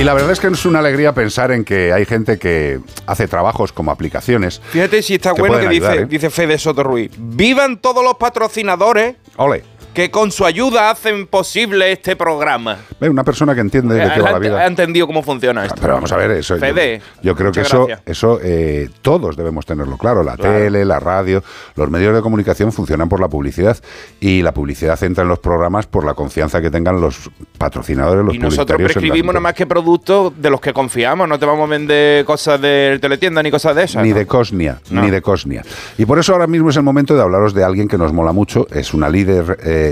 La 0.05 0.13
verdad 0.13 0.31
es 0.31 0.39
que 0.39 0.47
es 0.47 0.65
una 0.65 0.79
alegría 0.79 1.13
pensar 1.13 1.51
en 1.51 1.65
que 1.65 1.91
hay 1.91 2.05
gente 2.05 2.37
que 2.37 2.79
hace 3.07 3.27
trabajos 3.27 3.73
como 3.73 3.91
aplicaciones. 3.91 4.61
Fíjate 4.69 5.01
si 5.01 5.15
está 5.15 5.33
bueno 5.33 5.59
que 5.59 5.67
dice, 5.67 5.95
¿eh? 5.95 6.05
dice 6.05 6.29
Fede 6.29 6.59
Soto 6.59 6.83
Ruiz. 6.83 7.11
Vivan 7.17 7.77
todos 7.81 8.03
los 8.03 8.13
patrocinadores 8.15 9.15
Ole. 9.37 9.63
Que 9.95 10.11
con 10.11 10.31
su 10.31 10.45
ayuda 10.45 10.91
hacen 10.91 11.25
posible 11.25 11.91
este 11.91 12.15
programa. 12.15 12.77
Una 12.99 13.23
persona 13.23 13.55
que 13.55 13.61
entiende 13.61 13.95
de 13.95 14.11
qué 14.13 14.21
va 14.21 14.33
la 14.33 14.39
vida. 14.39 14.59
ha 14.59 14.67
entendido 14.67 15.07
cómo 15.07 15.23
funciona 15.23 15.65
esto. 15.65 15.77
Pero 15.81 15.93
vamos 15.95 16.11
a 16.11 16.17
ver, 16.17 16.31
eso. 16.31 16.55
yo- 16.55 16.59
Fede, 16.59 17.01
Yo, 17.23 17.35
creo 17.35 17.51
que 17.51 17.61
eso, 17.61 17.87
gracias. 17.87 18.01
eso 18.05 18.39
eh, 18.43 18.89
todos 19.01 19.35
debemos 19.37 19.65
tenerlo 19.65 19.97
claro. 19.97 20.21
La 20.21 20.35
Claro. 20.35 20.57
tele, 20.59 20.83
la 20.85 20.99
radio, 20.99 21.41
los 21.75 21.89
medios 21.89 22.13
de 22.13 22.21
comunicación 22.21 22.71
funcionan 22.73 23.07
por 23.09 23.19
la 23.21 23.29
publicidad. 23.29 23.77
Y 24.19 24.41
la 24.41 24.53
publicidad 24.53 25.01
entra 25.03 25.23
en 25.23 25.29
los 25.29 25.39
programas 25.39 25.87
por 25.87 26.05
la 26.05 26.13
confianza 26.13 26.61
que 26.61 26.69
tengan 26.69 26.99
los 26.99 27.31
patrocinadores, 27.57 28.25
los 28.25 28.35
Y 28.35 28.39
nosotros 28.39 28.77
prescribimos 28.81 29.33
nada 29.33 29.39
más 29.41 29.53
que 29.53 29.65
productos 29.65 30.33
de 30.39 30.49
los 30.49 30.59
que 30.59 30.73
confiamos. 30.73 31.27
No 31.29 31.39
te 31.39 31.45
vamos 31.45 31.67
a 31.67 31.71
vender 31.71 32.25
cosas 32.25 32.59
de 32.59 32.99
teletienda 33.01 33.41
ni 33.41 33.49
cosas 33.49 33.73
de 33.75 33.83
esas. 33.83 34.03
Ni 34.03 34.09
¿no? 34.09 34.15
de 34.17 34.25
Cosnia, 34.27 34.79
No. 34.89 35.01
ni 35.03 35.09
de 35.09 35.21
Cosnia. 35.21 35.63
Y 35.97 36.05
por 36.05 36.19
eso 36.19 36.33
ahora 36.33 36.47
mismo 36.47 36.69
es 36.69 36.75
el 36.75 36.83
momento 36.83 37.15
de 37.15 37.21
hablaros 37.21 37.53
de 37.53 37.63
alguien 37.63 37.87
que 37.87 37.97
nos 37.97 38.11
mola 38.11 38.33
mucho. 38.33 38.67
Es 38.71 38.93
una 38.93 39.07
líder, 39.09 39.57
eh, 39.63 39.84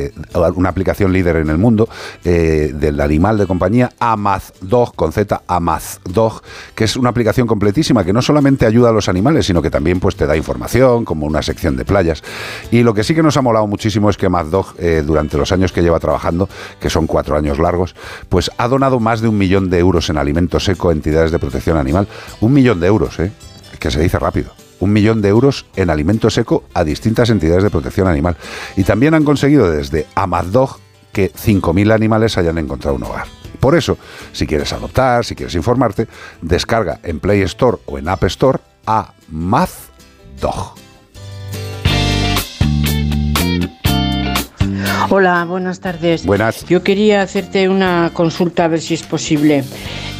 una 0.55 0.69
aplicación 0.69 1.11
líder 1.11 1.37
en 1.37 1.49
el 1.49 1.57
mundo 1.57 1.89
eh, 2.23 2.71
del 2.73 2.99
animal 2.99 3.37
de 3.37 3.47
compañía, 3.47 3.91
Amazdog, 3.99 4.95
con 4.95 5.11
Z, 5.11 5.43
Amazdog, 5.47 6.41
que 6.75 6.85
es 6.85 6.95
una 6.95 7.09
aplicación 7.09 7.47
completísima 7.47 8.03
que 8.03 8.13
no 8.13 8.21
solamente 8.21 8.65
ayuda 8.65 8.89
a 8.89 8.91
los 8.91 9.09
animales, 9.09 9.45
sino 9.45 9.61
que 9.61 9.69
también 9.69 9.99
pues 9.99 10.15
te 10.15 10.25
da 10.25 10.35
información, 10.35 11.05
como 11.05 11.25
una 11.25 11.41
sección 11.41 11.75
de 11.75 11.85
playas. 11.85 12.23
Y 12.71 12.83
lo 12.83 12.93
que 12.93 13.03
sí 13.03 13.15
que 13.15 13.23
nos 13.23 13.37
ha 13.37 13.41
molado 13.41 13.67
muchísimo 13.67 14.09
es 14.09 14.17
que 14.17 14.27
Amazdog, 14.27 14.75
eh, 14.77 15.03
durante 15.05 15.37
los 15.37 15.51
años 15.51 15.71
que 15.71 15.81
lleva 15.81 15.99
trabajando, 15.99 16.49
que 16.79 16.89
son 16.89 17.07
cuatro 17.07 17.37
años 17.37 17.59
largos, 17.59 17.95
pues 18.29 18.51
ha 18.57 18.67
donado 18.67 18.99
más 18.99 19.21
de 19.21 19.27
un 19.27 19.37
millón 19.37 19.69
de 19.69 19.79
euros 19.79 20.09
en 20.09 20.17
alimento 20.17 20.59
seco 20.59 20.89
a 20.89 20.93
entidades 20.93 21.31
de 21.31 21.39
protección 21.39 21.77
animal. 21.77 22.07
Un 22.41 22.53
millón 22.53 22.79
de 22.79 22.87
euros, 22.87 23.19
¿eh? 23.19 23.31
que 23.79 23.91
se 23.91 23.99
dice 23.99 24.19
rápido. 24.19 24.62
Un 24.83 24.91
millón 24.91 25.21
de 25.21 25.29
euros 25.29 25.65
en 25.77 25.89
alimento 25.89 26.29
seco 26.29 26.65
a 26.73 26.83
distintas 26.83 27.29
entidades 27.29 27.63
de 27.63 27.69
protección 27.69 28.05
animal. 28.05 28.35
Y 28.75 28.83
también 28.83 29.13
han 29.13 29.23
conseguido 29.23 29.71
desde 29.71 30.07
Amazdog 30.13 30.77
que 31.13 31.31
5.000 31.31 31.93
animales 31.93 32.37
hayan 32.37 32.57
encontrado 32.57 32.97
un 32.97 33.03
hogar. 33.03 33.27
Por 33.61 33.77
eso, 33.77 33.97
si 34.33 34.45
quieres 34.45 34.73
adoptar, 34.73 35.23
si 35.23 35.35
quieres 35.35 35.55
informarte, 35.55 36.09
descarga 36.41 36.99
en 37.03 37.21
Play 37.21 37.43
Store 37.43 37.77
o 37.85 37.97
en 37.97 38.09
App 38.09 38.25
Store 38.25 38.59
a 38.85 39.13
Mazdog. 39.29 40.82
Hola, 45.09 45.45
buenas 45.45 45.79
tardes. 45.79 46.25
Buenas. 46.25 46.65
Yo 46.65 46.83
quería 46.83 47.21
hacerte 47.21 47.67
una 47.67 48.11
consulta 48.13 48.65
a 48.65 48.67
ver 48.67 48.79
si 48.79 48.93
es 48.93 49.03
posible. 49.03 49.63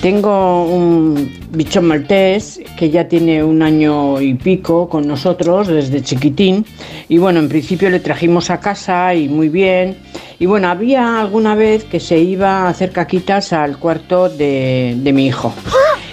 Tengo 0.02 0.66
un 0.66 1.32
bichón 1.52 1.86
maltés 1.86 2.60
que 2.78 2.90
ya 2.90 3.08
tiene 3.08 3.44
un 3.44 3.62
año 3.62 4.20
y 4.20 4.34
pico 4.34 4.90
con 4.90 5.08
nosotros 5.08 5.68
desde 5.68 6.02
chiquitín 6.02 6.66
y 7.08 7.18
bueno, 7.18 7.40
en 7.40 7.48
principio 7.48 7.90
le 7.90 8.00
trajimos 8.00 8.50
a 8.50 8.60
casa 8.60 9.14
y 9.16 9.30
muy 9.30 9.50
bien. 9.50 9.98
Y 10.40 10.46
bueno, 10.46 10.68
había 10.68 11.22
alguna 11.22 11.56
vez 11.56 11.86
que 11.86 12.00
se 12.00 12.18
iba 12.18 12.64
a 12.64 12.70
hacer 12.70 12.92
caquitas 12.92 13.54
al 13.54 13.78
cuarto 13.78 14.28
de, 14.28 14.96
de 14.98 15.14
mi 15.14 15.28
hijo. 15.28 15.54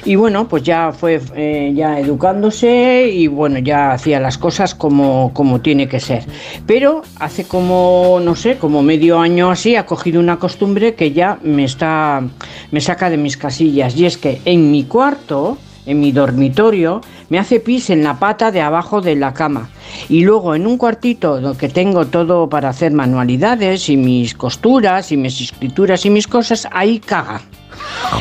Y 0.05 0.16
bueno, 0.16 0.48
pues 0.48 0.62
ya 0.62 0.93
fue 0.93 1.20
eh, 1.35 1.72
ya 1.74 1.98
educándose 1.98 3.09
y 3.12 3.27
bueno, 3.27 3.59
ya 3.59 3.93
hacía 3.93 4.18
las 4.18 4.39
cosas 4.39 4.74
como, 4.74 5.32
como 5.35 5.60
tiene 5.60 5.89
que 5.89 6.01
ser. 6.01 6.24
Pero 6.66 7.02
hace 7.18 7.44
como, 7.44 8.18
no 8.22 8.35
sé, 8.35 8.56
como 8.56 8.82
medio 8.82 9.18
año 9.18 9.51
así, 9.51 9.77
ha 9.77 9.86
cogido 9.86 10.20
una 10.20 10.39
costumbre 10.39 10.94
que 10.94 11.12
ya 11.12 11.39
me 11.43 11.64
está, 11.64 12.22
me 12.70 12.81
saca 12.81 13.10
de 13.10 13.18
mis 13.18 13.36
casillas. 13.36 13.97
Y 13.97 14.06
es 14.06 14.16
que 14.16 14.40
en 14.47 14.70
mi 14.70 14.85
cuarto, 14.85 15.59
en 15.85 16.01
mi 16.01 16.12
dormitorio, 16.12 17.02
me 17.28 17.39
hace 17.39 17.60
pis 17.60 17.90
en 17.90 18.02
la 18.02 18.18
pata 18.18 18.51
de 18.51 18.62
abajo 18.62 19.02
de 19.02 19.16
la 19.16 19.35
cama. 19.35 19.68
Y 20.09 20.24
luego 20.24 20.55
en 20.55 20.66
un 20.66 20.78
cuartito 20.78 21.40
donde 21.40 21.68
tengo 21.68 22.06
todo 22.06 22.48
para 22.48 22.70
hacer 22.70 22.93
manualidades 22.93 23.89
y 23.90 23.97
mis 23.97 24.35
costuras 24.35 25.12
y 25.12 25.16
mis 25.18 25.40
escrituras 25.40 26.06
y 26.06 26.10
mis 26.10 26.27
cosas, 26.27 26.66
ahí 26.72 27.01
caga. 27.01 27.43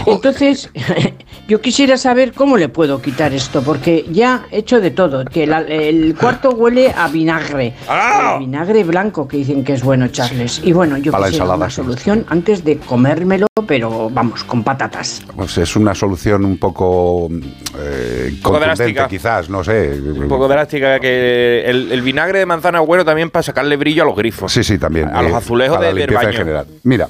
Entonces, 0.06 0.70
yo 1.48 1.62
quisiera 1.62 1.98
saber 1.98 2.34
cómo 2.34 2.58
le 2.58 2.70
puedo 2.70 3.02
quitar 3.02 3.34
esto, 3.34 3.62
porque 3.62 4.06
ya 4.12 4.46
he 4.52 4.60
hecho 4.60 4.80
de 4.82 4.92
todo, 4.92 5.26
que 5.26 5.48
la- 5.48 5.62
el 5.62 6.16
cuarto 6.16 6.52
huele 6.52 6.92
a 6.96 7.08
vinagre, 7.08 7.74
¡Ah! 7.88 8.38
vinagre 8.40 8.84
blanco 8.84 9.28
que 9.28 9.38
dicen 9.38 9.64
que 9.64 9.74
es 9.74 9.84
bueno, 9.84 10.08
Charles. 10.10 10.62
Y 10.64 10.72
bueno, 10.74 10.98
yo 10.98 11.12
Para 11.12 11.26
quisiera 11.26 11.46
ensalada, 11.46 11.66
una 11.66 11.70
solución 11.70 12.26
antes 12.30 12.64
de 12.64 12.78
comérmelo, 12.78 13.48
pero 13.68 14.10
vamos, 14.10 14.44
con 14.44 14.64
patatas. 14.64 15.22
Pues 15.36 15.58
es 15.58 15.76
una 15.76 15.94
solución 15.96 16.46
un 16.46 16.58
poco 16.58 17.28
eh, 17.78 18.32
poco 18.42 18.54
contundente, 18.60 18.94
drástica. 18.94 19.08
quizás, 19.08 19.50
no 19.50 19.64
sé. 19.64 20.00
Un 20.02 20.28
poco 20.28 20.48
drástica 20.48 21.00
que 21.00 21.64
el, 21.66 21.92
el 21.92 22.02
vinagre 22.02 22.40
de 22.40 22.46
manzana 22.46 22.80
es 22.82 22.88
bueno 22.88 23.04
también 23.06 23.30
para 23.30 23.44
sacarle 23.44 23.76
brillo 23.78 24.04
a 24.04 24.06
los 24.06 24.16
grifos. 24.16 24.52
Sí, 24.54 24.64
sí, 24.64 24.78
también. 24.78 25.10
A 25.10 25.22
los 25.22 25.32
eh, 25.32 25.36
azulejos 25.36 25.80
de- 25.80 25.86
la 25.86 25.88
del 25.90 25.98
limpieza 25.98 26.20
baño. 26.24 26.30
en 26.32 26.38
general. 26.38 26.66
Mira, 26.84 27.08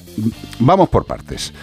vamos 0.60 0.90
por 0.90 1.06
partes. 1.06 1.53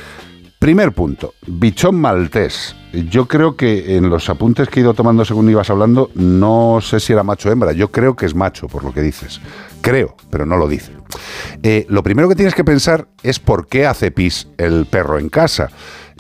Primer 0.58 0.92
punto, 0.92 1.34
bichón 1.46 2.00
maltés. 2.00 2.74
yo 3.10 3.28
creo 3.28 3.56
que 3.56 3.96
en 3.96 4.08
los 4.08 4.30
apuntes 4.30 4.68
que 4.68 4.80
he 4.80 4.82
ido 4.82 4.94
tomando 4.94 5.22
según 5.26 5.50
ibas 5.50 5.68
hablando, 5.68 6.10
no 6.14 6.78
sé 6.80 6.98
si 6.98 7.12
era 7.12 7.22
macho 7.22 7.50
o 7.50 7.52
hembra. 7.52 7.72
Yo 7.72 7.92
creo 7.92 8.16
que 8.16 8.24
es 8.24 8.34
macho, 8.34 8.66
por 8.66 8.82
lo 8.82 8.92
que 8.92 9.02
dices. 9.02 9.40
Creo, 9.82 10.16
pero 10.30 10.46
no 10.46 10.56
lo 10.56 10.66
dice. 10.66 10.92
Eh, 11.62 11.84
lo 11.90 12.02
primero 12.02 12.26
que 12.28 12.36
tienes 12.36 12.54
que 12.54 12.64
pensar 12.64 13.06
es 13.22 13.38
por 13.38 13.68
qué 13.68 13.86
hace 13.86 14.10
pis 14.10 14.48
el 14.56 14.86
perro 14.86 15.18
en 15.18 15.28
casa. 15.28 15.68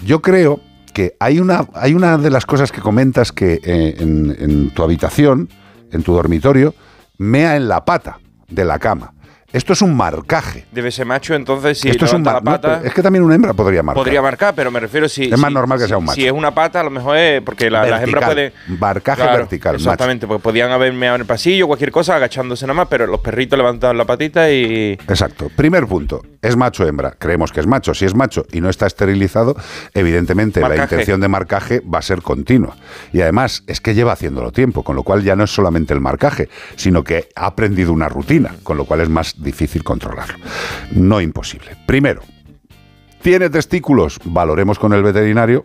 Yo 0.04 0.20
creo 0.20 0.60
que 0.92 1.16
hay 1.18 1.40
una, 1.40 1.66
hay 1.72 1.94
una 1.94 2.18
de 2.18 2.30
las 2.30 2.44
cosas 2.44 2.70
que 2.72 2.82
comentas 2.82 3.32
que 3.32 3.60
eh, 3.64 3.96
en, 3.98 4.36
en 4.38 4.70
tu 4.70 4.82
habitación, 4.82 5.48
en 5.92 6.02
tu 6.02 6.12
dormitorio, 6.12 6.74
mea 7.16 7.56
en 7.56 7.68
la 7.68 7.86
pata 7.86 8.18
de 8.48 8.64
la 8.66 8.78
cama. 8.78 9.14
Esto 9.52 9.72
es 9.72 9.82
un 9.82 9.96
marcaje. 9.96 10.66
Debe 10.72 10.90
ser 10.90 11.06
macho, 11.06 11.34
entonces 11.34 11.78
si 11.78 11.88
Esto 11.88 12.04
es 12.04 12.12
un 12.12 12.24
la 12.24 12.40
pata... 12.40 12.80
no, 12.80 12.84
es 12.86 12.92
que 12.92 13.02
también 13.02 13.24
una 13.24 13.34
hembra 13.34 13.54
podría 13.54 13.82
marcar. 13.82 14.02
Podría 14.02 14.20
marcar, 14.20 14.54
pero 14.54 14.70
me 14.70 14.80
refiero 14.80 15.08
si. 15.08 15.24
Es 15.24 15.38
más 15.38 15.48
si- 15.48 15.54
normal 15.54 15.78
que 15.78 15.84
si- 15.84 15.88
sea 15.88 15.98
un 15.98 16.04
macho. 16.04 16.14
Si 16.16 16.26
es 16.26 16.32
una 16.32 16.52
pata, 16.54 16.80
a 16.80 16.84
lo 16.84 16.90
mejor 16.90 17.16
es. 17.16 17.40
Porque 17.42 17.70
la- 17.70 17.86
las 17.86 18.02
hembras 18.02 18.24
pueden. 18.26 18.52
Marcaje 18.78 19.22
Claro, 19.22 19.38
vertical, 19.38 19.74
macho. 19.74 19.84
Exactamente, 19.84 20.26
porque 20.26 20.42
podían 20.42 20.70
haber 20.72 20.92
meado 20.92 21.14
en 21.16 21.20
el 21.22 21.26
pasillo, 21.26 21.66
cualquier 21.68 21.92
cosa, 21.92 22.16
agachándose 22.16 22.66
nada 22.66 22.74
más, 22.74 22.88
pero 22.88 23.06
los 23.06 23.20
perritos 23.20 23.56
levantaban 23.56 23.96
la 23.96 24.04
patita 24.04 24.50
y. 24.50 24.92
Exacto. 25.08 25.48
Primer 25.54 25.86
punto. 25.86 26.22
¿Es 26.42 26.56
macho 26.56 26.86
hembra? 26.86 27.12
Creemos 27.18 27.50
que 27.50 27.60
es 27.60 27.66
macho. 27.66 27.94
Si 27.94 28.04
es 28.04 28.14
macho 28.14 28.46
y 28.52 28.60
no 28.60 28.68
está 28.68 28.86
esterilizado, 28.86 29.56
evidentemente 29.94 30.60
la 30.60 30.76
intención 30.76 31.20
de 31.20 31.28
marcaje 31.28 31.80
va 31.80 31.98
a 31.98 32.02
ser 32.02 32.22
continua. 32.22 32.76
Y 33.12 33.20
además 33.20 33.64
es 33.66 33.80
que 33.80 33.94
lleva 33.94 34.12
haciéndolo 34.12 34.52
tiempo, 34.52 34.82
con 34.82 34.94
lo 34.96 35.02
cual 35.02 35.22
ya 35.22 35.34
no 35.34 35.44
es 35.44 35.50
solamente 35.50 35.94
el 35.94 36.00
marcaje, 36.00 36.48
sino 36.76 37.02
que 37.02 37.28
ha 37.34 37.46
aprendido 37.46 37.92
una 37.92 38.08
rutina, 38.08 38.54
con 38.62 38.76
lo 38.76 38.84
cual 38.84 39.00
es 39.00 39.08
más 39.08 39.34
difícil 39.46 39.82
controlarlo. 39.82 40.36
No 40.92 41.22
imposible. 41.22 41.76
Primero, 41.86 42.20
¿tiene 43.22 43.48
testículos? 43.48 44.18
Valoremos 44.24 44.78
con 44.78 44.92
el 44.92 45.02
veterinario 45.02 45.64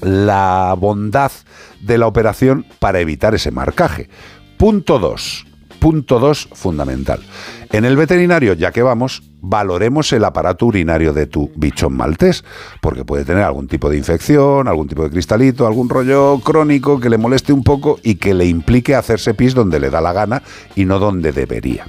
la 0.00 0.74
bondad 0.76 1.30
de 1.80 1.98
la 1.98 2.06
operación 2.06 2.66
para 2.80 3.00
evitar 3.00 3.34
ese 3.34 3.50
marcaje. 3.50 4.08
Punto 4.56 4.98
2. 4.98 5.46
Punto 5.78 6.18
2 6.18 6.48
fundamental. 6.54 7.20
En 7.70 7.84
el 7.84 7.96
veterinario, 7.96 8.54
ya 8.54 8.72
que 8.72 8.82
vamos, 8.82 9.22
valoremos 9.40 10.12
el 10.12 10.24
aparato 10.24 10.66
urinario 10.66 11.12
de 11.12 11.26
tu 11.26 11.50
bichón 11.54 11.96
maltés, 11.96 12.44
porque 12.80 13.04
puede 13.04 13.24
tener 13.24 13.44
algún 13.44 13.68
tipo 13.68 13.90
de 13.90 13.98
infección, 13.98 14.68
algún 14.68 14.88
tipo 14.88 15.04
de 15.04 15.10
cristalito, 15.10 15.66
algún 15.66 15.88
rollo 15.88 16.40
crónico 16.40 16.98
que 16.98 17.10
le 17.10 17.18
moleste 17.18 17.52
un 17.52 17.62
poco 17.62 17.98
y 18.02 18.16
que 18.16 18.34
le 18.34 18.46
implique 18.46 18.94
hacerse 18.94 19.34
pis 19.34 19.54
donde 19.54 19.78
le 19.78 19.90
da 19.90 20.00
la 20.00 20.12
gana 20.12 20.42
y 20.74 20.84
no 20.84 20.98
donde 20.98 21.32
debería. 21.32 21.86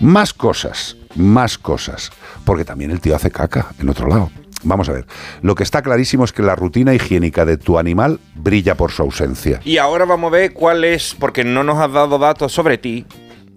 Más 0.00 0.32
cosas, 0.32 0.96
más 1.14 1.58
cosas, 1.58 2.10
porque 2.44 2.64
también 2.64 2.90
el 2.90 3.00
tío 3.00 3.16
hace 3.16 3.30
caca 3.30 3.68
en 3.78 3.88
otro 3.88 4.08
lado. 4.08 4.30
Vamos 4.62 4.88
a 4.88 4.92
ver, 4.92 5.06
lo 5.42 5.54
que 5.54 5.62
está 5.62 5.82
clarísimo 5.82 6.24
es 6.24 6.32
que 6.32 6.42
la 6.42 6.56
rutina 6.56 6.94
higiénica 6.94 7.44
de 7.44 7.56
tu 7.56 7.78
animal 7.78 8.18
brilla 8.34 8.74
por 8.74 8.90
su 8.90 9.02
ausencia. 9.02 9.60
Y 9.64 9.78
ahora 9.78 10.04
vamos 10.04 10.28
a 10.28 10.36
ver 10.36 10.52
cuál 10.52 10.84
es, 10.84 11.14
porque 11.18 11.44
no 11.44 11.62
nos 11.62 11.78
has 11.78 11.92
dado 11.92 12.18
datos 12.18 12.52
sobre 12.52 12.78
ti. 12.78 13.04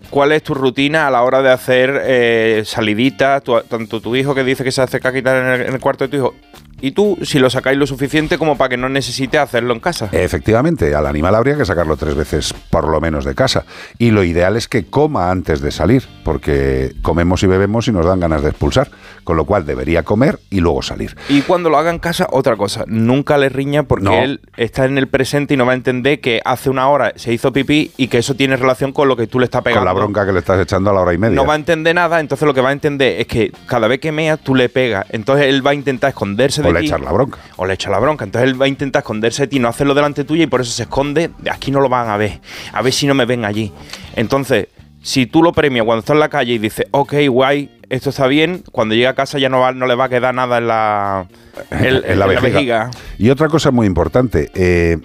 ¿Cuál 0.09 0.31
es 0.31 0.43
tu 0.43 0.53
rutina 0.53 1.07
a 1.07 1.11
la 1.11 1.21
hora 1.21 1.41
de 1.41 1.51
hacer 1.51 2.01
eh, 2.03 2.63
saliditas? 2.65 3.43
Tanto 3.67 4.01
tu 4.01 4.15
hijo 4.15 4.33
que 4.33 4.43
dice 4.43 4.63
que 4.63 4.71
se 4.71 4.81
hace 4.81 4.99
caquita 4.99 5.37
en 5.37 5.45
el, 5.45 5.67
en 5.67 5.73
el 5.73 5.79
cuarto 5.79 6.05
de 6.05 6.09
tu 6.09 6.17
hijo. 6.17 6.35
Y 6.81 6.91
tú, 6.91 7.17
si 7.23 7.39
lo 7.39 7.49
sacáis 7.49 7.77
lo 7.77 7.85
suficiente 7.87 8.37
como 8.37 8.57
para 8.57 8.69
que 8.69 8.77
no 8.77 8.89
necesite 8.89 9.37
hacerlo 9.37 9.73
en 9.73 9.79
casa. 9.79 10.09
Efectivamente, 10.11 10.93
al 10.95 11.05
animal 11.07 11.35
habría 11.35 11.57
que 11.57 11.65
sacarlo 11.65 11.97
tres 11.97 12.15
veces 12.15 12.53
por 12.69 12.87
lo 12.87 12.99
menos 13.01 13.25
de 13.25 13.35
casa. 13.35 13.65
Y 13.97 14.11
lo 14.11 14.23
ideal 14.23 14.55
es 14.57 14.67
que 14.67 14.85
coma 14.85 15.31
antes 15.31 15.61
de 15.61 15.71
salir, 15.71 16.03
porque 16.23 16.93
comemos 17.01 17.43
y 17.43 17.47
bebemos 17.47 17.87
y 17.87 17.91
nos 17.91 18.05
dan 18.05 18.19
ganas 18.19 18.41
de 18.43 18.49
expulsar. 18.49 18.89
Con 19.23 19.37
lo 19.37 19.45
cual 19.45 19.65
debería 19.65 20.01
comer 20.03 20.39
y 20.49 20.59
luego 20.59 20.81
salir. 20.81 21.15
Y 21.27 21.41
cuando 21.41 21.69
lo 21.69 21.77
haga 21.77 21.91
en 21.91 21.99
casa, 21.99 22.27
otra 22.31 22.55
cosa. 22.55 22.83
Nunca 22.87 23.37
le 23.37 23.49
riña 23.49 23.83
porque 23.83 24.05
No. 24.05 24.13
él 24.13 24.41
está 24.57 24.85
en 24.85 24.97
el 24.97 25.07
presente 25.07 25.53
y 25.53 25.57
no 25.57 25.67
va 25.67 25.73
a 25.73 25.75
entender 25.75 26.19
que 26.19 26.41
hace 26.43 26.69
una 26.71 26.87
hora 26.89 27.13
se 27.15 27.31
hizo 27.31 27.53
pipí 27.53 27.91
y 27.95 28.07
que 28.07 28.17
eso 28.19 28.33
tiene 28.35 28.55
relación 28.57 28.91
con 28.91 29.07
lo 29.07 29.15
que 29.15 29.27
tú 29.27 29.37
le 29.37 29.45
estás 29.45 29.61
pegando. 29.61 29.81
Con 29.85 29.85
la 29.85 29.93
bronca 29.93 30.25
que 30.25 30.31
le 30.31 30.39
estás 30.39 30.59
echando 30.59 30.89
a 30.89 30.93
la 30.93 31.01
hora 31.01 31.13
y 31.13 31.19
media. 31.19 31.35
No 31.35 31.45
va 31.45 31.53
a 31.53 31.57
entender 31.57 31.93
nada, 31.93 32.19
entonces 32.19 32.45
lo 32.47 32.53
que 32.55 32.61
va 32.61 32.69
a 32.69 32.73
entender 32.73 33.21
es 33.21 33.27
que 33.27 33.51
cada 33.67 33.87
vez 33.87 33.99
que 33.99 34.11
meas 34.11 34.39
tú 34.39 34.55
le 34.55 34.67
pegas. 34.67 35.05
Entonces 35.09 35.45
él 35.45 35.65
va 35.65 35.71
a 35.71 35.75
intentar 35.75 36.09
esconderse 36.09 36.63
de 36.63 36.68
O 36.69 36.73
le 36.73 36.79
ti. 36.81 36.85
echar 36.87 37.01
la 37.01 37.11
bronca. 37.11 37.37
O 37.57 37.65
le 37.65 37.73
echa 37.73 37.89
la 37.89 37.99
bronca. 37.99 38.25
Entonces 38.25 38.49
él 38.49 38.61
va 38.61 38.65
a 38.65 38.69
intentar 38.69 39.01
esconderse 39.01 39.43
de 39.43 39.47
ti, 39.47 39.59
no 39.59 39.67
hacerlo 39.67 39.93
delante 39.93 40.23
tuya 40.23 40.43
y 40.43 40.47
por 40.47 40.61
eso 40.61 40.71
se 40.71 40.83
esconde. 40.83 41.29
De 41.39 41.49
aquí 41.51 41.71
no 41.71 41.79
lo 41.81 41.89
van 41.89 42.09
a 42.09 42.17
ver. 42.17 42.39
A 42.73 42.81
ver 42.81 42.93
si 42.93 43.07
no 43.07 43.13
me 43.13 43.25
ven 43.25 43.45
allí. 43.45 43.71
Entonces, 44.15 44.67
si 45.01 45.25
tú 45.25 45.41
lo 45.43 45.51
premias 45.53 45.85
cuando 45.85 45.99
está 45.99 46.13
en 46.13 46.19
la 46.19 46.29
calle 46.29 46.53
y 46.53 46.57
dices, 46.57 46.85
ok, 46.91 47.13
guay, 47.29 47.71
esto 47.89 48.09
está 48.11 48.27
bien, 48.27 48.63
cuando 48.71 48.93
llega 48.95 49.11
a 49.11 49.15
casa 49.15 49.39
ya 49.39 49.49
no, 49.49 49.59
va, 49.59 49.71
no 49.71 49.87
le 49.87 49.95
va 49.95 50.05
a 50.05 50.09
quedar 50.09 50.33
nada 50.35 50.57
en 50.57 50.67
la, 50.67 51.27
en- 51.71 52.03
en 52.05 52.19
la 52.19 52.25
vejiga. 52.27 52.91
Y 53.17 53.29
otra 53.29 53.47
cosa 53.47 53.71
muy 53.71 53.87
importante, 53.87 54.51
eh, 54.53 54.97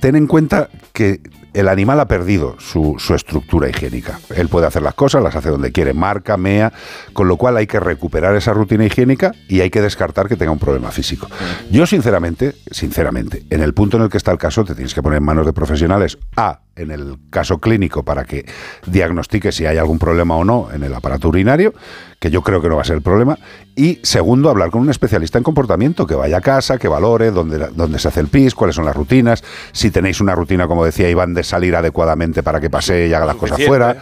ten 0.00 0.16
en 0.16 0.26
cuenta 0.26 0.68
que 0.92 1.20
el 1.58 1.68
animal 1.68 1.98
ha 1.98 2.06
perdido 2.06 2.54
su, 2.60 2.96
estructura 3.12 3.68
higiénica. 3.68 4.20
Él 4.36 4.48
puede 4.48 4.68
hacer 4.68 4.80
las 4.80 4.94
cosas, 4.94 5.22
las 5.24 5.34
hace 5.34 5.50
donde 5.50 5.72
quiere, 5.72 5.92
marca, 5.92 6.36
mea, 6.36 6.72
con 7.12 7.26
lo 7.26 7.36
cual 7.36 7.56
hay 7.56 7.66
que 7.66 7.80
recuperar 7.80 8.36
esa 8.36 8.52
rutina 8.52 8.86
higiénica 8.86 9.32
y 9.48 9.60
hay 9.60 9.68
que 9.68 9.82
descartar 9.82 10.28
que 10.28 10.36
tenga 10.36 10.52
un 10.52 10.60
problema 10.60 10.92
físico. 10.92 11.26
Yo 11.68 11.84
sinceramente, 11.84 12.54
sinceramente, 12.70 13.42
en 13.50 13.60
el 13.60 13.74
punto 13.74 13.96
en 13.96 14.04
el 14.04 14.08
que 14.08 14.18
está 14.18 14.30
el 14.30 14.38
caso, 14.38 14.64
te 14.64 14.76
tienes 14.76 14.94
que 14.94 15.02
poner 15.02 15.18
en 15.18 15.24
manos 15.24 15.46
de 15.46 15.52
profesionales. 15.52 16.16
A, 16.36 16.60
en 16.78 16.90
el 16.90 17.18
caso 17.30 17.58
clínico 17.58 18.04
para 18.04 18.24
que 18.24 18.46
diagnostique 18.86 19.52
si 19.52 19.66
hay 19.66 19.76
algún 19.76 19.98
problema 19.98 20.36
o 20.36 20.44
no 20.44 20.68
en 20.72 20.82
el 20.82 20.94
aparato 20.94 21.28
urinario, 21.28 21.74
que 22.18 22.30
yo 22.30 22.42
creo 22.42 22.60
que 22.60 22.68
no 22.68 22.76
va 22.76 22.82
a 22.82 22.84
ser 22.84 22.96
el 22.96 23.02
problema. 23.02 23.38
Y 23.76 24.00
segundo, 24.02 24.50
hablar 24.50 24.70
con 24.70 24.80
un 24.80 24.90
especialista 24.90 25.38
en 25.38 25.44
comportamiento, 25.44 26.06
que 26.06 26.14
vaya 26.14 26.38
a 26.38 26.40
casa, 26.40 26.78
que 26.78 26.88
valore 26.88 27.30
dónde, 27.30 27.68
dónde 27.74 27.98
se 27.98 28.08
hace 28.08 28.20
el 28.20 28.28
pis, 28.28 28.54
cuáles 28.54 28.74
son 28.74 28.84
las 28.84 28.96
rutinas, 28.96 29.44
si 29.72 29.90
tenéis 29.90 30.20
una 30.20 30.34
rutina, 30.34 30.66
como 30.66 30.84
decía 30.84 31.08
Iván, 31.08 31.34
de 31.34 31.44
salir 31.44 31.76
adecuadamente 31.76 32.42
para 32.42 32.60
que 32.60 32.70
pase 32.70 33.08
y 33.08 33.14
haga 33.14 33.26
las 33.26 33.36
cosas 33.36 33.62
fuera. 33.64 33.96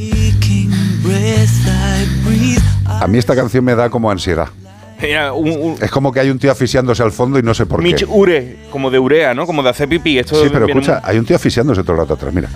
A 2.85 3.07
mí 3.07 3.17
esta 3.17 3.35
canción 3.35 3.63
me 3.63 3.75
da 3.75 3.89
como 3.89 4.11
ansiedad. 4.11 4.49
Un, 5.35 5.49
un 5.51 5.75
Es 5.81 5.89
como 5.91 6.11
que 6.11 6.19
hay 6.19 6.29
un 6.29 6.37
tío 6.39 6.51
asfixiándose 6.51 7.01
al 7.03 7.11
fondo 7.11 7.39
y 7.39 7.43
no 7.43 7.53
sé 7.53 7.65
por 7.65 7.81
Mitch 7.81 7.99
qué. 7.99 8.05
ure, 8.05 8.57
como 8.71 8.91
de 8.91 8.99
urea, 8.99 9.33
¿no? 9.33 9.45
Como 9.45 9.63
de 9.63 9.69
hacer 9.69 9.87
pipí. 9.87 10.19
Esto 10.19 10.35
Sí, 10.43 10.49
pero 10.51 10.65
escucha, 10.67 11.01
hay 11.03 11.17
un 11.17 11.25
tío 11.25 11.35
asfixiándose 11.37 11.81
todo 11.83 11.93
el 11.93 11.99
rato 11.99 12.13
atrás, 12.15 12.33
mira. 12.33 12.49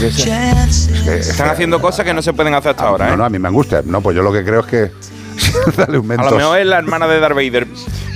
Es 0.00 0.24
que- 0.24 1.18
Están 1.18 1.46
que- 1.46 1.52
haciendo 1.52 1.80
cosas 1.80 2.04
que 2.04 2.14
no 2.14 2.22
se 2.22 2.32
pueden 2.32 2.54
hacer 2.54 2.70
hasta 2.70 2.86
ahora, 2.86 3.06
¿eh? 3.08 3.10
No, 3.10 3.16
no, 3.18 3.24
a 3.24 3.30
mí 3.30 3.38
me 3.38 3.48
angustia. 3.48 3.82
No, 3.84 4.00
pues 4.00 4.16
yo 4.16 4.22
lo 4.22 4.32
que 4.32 4.44
creo 4.44 4.60
es 4.60 4.66
que... 4.66 4.90
Dale 5.76 5.98
un 5.98 6.10
A 6.12 6.24
lo 6.24 6.36
mejor 6.36 6.58
es 6.58 6.66
la 6.66 6.78
hermana 6.78 7.06
de 7.08 7.18
Darth 7.18 7.34
Vader. 7.34 7.66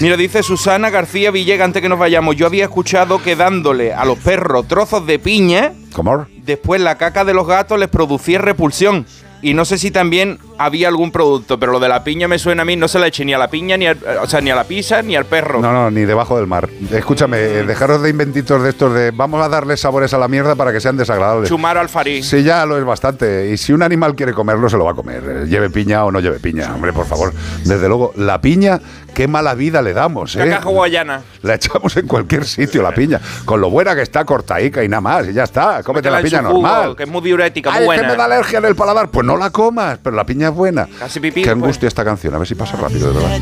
Mira, 0.00 0.16
dice 0.16 0.42
Susana 0.42 0.90
García 0.90 1.30
Villegas, 1.30 1.64
antes 1.64 1.80
que 1.82 1.88
nos 1.88 1.98
vayamos, 1.98 2.36
yo 2.36 2.46
había 2.46 2.64
escuchado 2.64 3.22
que 3.22 3.34
dándole 3.36 3.94
a 3.94 4.04
los 4.04 4.18
perros 4.18 4.68
trozos 4.68 5.06
de 5.06 5.18
piña, 5.18 5.72
¿Cómo? 5.92 6.26
después 6.44 6.80
la 6.80 6.96
caca 6.98 7.24
de 7.24 7.32
los 7.34 7.46
gatos 7.46 7.78
les 7.78 7.88
producía 7.88 8.38
repulsión. 8.38 9.06
Y 9.42 9.54
no 9.54 9.64
sé 9.64 9.78
si 9.78 9.90
también 9.90 10.38
había 10.58 10.88
algún 10.88 11.10
producto, 11.10 11.58
pero 11.58 11.72
lo 11.72 11.80
de 11.80 11.88
la 11.88 12.04
piña 12.04 12.28
me 12.28 12.38
suena 12.38 12.62
a 12.62 12.64
mí, 12.64 12.76
no 12.76 12.86
se 12.88 12.98
la 12.98 13.08
eché 13.08 13.24
ni 13.24 13.34
a 13.34 13.38
la 13.38 13.48
piña, 13.48 13.76
ni 13.76 13.86
al- 13.86 13.98
o 14.22 14.26
sea, 14.28 14.40
ni 14.40 14.50
a 14.50 14.54
la 14.54 14.64
pizza, 14.64 15.02
ni 15.02 15.16
al 15.16 15.24
perro. 15.26 15.60
No, 15.60 15.72
no, 15.72 15.90
ni 15.90 16.02
debajo 16.02 16.36
del 16.36 16.46
mar. 16.46 16.68
Escúchame, 16.92 17.38
eh, 17.38 17.62
dejaros 17.64 18.02
de 18.02 18.10
inventitos 18.10 18.62
de 18.62 18.70
estos 18.70 18.94
de 18.94 19.10
vamos 19.10 19.44
a 19.44 19.48
darle 19.48 19.76
sabores 19.76 20.14
a 20.14 20.18
la 20.18 20.28
mierda 20.28 20.54
para 20.54 20.72
que 20.72 20.80
sean 20.80 20.96
desagradables. 20.96 21.48
Chumaro 21.48 21.80
alfarí. 21.80 22.22
Sí, 22.22 22.42
ya 22.42 22.64
lo 22.66 22.78
es 22.78 22.84
bastante. 22.84 23.50
Y 23.50 23.56
si 23.56 23.72
un 23.72 23.82
animal 23.82 24.14
quiere 24.14 24.32
comerlo, 24.32 24.68
se 24.68 24.76
lo 24.76 24.84
va 24.84 24.92
a 24.92 24.94
comer. 24.94 25.22
Eh, 25.26 25.46
Lleve 25.48 25.70
piña 25.70 26.04
o 26.04 26.12
no 26.12 26.20
lleve 26.20 26.38
piña. 26.38 26.72
Hombre, 26.74 26.92
por 26.92 27.06
favor. 27.06 27.32
Desde 27.64 27.88
luego, 27.88 28.12
la 28.16 28.40
piña, 28.40 28.80
qué 29.14 29.26
mala 29.28 29.54
vida 29.54 29.82
le 29.82 29.92
damos, 29.92 30.36
¿eh? 30.36 30.38
Cacajo 30.48 30.70
guayana. 30.70 31.22
La 31.42 31.54
echamos 31.54 31.96
en 31.96 32.06
cualquier 32.06 32.44
sitio, 32.44 32.82
la 32.82 32.92
piña. 32.92 33.20
Con 33.44 33.60
lo 33.60 33.70
buena 33.70 33.94
que 33.94 34.02
está 34.02 34.24
cortaica 34.24 34.82
y 34.84 34.88
nada 34.88 35.00
más. 35.00 35.28
Y 35.28 35.32
ya 35.32 35.44
está. 35.44 35.82
Cómete 35.82 36.10
la 36.10 36.18
Métela 36.22 36.40
piña 36.40 36.50
jugo, 36.50 36.62
normal. 36.68 36.96
que 36.96 37.02
es 37.02 37.08
muy 37.08 37.22
diurética, 37.22 37.70
muy 37.70 37.80
Ay, 37.80 37.88
es 37.96 38.00
que 38.02 38.06
me 38.08 38.16
da 38.16 38.24
alergia 38.24 38.58
en 38.58 38.64
el 38.66 38.76
paladar. 38.76 39.08
Pues 39.10 39.26
no 39.26 39.36
la 39.36 39.50
comas, 39.50 39.98
pero 40.02 40.14
la 40.16 40.24
piña 40.24 40.43
es 40.44 40.54
buena. 40.54 40.88
Casi 40.98 41.20
pipí. 41.20 41.42
Qué 41.42 41.50
pues. 41.50 41.62
angustia 41.62 41.88
esta 41.88 42.04
canción. 42.04 42.34
A 42.34 42.38
ver 42.38 42.46
si 42.46 42.54
pasa 42.54 42.76
rápido, 42.76 43.12
de 43.12 43.20
verdad. 43.20 43.40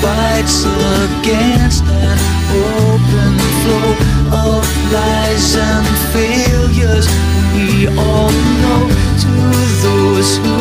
Fights 0.00 0.64
against 0.64 1.84
an 1.84 2.18
open 2.54 3.34
flow 3.60 3.90
of 4.46 4.62
lies 4.92 5.56
and 5.56 5.86
failures. 6.14 7.06
We 7.54 7.88
all 7.88 8.30
know 8.62 8.82
to 9.22 9.34
those 9.86 10.30
who 10.38 10.58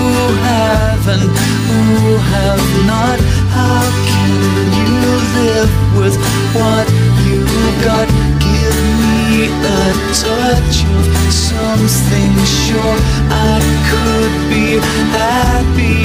have 0.50 1.04
and 1.14 1.24
who 1.68 2.18
have 2.34 2.64
not 2.94 3.20
how 3.58 3.86
can 4.10 4.32
you 4.80 5.06
live 5.38 5.72
with 6.00 6.16
what 6.58 6.88
you 7.28 7.46
got? 7.86 8.08
Give 8.42 8.78
me 9.02 9.50
a 9.54 9.84
touch 10.26 10.76
of 10.98 11.06
something 11.30 12.34
sure 12.66 12.98
I 13.30 13.58
could 13.90 14.34
be 14.50 14.68
happy 15.14 15.98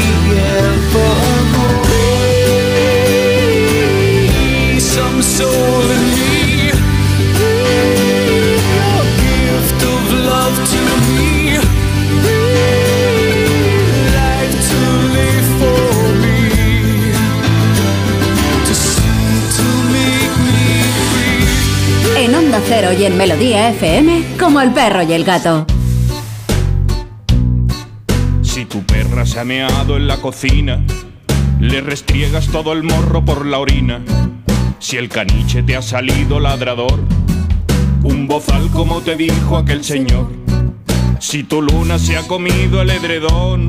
evermore 0.61 1.32
En 22.17 22.35
Onda 22.37 22.61
Cero 22.69 22.91
y 22.97 23.05
en 23.05 23.17
Melodía 23.17 23.71
FM, 23.71 24.37
como 24.39 24.61
el 24.61 24.71
perro 24.71 25.03
y 25.03 25.13
el 25.13 25.25
gato. 25.25 25.67
Si 28.43 28.65
tu 28.65 28.83
perra 28.85 29.27
se 29.27 29.41
ha 29.41 29.45
meado 29.45 29.97
en 29.97 30.07
la 30.07 30.19
cocina, 30.19 30.81
le 31.59 31.81
restriegas 31.81 32.47
todo 32.49 32.73
el 32.73 32.85
morro 32.85 33.25
por 33.25 33.45
la 33.45 33.59
orina. 33.59 34.03
Si 34.83 34.97
el 34.97 35.09
caniche 35.09 35.63
te 35.63 35.77
ha 35.77 35.81
salido 35.81 36.41
ladrador, 36.41 36.99
un 38.03 38.27
bozal 38.27 38.69
como 38.73 39.01
te 39.01 39.15
dijo 39.15 39.57
aquel 39.57 39.85
señor. 39.85 40.29
Si 41.21 41.45
tu 41.45 41.63
luna 41.63 42.01
se 42.01 42.17
ha 42.17 42.27
comido 42.27 42.83
el 42.83 42.91
edredón, 42.91 43.69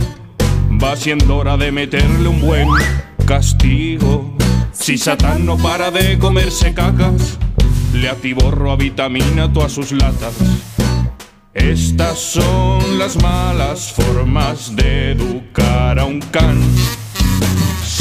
va 0.84 0.96
siendo 0.96 1.38
hora 1.38 1.56
de 1.56 1.72
meterle 1.72 2.28
un 2.28 2.42
buen 2.42 2.68
castigo. 3.28 4.36
Si 4.72 4.98
Satán 4.98 5.46
no 5.46 5.56
para 5.56 5.92
de 5.92 6.18
comerse 6.18 6.74
cacas, 6.74 7.38
le 7.94 8.10
atiborro 8.10 8.72
a 8.72 8.76
vitamina 8.76 9.54
todas 9.54 9.72
sus 9.72 9.92
latas. 9.92 10.34
Estas 11.54 12.18
son 12.18 12.98
las 12.98 13.22
malas 13.22 13.94
formas 13.94 14.76
de 14.76 15.12
educar 15.12 16.00
a 16.00 16.06
un 16.06 16.20
can. 16.20 16.60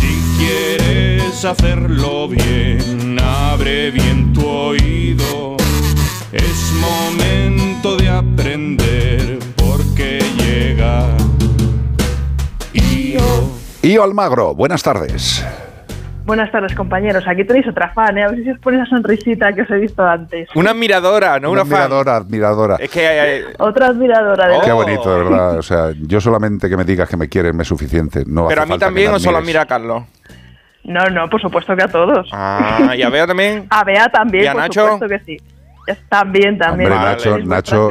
Si 0.03 0.21
quieres 0.37 1.45
hacerlo 1.45 2.27
bien, 2.27 3.17
abre 3.21 3.93
bien 3.93 4.33
tu 4.33 4.45
oído. 4.45 5.57
Es 6.33 6.73
momento 6.81 7.97
de 7.97 8.09
aprender 8.09 9.39
porque 9.55 10.19
llega. 10.39 11.07
Yo. 12.73 13.53
Io 13.83 14.03
Almagro, 14.03 14.57
buenas 14.57 14.83
tardes. 14.83 15.45
Buenas 16.25 16.53
tardes, 16.53 16.75
compañeros. 16.75 17.25
Aquí 17.27 17.45
tenéis 17.45 17.67
otra 17.67 17.93
fan, 17.93 18.17
¿eh? 18.17 18.23
A 18.23 18.29
ver 18.29 18.43
si 18.45 18.51
os 18.51 18.59
pone 18.61 18.77
esa 18.77 18.87
sonrisita 18.87 19.53
que 19.53 19.63
os 19.63 19.71
he 19.71 19.77
visto 19.77 20.05
antes. 20.07 20.49
Una 20.55 20.71
admiradora, 20.71 21.41
no 21.41 21.51
una, 21.51 21.63
admiradora, 21.63 22.17
admiradora. 22.17 22.77
Es 22.79 22.91
que 22.91 23.01
eh, 23.05 23.45
Otra 23.59 23.89
admiradora 23.89 24.47
de 24.47 24.53
Qué 24.55 24.59
verdad. 24.61 24.75
bonito, 24.75 25.13
de 25.19 25.25
verdad. 25.25 25.59
O 25.59 25.63
sea, 25.63 25.91
yo 26.01 26.21
solamente 26.21 26.69
que 26.69 26.77
me 26.77 26.85
digas 26.85 27.09
que 27.09 27.17
me 27.17 27.29
quieres 27.29 27.53
me 27.55 27.63
es 27.63 27.69
suficiente. 27.69 28.23
No 28.27 28.47
Pero 28.47 28.63
hace 28.63 28.63
a 28.63 28.67
mí 28.67 28.71
falta 28.71 28.87
también 28.87 29.11
o 29.13 29.19
solo 29.19 29.39
admires. 29.39 29.47
mira 29.55 29.63
a 29.63 29.67
Carlos. 29.67 30.05
No, 30.85 31.05
no, 31.11 31.29
por 31.29 31.41
supuesto 31.41 31.75
que 31.77 31.83
a 31.83 31.89
todos. 31.89 32.29
Ah, 32.33 32.95
y 32.97 33.03
a 33.03 33.09
Bea 33.09 33.27
también. 33.27 33.67
A 33.71 33.85
Bea 33.85 34.09
también, 34.09 34.45
¿Y 34.45 34.47
a 34.49 34.53
por 34.53 34.61
Nacho? 34.63 34.83
supuesto 34.93 35.09
que 35.09 35.19
sí. 35.25 35.37
También, 36.09 36.59
también. 36.59 36.93
Hombre, 36.93 37.45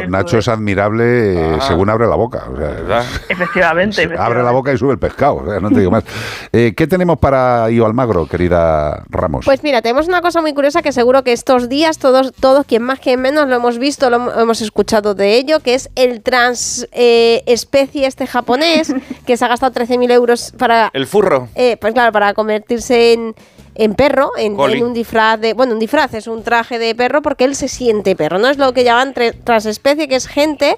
Nacho, 0.08 0.38
es 0.38 0.48
admirable 0.48 1.34
eh, 1.34 1.58
Ah. 1.60 1.62
según 1.68 1.90
abre 1.90 2.08
la 2.08 2.16
boca. 2.16 2.46
o 2.52 2.56
sea, 2.58 3.04
Efectivamente, 3.28 4.10
abre 4.18 4.44
la 4.44 4.52
boca 4.52 4.72
y 4.72 4.78
sube 4.78 4.94
el 4.94 5.00
pescado. 5.00 5.36
o 5.38 5.46
sea, 5.50 5.60
no 5.60 5.70
te 5.70 5.80
digo 5.80 5.92
más. 5.92 6.04
Eh, 6.54 6.74
¿Qué 6.76 6.86
tenemos 6.88 7.18
para 7.20 7.70
Io 7.72 7.86
Almagro, 7.86 8.26
querida 8.28 9.04
Ramos? 9.10 9.46
Pues 9.46 9.64
mira, 9.64 9.82
tenemos 9.82 10.08
una 10.08 10.22
cosa 10.22 10.42
muy 10.42 10.54
curiosa 10.54 10.82
que 10.82 10.92
seguro 10.92 11.24
que 11.24 11.32
estos 11.32 11.70
días 11.70 11.98
todos, 11.98 12.34
todos 12.34 12.66
quien 12.66 12.82
más 12.84 13.00
quien 13.00 13.22
menos 13.22 13.48
lo 13.48 13.56
hemos 13.56 13.78
visto, 13.78 14.10
lo 14.10 14.18
hem- 14.20 14.42
hemos 14.42 14.62
escuchado 14.62 15.14
de 15.16 15.36
ello, 15.38 15.60
que 15.62 15.74
es 15.76 15.90
el 15.96 16.22
trans 16.22 16.88
eh, 16.92 17.44
especie 17.46 18.06
este 18.06 18.28
japonés 18.28 18.94
que 19.26 19.38
se 19.38 19.46
ha 19.46 19.48
gastado 19.48 19.72
13.000 19.74 20.12
euros 20.12 20.54
para 20.58 20.90
El 20.94 21.08
furro. 21.08 21.48
eh, 21.56 21.78
pues 21.80 21.94
claro, 21.94 22.12
para 22.12 22.34
convertirse 22.34 23.14
en, 23.14 23.36
en 23.76 23.96
perro, 23.96 24.32
en, 24.38 24.60
un 24.60 24.94
disfraz 24.94 25.40
de. 25.40 25.54
Bueno, 25.54 25.74
un 25.74 25.80
disfraz 25.80 26.14
es 26.14 26.28
un 26.28 26.44
traje 26.44 26.80
de 26.80 26.94
perro 26.96 27.22
porque 27.22 27.46
él 27.46 27.56
se 27.56 27.68
siente 27.68 28.16
perro. 28.16 28.40
No 28.40 28.50
es 28.50 28.58
lo 28.58 28.74
que 28.74 28.84
llaman 28.84 29.14
transespecie, 29.44 30.08
que 30.08 30.16
es 30.16 30.28
gente 30.28 30.78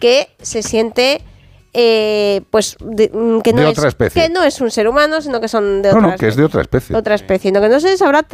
que 0.00 0.28
se 0.40 0.62
siente. 0.62 1.22
Eh, 1.80 2.40
pues 2.50 2.76
de- 2.80 3.08
mm, 3.12 3.40
que 3.40 3.52
no 3.52 3.62
De 3.62 3.70
es, 3.70 3.78
especie. 3.84 4.20
que 4.22 4.28
no 4.30 4.42
es 4.42 4.60
un 4.60 4.68
ser 4.70 4.88
humano 4.88 5.20
sino 5.20 5.40
que 5.40 5.46
son 5.46 5.80
de 5.80 5.92
no, 5.92 5.98
otra 5.98 6.10
no, 6.10 6.16
que 6.16 6.26
es 6.26 6.34
de 6.34 6.44
otra 6.44 6.62
especie. 6.62 6.96
otra 6.96 7.14
especie 7.14 7.52
no 7.52 7.60
que 7.60 7.68
no 7.68 7.78
sé 7.78 7.90
si 7.92 7.98
sabrá 7.98 8.26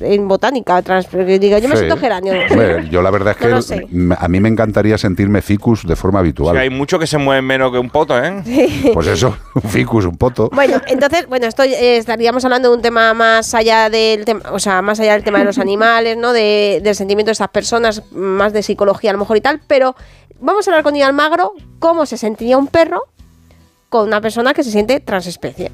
en 0.00 0.26
botánica 0.26 0.82
trans, 0.82 1.08
digo 1.10 1.58
yo 1.58 1.68
me 1.68 1.76
Sí. 1.76 1.84
siento 1.84 1.96
geranio 1.98 2.32
yo 2.90 3.00
la 3.02 3.10
verdad 3.10 3.36
es 3.38 3.66
que 3.70 3.86
a 4.18 4.28
mí 4.28 4.40
me 4.40 4.48
encantaría 4.48 4.98
sentirme 4.98 5.40
ficus 5.42 5.86
de 5.86 5.94
forma 5.94 6.18
habitual. 6.18 6.56
Hay 6.56 6.70
muchos 6.70 6.98
que 6.98 7.06
se 7.06 7.18
mueven 7.18 7.44
menos 7.44 7.70
que 7.70 7.78
un 7.78 7.90
poto, 7.90 8.18
¿eh? 8.22 8.42
Pues 8.94 9.06
eso, 9.06 9.36
un 9.54 9.62
ficus, 9.62 10.04
un 10.04 10.16
poto. 10.16 10.48
Bueno, 10.52 10.80
entonces, 10.88 11.26
bueno, 11.28 11.46
esto 11.46 11.62
eh, 11.62 11.96
estaríamos 11.96 12.44
hablando 12.44 12.70
de 12.70 12.76
un 12.76 12.82
tema 12.82 13.14
más 13.14 13.54
allá 13.54 13.88
del 13.90 14.24
tema, 14.24 14.42
o 14.50 14.58
sea, 14.58 14.82
más 14.82 14.98
allá 15.00 15.12
del 15.12 15.22
tema 15.24 15.38
de 15.38 15.44
los 15.44 15.58
animales, 15.58 16.16
¿no? 16.16 16.32
De, 16.32 16.80
del 16.82 16.94
sentimiento 16.94 17.28
de 17.28 17.32
estas 17.32 17.48
personas, 17.48 18.02
más 18.12 18.52
de 18.52 18.62
psicología 18.62 19.10
a 19.10 19.12
lo 19.12 19.20
mejor 19.20 19.36
y 19.36 19.40
tal, 19.40 19.60
pero 19.66 19.94
vamos 20.40 20.66
a 20.66 20.70
hablar 20.70 20.84
con 20.84 20.94
Ian 20.94 21.08
Almagro 21.08 21.52
cómo 21.78 22.06
se 22.06 22.16
un 22.56 22.68
perro 22.68 23.02
con 23.88 24.06
una 24.06 24.20
persona 24.20 24.54
que 24.54 24.62
se 24.62 24.70
siente 24.70 25.00
transespecie. 25.00 25.70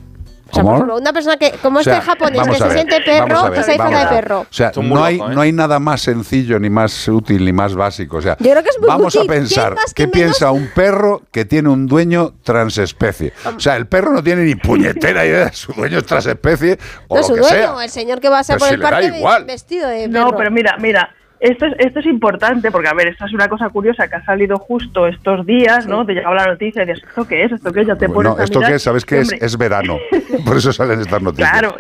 O 0.51 0.55
sea, 0.55 0.63
por 0.63 0.73
¿Cómo? 0.73 0.75
ejemplo, 0.77 0.97
una 0.99 1.13
persona 1.13 1.37
que, 1.37 1.51
como 1.63 1.81
O 1.81 1.83
sea, 1.83 1.95
este 1.95 2.07
japonés 2.07 2.47
que 2.47 2.55
se 2.55 2.63
ver, 2.65 2.73
siente 2.75 3.01
perro, 3.01 3.43
ver, 3.45 3.53
que 3.55 3.63
se 3.65 3.71
de 3.73 3.79
perro. 4.09 4.41
O 4.43 4.47
sea, 4.51 4.71
no 4.77 5.03
hay, 5.03 5.17
loco, 5.17 5.31
¿eh? 5.31 5.35
no 5.35 5.41
hay 5.41 5.53
nada 5.53 5.79
más 5.81 6.03
sencillo, 6.03 6.61
ni 6.61 6.71
más 6.71 7.09
útil, 7.09 7.45
ni 7.45 7.53
más 7.53 7.75
básico. 7.75 8.19
O 8.19 8.23
sea, 8.23 8.37
Yo 8.39 8.51
creo 8.53 8.63
que 8.63 8.69
es 8.69 8.79
muy 8.79 8.87
vamos 8.87 9.17
útil. 9.17 9.29
a 9.29 9.33
pensar, 9.35 9.65
¿Quién 9.71 9.75
más, 9.83 9.95
¿qué 9.95 10.07
piensa 10.07 10.51
un 10.53 10.69
perro 10.73 11.23
que 11.33 11.45
tiene 11.45 11.71
un 11.71 11.87
dueño 11.87 12.35
transespecie? 12.45 13.33
O 13.57 13.59
sea, 13.59 13.75
el 13.77 13.87
perro 13.89 14.13
no 14.13 14.23
tiene 14.23 14.43
ni 14.45 14.55
puñetera 14.55 15.27
idea 15.27 15.47
de 15.47 15.53
su 15.55 15.73
dueño 15.73 15.99
es 15.99 16.07
transespecie 16.07 16.79
o 17.09 17.17
No 17.17 17.21
lo 17.23 17.27
su 17.27 17.35
que 17.35 17.41
dueño, 17.41 17.75
sea. 17.77 17.85
el 17.85 17.91
señor 17.91 18.21
que 18.21 18.29
va 18.29 18.39
a 18.39 18.45
ser 18.45 18.57
Pero 18.57 18.61
por 18.61 18.69
si 18.69 18.75
el 18.75 18.81
parque 18.81 19.17
igual. 19.19 19.45
vestido 19.47 19.89
de 19.89 20.09
perro. 20.09 20.31
No, 20.31 20.37
pero 20.37 20.51
mira, 20.53 20.77
mira, 20.79 21.13
esto 21.41 21.67
es, 21.67 21.75
esto 21.79 22.01
es 22.01 22.07
importante 22.07 22.71
porque, 22.71 22.89
a 22.89 22.95
ver, 22.95 23.09
esto 23.09 23.27
es 23.27 23.33
una 23.35 23.49
cosa 23.49 23.69
curiosa 23.69 24.09
que 24.09 24.17
ha 24.17 24.25
salido 24.25 24.57
justo 24.59 25.07
estos 25.07 25.45
días, 25.47 25.87
¿no? 25.87 26.07
Te 26.07 26.15
llegaba 26.15 26.35
la 26.37 26.47
noticia 26.47 26.83
y 26.83 26.87
dices, 26.87 27.05
¿esto 27.07 27.27
qué 27.27 27.45
es? 27.45 27.53
¿Esto 27.53 27.73
qué 27.73 27.81
es? 27.83 27.87
Ya 27.87 27.97
te 27.97 28.09
pones 28.09 28.33
No, 28.35 28.39
a 28.41 28.45
¿esto 28.45 28.59
mirar. 28.61 28.73
qué 28.73 28.77
es? 28.77 28.83
¿Sabes 28.83 29.05
qué 29.05 29.21
es? 29.21 29.33
Es 29.33 29.59
verano. 29.59 29.99
Por 30.47 30.57
eso 30.57 30.73
salen 30.73 31.01
estas 31.01 31.21
noticias. 31.23 31.51
Claro, 31.51 31.77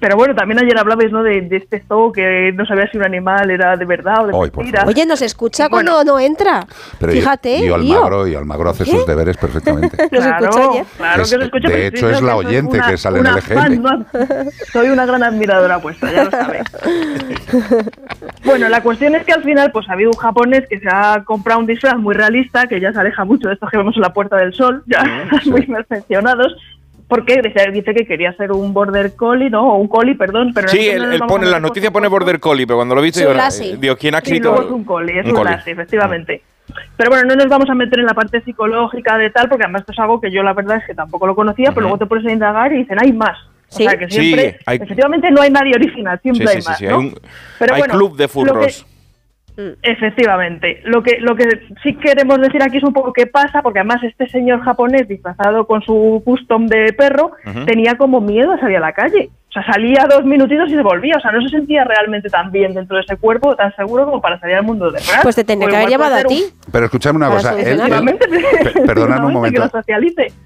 Pero 0.00 0.16
bueno, 0.16 0.34
también 0.34 0.60
ayer 0.60 0.78
hablabais 0.78 1.10
¿no? 1.10 1.22
de, 1.24 1.40
de 1.42 1.56
este 1.56 1.82
zoo 1.88 2.12
que 2.12 2.52
no 2.54 2.64
sabía 2.66 2.88
si 2.90 2.96
un 2.98 3.04
animal 3.04 3.50
era 3.50 3.76
de 3.76 3.84
verdad 3.84 4.24
o 4.32 4.44
de 4.44 4.50
por 4.50 4.64
mentira. 4.64 4.84
Oye, 4.86 5.04
nos 5.04 5.22
escucha 5.22 5.68
cuando 5.68 6.04
no 6.04 6.18
entra. 6.20 6.64
Pero 7.00 7.12
Fíjate, 7.12 7.56
y. 7.58 7.68
Almagro, 7.72 8.26
y 8.28 8.34
Almagro 8.36 8.70
hace 8.70 8.84
¿Qué? 8.84 8.92
sus 8.92 9.06
deberes 9.06 9.36
perfectamente. 9.36 9.96
Nos 10.12 10.24
escucha 10.24 10.70
ayer. 10.70 10.84
Claro 10.96 11.22
Es- 11.22 11.30
que 11.30 11.36
os 11.36 11.42
escucho, 11.44 11.68
de 11.68 11.86
hecho, 11.88 12.10
es 12.10 12.22
la 12.22 12.36
oyente 12.36 12.76
una- 12.78 12.88
que 12.90 12.96
sale 12.96 13.18
en 13.20 13.26
el 13.26 13.38
EGM. 13.38 13.54
fan, 13.58 13.82
¿no? 13.82 14.06
Soy 14.72 14.88
una 14.90 15.04
gran 15.06 15.22
admiradora 15.24 15.78
vuestra, 15.78 16.12
ya 16.12 16.24
lo 16.24 16.30
sabéis. 16.30 16.64
Bueno, 18.44 18.68
la 18.68 18.82
cuestión 18.82 19.07
es 19.16 19.24
que 19.24 19.32
al 19.32 19.42
final 19.42 19.70
pues 19.72 19.88
ha 19.88 19.92
habido 19.94 20.10
un 20.10 20.16
japonés 20.18 20.64
que 20.68 20.78
se 20.78 20.88
ha 20.90 21.22
comprado 21.24 21.60
un 21.60 21.66
disfraz 21.66 21.96
muy 21.96 22.14
realista, 22.14 22.66
que 22.66 22.80
ya 22.80 22.92
se 22.92 22.98
aleja 23.00 23.24
mucho 23.24 23.48
de 23.48 23.54
estos 23.54 23.70
que 23.70 23.76
vemos 23.78 23.94
en 23.96 24.02
la 24.02 24.12
Puerta 24.12 24.36
del 24.36 24.52
Sol, 24.54 24.82
ya 24.86 25.02
muy 25.46 25.66
perfeccionados, 25.66 26.56
porque 27.08 27.40
dice, 27.42 27.70
dice 27.72 27.94
que 27.94 28.06
quería 28.06 28.32
ser 28.34 28.52
un 28.52 28.74
border 28.74 29.14
collie, 29.16 29.48
¿no? 29.50 29.72
O 29.72 29.76
un 29.78 29.88
collie, 29.88 30.14
perdón, 30.14 30.52
pero 30.54 30.68
Sí, 30.68 30.88
él, 30.88 31.04
él 31.04 31.18
vamos 31.20 31.28
pone 31.32 31.46
a 31.46 31.50
la 31.50 31.56
meter 31.56 31.62
noticia 31.70 31.90
pone 31.90 32.08
Border 32.08 32.38
Collie, 32.40 32.66
pero 32.66 32.76
cuando 32.76 32.94
lo 32.94 33.00
he 33.00 33.04
visto 33.04 33.20
Sí, 33.50 33.76
digo, 33.78 33.94
un 33.94 33.98
¿quién 33.98 34.14
ha 34.14 34.18
Sí, 34.20 34.24
escrito? 34.26 34.50
luego 34.50 34.64
es 34.66 34.70
un 34.72 34.84
collie, 34.84 35.20
es 35.20 35.26
un, 35.26 35.32
collie. 35.32 35.52
lassie, 35.52 35.72
efectivamente. 35.72 36.42
Pero 36.98 37.08
bueno, 37.10 37.24
no 37.28 37.34
nos 37.36 37.46
vamos 37.48 37.70
a 37.70 37.74
meter 37.74 37.98
en 38.00 38.04
la 38.04 38.12
parte 38.12 38.42
psicológica 38.42 39.16
de 39.16 39.30
tal, 39.30 39.48
porque 39.48 39.64
además 39.64 39.80
esto 39.80 39.92
es 39.92 39.98
algo 40.00 40.20
que 40.20 40.30
yo 40.30 40.42
la 40.42 40.52
verdad 40.52 40.76
es 40.76 40.84
que 40.86 40.94
tampoco 40.94 41.26
lo 41.26 41.34
conocía, 41.34 41.70
pero 41.70 41.82
luego 41.82 41.96
te 41.98 42.04
pones 42.06 42.26
a 42.26 42.30
indagar 42.32 42.72
y 42.74 42.78
dicen, 42.78 42.98
hay 43.00 43.12
más. 43.12 43.38
Sí. 43.68 43.86
O 43.86 43.90
sea, 43.90 43.98
que 43.98 44.08
Sí, 44.10 44.20
siempre, 44.20 44.58
hay- 44.66 44.76
efectivamente 44.76 45.30
no 45.30 45.40
hay 45.42 45.50
nadie 45.50 45.74
original, 45.74 46.18
siempre 46.22 46.46
Sí, 46.46 46.52
sí, 46.52 46.56
hay 46.56 46.62
sí, 46.62 46.68
más, 46.68 46.78
sí, 46.78 46.84
¿no? 46.86 46.90
hay 46.90 46.96
un 47.06 47.14
Pero 47.58 47.74
hay 47.74 47.80
bueno, 47.80 47.94
club 47.94 48.16
de 48.16 48.22
lo 48.24 48.28
que- 48.28 48.32
furros. 48.32 48.86
Efectivamente. 49.82 50.80
Lo 50.84 51.02
que, 51.02 51.18
lo 51.20 51.34
que 51.34 51.44
sí 51.82 51.94
queremos 51.94 52.40
decir 52.40 52.62
aquí 52.62 52.76
es 52.76 52.84
un 52.84 52.92
poco 52.92 53.12
qué 53.12 53.26
pasa, 53.26 53.60
porque 53.60 53.80
además 53.80 54.02
este 54.04 54.28
señor 54.28 54.60
japonés 54.62 55.08
disfrazado 55.08 55.66
con 55.66 55.82
su 55.82 56.22
custom 56.24 56.66
de 56.66 56.92
perro 56.92 57.32
tenía 57.66 57.96
como 57.96 58.20
miedo 58.20 58.52
a 58.52 58.60
salir 58.60 58.76
a 58.76 58.80
la 58.80 58.92
calle. 58.92 59.30
Sea, 59.64 59.72
salía 59.72 60.06
dos 60.08 60.24
minutitos 60.24 60.68
y 60.70 60.74
se 60.74 60.82
volvía. 60.82 61.14
O 61.16 61.20
sea, 61.20 61.32
no 61.32 61.40
se 61.42 61.48
sentía 61.48 61.84
realmente 61.84 62.28
tan 62.28 62.50
bien 62.50 62.74
dentro 62.74 62.96
de 62.96 63.02
ese 63.02 63.16
cuerpo, 63.16 63.56
tan 63.56 63.74
seguro 63.76 64.04
como 64.06 64.20
para 64.20 64.38
salir 64.40 64.56
al 64.56 64.62
mundo 64.64 64.86
de 64.86 64.92
verdad. 65.00 65.20
Pues 65.22 65.36
te 65.36 65.44
tendría 65.44 65.70
que 65.70 65.76
haber 65.76 65.88
llevado 65.88 66.16
a 66.16 66.24
ti. 66.24 66.44
Pero 66.70 66.84
escúchame 66.86 67.16
una 67.16 67.28
cosa, 67.30 67.58
él, 67.58 67.78
un 67.80 67.86
que 67.86 67.94
momento, 67.94 68.26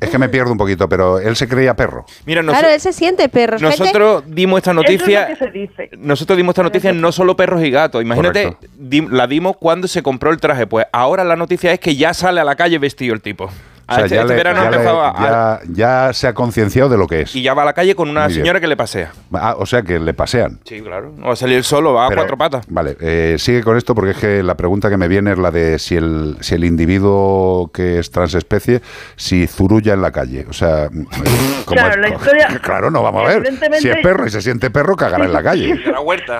es 0.01 0.11
que 0.11 0.19
me 0.19 0.29
pierdo 0.29 0.53
un 0.53 0.59
poquito, 0.59 0.89
pero 0.89 1.19
él 1.19 1.37
se 1.37 1.49
creía 1.49 1.75
perro. 1.75 2.05
Mira, 2.27 2.43
Claro, 2.43 2.69
él 2.69 2.81
se 2.81 2.93
siente 2.93 3.29
perro. 3.29 3.59
gente- 3.59 3.79
nosotros 3.79 4.25
dimos 4.27 4.59
esta 4.59 4.73
Eso 4.73 4.81
es 4.81 4.87
noticia. 4.91 5.21
lo 5.23 5.27
que 5.29 5.37
se 5.45 5.51
dice. 5.51 5.91
Nosotros 5.99 6.37
dimos 6.37 6.53
esta 6.53 6.63
noticia 6.63 6.93
no 6.93 7.13
solo 7.13 7.37
perros 7.37 7.63
y 7.63 7.71
gatos. 7.71 8.03
Imagínate, 8.03 8.57
dim- 8.79 9.09
la 9.11 9.27
dimos 9.27 9.57
cuando 9.57 9.89
se 9.89 10.03
compró 10.03 10.31
el 10.31 10.39
traje. 10.39 10.67
Pues 10.67 10.87
ahora 10.93 11.25
la 11.25 11.37
noticia 11.37 11.73
es 11.73 11.81
que 11.81 11.97
ya 11.97 12.15
sale 12.15 12.41
a 12.41 12.45
la 12.45 12.57
calle 12.57 12.79
vestido 12.79 13.15
el 13.15 13.21
tipo. 13.21 13.51
O 13.93 13.95
sea, 13.97 14.05
Este- 14.05 14.15
ya, 14.17 14.21
este 14.23 14.33
le- 14.33 14.37
verano 14.37 14.63
ya 14.65 14.71
le- 14.71 14.77
empezaba 14.77 15.09
a- 15.11 15.61
ya- 15.61 15.61
ya 16.07 16.13
se 16.13 16.27
ha 16.29 16.35
concienciado 16.35 16.89
de 16.89 16.97
lo 16.99 17.07
que 17.07 17.23
es. 17.23 17.37
y 17.37 17.43
ya 17.43 17.55
va 17.55 17.63
a 17.63 17.65
la 17.67 17.73
calle 17.73 17.95
con 17.95 18.09
una 18.09 18.23
Muy 18.25 18.29
bien. 18.35 18.43
señora 18.45 18.61
que 18.61 18.67
le 18.67 18.77
pasea. 18.77 19.13
Ah, 19.35 19.55
o 19.59 19.67
sea, 19.67 19.83
que 19.83 19.99
le 19.99 20.15
pasean. 20.15 20.59
Sí, 20.65 20.81
claro. 20.81 21.13
A 21.25 21.37
salir 21.37 21.63
solo, 21.65 21.93
va 21.95 22.07
a 22.07 22.11
cuatro 22.15 22.37
patas. 22.37 22.65
Vale, 22.69 22.97
eh, 23.01 23.37
sigue 23.39 23.63
con 23.63 23.77
esto 23.77 23.95
porque 23.95 24.11
es 24.13 24.17
que 24.19 24.43
la 24.43 24.55
pregunta 24.57 24.91
que 24.91 24.97
me 24.97 25.09
viene 25.09 25.33
es 25.33 25.39
la 25.39 25.51
de 25.51 25.79
si 25.79 25.97
el, 25.97 26.37
si 26.41 26.55
el 26.55 26.65
individuo 26.65 27.71
que 27.73 27.99
es 27.99 28.11
transespecie, 28.11 28.81
si 29.17 29.47
zurulla 29.47 29.95
en 29.95 30.03
la 30.03 30.11
calle. 30.11 30.47
O 30.49 30.53
sea, 30.53 30.89
como 31.65 31.81
Claro, 31.81 32.01
la 32.01 32.09
historia- 32.09 32.49
claro, 32.63 32.91
no 32.91 33.03
vamos 33.03 33.25
a 33.29 33.39
ver. 33.39 33.53
Si 33.79 33.89
es 33.89 33.97
perro 33.99 34.27
y 34.27 34.31
se 34.31 34.41
siente 34.43 34.71
perro, 34.71 34.97
cagará 34.97 35.25
en 35.25 35.33
la 35.33 35.43
calle. 35.43 35.75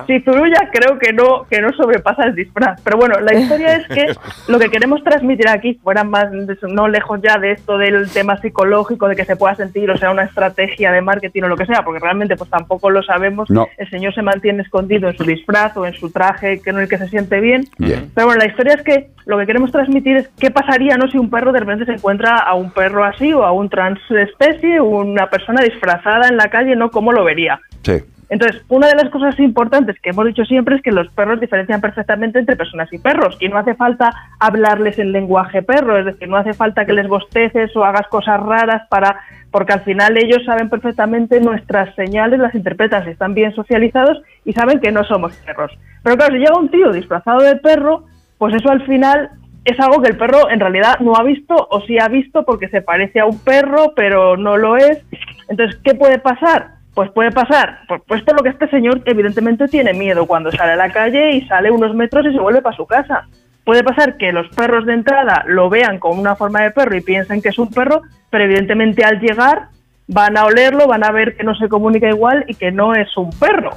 Si 0.07 0.19
Zurulla 0.21 0.69
creo 0.71 0.99
que 0.99 1.13
no, 1.13 1.45
que 1.49 1.61
no 1.61 1.71
sobrepasa 1.73 2.23
el 2.25 2.35
disfraz. 2.35 2.79
Pero 2.83 2.97
bueno, 2.97 3.19
la 3.21 3.33
historia 3.33 3.75
es 3.75 3.87
que 3.87 4.13
lo 4.47 4.59
que 4.59 4.69
queremos 4.69 5.03
transmitir 5.03 5.47
aquí, 5.49 5.79
fuera 5.83 6.03
más 6.03 6.25
no 6.63 6.87
lejos 6.87 7.19
ya 7.23 7.37
de 7.43 7.51
esto 7.51 7.77
del 7.77 8.09
tema 8.09 8.39
psicológico, 8.39 9.07
de 9.07 9.15
que 9.15 9.25
se 9.25 9.35
pueda 9.35 9.55
sentir, 9.55 9.91
o 9.91 9.97
sea, 9.97 10.11
una 10.11 10.23
estrategia 10.23 10.91
de 10.91 11.01
marketing 11.01 11.43
o 11.43 11.47
lo 11.49 11.57
que 11.57 11.65
sea, 11.65 11.83
porque 11.83 11.99
realmente 11.99 12.37
pues 12.37 12.49
tampoco 12.49 12.89
lo 12.89 13.03
sabemos. 13.03 13.49
No. 13.49 13.67
El 13.77 13.89
señor 13.89 14.15
se 14.15 14.21
mantiene 14.21 14.63
escondido 14.63 15.09
en 15.09 15.17
su 15.17 15.23
disfraz 15.23 15.75
o 15.75 15.85
en 15.85 15.93
su 15.93 16.09
traje 16.09 16.61
que 16.61 16.69
en 16.69 16.79
el 16.79 16.87
que 16.87 16.97
se 16.97 17.09
siente 17.09 17.39
bien. 17.41 17.65
Bien. 17.77 18.09
Pero 18.15 18.27
bueno, 18.27 18.39
la 18.39 18.47
historia 18.47 18.75
es 18.75 18.81
que 18.81 19.09
lo 19.25 19.37
que 19.37 19.45
queremos 19.45 19.71
transmitir 19.71 20.17
es 20.17 20.29
qué 20.39 20.51
pasaría 20.51 20.97
no 20.97 21.09
si 21.09 21.17
un 21.17 21.29
perro 21.29 21.51
de 21.51 21.59
repente 21.59 21.85
se 21.85 21.93
encuentra 21.93 22.37
a 22.37 22.53
un 22.53 22.71
perro 22.71 23.03
así 23.03 23.33
o 23.33 23.43
a 23.43 23.51
un 23.51 23.69
transespecie, 23.69 24.79
una 24.79 25.29
persona 25.29 25.61
disfrazada 25.61 26.29
en 26.29 26.37
la 26.37 26.49
calle, 26.49 26.75
¿no? 26.75 26.89
¿Cómo 26.89 27.11
lo 27.11 27.23
vería? 27.23 27.59
Sí. 27.83 28.01
Entonces, 28.33 28.63
una 28.67 28.87
de 28.87 28.95
las 28.95 29.11
cosas 29.11 29.39
importantes 29.39 29.99
que 29.99 30.09
hemos 30.09 30.25
dicho 30.25 30.43
siempre 30.43 30.75
es 30.75 30.81
que 30.81 30.91
los 30.91 31.07
perros 31.09 31.39
diferencian 31.39 31.79
perfectamente 31.79 32.39
entre 32.39 32.55
personas 32.55 32.91
y 32.91 32.97
perros 32.97 33.37
y 33.39 33.47
no 33.47 33.59
hace 33.59 33.75
falta 33.75 34.11
hablarles 34.39 34.97
en 34.97 35.11
lenguaje 35.11 35.61
perro, 35.61 35.99
es 35.99 36.05
decir, 36.05 36.27
no 36.27 36.37
hace 36.37 36.55
falta 36.55 36.83
que 36.83 36.93
les 36.93 37.07
bosteces 37.07 37.75
o 37.75 37.83
hagas 37.85 38.07
cosas 38.07 38.39
raras 38.39 38.87
para 38.89 39.19
porque 39.51 39.73
al 39.73 39.81
final 39.81 40.17
ellos 40.17 40.43
saben 40.47 40.67
perfectamente 40.67 41.39
nuestras 41.41 41.93
señales, 41.93 42.39
las 42.39 42.55
interpretan, 42.55 43.03
si 43.03 43.11
están 43.11 43.35
bien 43.35 43.53
socializados 43.53 44.19
y 44.45 44.53
saben 44.53 44.79
que 44.79 44.91
no 44.91 45.03
somos 45.03 45.35
perros. 45.45 45.71
Pero 46.01 46.17
claro, 46.17 46.33
si 46.33 46.39
llega 46.39 46.57
un 46.57 46.71
tío 46.71 46.91
disfrazado 46.91 47.43
de 47.43 47.57
perro, 47.57 48.05
pues 48.39 48.55
eso 48.55 48.71
al 48.71 48.83
final 48.87 49.29
es 49.63 49.79
algo 49.79 50.01
que 50.01 50.09
el 50.09 50.17
perro 50.17 50.49
en 50.49 50.59
realidad 50.59 50.97
no 51.01 51.15
ha 51.15 51.21
visto 51.21 51.53
o 51.69 51.81
sí 51.81 51.99
ha 51.99 52.07
visto 52.07 52.45
porque 52.45 52.67
se 52.69 52.81
parece 52.81 53.19
a 53.19 53.27
un 53.27 53.37
perro, 53.37 53.93
pero 53.95 54.37
no 54.37 54.57
lo 54.57 54.75
es. 54.75 55.03
Entonces, 55.49 55.79
¿qué 55.83 55.93
puede 55.93 56.17
pasar? 56.17 56.72
Pues 56.93 57.09
puede 57.11 57.31
pasar, 57.31 57.79
pues, 57.87 58.01
pues 58.07 58.21
por 58.21 58.35
lo 58.37 58.43
que 58.43 58.49
este 58.49 58.69
señor 58.69 59.01
evidentemente 59.05 59.67
tiene 59.67 59.93
miedo 59.93 60.27
cuando 60.27 60.51
sale 60.51 60.73
a 60.73 60.75
la 60.75 60.91
calle 60.91 61.31
y 61.31 61.47
sale 61.47 61.71
unos 61.71 61.95
metros 61.95 62.25
y 62.27 62.33
se 62.33 62.39
vuelve 62.39 62.61
para 62.61 62.75
su 62.75 62.85
casa. 62.85 63.27
Puede 63.63 63.83
pasar 63.83 64.17
que 64.17 64.31
los 64.31 64.47
perros 64.49 64.85
de 64.85 64.93
entrada 64.93 65.43
lo 65.47 65.69
vean 65.69 65.97
con 65.97 66.19
una 66.19 66.35
forma 66.35 66.61
de 66.61 66.71
perro 66.71 66.95
y 66.95 67.01
piensen 67.01 67.41
que 67.41 67.49
es 67.49 67.57
un 67.57 67.69
perro, 67.69 68.01
pero 68.29 68.43
evidentemente 68.43 69.03
al 69.03 69.19
llegar 69.19 69.69
van 70.07 70.37
a 70.37 70.45
olerlo, 70.45 70.87
van 70.87 71.03
a 71.03 71.11
ver 71.11 71.35
que 71.35 71.43
no 71.43 71.55
se 71.55 71.69
comunica 71.69 72.07
igual 72.09 72.45
y 72.47 72.55
que 72.55 72.71
no 72.71 72.93
es 72.93 73.15
un 73.17 73.31
perro. 73.31 73.71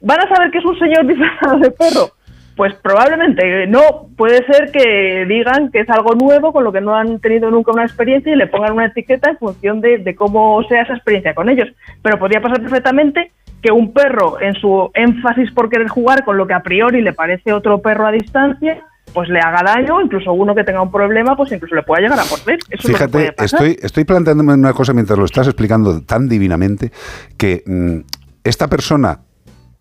¿Van 0.00 0.20
a 0.20 0.28
saber 0.28 0.50
que 0.50 0.58
es 0.58 0.64
un 0.64 0.78
señor 0.78 1.06
disfrazado 1.08 1.58
de 1.58 1.70
perro? 1.70 2.10
Pues 2.56 2.74
probablemente 2.74 3.66
no. 3.66 4.08
Puede 4.16 4.44
ser 4.46 4.70
que 4.70 5.24
digan 5.28 5.70
que 5.70 5.80
es 5.80 5.90
algo 5.90 6.14
nuevo, 6.14 6.52
con 6.52 6.64
lo 6.64 6.72
que 6.72 6.80
no 6.80 6.94
han 6.94 7.18
tenido 7.20 7.50
nunca 7.50 7.72
una 7.72 7.84
experiencia 7.84 8.32
y 8.32 8.36
le 8.36 8.46
pongan 8.46 8.74
una 8.74 8.86
etiqueta 8.86 9.30
en 9.30 9.38
función 9.38 9.80
de, 9.80 9.98
de 9.98 10.14
cómo 10.14 10.62
sea 10.68 10.82
esa 10.82 10.94
experiencia 10.94 11.34
con 11.34 11.48
ellos. 11.48 11.68
Pero 12.02 12.18
podría 12.18 12.40
pasar 12.40 12.60
perfectamente 12.60 13.32
que 13.64 13.72
un 13.72 13.92
perro, 13.92 14.40
en 14.40 14.54
su 14.54 14.90
énfasis 14.94 15.50
por 15.52 15.70
querer 15.70 15.88
jugar 15.88 16.24
con 16.24 16.36
lo 16.36 16.46
que 16.46 16.52
a 16.52 16.62
priori 16.62 17.00
le 17.00 17.14
parece 17.14 17.52
otro 17.52 17.80
perro 17.80 18.06
a 18.06 18.12
distancia, 18.12 18.82
pues 19.14 19.28
le 19.28 19.38
haga 19.38 19.62
daño, 19.64 20.02
incluso 20.02 20.32
uno 20.32 20.54
que 20.54 20.64
tenga 20.64 20.82
un 20.82 20.90
problema, 20.90 21.36
pues 21.36 21.50
incluso 21.52 21.74
le 21.74 21.82
pueda 21.82 22.02
llegar 22.02 22.18
a 22.18 22.24
morder. 22.24 22.58
Eso 22.68 22.88
es 22.88 22.90
lo 22.90 22.98
que 22.98 23.08
puede 23.08 23.24
Fíjate, 23.24 23.36
pasar. 23.36 23.62
estoy, 23.62 23.78
estoy 23.82 24.04
planteándome 24.04 24.52
una 24.52 24.72
cosa 24.72 24.92
mientras 24.92 25.18
lo 25.18 25.24
estás 25.24 25.46
explicando 25.46 26.02
tan 26.02 26.28
divinamente, 26.28 26.92
que 27.38 27.62
mm, 27.64 28.00
esta 28.44 28.68
persona 28.68 29.20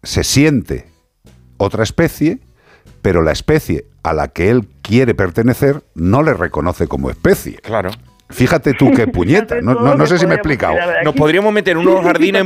se 0.02 0.24
siente 0.24 0.86
otra 1.58 1.84
especie, 1.84 2.40
pero 3.04 3.22
la 3.22 3.32
especie 3.32 3.86
a 4.02 4.14
la 4.14 4.30
que 4.30 4.50
él 4.50 4.68
quiere 4.82 5.14
pertenecer 5.14 5.84
no 5.94 6.24
le 6.24 6.34
reconoce 6.34 6.88
como 6.88 7.12
especie. 7.12 7.58
Claro. 7.58 7.92
Fíjate 8.30 8.74
tú 8.74 8.92
qué 8.96 9.06
puñeta. 9.18 9.62
No, 9.62 9.76
no- 9.76 9.94
no 9.96 10.08
sé 10.08 10.18
si 10.18 10.26
me 10.26 10.32
he 10.32 10.36
explicado. 10.38 10.74
Nos 11.04 11.14
podríamos 11.14 11.54
meter 11.54 11.74
en 11.78 11.86
unos 11.88 12.02
jardines 12.04 12.44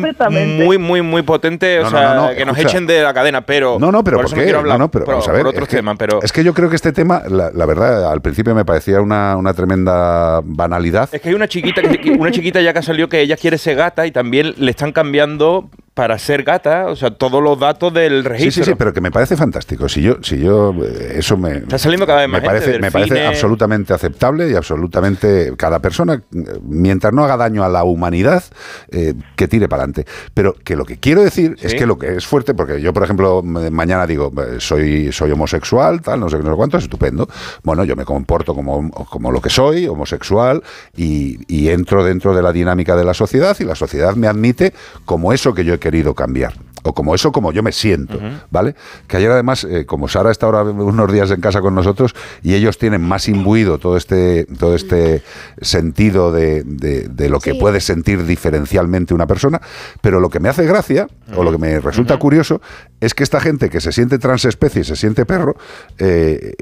muy, 0.66 0.78
muy, 0.78 1.02
muy 1.02 1.22
potentes, 1.22 1.82
No, 1.84 1.88
o 1.88 1.92
no, 1.92 1.98
sea, 1.98 2.14
no, 2.16 2.30
no, 2.30 2.36
que 2.36 2.44
nos 2.46 2.58
escucha. 2.58 2.76
echen 2.76 2.88
de 2.88 3.02
la 3.04 3.14
cadena, 3.14 3.42
pero. 3.42 3.78
No, 3.80 3.92
no, 3.92 4.04
pero 4.04 4.18
¿por, 4.18 4.30
qué? 4.34 4.44
quiero 4.44 4.60
hablar 4.60 4.78
no, 4.80 4.86
no, 4.86 4.92
pero 4.92 5.06
por, 5.06 5.14
vamos 5.14 5.30
a 5.30 5.32
ver. 5.32 5.42
por 5.44 5.50
otros 5.52 5.64
es 5.64 5.70
que- 5.70 5.76
temas, 5.78 5.96
pero. 5.98 6.20
Es 6.22 6.32
que 6.34 6.44
yo 6.44 6.54
creo 6.54 6.70
que 6.70 6.76
este 6.76 6.92
tema, 6.92 7.22
la, 7.30 7.52
la 7.54 7.66
verdad, 7.66 8.12
al 8.12 8.22
principio 8.22 8.54
me 8.54 8.66
parecía 8.66 9.00
una, 9.00 9.38
una 9.38 9.54
tremenda 9.54 10.42
banalidad. 10.44 11.08
Es 11.12 11.22
que 11.22 11.30
hay 11.30 11.36
una 11.36 11.48
chiquita, 11.48 11.82
una 12.18 12.32
chiquita 12.32 12.60
ya 12.60 12.74
que 12.74 12.82
salió 12.82 13.08
que 13.08 13.22
ella 13.22 13.38
quiere 13.38 13.58
ser 13.58 13.78
gata 13.78 14.06
y 14.06 14.12
también 14.12 14.56
le 14.58 14.72
están 14.72 14.92
cambiando 14.92 15.70
para 15.98 16.20
ser 16.20 16.44
gata, 16.44 16.86
o 16.86 16.96
sea, 16.96 17.10
todos 17.10 17.42
los 17.42 17.60
datos 17.60 17.92
del 17.92 18.22
Sí, 18.22 18.28
registro. 18.30 18.64
sí, 18.66 18.70
sí, 18.70 18.76
pero 18.78 18.94
que 18.94 19.02
me 19.02 19.10
parece 19.10 19.36
fantástico. 19.36 19.90
Si 19.90 20.04
yo, 20.04 20.18
si 20.22 20.38
yo 20.38 20.72
eh, 20.84 21.16
eso 21.18 21.38
me, 21.38 21.58
Está 21.58 21.80
saliendo 21.80 22.06
cada 22.06 22.20
vez 22.20 22.28
me 22.30 22.34
más 22.34 22.42
gente, 22.44 22.60
parece, 22.66 22.80
me 22.80 22.92
parece 22.92 23.26
absolutamente 23.26 23.94
aceptable 23.96 24.48
y 24.48 24.54
absolutamente 24.54 25.54
cada 25.58 25.80
persona, 25.80 26.22
mientras 26.62 27.14
no 27.14 27.24
haga 27.24 27.36
daño 27.36 27.64
a 27.64 27.70
la 27.70 27.84
humanidad, 27.84 28.44
eh, 28.92 29.16
que 29.36 29.48
tire 29.48 29.68
para 29.68 29.82
adelante. 29.86 30.06
Pero 30.36 30.54
que 30.64 30.76
lo 30.76 30.86
que 30.86 30.98
quiero 30.98 31.24
decir 31.24 31.56
es 31.64 31.72
Sí. 31.72 31.78
que 31.78 31.88
lo 31.88 31.98
que 31.98 32.18
es 32.18 32.28
fuerte, 32.28 32.54
porque 32.54 32.80
yo, 32.80 32.94
por 32.94 33.02
ejemplo, 33.02 33.42
mañana 33.42 34.06
digo, 34.06 34.32
eh, 34.40 34.58
soy, 34.60 35.12
soy 35.12 35.32
homosexual, 35.32 36.04
tal, 36.04 36.20
no 36.20 36.30
sé, 36.30 36.38
qué, 36.38 36.44
no 36.44 36.52
sé 36.52 36.56
cuánto, 36.58 36.78
es 36.78 36.84
estupendo. 36.84 37.28
Bueno, 37.64 37.84
yo 37.86 37.96
me 37.96 38.06
comporto 38.06 38.54
como, 38.54 38.92
como 38.92 39.32
lo 39.32 39.42
que 39.42 39.50
soy, 39.50 39.88
homosexual, 39.88 40.62
y, 40.96 41.40
y 41.48 41.70
entro 41.70 42.04
dentro 42.04 42.36
de 42.36 42.44
la 42.44 42.52
dinámica 42.52 42.96
de 42.96 43.04
la 43.04 43.16
sociedad 43.16 43.58
y 43.60 43.64
la 43.64 43.74
sociedad 43.74 44.16
me 44.16 44.28
admite 44.28 44.74
como 45.06 45.34
eso 45.34 45.56
que 45.56 45.66
yo 45.66 45.74
he 45.74 45.80
querido 45.88 46.14
cambiar. 46.14 46.54
O 46.84 46.94
como 46.94 47.14
eso, 47.16 47.32
como 47.34 47.52
yo 47.52 47.64
me 47.64 47.72
siento, 47.74 48.18
¿vale? 48.50 48.74
Que 49.08 49.18
ayer 49.18 49.30
además, 49.32 49.66
eh, 49.66 49.86
como 49.86 50.08
Sara 50.08 50.32
está 50.32 50.46
ahora 50.46 50.62
unos 50.64 51.12
días 51.12 51.30
en 51.32 51.42
casa 51.42 51.60
con 51.60 51.76
nosotros 51.76 52.16
y 52.44 52.54
ellos 52.54 52.78
tienen 52.78 53.02
más 53.02 53.28
imbuido 53.28 53.78
todo 53.78 53.98
este, 53.98 54.46
todo 54.58 54.74
este 54.76 55.22
sentido 55.60 56.32
de, 56.32 56.64
de- 56.64 57.08
de 57.10 57.30
lo 57.30 57.40
que 57.40 57.52
Sí. 57.54 57.60
puede 57.60 57.82
sentir 57.82 58.26
diferencialmente 58.26 59.14
una 59.14 59.28
persona, 59.28 59.60
pero 60.02 60.20
lo 60.22 60.30
que 60.30 60.40
me 60.40 60.48
hace 60.50 60.66
gracia, 60.66 61.08
o 61.36 61.44
lo 61.44 61.52
que 61.52 61.58
me 61.58 61.80
resulta 61.80 62.18
curioso, 62.20 62.62
es 63.02 63.14
que 63.14 63.24
esta 63.24 63.42
gente 63.42 63.70
que 63.70 63.82
se 63.82 63.92
siente 63.92 64.18
transespecie 64.18 64.82
y 64.82 64.86
se 64.86 64.96
siente 64.96 65.26
perro, 65.26 65.58
eh, 65.98 66.54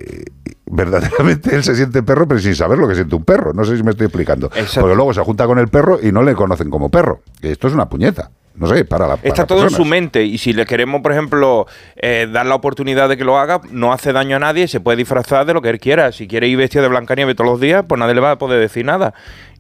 verdaderamente 0.66 1.56
él 1.56 1.64
se 1.64 1.76
siente 1.76 2.02
perro, 2.04 2.28
pero 2.28 2.40
sin 2.40 2.56
saber 2.56 2.78
lo 2.80 2.88
que 2.88 2.96
siente 2.96 3.16
un 3.16 3.24
perro. 3.24 3.54
No 3.54 3.64
sé 3.66 3.78
si 3.78 3.84
me 3.84 3.92
estoy 3.92 4.06
explicando. 4.08 4.48
Exacto. 4.48 4.82
Porque 4.82 4.96
luego 4.96 5.14
se 5.14 5.22
junta 5.22 5.46
con 5.46 5.60
el 5.60 5.68
perro 5.68 6.00
y 6.02 6.12
no 6.12 6.24
le 6.24 6.34
conocen 6.34 6.70
como 6.70 6.90
perro. 6.90 7.22
Esto 7.42 7.68
es 7.68 7.74
una 7.74 7.88
puñeta. 7.90 8.32
No 8.58 8.68
sé, 8.68 8.86
para 8.86 9.08
la 9.08 9.18
para 9.18 9.28
Está 9.28 9.46
todo 9.46 9.64
en 9.64 9.70
su 9.70 9.86
mente 9.86 10.24
y 10.24 10.38
si 10.38 10.54
le 10.54 10.66
queremos, 10.66 11.02
por 11.02 11.12
ejemplo, 11.12 11.68
eh, 11.96 12.28
dar 12.32 12.46
la 12.46 12.56
oportunidad 12.56 13.10
de 13.10 13.18
que 13.18 13.24
lo 13.24 13.38
haga, 13.38 13.62
no 13.72 13.92
hace 13.92 14.14
daño 14.14 14.38
a 14.38 14.40
nadie, 14.40 14.68
se 14.68 14.80
puede 14.80 14.98
disfrazar 14.98 15.46
de 15.46 15.54
lo 15.54 15.62
que 15.62 15.70
él 15.70 15.80
quiera. 15.80 16.12
Si 16.12 16.28
quiere 16.28 16.48
ir 16.48 16.58
vestido 16.58 16.84
de 16.84 16.90
Blancanieves 16.90 17.36
todos 17.36 17.50
los 17.50 17.60
días, 17.60 17.86
pues 17.88 18.00
nadie 18.00 18.16
le 18.16 18.22
va 18.22 18.32
a 18.32 18.38
poder 18.38 18.60
decir 18.60 18.86
nada. 18.86 19.14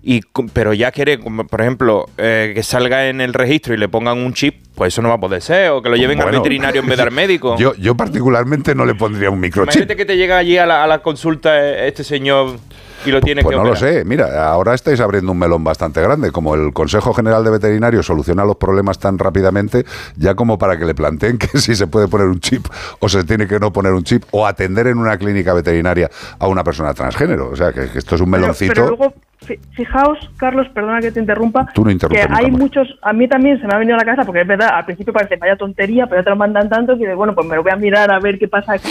Y, 0.07 0.21
pero 0.53 0.73
ya 0.73 0.91
quiere, 0.91 1.17
por 1.17 1.61
ejemplo, 1.61 2.05
eh, 2.19 2.51
que 2.53 2.61
salga 2.61 3.07
en 3.09 3.21
el 3.21 3.33
registro 3.33 3.73
y 3.73 3.77
le 3.77 3.89
pongan 3.89 4.19
un 4.19 4.33
chip, 4.33 4.63
pues 4.75 4.93
eso 4.93 5.01
no 5.01 5.09
va 5.09 5.15
a 5.15 5.19
poder 5.19 5.41
ser. 5.41 5.71
O 5.71 5.81
que 5.81 5.89
lo 5.89 5.95
lleven 5.95 6.21
al 6.21 6.29
veterinario 6.29 6.81
en 6.81 6.87
vez 6.87 6.97
de 6.97 7.03
al 7.03 7.11
médico. 7.11 7.57
Yo, 7.57 7.73
yo 7.75 7.95
particularmente 7.95 8.75
no 8.75 8.85
le 8.85 8.93
pondría 8.93 9.31
un 9.31 9.39
microchip. 9.39 9.73
Imagínate 9.73 9.95
que 9.95 10.05
te 10.05 10.15
llega 10.15 10.37
allí 10.37 10.59
a 10.59 10.67
la, 10.67 10.83
a 10.83 10.87
la 10.87 10.99
consulta 10.99 11.59
eh, 11.59 11.87
este 11.87 12.03
señor 12.03 12.59
y 13.05 13.11
lo 13.11 13.21
tiene 13.21 13.41
Pues 13.43 13.53
que 13.55 13.61
no 13.61 13.67
lo 13.67 13.75
sé. 13.75 14.05
Mira, 14.05 14.47
ahora 14.49 14.73
estáis 14.73 14.99
abriendo 14.99 15.31
un 15.31 15.39
melón 15.39 15.63
bastante 15.63 16.01
grande. 16.01 16.31
Como 16.31 16.55
el 16.55 16.73
Consejo 16.73 17.13
General 17.13 17.43
de 17.43 17.51
Veterinarios 17.51 18.05
soluciona 18.05 18.45
los 18.45 18.55
problemas 18.57 18.99
tan 18.99 19.17
rápidamente, 19.19 19.85
ya 20.15 20.35
como 20.35 20.57
para 20.57 20.77
que 20.77 20.85
le 20.85 20.95
planteen 20.95 21.37
que 21.39 21.47
si 21.59 21.75
se 21.75 21.87
puede 21.87 22.07
poner 22.07 22.27
un 22.27 22.39
chip 22.39 22.65
o 22.99 23.09
se 23.09 23.23
tiene 23.23 23.47
que 23.47 23.59
no 23.59 23.71
poner 23.73 23.93
un 23.93 24.03
chip 24.03 24.23
o 24.31 24.45
atender 24.45 24.87
en 24.87 24.97
una 24.97 25.17
clínica 25.17 25.53
veterinaria 25.53 26.09
a 26.39 26.47
una 26.47 26.63
persona 26.63 26.93
transgénero. 26.93 27.49
O 27.49 27.55
sea, 27.55 27.71
que, 27.73 27.89
que 27.89 27.97
esto 27.99 28.15
es 28.15 28.21
un 28.21 28.29
meloncito. 28.29 28.73
Pero, 28.73 28.87
luego, 28.87 29.13
fi- 29.45 29.59
fijaos, 29.73 30.17
Carlos, 30.37 30.67
perdona 30.73 31.01
que 31.01 31.11
te 31.11 31.19
interrumpa. 31.19 31.67
Tú 31.73 31.83
no 31.85 31.91
interrumpes 31.91 32.25
Que 32.27 32.33
hay 32.33 32.51
muchos, 32.51 32.87
a 33.01 33.13
mí 33.13 33.27
también 33.27 33.59
se 33.59 33.67
me 33.67 33.73
ha 33.75 33.77
venido 33.77 33.95
a 33.95 33.99
la 33.99 34.05
cabeza, 34.05 34.23
porque 34.25 34.41
es 34.41 34.47
verdad, 34.47 34.69
al 34.73 34.85
principio 34.85 35.13
parece 35.13 35.35
vaya 35.37 35.55
tontería, 35.55 36.05
pero 36.07 36.21
ya 36.21 36.23
te 36.25 36.29
lo 36.31 36.35
mandan 36.35 36.69
tanto 36.69 36.93
que 36.93 36.99
dices, 36.99 37.15
bueno, 37.15 37.33
pues 37.35 37.47
me 37.47 37.55
lo 37.55 37.63
voy 37.63 37.71
a 37.71 37.75
mirar 37.75 38.11
a 38.11 38.19
ver 38.19 38.37
qué 38.39 38.47
pasa 38.47 38.73
aquí. 38.73 38.89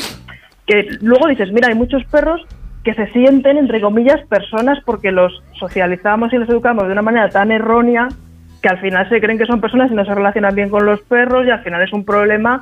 Que 0.66 0.89
luego 1.02 1.28
dices, 1.28 1.51
mira, 1.52 1.68
hay 1.68 1.74
muchos 1.74 2.05
perros 2.05 2.40
que 2.85 2.94
se 2.94 3.06
sienten, 3.12 3.56
entre 3.56 3.81
comillas, 3.81 4.20
personas 4.28 4.78
porque 4.85 5.11
los 5.11 5.43
socializamos 5.59 6.32
y 6.32 6.36
los 6.36 6.48
educamos 6.48 6.86
de 6.86 6.93
una 6.93 7.02
manera 7.02 7.28
tan 7.31 7.51
errónea 7.51 8.09
que 8.62 8.69
al 8.69 8.78
final 8.78 9.09
se 9.09 9.20
creen 9.20 9.39
que 9.39 9.47
son 9.47 9.61
personas 9.61 9.90
y 9.90 9.94
no 9.94 10.05
se 10.05 10.15
relacionan 10.15 10.55
bien 10.55 10.69
con 10.70 10.85
los 10.86 11.01
perros 11.02 11.47
y 11.47 11.51
al 11.51 11.62
final 11.62 11.82
es 11.82 11.93
un 11.93 12.05
problema 12.05 12.61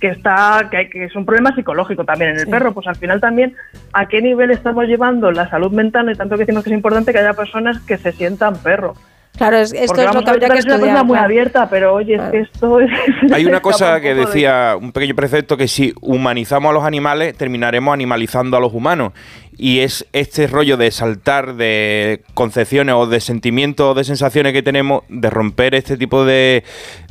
que 0.00 0.08
está 0.08 0.68
que, 0.70 0.76
hay- 0.76 0.88
que 0.90 1.04
es 1.04 1.16
un 1.16 1.24
problema 1.26 1.54
psicológico 1.54 2.04
también 2.04 2.30
en 2.32 2.38
el 2.40 2.46
perro. 2.48 2.72
Pues 2.72 2.86
al 2.86 2.96
final 2.96 3.20
también 3.20 3.54
a 3.92 4.06
qué 4.06 4.22
nivel 4.22 4.50
estamos 4.50 4.86
llevando 4.86 5.30
la 5.32 5.48
salud 5.48 5.72
mental 5.72 6.10
y 6.10 6.14
tanto 6.14 6.36
que 6.36 6.42
decimos 6.44 6.64
que 6.64 6.70
es 6.70 6.76
importante 6.76 7.12
que 7.12 7.18
haya 7.18 7.34
personas 7.34 7.78
que 7.80 7.96
se 7.98 8.12
sientan 8.12 8.56
perro 8.62 8.94
Claro, 9.38 9.56
es- 9.58 9.72
esto 9.72 9.86
porque 9.86 10.02
es 10.02 10.14
lo 10.14 10.22
que 10.24 10.30
habría 10.30 10.48
es 10.58 10.64
una 10.66 10.78
cosa 10.78 11.04
muy 11.04 11.18
abierta 11.18 11.70
pero 11.70 11.94
oye 11.94 12.16
es 12.16 12.22
que 12.30 12.40
esto 12.40 12.80
es 12.80 12.90
Hay 13.32 13.46
una 13.46 13.60
cosa 13.60 13.94
un 13.96 14.02
que 14.02 14.14
decía 14.14 14.76
un 14.78 14.92
pequeño 14.92 15.14
precepto 15.14 15.56
que 15.56 15.68
si 15.68 15.94
humanizamos 16.00 16.70
a 16.70 16.72
los 16.74 16.84
animales 16.84 17.36
terminaremos 17.36 17.94
animalizando 17.94 18.56
a 18.56 18.60
los 18.60 18.74
humanos. 18.74 19.12
Y 19.60 19.80
es 19.80 20.06
este 20.12 20.46
rollo 20.46 20.76
de 20.76 20.90
saltar 20.92 21.54
de 21.54 22.22
concepciones 22.34 22.94
o 22.96 23.06
de 23.06 23.18
sentimientos 23.18 23.86
o 23.90 23.94
de 23.94 24.04
sensaciones 24.04 24.52
que 24.52 24.62
tenemos 24.62 25.02
de 25.08 25.30
romper 25.30 25.74
este 25.74 25.96
tipo 25.96 26.24
de 26.24 26.62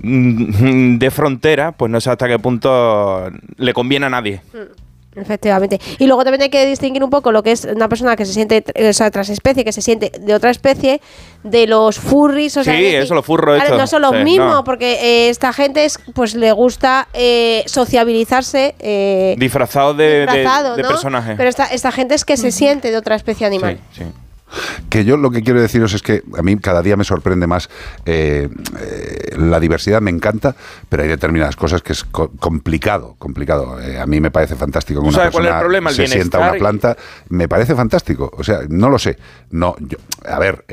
mm, 0.02 0.98
de 0.98 1.12
fronteras 1.12 1.74
pues 1.78 1.92
no 1.92 2.00
sé 2.00 2.10
hasta 2.10 2.28
qué 2.30 2.40
punto 2.40 3.30
le 3.58 3.74
conviene 3.74 4.06
a 4.06 4.10
nadie 4.10 4.42
Efectivamente. 5.20 5.80
Y 6.00 6.06
luego 6.08 6.24
también 6.24 6.44
hay 6.44 6.50
que 6.50 6.66
distinguir 6.66 7.04
un 7.04 7.10
poco 7.10 7.32
lo 7.32 7.44
que 7.44 7.52
es 7.52 7.66
una 7.66 7.90
persona 7.90 8.16
que 8.16 8.26
se 8.26 8.34
siente, 8.34 8.64
o 8.90 8.94
sea, 8.94 9.10
transespecie, 9.12 9.64
que 9.66 9.72
se 9.72 9.82
siente 9.82 10.12
de 10.20 10.34
otra 10.34 10.50
especie, 10.52 11.02
de 11.44 11.68
los 11.68 11.98
furries. 12.00 12.56
O 12.58 12.64
sea, 12.64 12.76
Sí, 12.76 12.82
decir, 12.84 13.00
eso, 13.00 13.16
los 13.16 13.26
furros 13.26 13.56
claro, 13.56 13.64
estos. 13.64 13.80
no 13.80 13.88
son 13.88 14.02
los 14.04 14.12
Sí, 14.12 14.24
mismos, 14.24 14.52
no. 14.54 14.64
porque 14.64 14.94
eh, 15.02 15.30
esta 15.30 15.52
gente 15.54 15.86
es, 15.86 16.00
pues 16.14 16.36
le 16.36 16.52
gusta 16.52 17.08
eh, 17.14 17.64
sociabilizarse. 17.66 18.76
Eh, 18.80 19.36
disfrazado 19.38 19.94
de, 19.94 20.04
de- 20.04 20.20
disfrazado, 20.26 20.76
de 20.76 20.84
¿no? 20.84 20.90
personaje 20.90 21.34
Pero 21.36 21.50
esta, 21.50 21.66
esta 21.66 21.92
gente 21.92 22.16
es 22.16 22.24
que 22.26 22.38
se 22.38 22.52
siente 22.52 22.92
de 22.92 22.98
otra 22.98 23.16
especie 23.16 23.48
animal. 23.48 23.80
Sí, 23.92 24.04
sí. 24.04 24.10
Que 24.90 25.04
yo 25.06 25.18
lo 25.18 25.30
que 25.32 25.44
quiero 25.44 25.62
deciros 25.62 25.94
es 25.94 26.02
que 26.02 26.24
a 26.38 26.42
mí 26.42 26.58
cada 26.58 26.82
día 26.82 26.96
me 26.96 27.04
sorprende 27.04 27.48
más 27.48 27.70
eh, 28.06 28.48
eh, 28.80 29.36
la 29.38 29.60
diversidad, 29.60 30.02
me 30.02 30.10
encanta, 30.12 30.56
pero 30.90 31.04
hay 31.04 31.10
determinadas 31.10 31.56
cosas 31.56 31.82
que 31.82 31.94
es 31.94 32.04
co- 32.06 32.32
complicado, 32.40 33.16
complicado. 33.20 33.80
Eh, 33.82 34.00
a 34.00 34.06
mí 34.06 34.22
me 34.22 34.32
parece 34.32 34.56
fantástico 34.56 35.02
que 35.02 35.06
¿Tú 35.06 35.10
una 35.10 35.18
sabes 35.18 35.32
cuál 35.32 35.44
es 35.46 35.50
el 35.50 35.54
persona 35.54 35.60
problema? 35.60 35.90
El 35.90 35.96
se 35.96 36.08
sienta 36.08 36.38
una 36.40 36.48
planta, 36.60 36.98
me 37.30 37.48
parece 37.50 37.76
fantástico. 37.76 38.32
O 38.38 38.44
sea, 38.44 38.60
no 38.70 38.90
lo 38.90 38.98
sé. 39.00 39.18
No, 39.52 39.76
yo- 39.80 39.98
a 40.26 40.40
ver, 40.40 40.64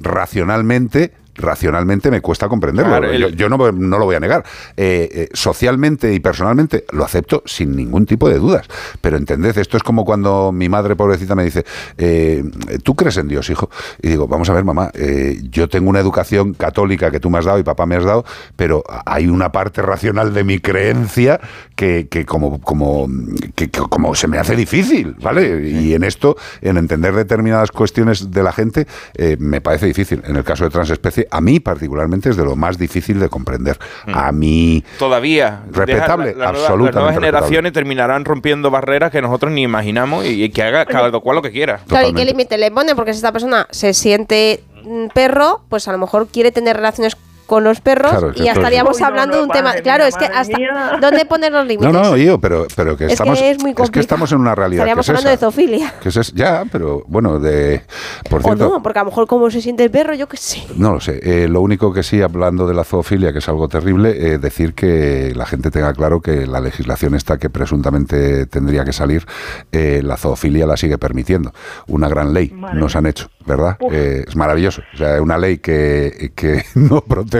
racionalmente 0.00 1.12
racionalmente 1.38 2.10
me 2.10 2.20
cuesta 2.20 2.48
comprenderlo. 2.48 2.98
Claro, 2.98 3.12
yo 3.14 3.28
yo 3.28 3.48
no, 3.48 3.72
no 3.72 3.98
lo 3.98 4.04
voy 4.04 4.16
a 4.16 4.20
negar. 4.20 4.44
Eh, 4.76 5.08
eh, 5.12 5.28
socialmente 5.32 6.12
y 6.12 6.20
personalmente 6.20 6.84
lo 6.92 7.04
acepto 7.04 7.42
sin 7.46 7.74
ningún 7.74 8.04
tipo 8.04 8.28
de 8.28 8.38
dudas. 8.38 8.66
Pero 9.00 9.16
entended, 9.16 9.56
esto 9.56 9.76
es 9.76 9.82
como 9.82 10.04
cuando 10.04 10.50
mi 10.52 10.68
madre 10.68 10.96
pobrecita 10.96 11.34
me 11.34 11.44
dice, 11.44 11.64
eh, 11.96 12.42
¿tú 12.82 12.94
crees 12.94 13.16
en 13.16 13.28
Dios, 13.28 13.48
hijo? 13.50 13.70
Y 14.02 14.08
digo, 14.08 14.26
vamos 14.26 14.50
a 14.50 14.54
ver, 14.54 14.64
mamá, 14.64 14.90
eh, 14.94 15.40
yo 15.50 15.68
tengo 15.68 15.88
una 15.88 16.00
educación 16.00 16.54
católica 16.54 17.10
que 17.10 17.20
tú 17.20 17.30
me 17.30 17.38
has 17.38 17.44
dado 17.44 17.58
y 17.58 17.62
papá 17.62 17.86
me 17.86 17.96
has 17.96 18.04
dado, 18.04 18.24
pero 18.56 18.82
hay 19.06 19.28
una 19.28 19.52
parte 19.52 19.82
racional 19.82 20.34
de 20.34 20.44
mi 20.44 20.58
creencia 20.58 21.40
que, 21.76 22.08
que 22.08 22.26
como, 22.26 22.60
como, 22.60 23.08
que, 23.54 23.70
que 23.70 23.80
como 23.80 24.14
se 24.14 24.26
me 24.26 24.38
hace 24.38 24.56
difícil, 24.56 25.14
¿vale? 25.22 25.68
Y 25.68 25.94
en 25.94 26.02
esto, 26.02 26.36
en 26.60 26.76
entender 26.76 27.14
determinadas 27.14 27.70
cuestiones 27.70 28.30
de 28.30 28.42
la 28.42 28.52
gente, 28.52 28.86
me 29.38 29.60
parece 29.60 29.86
difícil. 29.86 30.22
En 30.24 30.36
el 30.36 30.44
caso 30.44 30.64
de 30.64 30.70
transespecie, 30.70 31.27
a 31.30 31.40
mí 31.40 31.60
particularmente 31.60 32.30
es 32.30 32.36
de 32.36 32.44
lo 32.44 32.56
más 32.56 32.78
difícil 32.78 33.18
de 33.20 33.28
comprender. 33.28 33.78
A 34.12 34.32
mí... 34.32 34.84
Todavía. 34.98 35.62
Respetable, 35.70 36.34
la- 36.34 36.46
nueva- 36.46 36.48
absolutamente 36.50 36.84
Las 36.86 36.94
nuevas 36.94 37.14
generaciones 37.14 37.72
terminarán 37.72 38.24
rompiendo 38.24 38.70
barreras 38.70 39.10
que 39.10 39.22
nosotros 39.22 39.52
ni 39.52 39.62
imaginamos 39.62 40.24
y, 40.24 40.44
y 40.44 40.48
que 40.50 40.62
haga 40.62 40.86
cada 40.86 41.10
cual 41.20 41.36
lo 41.36 41.42
que 41.42 41.50
quiera. 41.52 41.80
Claro, 41.88 42.08
¿y 42.08 42.12
qué 42.14 42.24
límite 42.24 42.58
le 42.58 42.70
pone? 42.70 42.94
Porque 42.94 43.12
si 43.12 43.18
esta 43.18 43.32
persona 43.32 43.66
se 43.70 43.94
siente 43.94 44.62
mm, 44.84 45.08
perro, 45.14 45.62
pues 45.68 45.88
a 45.88 45.92
lo 45.92 45.98
mejor 45.98 46.28
quiere 46.28 46.52
tener 46.52 46.76
relaciones 46.76 47.16
con 47.48 47.64
los 47.64 47.80
perros 47.80 48.10
Claro, 48.12 48.28
es 48.30 48.36
que 48.36 48.44
y 48.44 48.48
es- 48.48 48.56
estaríamos 48.56 49.00
no, 49.00 49.06
hablando 49.06 49.34
no, 49.34 49.40
de 49.40 49.46
un 49.46 49.50
tema. 49.52 49.72
Claro, 49.82 50.04
es 50.04 50.14
que 50.16 50.26
hasta. 50.26 50.56
mía. 50.56 50.98
¿Dónde 51.00 51.24
poner 51.24 51.50
los 51.50 51.62
No, 51.64 51.68
límites? 51.68 51.92
no, 51.92 52.16
yo, 52.16 52.38
pero, 52.38 52.66
pero 52.76 52.96
que 52.96 53.04
Es 53.04 53.08
que 53.08 53.12
estamos... 53.14 53.40
es 53.40 53.58
muy 53.60 53.72
que 53.72 53.76
complicado. 53.76 54.00
estamos 54.02 54.32
en 54.32 54.38
una 54.38 54.54
realidad 54.54 54.84
que 54.84 54.90
Estaríamos 54.90 55.06
es 55.06 55.08
hablando 55.10 55.28
esa. 55.30 55.36
de 55.36 55.40
zoofilia. 55.40 55.94
Que 56.00 56.08
es 56.10 56.16
es- 56.16 56.32
ya, 56.34 56.64
pero 56.70 57.02
bueno, 57.08 57.40
de... 57.40 57.82
Por 58.28 58.40
O 58.40 58.44
cierto, 58.44 58.68
no, 58.68 58.82
porque 58.82 58.98
a 58.98 59.02
lo 59.02 59.10
mejor 59.10 59.26
como 59.26 59.50
se 59.50 59.60
siente 59.62 59.82
el 59.82 59.90
perro, 59.90 60.14
yo 60.14 60.28
qué 60.28 60.36
sé. 60.36 60.62
No 60.76 60.92
lo 60.92 61.00
sé. 61.00 61.20
Eh, 61.22 61.48
lo 61.48 61.62
único 61.62 61.92
que 61.92 62.02
sí, 62.02 62.20
hablando 62.20 62.66
de 62.68 62.74
la 62.74 62.84
zoofilia, 62.84 63.32
que 63.32 63.38
es 63.38 63.48
algo 63.48 63.66
terrible, 63.68 64.10
eh, 64.34 64.38
decir 64.38 64.74
que 64.74 65.32
la 65.34 65.46
gente 65.46 65.70
tenga 65.70 65.92
claro 65.94 66.20
que 66.20 66.46
la 66.46 66.60
legislación 66.60 67.14
esta 67.14 67.38
que 67.38 67.48
presuntamente 67.50 68.44
tendría 68.46 68.84
que 68.84 68.92
salir, 68.92 69.26
eh, 69.72 70.02
la 70.04 70.16
zoofilia 70.18 70.66
la 70.66 70.76
sigue 70.76 70.98
permitiendo. 70.98 71.52
Una 71.86 72.08
gran 72.08 72.34
ley 72.34 72.50
Madre 72.50 72.78
nos 72.78 72.94
han 72.94 73.06
hecho, 73.06 73.30
¿verdad? 73.46 73.78
Eh, 73.90 74.24
es 74.28 74.36
maravilloso. 74.36 74.82
O 74.92 74.96
sea, 74.98 75.22
una 75.22 75.38
ley 75.38 75.58
que, 75.58 76.32
que 76.34 76.64
no 76.74 77.00
protege 77.00 77.37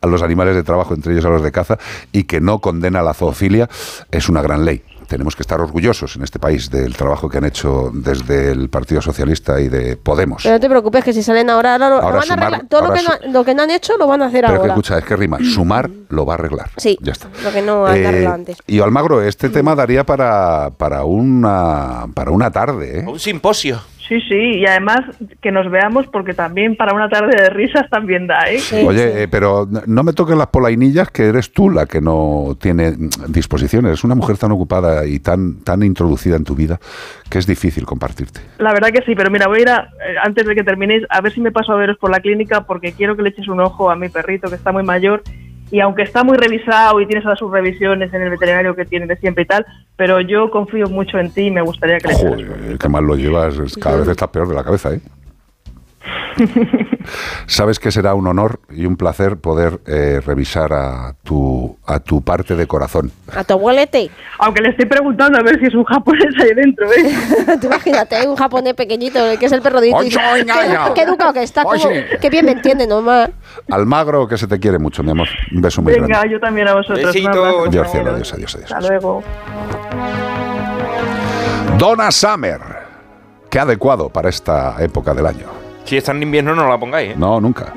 a 0.00 0.06
los 0.06 0.22
animales 0.22 0.54
de 0.54 0.62
trabajo, 0.62 0.94
entre 0.94 1.12
ellos 1.12 1.24
a 1.24 1.28
los 1.30 1.42
de 1.42 1.52
caza, 1.52 1.78
y 2.12 2.24
que 2.24 2.40
no 2.40 2.58
condena 2.60 3.02
la 3.02 3.14
zoofilia, 3.14 3.68
es 4.10 4.28
una 4.28 4.42
gran 4.42 4.64
ley. 4.64 4.82
Tenemos 5.08 5.36
que 5.36 5.42
estar 5.42 5.60
orgullosos 5.60 6.16
en 6.16 6.22
este 6.22 6.38
país 6.38 6.70
del 6.70 6.96
trabajo 6.96 7.28
que 7.28 7.36
han 7.36 7.44
hecho 7.44 7.90
desde 7.92 8.50
el 8.50 8.70
Partido 8.70 9.02
Socialista 9.02 9.60
y 9.60 9.68
de 9.68 9.96
Podemos. 9.96 10.42
Pero 10.42 10.54
no 10.54 10.60
te 10.60 10.70
preocupes, 10.70 11.04
que 11.04 11.12
si 11.12 11.22
salen 11.22 11.50
ahora, 11.50 11.74
ahora 11.74 11.88
lo, 11.90 12.00
van 12.00 12.30
a 12.30 12.32
arreglar. 12.32 12.66
Todo 12.66 12.86
lo 12.88 12.94
que, 12.94 13.02
no, 13.02 13.32
lo 13.32 13.44
que 13.44 13.54
no 13.54 13.62
han 13.64 13.70
hecho 13.70 13.98
lo 13.98 14.06
van 14.06 14.22
a 14.22 14.26
hacer 14.26 14.40
Pero 14.46 14.54
que 14.54 14.60
ahora. 14.60 14.72
escucha, 14.72 14.96
es 14.98 15.04
que 15.04 15.14
rima. 15.16 15.36
Sumar 15.42 15.90
lo 16.08 16.24
va 16.24 16.34
a 16.34 16.36
arreglar. 16.36 16.70
Sí, 16.78 16.96
Ya 17.02 17.12
está. 17.12 17.28
lo 17.44 17.52
que 17.52 17.60
no 17.60 17.84
han 17.84 17.96
Eh, 17.98 18.06
arreglado 18.06 18.34
antes. 18.36 18.56
y 18.66 18.80
Almagro, 18.80 19.20
este 19.20 19.50
tema 19.50 19.74
daría 19.74 20.04
para, 20.06 20.70
para, 20.78 21.04
una, 21.04 22.06
para 22.14 22.30
una 22.30 22.50
tarde. 22.50 23.00
¿eh? 23.00 23.04
Un 23.06 23.18
simposio. 23.20 23.80
Sí, 24.12 24.20
sí, 24.28 24.58
y 24.58 24.66
además 24.66 25.00
que 25.40 25.50
nos 25.50 25.70
veamos 25.70 26.06
porque 26.06 26.34
también 26.34 26.76
para 26.76 26.92
una 26.92 27.08
tarde 27.08 27.34
de 27.34 27.48
risas 27.48 27.88
también 27.88 28.26
da, 28.26 28.40
¿eh? 28.46 28.60
Oye, 28.86 29.22
eh, 29.22 29.28
pero 29.28 29.66
no 29.86 30.02
me 30.02 30.12
toques 30.12 30.36
las 30.36 30.48
polainillas, 30.48 31.10
que 31.10 31.28
eres 31.28 31.50
tú 31.50 31.70
la 31.70 31.86
que 31.86 32.02
no 32.02 32.54
tiene 32.60 32.92
disposiciones. 33.28 33.92
Es 33.94 34.04
una 34.04 34.14
mujer 34.14 34.36
tan 34.36 34.52
ocupada 34.52 35.06
y 35.06 35.18
tan, 35.20 35.64
tan 35.64 35.82
introducida 35.82 36.36
en 36.36 36.44
tu 36.44 36.54
vida 36.54 36.78
que 37.30 37.38
es 37.38 37.46
difícil 37.46 37.86
compartirte. 37.86 38.40
La 38.58 38.74
verdad 38.74 38.90
que 38.90 39.00
sí, 39.06 39.14
pero 39.14 39.30
mira, 39.30 39.48
voy 39.48 39.60
a 39.60 39.62
ir 39.62 39.68
a, 39.70 39.78
eh, 39.78 40.16
antes 40.22 40.44
de 40.44 40.54
que 40.54 40.62
terminéis 40.62 41.04
a 41.08 41.22
ver 41.22 41.32
si 41.32 41.40
me 41.40 41.50
paso 41.50 41.72
a 41.72 41.76
veros 41.76 41.96
por 41.96 42.10
la 42.10 42.20
clínica 42.20 42.66
porque 42.66 42.92
quiero 42.92 43.16
que 43.16 43.22
le 43.22 43.30
eches 43.30 43.48
un 43.48 43.60
ojo 43.60 43.90
a 43.90 43.96
mi 43.96 44.10
perrito 44.10 44.50
que 44.50 44.56
está 44.56 44.72
muy 44.72 44.82
mayor 44.82 45.22
y 45.72 45.80
aunque 45.80 46.02
está 46.02 46.22
muy 46.22 46.36
revisado 46.36 47.00
y 47.00 47.06
tienes 47.06 47.24
todas 47.24 47.38
sus 47.38 47.50
revisiones 47.50 48.12
en 48.12 48.20
el 48.20 48.28
veterinario 48.28 48.76
que 48.76 48.84
tiene 48.84 49.06
de 49.06 49.16
siempre 49.16 49.44
y 49.44 49.46
tal, 49.46 49.64
pero 49.96 50.20
yo 50.20 50.50
confío 50.50 50.86
mucho 50.86 51.18
en 51.18 51.30
ti 51.30 51.46
y 51.46 51.50
me 51.50 51.62
gustaría 51.62 51.98
que 51.98 52.08
le 52.08 52.14
Joder, 52.14 52.78
qué 52.78 52.88
mal 52.90 53.04
lo 53.04 53.16
llevas. 53.16 53.56
Cada 53.80 53.96
vez 53.96 54.08
estás 54.08 54.28
peor 54.28 54.48
de 54.48 54.54
la 54.54 54.64
cabeza, 54.64 54.92
¿eh? 54.92 55.00
Sabes 57.46 57.78
que 57.78 57.90
será 57.90 58.14
un 58.14 58.26
honor 58.26 58.60
y 58.70 58.86
un 58.86 58.96
placer 58.96 59.36
poder 59.36 59.80
eh, 59.86 60.20
revisar 60.24 60.72
a 60.72 61.14
tu, 61.22 61.76
a 61.86 62.00
tu 62.00 62.22
parte 62.22 62.56
de 62.56 62.66
corazón. 62.66 63.10
A 63.34 63.44
tu 63.44 63.54
abuelete. 63.54 64.10
Aunque 64.38 64.62
le 64.62 64.70
estoy 64.70 64.86
preguntando 64.86 65.38
a 65.38 65.42
ver 65.42 65.58
si 65.60 65.66
es 65.66 65.74
un 65.74 65.84
japonés 65.84 66.34
ahí 66.40 66.54
dentro, 66.54 66.86
¿eh? 66.92 67.14
Tú 67.60 67.66
imagínate, 67.66 68.26
un 68.26 68.36
japonés 68.36 68.74
pequeñito, 68.74 69.20
que 69.38 69.46
es 69.46 69.52
el 69.52 69.62
perro 69.62 69.80
de 69.80 69.92
qué, 69.92 70.10
qué 70.94 71.02
educado 71.02 71.32
que 71.32 71.42
está, 71.42 71.64
como, 71.64 71.76
qué 72.20 72.30
bien 72.30 72.46
me 72.46 72.52
entiende, 72.52 72.86
nomás. 72.86 73.30
Almagro, 73.70 74.26
que 74.26 74.38
se 74.38 74.46
te 74.46 74.58
quiere 74.58 74.78
mucho, 74.78 75.02
mi 75.02 75.10
amor. 75.10 75.28
Un 75.54 75.60
beso 75.60 75.82
muy 75.82 75.92
Venga, 75.92 76.06
grande. 76.06 76.30
yo 76.30 76.40
también 76.40 76.68
a 76.68 76.74
vosotros. 76.74 76.98
un 77.00 77.04
Besito. 77.06 77.32
cielo, 77.32 77.64
adiós, 77.66 77.94
adiós, 77.94 78.34
adiós. 78.34 78.54
Hasta 78.56 78.80
luego. 78.80 79.22
Donna 81.78 82.10
Summer. 82.10 82.60
Qué 83.50 83.58
adecuado 83.58 84.08
para 84.08 84.30
esta 84.30 84.76
época 84.82 85.12
del 85.12 85.26
año. 85.26 85.61
Si 85.84 85.96
está 85.96 86.12
en 86.12 86.22
invierno, 86.22 86.54
no 86.54 86.68
la 86.68 86.78
pongáis. 86.78 87.10
¿eh? 87.12 87.14
No, 87.16 87.40
nunca. 87.40 87.72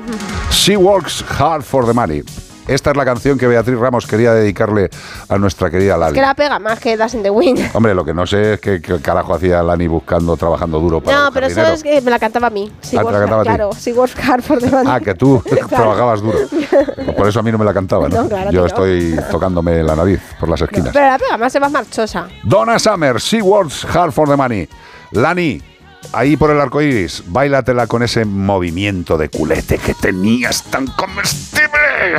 She 0.50 0.76
works 0.76 1.24
hard 1.38 1.62
for 1.62 1.84
the 1.86 1.92
money. 1.92 2.22
Esta 2.66 2.90
es 2.90 2.96
la 2.96 3.04
canción 3.04 3.38
que 3.38 3.46
Beatriz 3.46 3.78
Ramos 3.78 4.08
quería 4.08 4.32
dedicarle 4.32 4.90
a 5.28 5.38
nuestra 5.38 5.70
querida 5.70 5.94
Es 5.94 6.00
Lali. 6.00 6.14
que 6.14 6.20
la 6.20 6.34
pega 6.34 6.58
más 6.58 6.80
que 6.80 6.96
Das 6.96 7.14
in 7.14 7.22
the 7.22 7.30
Wind. 7.30 7.60
Hombre, 7.74 7.94
lo 7.94 8.04
que 8.04 8.12
no 8.12 8.26
sé 8.26 8.54
es 8.54 8.60
qué, 8.60 8.80
carajo 9.00 9.34
hacía 9.34 9.62
Lani 9.62 9.86
buscando, 9.86 10.36
trabajando 10.36 10.80
duro 10.80 11.00
para 11.00 11.16
No, 11.26 11.30
pero 11.32 11.46
eso 11.46 11.56
dinero. 11.56 11.74
es 11.76 11.82
que 11.84 12.00
me 12.00 12.10
la 12.10 12.18
cantaba 12.18 12.48
a 12.48 12.50
mí. 12.50 12.72
Sí, 12.80 12.96
Ah, 12.96 13.04
te 13.04 13.12
la 13.12 13.18
cantaba 13.20 13.42
a 13.42 13.44
ti. 13.44 13.48
claro, 13.50 13.70
sí, 13.72 13.92
Oscar 13.96 14.42
por 14.42 14.60
delante. 14.60 14.90
Ah, 14.90 14.98
que 14.98 15.14
tú 15.14 15.40
trabajabas 15.68 16.20
duro. 16.22 16.38
Por 17.16 17.28
eso 17.28 17.38
a 17.38 17.42
mí 17.44 17.52
no 17.52 17.58
me 17.58 17.64
la 17.64 17.72
cantaba, 17.74 18.08
¿no? 18.08 18.22
No, 18.24 18.28
claro 18.28 18.50
Yo 18.50 18.64
que 18.64 18.72
no. 18.74 18.84
estoy 18.84 19.16
tocándome 19.30 19.82
la 19.84 19.94
nariz 19.94 20.20
por 20.40 20.48
las 20.48 20.60
esquinas. 20.60 20.90
Pero 20.92 21.06
la 21.06 21.18
pega 21.18 21.36
más 21.36 21.54
es 21.54 21.60
más 21.60 21.70
marchosa. 21.70 22.26
Donna 22.42 22.80
Summer, 22.80 23.18
She 23.18 23.42
Works 23.42 23.84
Hard 23.94 24.10
for 24.10 24.28
the 24.28 24.36
Money. 24.36 24.68
Lani, 25.12 25.62
ahí 26.12 26.36
por 26.36 26.50
el 26.50 26.60
arco 26.60 26.80
iris, 26.80 27.22
bailatela 27.26 27.86
con 27.86 28.02
ese 28.02 28.24
movimiento 28.24 29.18
de 29.18 29.28
culete 29.28 29.78
que 29.78 29.94
tenías 29.94 30.62
tan 30.64 30.86
comestible. 30.86 32.16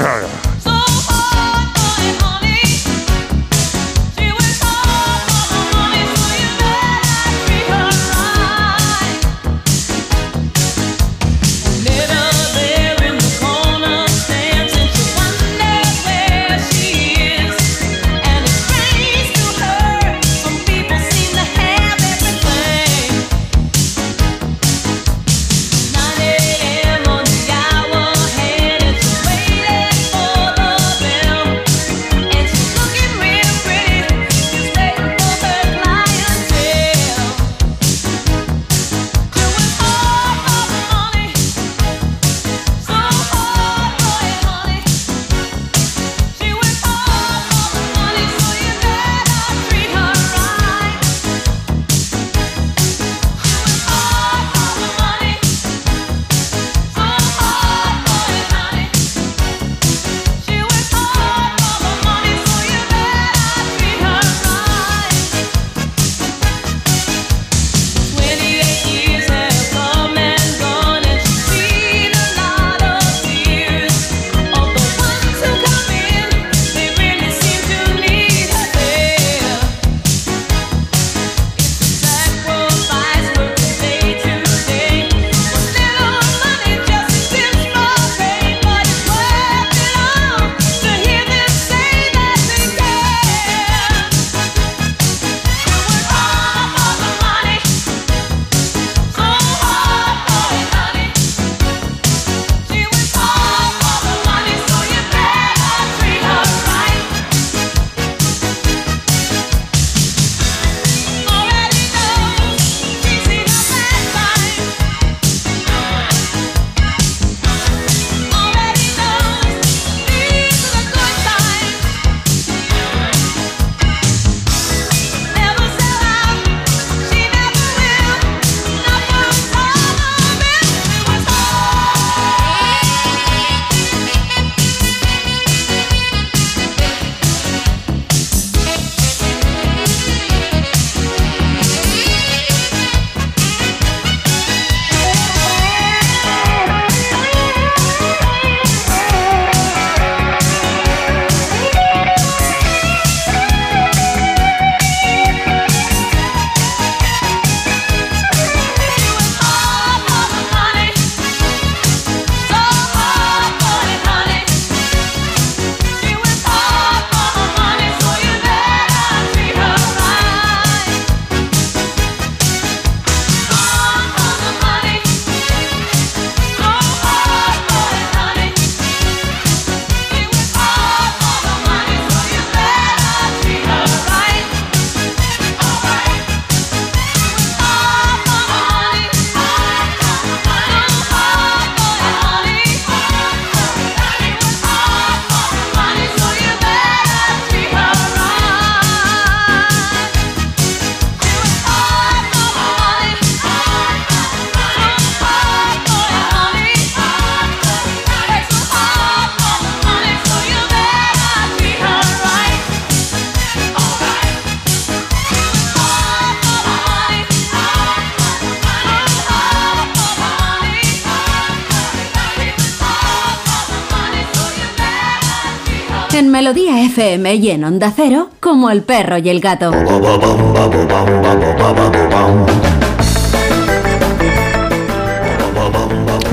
Y 227.35 227.51
en 227.51 227.63
Onda 227.65 227.91
Cero, 227.95 228.29
como 228.39 228.69
el 228.69 228.83
perro 228.83 229.17
y 229.17 229.29
el 229.29 229.41
gato. 229.41 229.71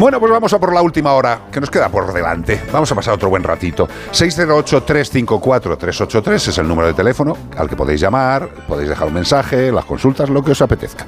Bueno, 0.05 0.21
pues 0.21 0.31
vamos 0.31 0.53
a 0.53 0.61
por 0.61 0.75
la 0.75 0.83
última 0.83 1.15
hora, 1.15 1.47
que 1.51 1.63
nos 1.63 1.71
queda 1.71 1.89
por 1.89 2.13
delante. 2.13 2.61
Vamos 2.71 2.93
a 2.93 2.95
pasar 2.95 3.15
otro 3.15 3.31
buen 3.31 3.43
ratito. 3.43 3.89
608-354-383 4.13 6.35
es 6.35 6.59
el 6.59 6.69
número 6.69 6.89
de 6.89 6.93
teléfono 6.93 7.35
al 7.57 7.71
que 7.71 7.75
podéis 7.75 8.03
llamar, 8.03 8.51
podéis 8.69 8.91
dejar 8.91 9.09
un 9.09 9.15
mensaje, 9.15 9.73
las 9.73 9.87
consultas, 9.87 10.29
lo 10.29 10.45
que 10.45 10.51
os 10.51 10.61
apetezca. 10.61 11.07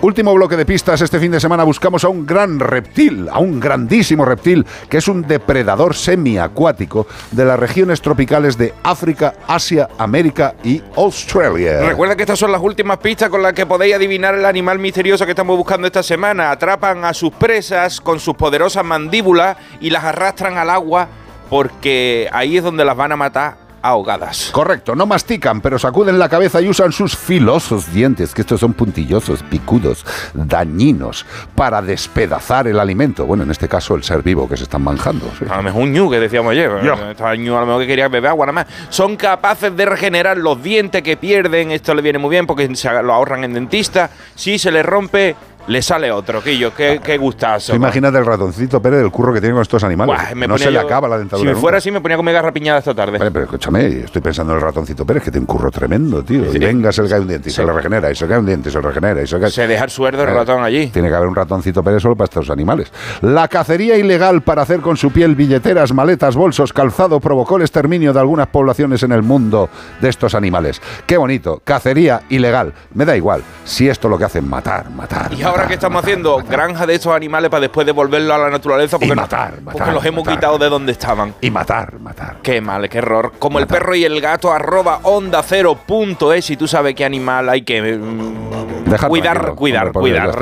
Último 0.00 0.32
bloque 0.32 0.56
de 0.56 0.64
pistas. 0.64 1.00
Este 1.00 1.18
fin 1.18 1.32
de 1.32 1.40
semana 1.40 1.64
buscamos 1.64 2.04
a 2.04 2.08
un 2.08 2.24
gran 2.24 2.60
reptil, 2.60 3.28
a 3.32 3.40
un 3.40 3.58
grandísimo 3.58 4.24
reptil, 4.24 4.64
que 4.88 4.98
es 4.98 5.08
un 5.08 5.22
depredador 5.22 5.96
semiacuático 5.96 7.08
de 7.32 7.46
las 7.46 7.58
regiones 7.58 8.00
tropicales 8.00 8.56
de 8.56 8.74
África, 8.84 9.34
Asia, 9.48 9.88
América 9.98 10.54
y 10.62 10.80
Australia. 10.94 11.80
Recuerda 11.80 12.14
que 12.14 12.22
estas 12.22 12.38
son 12.38 12.52
las 12.52 12.62
últimas 12.62 12.98
pistas 12.98 13.28
con 13.28 13.42
las 13.42 13.54
que 13.54 13.66
podéis 13.66 13.96
adivinar 13.96 14.36
el 14.36 14.44
animal 14.44 14.78
misterioso 14.78 15.24
que 15.24 15.32
estamos 15.32 15.56
buscando 15.56 15.88
esta 15.88 16.04
semana. 16.04 16.52
Atrapan 16.52 17.04
a 17.04 17.12
sus 17.12 17.32
presas 17.32 18.00
con 18.00 18.20
sus 18.20 18.35
poderosas 18.36 18.84
mandíbulas 18.84 19.56
y 19.80 19.90
las 19.90 20.04
arrastran 20.04 20.58
al 20.58 20.70
agua 20.70 21.08
porque 21.50 22.28
ahí 22.32 22.56
es 22.56 22.64
donde 22.64 22.84
las 22.84 22.96
van 22.96 23.12
a 23.12 23.16
matar 23.16 23.66
ahogadas. 23.86 24.50
Correcto, 24.52 24.96
no 24.96 25.06
mastican, 25.06 25.60
pero 25.60 25.78
sacuden 25.78 26.18
la 26.18 26.28
cabeza 26.28 26.60
y 26.60 26.68
usan 26.68 26.92
sus 26.92 27.16
filosos 27.16 27.92
dientes, 27.92 28.34
que 28.34 28.40
estos 28.40 28.60
son 28.60 28.72
puntillosos, 28.72 29.42
picudos, 29.44 30.04
dañinos, 30.34 31.24
para 31.54 31.80
despedazar 31.82 32.66
el 32.66 32.80
alimento. 32.80 33.26
Bueno, 33.26 33.44
en 33.44 33.50
este 33.50 33.68
caso 33.68 33.94
el 33.94 34.02
ser 34.02 34.22
vivo 34.22 34.48
que 34.48 34.56
se 34.56 34.64
están 34.64 34.82
manjando. 34.82 35.30
sí. 35.38 35.44
A 35.48 35.58
lo 35.58 35.62
mejor 35.62 35.82
un 35.82 35.92
ñu 35.92 36.10
que 36.10 36.18
decíamos 36.18 36.52
ayer. 36.52 36.70
Estaba 37.10 37.36
ñu 37.36 37.56
a 37.56 37.60
lo 37.60 37.66
mejor 37.66 37.82
que 37.82 37.86
quería 37.86 38.08
beber 38.08 38.30
agua 38.30 38.46
nada 38.46 38.52
más. 38.54 38.66
Son 38.88 39.16
capaces 39.16 39.76
de 39.76 39.84
regenerar 39.84 40.36
los 40.36 40.60
dientes 40.62 41.02
que 41.02 41.16
pierden. 41.16 41.70
Esto 41.70 41.94
le 41.94 42.02
viene 42.02 42.18
muy 42.18 42.30
bien 42.30 42.46
porque 42.46 42.74
se 42.74 42.90
lo 43.02 43.12
ahorran 43.12 43.44
en 43.44 43.52
dentista. 43.52 44.10
Si 44.34 44.58
se 44.58 44.72
les 44.72 44.84
rompe, 44.84 45.36
le 45.66 45.82
sale 45.82 46.10
otro. 46.10 46.42
Quillo, 46.42 46.74
qué, 46.74 47.00
qué 47.02 47.16
gustazo. 47.18 47.72
Tú 47.72 47.76
Imagínate 47.76 48.18
el 48.18 48.26
ratoncito 48.26 48.80
Pérez 48.80 49.00
del 49.00 49.10
curro 49.10 49.32
que 49.32 49.40
tiene 49.40 49.54
con 49.54 49.62
estos 49.62 49.82
animales. 49.84 50.16
Buah, 50.16 50.34
me 50.34 50.46
no 50.46 50.58
se 50.58 50.70
le 50.70 50.78
acaba 50.78 51.08
la 51.08 51.18
dentadura. 51.18 51.40
Si 51.40 51.46
me 51.46 51.52
nunca. 51.52 51.60
fuera 51.60 51.78
así, 51.78 51.90
me 51.90 52.00
ponía 52.00 52.14
a 52.14 52.18
comer 52.18 52.34
garrapiñada 52.34 52.78
esta 52.78 52.94
tarde. 52.94 53.18
Vale, 53.18 53.30
pero 53.30 53.44
escúchame, 53.44 53.86
estoy 54.00 54.22
pensando 54.22 54.52
en 54.52 54.58
el 54.58 54.64
ratoncito 54.64 55.04
Pérez, 55.04 55.24
que 55.24 55.30
tiene 55.30 55.42
un 55.42 55.46
curro 55.46 55.70
tremendo, 55.70 56.22
tío. 56.22 56.52
Y 56.52 56.58
venga, 56.58 56.92
se 56.92 57.02
le 57.02 57.08
cae 57.08 57.20
un 57.20 57.28
diente, 57.28 57.48
y 57.48 57.52
se 57.52 57.64
le 57.64 57.72
regenera, 57.72 58.10
y 58.10 58.14
se 58.14 58.24
le 58.24 58.30
cae 58.30 58.38
un 58.38 58.46
diente, 58.46 58.68
y 58.68 58.72
se 58.72 58.78
le 58.78 58.86
regenera, 58.86 59.22
y 59.22 59.26
se 59.26 59.36
le 59.36 59.42
cae... 59.42 59.50
Se 59.50 59.66
deja 59.66 59.84
el 59.84 59.90
suerdo 59.90 60.22
el 60.22 60.34
ratón 60.34 60.62
allí. 60.62 60.88
Tiene 60.88 61.08
que 61.08 61.14
haber 61.14 61.28
un 61.28 61.34
ratoncito 61.34 61.82
Pérez 61.82 62.02
solo 62.02 62.16
para 62.16 62.26
estos 62.26 62.50
animales. 62.50 62.92
La 63.22 63.48
cacería 63.48 63.96
ilegal 63.96 64.42
para 64.42 64.62
hacer 64.62 64.80
con 64.80 64.96
su 64.96 65.10
piel 65.10 65.34
billeteras, 65.34 65.92
maletas, 65.92 66.36
bolsos, 66.36 66.72
calzado 66.72 67.20
provocó 67.20 67.56
el 67.56 67.62
exterminio 67.62 68.12
de 68.12 68.20
algunas 68.20 68.46
poblaciones 68.48 69.02
en 69.02 69.12
el 69.12 69.22
mundo 69.22 69.68
de 70.00 70.08
estos 70.08 70.34
animales. 70.34 70.80
Qué 71.06 71.16
bonito, 71.16 71.60
cacería 71.64 72.22
ilegal. 72.28 72.72
Me 72.94 73.04
da 73.04 73.16
igual, 73.16 73.42
si 73.64 73.88
esto 73.88 74.08
lo 74.08 74.18
que 74.18 74.24
hacen 74.24 74.48
matar, 74.48 74.90
matar. 74.90 75.32
Y 75.32 75.42
ahora 75.56 75.68
que 75.68 75.74
estamos 75.74 76.02
haciendo 76.02 76.38
granja 76.38 76.86
de 76.86 76.94
estos 76.94 77.14
animales 77.14 77.50
para 77.50 77.60
después 77.62 77.86
devolverlo 77.86 78.34
a 78.34 78.38
la 78.38 78.50
naturaleza 78.50 78.98
porque, 78.98 79.14
matar, 79.14 79.54
porque 79.64 79.80
matar, 79.80 79.94
los 79.94 80.04
hemos 80.04 80.24
matar. 80.24 80.38
quitado 80.38 80.58
de 80.58 80.68
donde 80.68 80.92
estaban. 80.92 81.34
Y 81.40 81.50
matar, 81.50 81.98
matar. 82.00 82.36
Qué 82.42 82.60
mal, 82.60 82.88
qué 82.88 82.98
error. 82.98 83.32
Como 83.38 83.58
el 83.58 83.66
perro 83.66 83.94
y 83.94 84.04
el 84.04 84.20
gato, 84.20 84.52
arroba 84.52 85.00
onda 85.04 85.42
cero 85.42 85.78
punto 85.86 86.32
es. 86.32 86.44
Si 86.44 86.56
tú 86.56 86.66
sabes 86.68 86.94
qué 86.94 87.04
animal 87.04 87.48
hay 87.48 87.62
que 87.62 87.82
mm, 87.82 88.90
cuidar, 89.08 89.54
cuidar, 89.54 89.92
cuidar. 89.92 90.36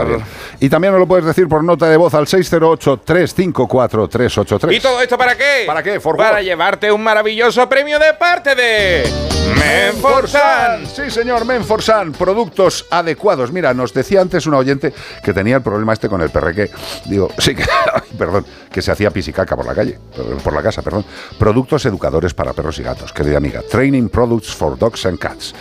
Y 0.61 0.69
también 0.69 0.93
nos 0.93 1.01
lo 1.01 1.07
puedes 1.07 1.25
decir 1.25 1.49
por 1.49 1.65
nota 1.65 1.89
de 1.89 1.97
voz 1.97 2.13
al 2.15 2.27
608-354-383. 2.27 4.77
¿Y 4.77 4.81
todo 4.81 5.01
esto 5.01 5.17
para 5.17 5.37
qué? 5.37 5.65
¿Para 5.67 5.83
qué? 5.83 5.99
For 6.01 6.17
Para 6.17 6.37
what? 6.37 6.43
llevarte 6.43 6.91
un 6.93 7.03
maravilloso 7.03 7.69
premio 7.69 7.99
de 7.99 8.13
parte 8.15 8.55
de 8.55 9.05
Menforsan. 9.53 10.87
Sí, 10.87 11.11
señor, 11.11 11.45
Menforsan, 11.45 12.13
productos 12.13 12.87
adecuados. 12.91 13.53
Mira, 13.53 13.75
nos 13.75 13.93
decía 13.93 14.21
antes 14.21 14.47
un 14.47 14.55
oyente 14.55 14.93
que 15.23 15.33
tenía 15.33 15.57
el 15.57 15.63
problema 15.63 15.93
este 15.93 16.09
con 16.09 16.21
el 16.23 16.31
perreque. 16.31 16.71
Digo, 17.07 17.29
sí 17.39 17.55
que, 17.55 17.63
ay, 17.95 18.17
perdón, 18.17 18.47
que 18.71 18.83
se 18.83 18.91
hacía 18.91 19.11
pisicaca 19.11 19.57
por 19.57 19.67
la 19.67 19.75
calle, 19.75 19.99
por 20.43 20.53
la 20.53 20.63
casa, 20.63 20.83
perdón. 20.83 21.05
Productos 21.39 21.85
educadores 21.87 22.35
para 22.35 22.53
perros 22.53 22.79
y 22.79 22.83
gatos, 22.83 23.13
querida 23.13 23.37
amiga. 23.37 23.63
Training 23.71 24.09
Products 24.09 24.55
for 24.55 24.79
Dogs 24.79 25.07
and 25.07 25.19
Cats. 25.19 25.55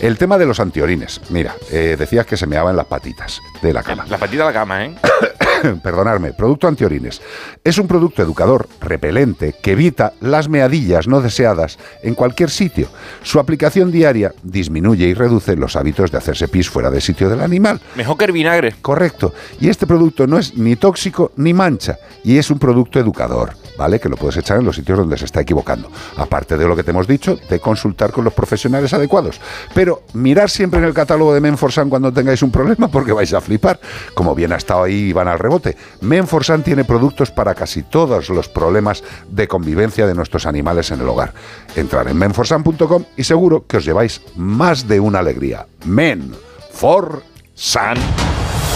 El 0.00 0.18
tema 0.18 0.36
de 0.38 0.46
los 0.46 0.60
antiorines. 0.60 1.20
Mira, 1.30 1.54
eh, 1.70 1.96
decías 1.98 2.26
que 2.26 2.36
se 2.36 2.46
meaba 2.46 2.70
en 2.70 2.76
las 2.76 2.86
patitas 2.86 3.40
de 3.62 3.72
la 3.72 3.82
cama. 3.82 4.04
La 4.08 4.18
patita 4.18 4.42
de 4.42 4.52
la 4.52 4.52
cama, 4.52 4.84
¿eh? 4.84 4.94
perdonarme, 5.82 6.32
producto 6.32 6.68
antiorines. 6.68 7.20
Es 7.64 7.78
un 7.78 7.86
producto 7.86 8.22
educador 8.22 8.68
repelente 8.80 9.54
que 9.62 9.72
evita 9.72 10.12
las 10.20 10.48
meadillas 10.48 11.08
no 11.08 11.20
deseadas 11.20 11.78
en 12.02 12.14
cualquier 12.14 12.50
sitio. 12.50 12.88
Su 13.22 13.40
aplicación 13.40 13.90
diaria 13.90 14.32
disminuye 14.42 15.06
y 15.06 15.14
reduce 15.14 15.56
los 15.56 15.76
hábitos 15.76 16.10
de 16.10 16.18
hacerse 16.18 16.48
pis 16.48 16.68
fuera 16.68 16.90
del 16.90 17.02
sitio 17.02 17.28
del 17.28 17.40
animal. 17.40 17.80
Mejor 17.96 18.16
que 18.16 18.24
el 18.26 18.32
vinagre. 18.32 18.74
Correcto. 18.82 19.32
Y 19.60 19.68
este 19.68 19.86
producto 19.86 20.26
no 20.26 20.38
es 20.38 20.56
ni 20.56 20.76
tóxico 20.76 21.32
ni 21.36 21.52
mancha. 21.52 21.98
Y 22.24 22.38
es 22.38 22.50
un 22.50 22.58
producto 22.58 22.98
educador, 22.98 23.54
¿vale? 23.82 23.98
Que 23.98 24.08
lo 24.08 24.16
puedes 24.16 24.36
echar 24.36 24.58
en 24.58 24.64
los 24.64 24.76
sitios 24.76 24.96
donde 24.96 25.18
se 25.18 25.24
está 25.24 25.40
equivocando. 25.40 25.90
Aparte 26.16 26.56
de 26.56 26.68
lo 26.68 26.76
que 26.76 26.84
te 26.84 26.92
hemos 26.92 27.08
dicho, 27.08 27.36
de 27.50 27.58
consultar 27.58 28.12
con 28.12 28.22
los 28.22 28.32
profesionales 28.32 28.92
adecuados. 28.92 29.40
Pero 29.74 30.04
mirar 30.12 30.50
siempre 30.50 30.78
en 30.78 30.86
el 30.86 30.94
catálogo 30.94 31.34
de 31.34 31.40
Menforsan 31.40 31.90
cuando 31.90 32.12
tengáis 32.12 32.42
un 32.42 32.52
problema 32.52 32.86
porque 32.92 33.12
vais 33.12 33.34
a 33.34 33.40
flipar. 33.40 33.80
Como 34.14 34.36
bien 34.36 34.52
ha 34.52 34.56
estado 34.56 34.84
ahí 34.84 35.08
y 35.08 35.12
van 35.12 35.26
al 35.26 35.40
rebote. 35.40 35.76
Menforsan 36.00 36.62
tiene 36.62 36.84
productos 36.84 37.32
para 37.32 37.56
casi 37.56 37.82
todos 37.82 38.28
los 38.28 38.48
problemas 38.48 39.02
de 39.28 39.48
convivencia 39.48 40.06
de 40.06 40.14
nuestros 40.14 40.46
animales 40.46 40.92
en 40.92 41.00
el 41.00 41.08
hogar. 41.08 41.34
Entrar 41.74 42.06
en 42.06 42.16
menforsan.com 42.16 43.04
y 43.16 43.24
seguro 43.24 43.66
que 43.66 43.78
os 43.78 43.84
lleváis 43.84 44.22
más 44.36 44.86
de 44.86 45.00
una 45.00 45.18
alegría. 45.18 45.66
Men 45.84 46.32
for 46.70 47.20
San. 47.56 47.98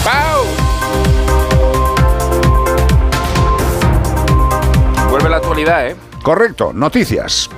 Vuelve 0.03 0.76
¿eh? 5.59 5.95
Correcto, 6.21 6.71
noticias. 6.71 7.49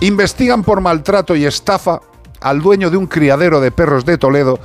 Investigan 0.00 0.64
por 0.64 0.80
maltrato 0.80 1.36
y 1.36 1.44
estafa 1.44 2.00
al 2.40 2.60
dueño 2.60 2.90
de 2.90 2.96
un 2.96 3.06
criadero 3.06 3.60
de 3.60 3.70
perros 3.70 4.04
de 4.04 4.18
Toledo 4.18 4.58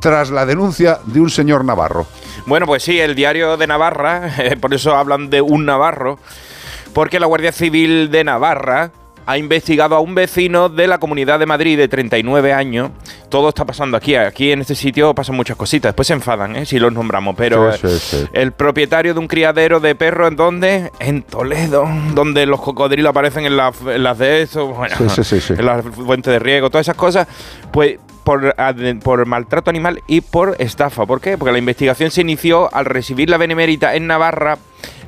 tras 0.00 0.30
la 0.30 0.46
denuncia 0.46 1.00
de 1.06 1.20
un 1.20 1.28
señor 1.28 1.64
navarro. 1.64 2.06
Bueno, 2.46 2.66
pues 2.66 2.84
sí, 2.84 3.00
el 3.00 3.16
diario 3.16 3.56
de 3.56 3.66
Navarra, 3.66 4.30
eh, 4.38 4.56
por 4.56 4.72
eso 4.74 4.94
hablan 4.94 5.28
de 5.28 5.40
un 5.40 5.64
navarro, 5.64 6.20
porque 6.92 7.18
la 7.18 7.26
Guardia 7.26 7.50
Civil 7.50 8.10
de 8.12 8.22
Navarra 8.22 8.92
ha 9.26 9.38
investigado 9.38 9.96
a 9.96 10.00
un 10.00 10.14
vecino 10.14 10.68
de 10.68 10.86
la 10.86 10.98
Comunidad 10.98 11.38
de 11.38 11.46
Madrid 11.46 11.76
de 11.76 11.88
39 11.88 12.52
años. 12.52 12.90
Todo 13.28 13.48
está 13.48 13.64
pasando 13.64 13.96
aquí. 13.96 14.14
Aquí 14.14 14.52
en 14.52 14.60
este 14.60 14.74
sitio 14.76 15.14
pasan 15.14 15.34
muchas 15.36 15.56
cositas. 15.56 15.90
Después 15.90 16.06
se 16.08 16.14
enfadan, 16.14 16.54
¿eh? 16.56 16.64
si 16.64 16.78
los 16.78 16.92
nombramos. 16.92 17.34
Pero 17.36 17.72
Sí, 17.72 17.88
sí, 17.88 17.98
sí. 17.98 18.24
el 18.32 18.52
propietario 18.52 19.14
de 19.14 19.20
un 19.20 19.26
criadero 19.26 19.80
de 19.80 19.94
perros, 19.96 20.28
¿en 20.28 20.36
dónde? 20.36 20.90
En 21.00 21.22
Toledo, 21.22 21.86
donde 22.14 22.46
los 22.46 22.60
cocodrilos 22.60 23.10
aparecen 23.10 23.44
en, 23.46 23.56
las- 23.56 23.80
en 23.80 24.02
las 24.02 24.16
de 24.18 24.42
eso, 24.42 24.68
bueno, 24.68 24.94
en 24.98 25.66
las 25.66 25.84
fuentes 25.84 26.32
de 26.32 26.38
riego, 26.38 26.70
todas 26.70 26.86
esas 26.86 26.96
cosas. 26.96 27.26
Pues 27.72 27.98
por, 28.26 29.26
maltrato 29.26 29.70
animal 29.70 30.02
y 30.08 30.20
por 30.20 30.56
estafa. 30.58 31.06
¿Por 31.06 31.20
qué? 31.20 31.38
Porque 31.38 31.52
la 31.52 31.58
investigación 31.58 32.10
se 32.10 32.22
inició 32.22 32.74
al 32.74 32.84
recibir 32.84 33.30
la 33.30 33.36
Benemérita 33.36 33.94
en 33.94 34.08
Navarra 34.08 34.58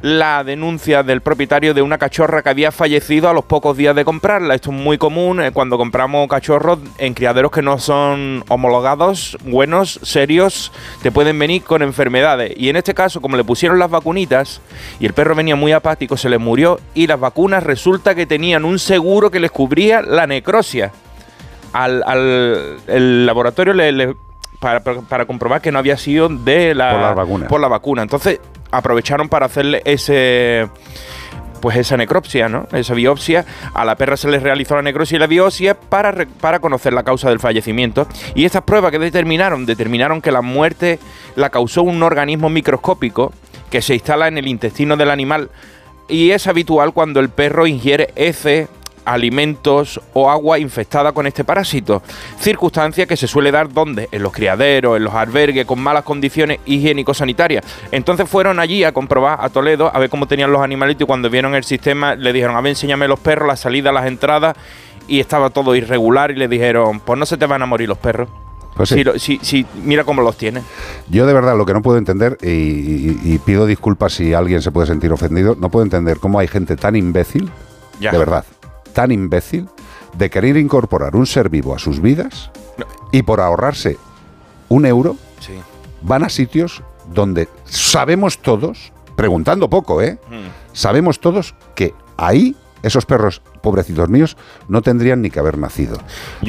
la 0.01 0.45
denuncia 0.45 1.03
del 1.03 1.23
propietario 1.23 1.75
de 1.75 1.83
una 1.83 1.99
cachorra 1.99 2.43
que 2.43 2.51
había 2.51 2.71
fallecido 2.71 3.29
a 3.29 3.33
los 3.33 3.45
pocos 3.45 3.77
días 3.77 3.97
de 3.97 4.05
comprarla. 4.05 4.55
Esto 4.55 4.71
es 4.71 4.77
muy 4.77 4.97
común 4.97 5.41
eh, 5.41 5.51
cuando 5.51 5.77
compramos 5.77 6.29
cachorros 6.29 6.79
en 6.99 7.15
criaderos 7.15 7.51
que 7.51 7.63
no 7.63 7.81
son 7.81 8.45
homologados, 8.47 9.37
buenos, 9.45 9.99
serios, 10.05 10.71
te 11.03 11.11
pueden 11.11 11.37
venir 11.37 11.65
con 11.65 11.83
enfermedades. 11.83 12.53
Y 12.57 12.69
en 12.69 12.77
este 12.77 12.95
caso, 12.95 13.21
como 13.21 13.37
le 13.37 13.43
pusieron 13.43 13.81
las 13.81 13.91
vacunitas 13.91 14.61
y 15.01 15.07
el 15.07 15.15
perro 15.15 15.35
venía 15.35 15.57
muy 15.57 15.73
apático, 15.73 16.17
se 16.17 16.29
le 16.29 16.39
murió 16.39 16.79
y 16.95 17.09
las 17.09 17.19
vacunas 17.19 17.65
resulta 17.65 18.15
que 18.15 18.27
tenían 18.27 18.65
un 18.65 18.79
seguro 18.79 19.33
que 19.33 19.41
les 19.41 19.51
cubría 19.51 20.03
la 20.03 20.29
necrosia 20.29 20.93
al, 21.73 22.03
al- 22.07 22.77
el 22.87 23.27
laboratorio 23.27 23.73
le, 23.75 23.93
le- 23.93 24.17
para, 24.61 24.81
para- 24.83 25.25
comprobar 25.27 25.61
que 25.61 25.71
no 25.73 25.79
había 25.79 25.97
sido 25.97 26.29
de 26.29 26.75
la, 26.75 26.91
Por 26.93 27.01
las 27.01 27.15
vacunas. 27.17 27.49
por 27.49 27.61
la 27.61 27.69
vacuna. 27.69 28.03
Entonces 28.03 28.41
aprovecharon 28.71 29.29
para 29.29 29.47
hacerle 29.47 29.83
ese 29.85 30.69
pues 31.61 31.77
esa 31.77 31.97
necropsia, 31.97 32.49
¿no? 32.49 32.69
Esa 32.73 32.95
biopsia. 32.95 33.45
A 33.75 33.85
la 33.85 33.97
perra 33.97 34.17
se 34.17 34.29
le 34.29 34.39
realizó 34.39 34.77
la 34.77 34.83
necropsia 34.83 35.17
y 35.17 35.19
la 35.19 35.27
biopsia 35.27 35.75
para, 35.75 36.13
re- 36.13 36.27
para 36.27 36.61
conocer 36.61 36.93
la 36.93 37.03
causa 37.03 37.29
del 37.31 37.41
fallecimiento. 37.41 38.07
Y 38.37 38.45
estas 38.45 38.63
pruebas 38.63 38.93
que 38.93 39.01
determinaron, 39.01 39.67
determinaron 39.67 40.21
que 40.23 40.31
la 40.31 40.41
muerte 40.41 41.01
la 41.35 41.51
causó 41.51 41.83
un 41.83 42.01
organismo 42.05 42.49
microscópico 42.49 43.33
que 43.71 43.83
se 43.83 43.95
instala 43.95 44.29
en 44.29 44.39
el 44.39 44.47
intestino 44.47 44.97
del 44.97 45.11
animal 45.11 45.51
y 46.09 46.31
es 46.31 46.47
habitual 46.47 46.93
cuando 46.93 47.19
el 47.21 47.29
perro 47.29 47.67
ingiere 47.67 48.13
heces, 48.15 48.69
alimentos 49.13 50.01
o 50.15 50.31
agua 50.31 50.59
infectada 50.59 51.13
con 51.13 51.27
este 51.27 51.45
parásito. 51.45 52.03
Circunstancia 52.41 53.07
que 53.07 53.17
se 53.17 53.27
suele 53.27 53.51
dar 53.51 53.73
donde? 53.73 54.09
En 54.13 54.23
los 54.23 54.33
criaderos, 54.33 54.97
en 54.97 55.05
los 55.05 55.15
albergues 55.15 55.67
con 55.67 55.81
malas 55.81 56.05
condiciones 56.05 56.59
higiénico-sanitarias. 56.67 57.65
Entonces 57.91 58.29
fueron 58.29 58.61
allí 58.61 58.85
a 58.85 58.93
comprobar 58.93 59.39
a 59.41 59.49
Toledo 59.49 59.91
a 59.95 59.99
ver 59.99 60.11
cómo 60.11 60.27
tenían 60.27 60.53
los 60.53 60.61
animalitos 60.63 61.03
y 61.03 61.07
cuando 61.07 61.31
vieron 61.31 61.55
el 61.55 61.65
sistema 61.65 62.15
le 62.15 62.33
dijeron, 62.33 62.57
a 62.57 62.61
ver, 62.61 62.71
enséñame 62.71 63.09
los 63.09 63.21
perros, 63.21 63.49
la 63.49 63.57
salida, 63.57 63.93
las 63.93 64.07
entradas 64.07 64.57
y 65.07 65.21
estaba 65.21 65.51
todo 65.51 65.75
irregular 65.75 66.31
y 66.31 66.35
le 66.37 66.49
dijeron, 66.49 67.01
pues 67.01 67.19
no 67.19 67.27
se 67.27 67.37
te 67.37 67.47
van 67.47 67.63
a 67.63 67.67
morir 67.67 67.89
los 67.89 67.99
perros. 67.99 68.29
Pues 68.77 68.91
sí. 68.91 69.03
Si 69.17 69.19
si- 69.19 69.39
si- 69.43 69.67
mira 69.83 70.05
cómo 70.05 70.23
los 70.23 70.37
tienes. 70.37 70.63
Yo 71.09 71.27
de 71.27 71.33
verdad 71.33 71.57
lo 71.57 71.67
que 71.67 71.73
no 71.73 71.83
puedo 71.83 71.99
entender, 71.99 72.39
y, 72.43 72.47
y- 72.49 73.21
y 73.25 73.39
pido 73.39 73.67
disculpas 73.67 74.13
si 74.13 74.35
alguien 74.35 74.63
se 74.63 74.71
puede 74.71 74.87
sentir 74.87 75.11
ofendido, 75.11 75.57
no 75.59 75.69
puedo 75.69 75.83
entender 75.85 76.19
cómo 76.19 76.39
hay 76.39 76.47
gente 76.47 76.77
tan 76.77 76.95
imbécil, 76.95 77.51
Ya. 77.99 78.13
de 78.13 78.19
verdad, 78.19 78.45
tan 78.99 79.13
imbécil, 79.13 79.69
de 80.17 80.29
querer 80.29 80.57
incorporar 80.57 81.15
un 81.15 81.25
ser 81.25 81.51
vivo 81.51 81.73
a 81.73 81.79
sus 81.79 82.01
vidas 82.01 82.51
y 83.13 83.23
por 83.23 83.41
ahorrarse 83.41 83.97
un 84.69 84.87
euro 84.87 85.15
Sí. 85.39 85.53
van 86.03 86.25
a 86.25 86.29
sitios 86.29 86.83
donde 87.15 87.49
sabemos 87.65 88.39
todos, 88.39 88.93
preguntando 89.15 89.71
poco, 89.71 90.03
¿eh? 90.03 90.19
Mm. 90.29 90.49
Sabemos 90.73 91.21
todos 91.21 91.55
que 91.77 91.95
ahí 92.17 92.57
esos 92.83 93.07
perros, 93.07 93.41
pobrecitos 93.63 94.09
míos, 94.09 94.37
no 94.67 94.83
tendrían 94.83 95.23
ni 95.23 95.31
que 95.31 95.39
haber 95.39 95.59
nacido. 95.59 95.99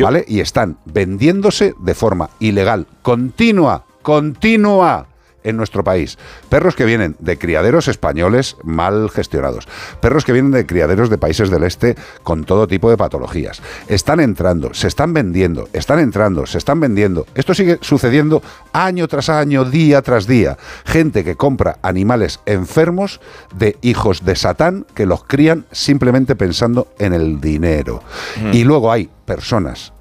¿Vale? 0.02 0.26
Y 0.28 0.40
están 0.40 0.80
vendiéndose 0.86 1.76
de 1.78 1.94
forma 1.94 2.32
ilegal, 2.40 2.88
continua, 3.04 3.86
continua. 4.02 5.06
En 5.44 5.58
nuestro 5.58 5.84
país. 5.84 6.18
Perros 6.50 6.76
que 6.76 6.86
vienen 6.86 7.16
de 7.20 7.38
criaderos 7.38 7.88
españoles 7.88 8.58
mal 8.64 9.10
gestionados. 9.10 9.68
Perros 10.02 10.26
que 10.26 10.34
vienen 10.34 10.52
de 10.52 10.66
criaderos 10.66 11.10
de 11.10 11.18
países 11.18 11.50
del 11.50 11.64
este 11.64 11.96
con 12.24 12.44
todo 12.44 12.68
tipo 12.68 12.90
de 12.90 12.98
patologías. 12.98 13.62
Están 13.88 14.20
entrando, 14.20 14.74
se 14.74 14.88
están 14.88 15.14
vendiendo, 15.14 15.70
están 15.74 16.00
entrando, 16.00 16.46
se 16.46 16.58
están 16.58 16.80
vendiendo. 16.80 17.26
Esto 17.36 17.54
sigue 17.54 17.80
sucediendo 17.82 18.42
año 18.74 19.08
tras 19.08 19.30
año, 19.30 19.66
día 19.66 20.02
tras 20.02 20.28
día. 20.28 20.58
Gente 20.86 21.24
que 21.24 21.36
compra 21.36 21.80
animales 21.82 22.40
enfermos 22.46 23.20
de 23.56 23.78
hijos 23.82 24.26
de 24.26 24.36
Satán 24.36 24.86
que 24.94 25.06
los 25.06 25.24
crían 25.24 25.66
simplemente 25.72 26.36
pensando 26.36 26.88
en 27.00 27.14
el 27.14 27.40
dinero. 27.42 28.04
Mm. 28.42 28.54
Y 28.54 28.64
luego 28.64 28.92
hay 28.92 29.10
personas 29.26 29.94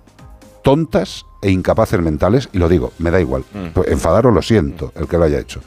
tontas 0.62 1.24
e 1.43 1.51
incapaces 1.51 2.01
mentales, 2.01 2.48
y 2.52 2.59
lo 2.59 2.69
digo, 2.69 2.93
me 2.98 3.10
da 3.10 3.20
igual, 3.20 3.44
Mm. 3.55 3.78
enfadaros 3.86 4.35
lo 4.35 4.43
siento, 4.43 4.93
el 4.97 5.06
que 5.06 5.16
lo 5.19 5.24
haya 5.24 5.39
hecho, 5.39 5.60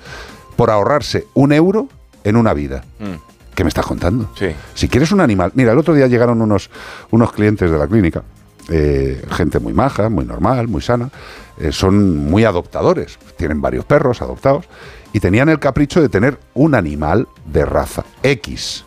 por 0.56 0.70
ahorrarse 0.70 1.28
un 1.34 1.54
euro 1.54 1.88
en 2.24 2.36
una 2.36 2.54
vida. 2.54 2.84
Mm. 3.00 3.14
¿Qué 3.56 3.64
me 3.64 3.68
estás 3.70 3.86
contando? 3.86 4.30
Sí. 4.38 4.48
Si 4.74 4.88
quieres 4.88 5.12
un 5.12 5.20
animal, 5.22 5.52
mira, 5.56 5.72
el 5.74 5.78
otro 5.78 5.94
día 5.94 6.08
llegaron 6.08 6.42
unos, 6.42 6.70
unos 7.12 7.32
clientes 7.34 7.70
de 7.70 7.78
la 7.78 7.88
clínica, 7.88 8.24
eh, 8.70 9.24
gente 9.32 9.60
muy 9.60 9.74
maja, 9.74 10.10
muy 10.10 10.26
normal, 10.26 10.68
muy 10.68 10.82
sana, 10.82 11.10
eh, 11.58 11.72
son 11.72 12.18
muy 12.18 12.44
adoptadores, 12.46 13.18
tienen 13.38 13.62
varios 13.62 13.84
perros 13.86 14.22
adoptados, 14.22 14.66
y 15.14 15.20
tenían 15.20 15.50
el 15.50 15.60
capricho 15.60 16.02
de 16.02 16.08
tener 16.10 16.40
un 16.54 16.76
animal 16.76 17.28
de 17.46 17.66
raza 17.66 18.06
X, 18.24 18.86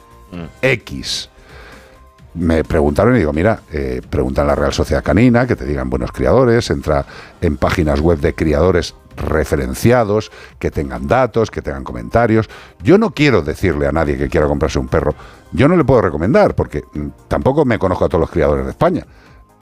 X. 0.63 1.29
Me 2.35 2.65
preguntaron 2.65 3.15
y 3.15 3.21
digo, 3.21 3.33
mira, 3.33 3.61
eh, 3.73 4.03
pregunta 4.11 4.45
la 4.45 4.57
Real 4.57 4.73
Sociedad 4.73 5.05
Canina, 5.05 5.47
que 5.47 5.55
te 5.55 5.65
digan 5.65 5.89
buenos 5.89 6.11
criadores, 6.11 6.69
entra 6.71 7.07
en 7.41 7.57
páginas 7.57 8.01
web 8.01 8.19
de 8.19 8.35
criadores 8.35 8.97
referenciados, 9.17 10.33
que 10.59 10.73
tengan 10.73 11.07
datos, 11.07 11.51
que 11.51 11.63
tengan 11.63 11.85
comentarios. 11.85 12.51
Yo 12.83 12.99
no 12.99 13.11
quiero 13.11 13.43
decirle 13.43 13.87
a 13.87 13.93
nadie 13.93 14.19
que 14.19 14.29
quiera 14.29 14.49
comprarse 14.49 14.81
un 14.81 14.89
perro, 14.89 15.15
yo 15.53 15.69
no 15.69 15.77
le 15.77 15.85
puedo 15.85 16.03
recomendar, 16.03 16.57
porque 16.57 16.83
mm, 16.93 17.07
tampoco 17.29 17.65
me 17.65 17.79
conozco 17.79 18.05
a 18.05 18.09
todos 18.09 18.23
los 18.23 18.31
criadores 18.31 18.65
de 18.65 18.71
España, 18.73 19.07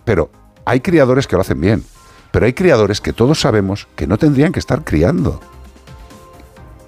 pero 0.04 0.30
hay 0.64 0.80
criadores 0.80 1.26
que 1.26 1.36
lo 1.36 1.42
hacen 1.42 1.60
bien, 1.60 1.84
pero 2.30 2.46
hay 2.46 2.54
criadores 2.54 3.02
que 3.02 3.12
todos 3.12 3.38
sabemos 3.38 3.86
que 3.94 4.06
no 4.06 4.16
tendrían 4.16 4.52
que 4.52 4.60
estar 4.60 4.82
criando. 4.82 5.40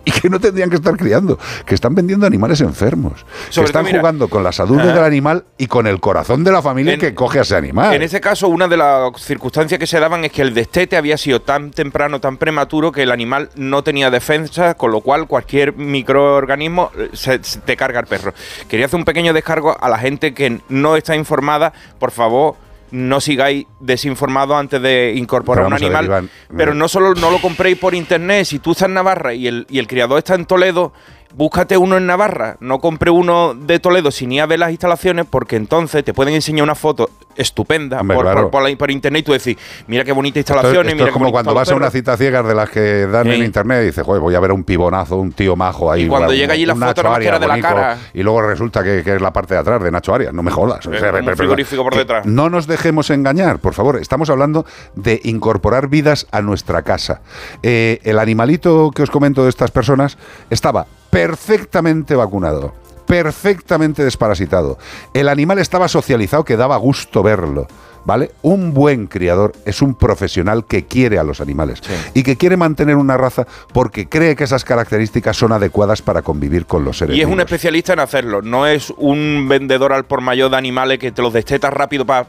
Y 0.07 0.11
que 0.13 0.29
no 0.29 0.39
tendrían 0.39 0.69
que 0.71 0.77
estar 0.77 0.97
criando, 0.97 1.39
que 1.65 1.75
están 1.75 1.95
vendiendo 1.95 2.27
animales 2.27 2.61
enfermos, 2.61 3.25
que 3.47 3.53
Sobre 3.53 3.67
están 3.67 3.83
todo, 3.83 3.91
mira, 3.91 4.01
jugando 4.01 4.29
con 4.29 4.45
la 4.45 4.53
salud 4.53 4.77
del 4.81 4.99
animal 4.99 5.45
y 5.57 5.67
con 5.67 5.87
el 5.87 5.99
corazón 6.01 6.45
de 6.45 6.53
la 6.53 6.61
familia 6.61 6.95
En- 6.95 7.01
que 7.01 7.15
coge 7.15 7.39
a 7.39 7.43
ese 7.43 7.57
animal. 7.57 7.95
En 7.95 8.03
ese 8.03 8.21
caso, 8.21 8.49
una 8.49 8.69
de 8.69 8.77
las 8.77 9.19
circunstancias 9.21 9.79
que 9.79 9.87
se 9.87 9.99
daban 9.99 10.25
es 10.25 10.33
que 10.33 10.43
el 10.43 10.53
destete 10.53 10.97
había 10.97 11.17
sido 11.17 11.41
tan 11.41 11.71
temprano, 11.71 12.21
tan 12.21 12.37
prematuro, 12.37 12.93
que 12.93 13.03
el 13.03 13.11
animal 13.13 13.49
no 13.57 13.83
tenía 13.83 14.11
defensa, 14.11 14.75
con 14.75 14.91
lo 14.93 15.01
cual 15.01 15.27
cualquier 15.27 15.75
microorganismo 15.75 16.91
eh, 16.99 17.11
se, 17.13 17.43
se 17.43 17.61
te 17.61 17.77
carga 17.77 18.01
el 18.01 18.07
perro. 18.07 18.35
Quería 18.69 18.87
hacer 18.87 18.99
un 18.99 19.05
pequeño 19.05 19.33
descargo 19.33 19.77
a 19.81 19.89
la 19.89 19.99
gente 19.99 20.35
que 20.35 20.61
no 20.69 20.97
está 20.97 21.17
informada. 21.17 21.73
Por 21.99 22.11
favor, 22.11 22.57
no 22.95 23.21
sigáis 23.21 23.67
desinformados 23.81 24.57
antes 24.57 24.81
de 24.81 25.15
incorporar 25.17 25.65
un 25.65 25.73
ver, 25.73 25.83
animal. 25.83 26.05
Iván, 26.05 26.31
pero 26.57 26.73
eh, 26.73 26.75
no 26.77 26.87
solo 26.87 27.13
no 27.15 27.29
lo 27.33 27.41
compréis 27.41 27.77
por 27.77 27.93
internet. 27.93 28.45
Si 28.45 28.61
tú 28.61 28.71
estás 28.71 28.87
en 28.87 28.95
Navarra 28.95 29.35
y 29.35 29.49
el, 29.49 29.67
y 29.69 29.81
el 29.81 29.89
criador 29.89 30.19
está 30.19 30.37
en 30.37 30.47
Toledo, 30.47 30.93
búscate 31.37 31.77
uno 31.77 31.97
en 31.97 32.07
Navarra. 32.07 32.57
No 32.61 32.79
compre 32.79 33.11
uno 33.11 33.55
de 33.55 33.79
Toledo 33.81 34.11
sin 34.11 34.33
ir 34.33 34.41
a 34.43 34.47
ver 34.47 34.59
las 34.59 34.71
instalaciones, 34.71 35.27
porque 35.29 35.57
entonces 35.57 36.05
te 36.05 36.15
pueden 36.15 36.35
enseñar 36.35 36.63
una 36.65 36.75
foto 36.75 37.11
estupenda 37.37 38.01
Hombre, 38.01 38.15
por, 38.17 38.25
claro. 38.27 38.43
por- 38.43 38.51
por 38.63 38.71
la- 38.71 38.77
por 38.79 38.91
internet 38.93 39.21
y 39.21 39.23
tú 39.25 39.33
decís, 39.33 39.57
mira 39.89 40.05
qué 40.05 40.13
bonita 40.13 40.39
instalaciones, 40.39 40.87
esto 40.93 40.95
mira 40.95 41.07
es 41.09 41.13
como 41.13 41.33
cuando 41.33 41.53
vas 41.53 41.69
a 41.69 41.73
una 41.75 41.87
perros". 41.87 41.93
cita 41.95 42.17
ciegas 42.17 42.47
de 42.47 42.55
las 42.55 42.71
que 42.71 43.07
dan 43.09 43.27
en 43.27 43.43
internet 43.43 43.83
y 43.83 43.87
dices, 43.87 44.05
joder, 44.05 44.21
voy 44.23 44.37
a 44.37 44.41
ver 44.41 44.53
un 44.53 44.63
pibonazo, 44.63 45.17
un 45.17 45.33
tío 45.33 45.57
majo 45.57 45.91
ahí. 45.91 46.05
Y 46.05 46.09
cuando 46.09 46.33
llega 46.33 46.55
allí 46.55 46.65
la 46.65 46.77
foto 46.77 47.09
Arias 47.13 47.29
era 47.29 47.39
de 47.41 47.47
la 47.49 47.61
cara. 47.61 47.99
Y 48.15 48.23
luego 48.23 48.41
resulta 48.43 48.85
que, 48.85 49.03
que 49.03 49.17
es 49.17 49.21
la 49.21 49.33
parte 49.33 49.55
de 49.55 49.61
atrás 49.61 49.83
de 49.83 49.91
Nacho 49.91 50.15
Arias. 50.15 50.33
No 50.33 50.45
me 50.45 50.53
jodas. 50.53 50.87
O 50.87 50.91
sea, 50.93 51.01
como 51.11 51.19
un 51.19 51.25
pero- 51.25 51.37
frigorífico 51.37 51.83
por 51.83 51.97
detrás. 51.97 52.25
No 52.25 52.49
nos 52.51 52.69
dejemos 52.69 53.11
engañar, 53.11 53.59
por 53.59 53.75
favor. 53.75 53.97
Estamos 54.01 54.31
hablando 54.31 54.65
de 54.95 55.21
incorporar 55.25 55.89
vidas 55.89 56.29
a 56.31 56.41
nuestra 56.41 56.83
casa. 56.83 57.21
Eh, 57.65 57.99
el 58.05 58.21
animalito 58.21 58.93
que 58.95 59.03
os 59.03 59.11
comento 59.11 59.43
de 59.43 59.51
estas 59.51 59.73
personas 59.73 60.19
estaba 60.51 60.87
perfectamente 61.15 62.17
vacunado. 62.17 62.75
Perfectamente 63.07 64.03
desparasitado. 64.03 64.79
El 65.13 65.29
animal 65.29 65.61
estaba 65.61 65.87
socializado 65.87 66.45
que 66.45 66.57
daba 66.57 66.77
gusto 66.77 67.23
verlo. 67.23 67.69
¿Vale? 68.05 68.33
Un 68.43 68.75
buen 68.75 69.07
criador 69.07 69.53
es 69.65 69.83
un 69.83 69.95
profesional 69.95 70.67
que 70.67 70.85
quiere 70.87 71.19
a 71.19 71.25
los 71.25 71.41
animales 71.41 71.81
y 72.13 72.23
que 72.23 72.37
quiere 72.37 72.57
mantener 72.57 72.97
una 72.97 73.17
raza 73.17 73.47
porque 73.73 74.09
cree 74.09 74.37
que 74.37 74.45
esas 74.45 74.65
características 74.65 75.37
son 75.37 75.53
adecuadas 75.53 76.03
para 76.03 76.23
convivir 76.23 76.67
con 76.67 76.85
los 76.85 76.99
seres 76.99 77.17
Y 77.17 77.21
es 77.21 77.27
un 77.27 77.41
especialista 77.41 77.95
en 77.95 78.01
hacerlo, 78.01 78.43
no 78.43 78.67
es 78.67 78.93
un 78.97 79.47
vendedor 79.49 79.93
al 79.93 80.05
por 80.05 80.21
mayor 80.21 80.51
de 80.51 80.57
animales 80.57 80.99
que 80.99 81.13
te 81.13 81.23
los 81.23 81.33
desteta 81.33 81.71
rápido 81.71 82.05
para 82.05 82.25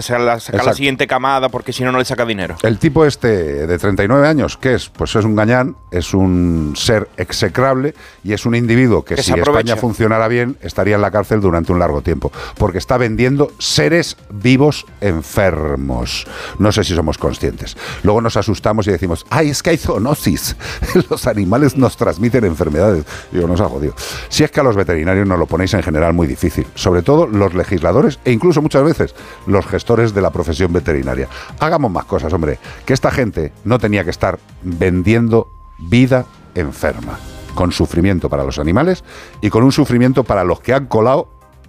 sacar 0.00 0.20
la 0.20 0.74
siguiente 0.74 1.06
camada 1.06 1.48
porque 1.48 1.72
si 1.72 1.84
no, 1.84 1.92
no 1.92 1.98
le 1.98 2.04
saca 2.04 2.24
dinero. 2.24 2.56
El 2.62 2.78
tipo 2.78 3.04
este 3.04 3.66
de 3.66 3.78
39 3.78 4.26
años, 4.26 4.56
¿qué 4.56 4.74
es? 4.74 4.88
Pues 4.88 5.14
es 5.16 5.24
un 5.24 5.36
gañán, 5.36 5.76
es 5.90 6.14
un 6.14 6.74
ser 6.76 7.08
execrable 7.16 7.94
y 8.24 8.32
es 8.32 8.46
un 8.46 8.54
individuo 8.54 9.04
que, 9.04 9.14
Que 9.14 9.22
si. 9.22 9.32
España 9.32 9.76
funcionara 9.76 10.28
bien 10.28 10.56
estaría 10.62 10.94
en 10.94 11.02
la 11.02 11.10
cárcel 11.10 11.40
durante 11.40 11.72
un 11.72 11.78
largo 11.78 12.00
tiempo, 12.02 12.32
porque 12.56 12.78
está 12.78 12.96
vendiendo 12.96 13.52
seres 13.58 14.16
vivos 14.30 14.86
enfermos. 15.12 16.26
No 16.58 16.72
sé 16.72 16.84
si 16.84 16.94
somos 16.94 17.18
conscientes. 17.18 17.76
Luego 18.02 18.20
nos 18.20 18.36
asustamos 18.36 18.86
y 18.86 18.90
decimos, 18.90 19.26
¡ay, 19.30 19.50
es 19.50 19.62
que 19.62 19.70
hay 19.70 19.76
zoonosis! 19.76 20.56
Los 21.10 21.26
animales 21.26 21.76
nos 21.76 21.96
transmiten 21.96 22.44
enfermedades. 22.44 23.04
Digo, 23.30 23.46
nos 23.46 23.60
ha 23.60 23.68
jodido. 23.68 23.94
Si 24.28 24.44
es 24.44 24.50
que 24.50 24.60
a 24.60 24.62
los 24.62 24.76
veterinarios 24.76 25.26
nos 25.26 25.38
lo 25.38 25.46
ponéis 25.46 25.74
en 25.74 25.82
general 25.82 26.12
muy 26.12 26.26
difícil, 26.26 26.66
sobre 26.74 27.02
todo 27.02 27.26
los 27.26 27.54
legisladores 27.54 28.18
e 28.24 28.32
incluso 28.32 28.62
muchas 28.62 28.84
veces 28.84 29.14
los 29.46 29.66
gestores 29.66 30.14
de 30.14 30.22
la 30.22 30.30
profesión 30.30 30.72
veterinaria. 30.72 31.28
Hagamos 31.60 31.90
más 31.90 32.04
cosas, 32.04 32.32
hombre, 32.32 32.58
que 32.84 32.92
esta 32.92 33.10
gente 33.10 33.52
no 33.64 33.78
tenía 33.78 34.04
que 34.04 34.10
estar 34.10 34.38
vendiendo 34.62 35.48
vida 35.78 36.26
enferma, 36.54 37.18
con 37.54 37.72
sufrimiento 37.72 38.28
para 38.28 38.44
los 38.44 38.58
animales 38.58 39.04
y 39.40 39.50
con 39.50 39.64
un 39.64 39.72
sufrimiento 39.72 40.24
para 40.24 40.44
los 40.44 40.60
que 40.60 40.74
han 40.74 40.86
colado, 40.86 41.28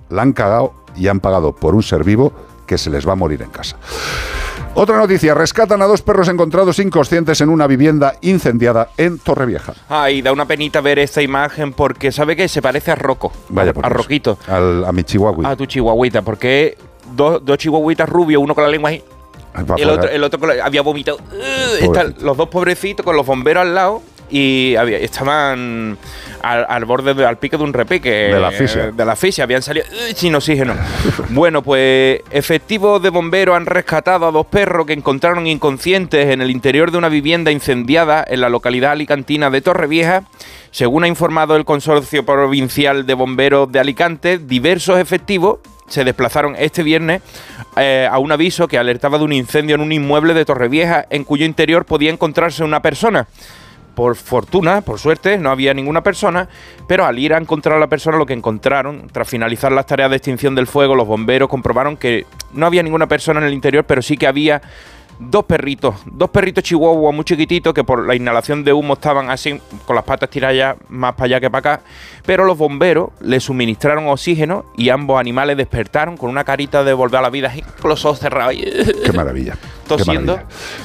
la 0.09 0.21
han 0.21 0.33
cagado 0.33 0.73
y 0.95 1.07
han 1.07 1.19
pagado 1.19 1.55
por 1.55 1.75
un 1.75 1.83
ser 1.83 2.03
vivo 2.03 2.33
que 2.65 2.77
se 2.77 2.89
les 2.89 3.07
va 3.07 3.13
a 3.13 3.15
morir 3.15 3.41
en 3.41 3.49
casa. 3.49 3.75
Otra 4.75 4.97
noticia, 4.97 5.35
rescatan 5.35 5.81
a 5.81 5.85
dos 5.85 6.01
perros 6.01 6.27
encontrados 6.29 6.79
inconscientes 6.79 7.39
en 7.41 7.49
una 7.49 7.67
vivienda 7.67 8.15
incendiada 8.21 8.89
en 8.97 9.19
Torrevieja. 9.19 9.73
Ay, 9.89 10.21
da 10.23 10.31
una 10.31 10.45
penita 10.45 10.81
ver 10.81 10.97
esta 10.99 11.21
imagen 11.21 11.73
porque 11.73 12.11
sabe 12.11 12.35
que 12.35 12.47
se 12.47 12.61
parece 12.61 12.91
a 12.91 12.95
Rocco. 12.95 13.31
Vaya 13.49 13.71
por 13.73 13.85
a. 13.85 13.89
Roquito. 13.89 14.37
Al- 14.47 14.83
a 14.85 14.91
mi 14.91 15.03
chihuahua. 15.03 15.49
A 15.51 15.55
tu 15.55 15.65
chihuahuita, 15.67 16.23
porque 16.23 16.75
dos, 17.15 17.45
dos 17.45 17.57
chihuahuitas 17.59 18.09
rubios, 18.09 18.41
uno 18.41 18.55
con 18.55 18.63
la 18.63 18.69
lengua 18.69 18.89
ahí. 18.89 19.03
El 19.77 19.89
otro, 19.91 20.09
el 20.09 20.23
otro 20.23 20.39
había 20.63 20.81
vomitado. 20.81 21.19
Están 21.79 22.15
los 22.21 22.35
dos 22.35 22.49
pobrecitos 22.49 23.05
con 23.05 23.15
los 23.15 23.23
bomberos 23.25 23.61
al 23.61 23.75
lado 23.75 24.01
y 24.35 24.75
había, 24.75 24.97
estaban 24.97 25.95
al, 26.41 26.65
al 26.67 26.85
borde, 26.85 27.13
de- 27.13 27.25
al 27.25 27.37
pique 27.37 27.55
de 27.55 27.63
un 27.63 27.71
repique. 27.71 28.09
De 28.09 28.39
la 28.39 28.47
asfixia. 28.47 28.85
eh, 28.85 28.91
De 28.91 29.05
la 29.05 29.11
asfixia, 29.13 29.43
habían 29.43 29.61
salido 29.61 29.85
uh, 29.91 30.13
sin 30.15 30.33
oxígeno. 30.33 30.73
bueno, 31.29 31.61
pues 31.61 32.21
efectivos 32.31 33.01
de 33.03 33.09
bomberos 33.09 33.55
han 33.55 33.67
rescatado 33.67 34.25
a 34.27 34.31
dos 34.31 34.47
perros 34.47 34.87
que 34.87 34.93
encontraron 34.93 35.45
inconscientes 35.45 36.29
en 36.31 36.41
el 36.41 36.49
interior 36.49 36.89
de 36.91 36.97
una 36.97 37.09
vivienda 37.09 37.51
incendiada 37.51 38.25
en 38.27 38.41
la 38.41 38.49
localidad 38.49 38.91
alicantina 38.93 39.51
de 39.51 39.61
Torrevieja. 39.61 40.23
Según 40.71 41.03
ha 41.03 41.07
informado 41.07 41.55
el 41.55 41.65
Consorcio 41.65 42.25
Provincial 42.25 43.05
de 43.05 43.13
Bomberos 43.13 43.71
de 43.71 43.79
Alicante, 43.79 44.39
diversos 44.39 44.97
efectivos 44.99 45.59
se 45.87 46.03
desplazaron 46.03 46.55
este 46.57 46.81
viernes 46.81 47.21
eh, 47.77 48.07
a 48.09 48.17
un 48.17 48.31
aviso 48.31 48.67
que 48.67 48.79
alertaba 48.79 49.17
de 49.19 49.25
un 49.25 49.33
incendio 49.33 49.75
en 49.75 49.81
un 49.81 49.91
inmueble 49.91 50.33
de 50.33 50.45
Torrevieja 50.45 51.05
en 51.11 51.23
cuyo 51.25 51.45
interior 51.45 51.85
podía 51.85 52.09
encontrarse 52.09 52.63
una 52.63 52.81
persona. 52.81 53.27
Por 53.95 54.15
fortuna, 54.15 54.81
por 54.81 54.99
suerte, 54.99 55.37
no 55.37 55.49
había 55.51 55.73
ninguna 55.73 56.01
persona, 56.01 56.49
pero 56.87 57.05
al 57.05 57.19
ir 57.19 57.33
a 57.33 57.37
encontrar 57.37 57.77
a 57.77 57.79
la 57.79 57.87
persona 57.87 58.17
lo 58.17 58.25
que 58.25 58.33
encontraron, 58.33 59.07
tras 59.11 59.27
finalizar 59.27 59.71
las 59.71 59.85
tareas 59.85 60.09
de 60.09 60.17
extinción 60.17 60.55
del 60.55 60.67
fuego, 60.67 60.95
los 60.95 61.07
bomberos 61.07 61.49
comprobaron 61.49 61.97
que 61.97 62.25
no 62.53 62.65
había 62.65 62.83
ninguna 62.83 63.07
persona 63.07 63.39
en 63.39 63.47
el 63.47 63.53
interior, 63.53 63.83
pero 63.85 64.01
sí 64.01 64.17
que 64.17 64.27
había 64.27 64.61
dos 65.19 65.45
perritos, 65.45 65.95
dos 66.05 66.29
perritos 66.29 66.63
chihuahua 66.63 67.11
muy 67.11 67.23
chiquititos 67.25 67.73
que 67.73 67.83
por 67.83 68.05
la 68.05 68.15
inhalación 68.15 68.63
de 68.63 68.73
humo 68.73 68.93
estaban 68.93 69.29
así, 69.29 69.59
con 69.85 69.95
las 69.95 70.05
patas 70.05 70.29
tiradas 70.29 70.55
ya 70.55 70.75
más 70.89 71.13
para 71.13 71.25
allá 71.25 71.39
que 71.39 71.49
para 71.49 71.73
acá, 71.75 71.83
pero 72.25 72.45
los 72.45 72.57
bomberos 72.57 73.09
les 73.21 73.43
suministraron 73.43 74.07
oxígeno 74.07 74.65
y 74.77 74.89
ambos 74.89 75.19
animales 75.19 75.57
despertaron 75.57 76.17
con 76.17 76.29
una 76.29 76.43
carita 76.43 76.83
de 76.83 76.93
volver 76.93 77.19
a 77.19 77.21
la 77.21 77.29
vida, 77.29 77.53
con 77.81 77.89
los 77.89 78.03
ojos 78.05 78.19
cerrados. 78.19 78.55
Qué 78.55 79.11
maravilla. 79.13 79.57
Tosiendo. 79.87 80.39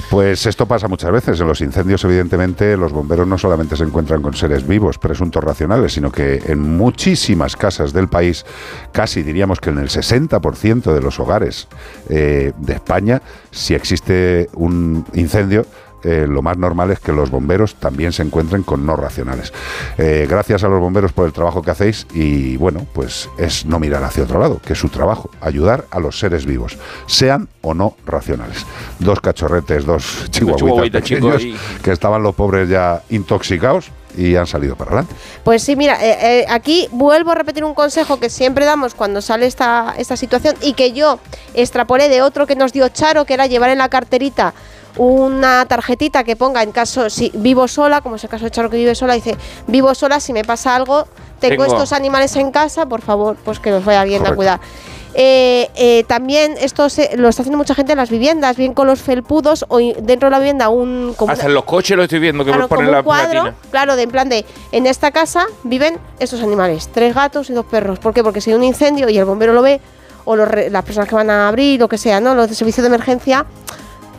Pues 0.09 0.45
esto 0.45 0.65
pasa 0.65 0.87
muchas 0.87 1.11
veces. 1.11 1.39
En 1.39 1.47
los 1.47 1.61
incendios, 1.61 2.03
evidentemente, 2.03 2.75
los 2.77 2.91
bomberos 2.91 3.27
no 3.27 3.37
solamente 3.37 3.75
se 3.75 3.83
encuentran 3.83 4.21
con 4.21 4.33
seres 4.33 4.67
vivos, 4.67 4.97
presuntos 4.97 5.43
racionales, 5.43 5.93
sino 5.93 6.11
que 6.11 6.41
en 6.45 6.77
muchísimas 6.77 7.55
casas 7.55 7.93
del 7.93 8.07
país, 8.07 8.45
casi 8.91 9.23
diríamos 9.23 9.59
que 9.59 9.69
en 9.69 9.77
el 9.79 9.89
60% 9.89 10.93
de 10.93 11.01
los 11.01 11.19
hogares 11.19 11.67
eh, 12.09 12.51
de 12.57 12.73
España, 12.73 13.21
si 13.51 13.73
existe 13.73 14.49
un 14.53 15.05
incendio, 15.13 15.65
eh, 16.03 16.25
lo 16.27 16.41
más 16.41 16.57
normal 16.57 16.91
es 16.91 16.99
que 16.99 17.11
los 17.11 17.29
bomberos 17.29 17.75
también 17.75 18.11
se 18.11 18.23
encuentren 18.23 18.63
con 18.63 18.85
no 18.85 18.95
racionales. 18.95 19.53
Eh, 19.97 20.27
gracias 20.29 20.63
a 20.63 20.67
los 20.67 20.79
bomberos 20.79 21.13
por 21.13 21.25
el 21.25 21.33
trabajo 21.33 21.61
que 21.61 21.71
hacéis 21.71 22.07
y 22.13 22.57
bueno, 22.57 22.85
pues 22.93 23.29
es 23.37 23.65
no 23.65 23.79
mirar 23.79 24.03
hacia 24.03 24.23
otro 24.23 24.39
lado, 24.39 24.61
que 24.65 24.73
es 24.73 24.79
su 24.79 24.89
trabajo, 24.89 25.29
ayudar 25.41 25.85
a 25.91 25.99
los 25.99 26.19
seres 26.19 26.45
vivos, 26.45 26.77
sean 27.07 27.49
o 27.61 27.73
no 27.73 27.95
racionales. 28.05 28.65
Dos 28.99 29.19
cachorretes, 29.19 29.85
dos 29.85 30.27
chihuahuitas 30.29 31.01
pequeños, 31.01 31.43
que 31.83 31.91
estaban 31.91 32.23
los 32.23 32.35
pobres 32.35 32.69
ya 32.69 33.01
intoxicados 33.09 33.91
y 34.17 34.35
han 34.35 34.47
salido 34.47 34.75
para 34.75 34.91
adelante. 34.91 35.15
Pues 35.43 35.63
sí, 35.63 35.75
mira, 35.75 36.03
eh, 36.03 36.41
eh, 36.41 36.45
aquí 36.49 36.87
vuelvo 36.91 37.31
a 37.31 37.35
repetir 37.35 37.63
un 37.63 37.73
consejo 37.73 38.19
que 38.19 38.29
siempre 38.29 38.65
damos 38.65 38.93
cuando 38.93 39.21
sale 39.21 39.45
esta, 39.45 39.93
esta 39.97 40.17
situación 40.17 40.55
y 40.61 40.73
que 40.73 40.91
yo 40.93 41.19
extrapolé 41.53 42.09
de 42.09 42.21
otro 42.21 42.47
que 42.47 42.55
nos 42.55 42.73
dio 42.73 42.89
Charo, 42.89 43.25
que 43.25 43.33
era 43.33 43.47
llevar 43.47 43.69
en 43.69 43.77
la 43.77 43.89
carterita 43.89 44.53
una 44.97 45.65
tarjetita 45.65 46.23
que 46.23 46.35
ponga 46.35 46.63
en 46.63 46.71
caso 46.71 47.09
si 47.09 47.31
vivo 47.35 47.67
sola, 47.67 48.01
como 48.01 48.15
es 48.17 48.23
el 48.23 48.29
caso 48.29 48.45
de 48.45 48.51
Charo 48.51 48.69
que 48.69 48.77
vive 48.77 48.95
sola, 48.95 49.13
dice 49.13 49.35
vivo 49.67 49.93
sola, 49.95 50.19
si 50.19 50.33
me 50.33 50.43
pasa 50.43 50.75
algo, 50.75 51.07
tengo, 51.39 51.63
Tengo. 51.63 51.75
estos 51.77 51.93
animales 51.93 52.35
en 52.35 52.51
casa, 52.51 52.85
por 52.85 53.01
favor, 53.01 53.37
pues 53.45 53.59
que 53.59 53.71
los 53.71 53.85
vaya 53.85 54.03
bien 54.03 54.25
a 54.27 54.35
cuidar. 54.35 54.59
Eh, 55.15 55.69
eh, 55.75 56.03
también 56.07 56.53
esto 56.59 56.87
se- 56.87 57.17
lo 57.17 57.29
está 57.29 57.41
haciendo 57.41 57.57
mucha 57.57 57.73
gente 57.73 57.93
en 57.93 57.97
las 57.97 58.09
viviendas, 58.11 58.55
bien 58.57 58.73
con 58.75 58.85
los 58.87 59.01
felpudos 59.01 59.65
o 59.67 59.79
dentro 59.79 60.27
de 60.27 60.31
la 60.31 60.37
vivienda 60.39 60.69
un 60.69 61.15
como 61.17 61.31
Hasta 61.31 61.47
en 61.47 61.55
los 61.55 61.63
coches 61.63 61.97
lo 61.97 62.03
estoy 62.03 62.19
viendo 62.19 62.45
que 62.45 62.51
Claro, 62.51 62.67
ponen 62.67 62.91
la 62.91 63.01
cuadro, 63.01 63.53
claro, 63.71 63.95
de 63.95 64.03
en 64.03 64.11
plan 64.11 64.29
de 64.29 64.45
en 64.71 64.85
esta 64.85 65.09
casa 65.11 65.47
viven 65.63 65.97
estos 66.19 66.43
animales, 66.43 66.89
tres 66.93 67.15
gatos 67.15 67.49
y 67.49 67.53
dos 67.53 67.65
perros. 67.65 67.97
¿Por 67.99 68.13
qué? 68.13 68.23
Porque 68.23 68.39
si 68.39 68.51
hay 68.51 68.55
un 68.57 68.63
incendio 68.63 69.09
y 69.09 69.17
el 69.17 69.25
bombero 69.25 69.51
lo 69.53 69.63
ve, 69.63 69.81
o 70.25 70.35
los 70.35 70.47
las 70.69 70.83
personas 70.85 71.09
que 71.09 71.15
van 71.15 71.29
a 71.31 71.47
abrir, 71.47 71.79
lo 71.79 71.87
que 71.89 71.97
sea, 71.97 72.19
¿no? 72.19 72.35
Los 72.35 72.47
de 72.49 72.53
servicio 72.55 72.83
de 72.83 72.87
emergencia, 72.87 73.45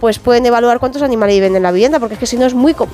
pues 0.00 0.18
pueden 0.18 0.46
evaluar 0.46 0.78
cuántos 0.80 1.02
animales 1.02 1.36
viven 1.36 1.54
en 1.56 1.62
la 1.62 1.70
vivienda, 1.72 2.00
porque 2.00 2.14
es 2.14 2.20
que 2.20 2.26
si 2.26 2.36
no 2.36 2.46
es 2.46 2.54
muy, 2.54 2.74
com- 2.74 2.88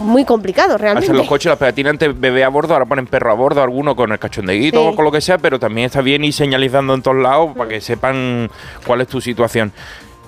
muy 0.00 0.24
complicado 0.24 0.76
realmente. 0.78 1.04
Hasta 1.06 1.12
en 1.12 1.18
los 1.18 1.28
coches, 1.28 1.50
las 1.50 1.58
pegatinas 1.58 1.90
antes 1.92 2.18
bebé 2.18 2.42
a 2.44 2.48
bordo, 2.48 2.72
ahora 2.74 2.86
ponen 2.86 3.06
perro 3.06 3.30
a 3.30 3.34
bordo, 3.34 3.62
alguno 3.62 3.94
con 3.94 4.10
el 4.12 4.18
cachondeguito 4.18 4.80
Sí. 4.80 4.88
o 4.92 4.96
con 4.96 5.04
lo 5.04 5.12
que 5.12 5.20
sea, 5.20 5.38
pero 5.38 5.58
también 5.58 5.86
está 5.86 6.00
bien 6.00 6.24
ir 6.24 6.32
señalizando 6.32 6.94
en 6.94 7.02
todos 7.02 7.18
lados 7.18 7.50
para 7.56 7.68
que 7.68 7.80
sepan 7.80 8.50
cuál 8.86 9.02
es 9.02 9.08
tu 9.08 9.20
situación. 9.20 9.72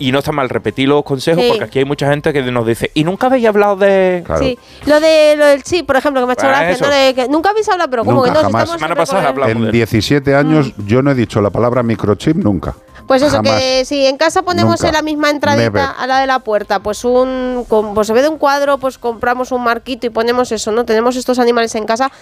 Y 0.00 0.12
no 0.12 0.20
está 0.20 0.30
mal 0.30 0.48
repetir 0.48 0.88
los 0.88 1.02
consejos 1.02 1.42
Sí. 1.42 1.48
porque 1.48 1.64
aquí 1.64 1.78
hay 1.80 1.84
mucha 1.84 2.08
gente 2.08 2.32
que 2.32 2.40
nos 2.42 2.64
dice, 2.64 2.90
¿y 2.94 3.02
nunca 3.02 3.26
habéis 3.26 3.46
hablado 3.46 3.74
de...? 3.74 4.22
Sí, 4.38 4.56
lo, 4.86 5.00
de, 5.00 5.34
lo 5.36 5.44
del 5.46 5.64
chip, 5.64 5.86
por 5.86 5.96
ejemplo, 5.96 6.20
que 6.20 6.26
me 6.26 6.32
ha 6.32 6.34
hecho 6.34 6.46
Ah, 6.46 6.62
gracia. 6.64 6.86
¿no? 6.86 6.94
De 6.94 7.14
que 7.14 7.28
nunca 7.28 7.50
habéis 7.50 7.68
hablado, 7.68 7.90
pero 7.90 8.04
como 8.04 8.22
que 8.22 8.30
no, 8.30 8.40
si 8.40 8.46
estamos 8.46 8.70
Semana 8.70 8.94
pasada 8.94 9.28
hablamos. 9.30 9.56
En 9.66 9.72
17 9.72 10.36
años 10.36 10.72
yo 10.86 11.02
no 11.02 11.10
he 11.10 11.14
dicho 11.16 11.40
la 11.40 11.50
palabra 11.50 11.82
microchip 11.82 12.36
nunca. 12.36 12.76
Pues 13.08 13.22
eso, 13.22 13.36
Jamás. 13.36 13.54
que 13.60 13.84
si 13.86 14.06
en 14.06 14.18
casa 14.18 14.42
ponemos 14.42 14.78
Nunca. 14.80 14.88
en 14.88 14.92
la 14.94 15.02
misma 15.02 15.30
entradita 15.30 15.62
Never. 15.70 15.82
a 15.98 16.06
la 16.06 16.20
de 16.20 16.26
la 16.26 16.38
puerta, 16.40 16.80
pues 16.80 17.04
un 17.04 17.64
con- 17.68 17.94
pues 17.94 18.08
en 18.10 18.14
vez 18.14 18.22
de 18.22 18.28
un 18.28 18.36
cuadro, 18.38 18.78
pues 18.78 18.98
compramos 18.98 19.50
un 19.50 19.64
marquito 19.64 20.06
y 20.06 20.10
ponemos 20.10 20.52
eso, 20.52 20.70
¿no? 20.72 20.84
Tenemos 20.84 21.16
estos 21.16 21.38
animales 21.38 21.74
en 21.74 21.86
casa, 21.86 22.12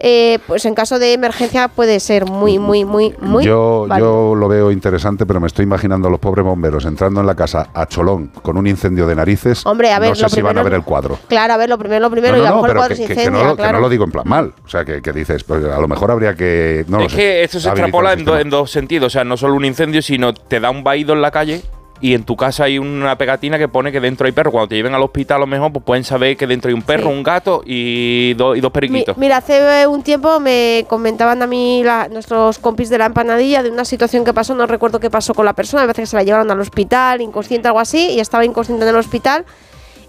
eh, 0.00 0.38
pues 0.46 0.64
en 0.64 0.74
caso 0.74 0.98
de 0.98 1.12
emergencia 1.12 1.68
puede 1.68 1.98
ser 2.00 2.26
muy, 2.26 2.58
muy, 2.58 2.84
muy, 2.84 3.14
muy. 3.20 3.44
yo, 3.44 3.86
yo 3.98 4.34
lo 4.36 4.46
veo 4.48 4.70
interesante, 4.70 5.26
pero 5.26 5.40
me 5.40 5.46
estoy 5.48 5.64
imaginando 5.64 6.08
a 6.08 6.10
los 6.10 6.20
pobres 6.20 6.44
bomberos 6.44 6.84
entrando 6.84 7.20
en 7.20 7.26
la 7.26 7.34
casa 7.34 7.68
a 7.74 7.86
cholón 7.86 8.28
con 8.42 8.56
un 8.56 8.66
incendio 8.66 9.06
de 9.06 9.14
narices. 9.16 9.66
Hombre, 9.66 9.92
a 9.92 9.98
ver, 9.98 10.10
no 10.10 10.14
sé 10.14 10.22
lo 10.22 10.28
si 10.28 10.40
van 10.40 10.50
a 10.58 10.60
primero- 10.62 10.64
ver 10.70 10.74
el 10.74 10.84
cuadro. 10.84 11.18
Claro, 11.28 11.54
a 11.54 11.56
ver, 11.56 11.68
lo 11.68 11.78
primero, 11.78 12.00
lo 12.00 12.10
primero, 12.10 12.36
No, 12.36 12.42
y 12.42 12.46
a 12.46 12.50
no, 12.50 12.56
lo 12.56 12.62
mejor 12.62 12.70
el 12.70 12.76
cuadro 12.76 12.96
que, 12.96 13.06
se 13.06 13.14
que- 13.14 13.30
no, 13.30 13.44
lo- 13.44 13.56
que 13.56 13.72
no 13.72 13.80
lo 13.80 13.88
digo 13.88 14.04
en 14.04 14.10
plan 14.12 14.28
mal. 14.28 14.52
O 14.64 14.68
sea, 14.68 14.84
que, 14.84 15.02
que 15.02 15.12
dices, 15.12 15.42
pues 15.44 15.64
a 15.64 15.80
lo 15.80 15.88
mejor 15.88 16.10
habría 16.10 16.34
que. 16.34 16.84
No 16.88 16.98
lo 16.98 17.04
es 17.06 17.12
sé, 17.12 17.16
que 17.18 17.42
esto 17.44 17.58
se 17.60 17.68
extrapola 17.68 18.12
en, 18.12 18.24
do- 18.24 18.38
en 18.38 18.50
dos 18.50 18.70
sentidos. 18.70 19.08
O 19.08 19.10
sea, 19.10 19.24
no 19.24 19.36
solo 19.36 19.54
un 19.54 19.64
incendio, 19.64 20.00
sino 20.02 20.32
te 20.32 20.60
da 20.60 20.70
un 20.70 20.84
vaído 20.84 21.12
en 21.12 21.22
la 21.22 21.30
calle 21.30 21.62
y 22.00 22.14
en 22.14 22.22
tu 22.24 22.36
casa 22.36 22.64
hay 22.64 22.78
una 22.78 23.16
pegatina 23.18 23.58
que 23.58 23.66
pone 23.68 23.90
que 23.90 24.00
dentro 24.00 24.26
hay 24.26 24.32
perro. 24.32 24.50
Cuando 24.52 24.68
te 24.68 24.76
lleven 24.76 24.94
al 24.94 25.02
hospital, 25.02 25.36
a 25.38 25.40
lo 25.40 25.46
mejor, 25.46 25.72
pues 25.72 25.84
pueden 25.84 26.04
saber 26.04 26.36
que 26.36 26.46
dentro 26.46 26.68
hay 26.68 26.74
un 26.74 26.82
perro, 26.82 27.04
Sí. 27.10 27.16
un 27.16 27.22
gato 27.22 27.62
y, 27.66 28.34
do- 28.34 28.54
y 28.54 28.60
dos 28.60 28.70
Mi- 28.70 28.74
periquitos. 28.74 29.16
mira, 29.16 29.38
hace 29.38 29.86
un 29.86 30.02
tiempo 30.02 30.38
me 30.40 30.84
comentaban 30.88 31.42
a 31.42 31.46
mí 31.46 31.82
la- 31.84 32.08
nuestros 32.08 32.58
compis 32.58 32.88
de 32.90 32.98
la 32.98 33.06
empanadilla 33.06 33.62
de 33.62 33.70
una 33.70 33.84
situación 33.84 34.24
que 34.24 34.32
pasó, 34.32 34.54
no 34.54 34.66
recuerdo 34.66 35.00
qué 35.00 35.10
pasó 35.10 35.34
con 35.34 35.44
la 35.44 35.54
persona, 35.54 35.82
me 35.82 35.88
parece 35.88 36.02
que 36.02 36.06
se 36.06 36.16
la 36.16 36.22
llevaron 36.22 36.50
al 36.50 36.60
hospital, 36.60 37.20
inconsciente, 37.20 37.66
algo 37.68 37.80
así, 37.80 38.10
y 38.10 38.20
estaba 38.20 38.44
inconsciente 38.44 38.84
en 38.84 38.90
el 38.90 38.96
hospital. 38.96 39.44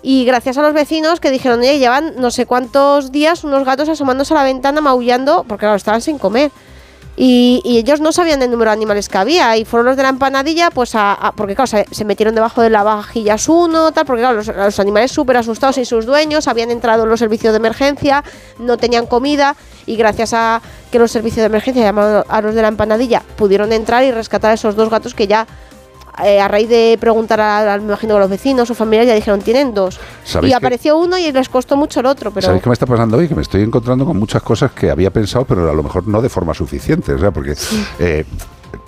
Y 0.02 0.24
gracias 0.24 0.58
a 0.58 0.62
los 0.62 0.74
vecinos 0.74 1.20
que 1.20 1.30
dijeron, 1.32 1.60
oye, 1.60 1.78
llevan 1.78 2.14
no 2.18 2.32
sé 2.32 2.46
cuántos 2.46 3.12
días 3.12 3.44
unos 3.44 3.66
gatos 3.66 3.90
asomándose 3.90 4.34
a 4.34 4.38
la 4.38 4.44
ventana, 4.44 4.80
maullando, 4.80 5.44
porque 5.48 5.62
claro, 5.62 5.76
estaban 5.76 6.02
sin 6.02 6.18
comer. 6.20 6.52
Y, 7.22 7.60
y 7.66 7.80
ellos 7.80 8.00
no 8.00 8.14
sabían 8.14 8.42
el 8.42 8.50
número 8.50 8.72
de 8.72 8.76
animales 8.76 9.10
que 9.10 9.18
había. 9.18 9.58
Y 9.58 9.66
fueron 9.66 9.88
los 9.88 9.98
de 9.98 10.04
la 10.04 10.10
empanadilla, 10.10 10.72
pues 10.72 10.96
a. 10.96 11.34
porque 11.36 11.54
claro, 11.54 11.68
se, 11.68 11.86
se 11.92 12.06
metieron 12.06 12.34
debajo 12.34 12.62
de 12.62 12.70
la 12.70 12.82
vajillas 12.82 13.50
uno, 13.50 13.92
tal, 13.92 14.06
porque 14.06 14.22
claro, 14.22 14.38
los, 14.38 14.48
los 14.48 14.80
animales 14.80 15.12
súper 15.12 15.36
asustados 15.36 15.78
y 15.80 15.84
sus 15.84 16.06
dueños 16.06 16.48
habían 16.48 16.72
entrado 16.72 17.04
en 17.04 17.10
los 17.10 17.20
servicios 17.20 17.52
de 17.52 17.58
emergencia, 17.58 18.24
no 18.58 18.78
tenían 18.78 19.06
comida. 19.06 19.58
Y 19.86 19.98
gracias 19.98 20.34
a 20.34 20.62
que 20.92 20.98
los 20.98 21.12
servicios 21.12 21.42
de 21.42 21.48
emergencia 21.48 21.84
llamaron 21.84 22.24
a 22.26 22.42
los 22.42 22.56
de 22.56 22.62
la 22.62 22.70
empanadilla, 22.70 23.22
pudieron 23.36 23.74
entrar 23.74 24.06
y 24.06 24.12
rescatar 24.12 24.52
a 24.52 24.54
esos 24.54 24.78
dos 24.78 24.90
gatos 24.90 25.14
que 25.14 25.28
ya. 25.28 25.46
Eh, 26.24 26.40
a 26.42 26.48
raíz 26.48 26.68
de 26.70 26.98
preguntar 27.00 27.40
a, 27.42 27.74
a- 27.74 27.78
me 27.78 27.84
imagino 27.86 28.16
a 28.16 28.20
los 28.20 28.30
vecinos 28.30 28.70
o 28.70 28.76
familiares 28.76 29.08
ya 29.10 29.16
dijeron 29.16 29.42
tienen 29.42 29.74
dos 29.74 30.00
¿Sabéis 30.24 30.52
y 30.52 30.56
apareció 30.56 30.98
uno 30.98 31.18
y 31.18 31.32
les 31.32 31.50
costó 31.50 31.78
mucho 31.78 32.00
el 32.00 32.06
otro 32.08 32.32
pero 32.32 32.46
¿Sabéis 32.46 32.64
qué 32.64 32.70
me 32.70 32.74
está 32.74 32.86
pasando 32.86 33.18
hoy? 33.18 33.28
Que 33.28 33.36
me 33.36 33.42
estoy 33.42 33.62
encontrando 33.64 34.06
con 34.06 34.18
muchas 34.18 34.42
cosas 34.42 34.72
que 34.72 34.90
había 34.92 35.12
pensado, 35.12 35.46
pero 35.46 35.70
a 35.70 35.74
lo 35.74 35.84
mejor 35.84 36.08
no 36.08 36.22
de 36.22 36.30
forma 36.30 36.54
suficiente. 36.54 37.14
O 37.14 37.20
sea, 37.20 37.32
porque. 37.32 37.56
eh, 38.00 38.26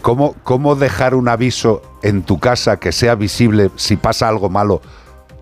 ¿cómo, 0.01 0.35
¿Cómo 0.43 0.75
dejar 0.75 1.15
un 1.15 1.27
aviso 1.27 1.81
en 2.01 2.23
tu 2.23 2.39
casa 2.39 2.77
que 2.77 2.91
sea 2.91 3.15
visible 3.15 3.71
si 3.75 3.95
pasa 3.97 4.27
algo 4.27 4.49
malo? 4.49 4.81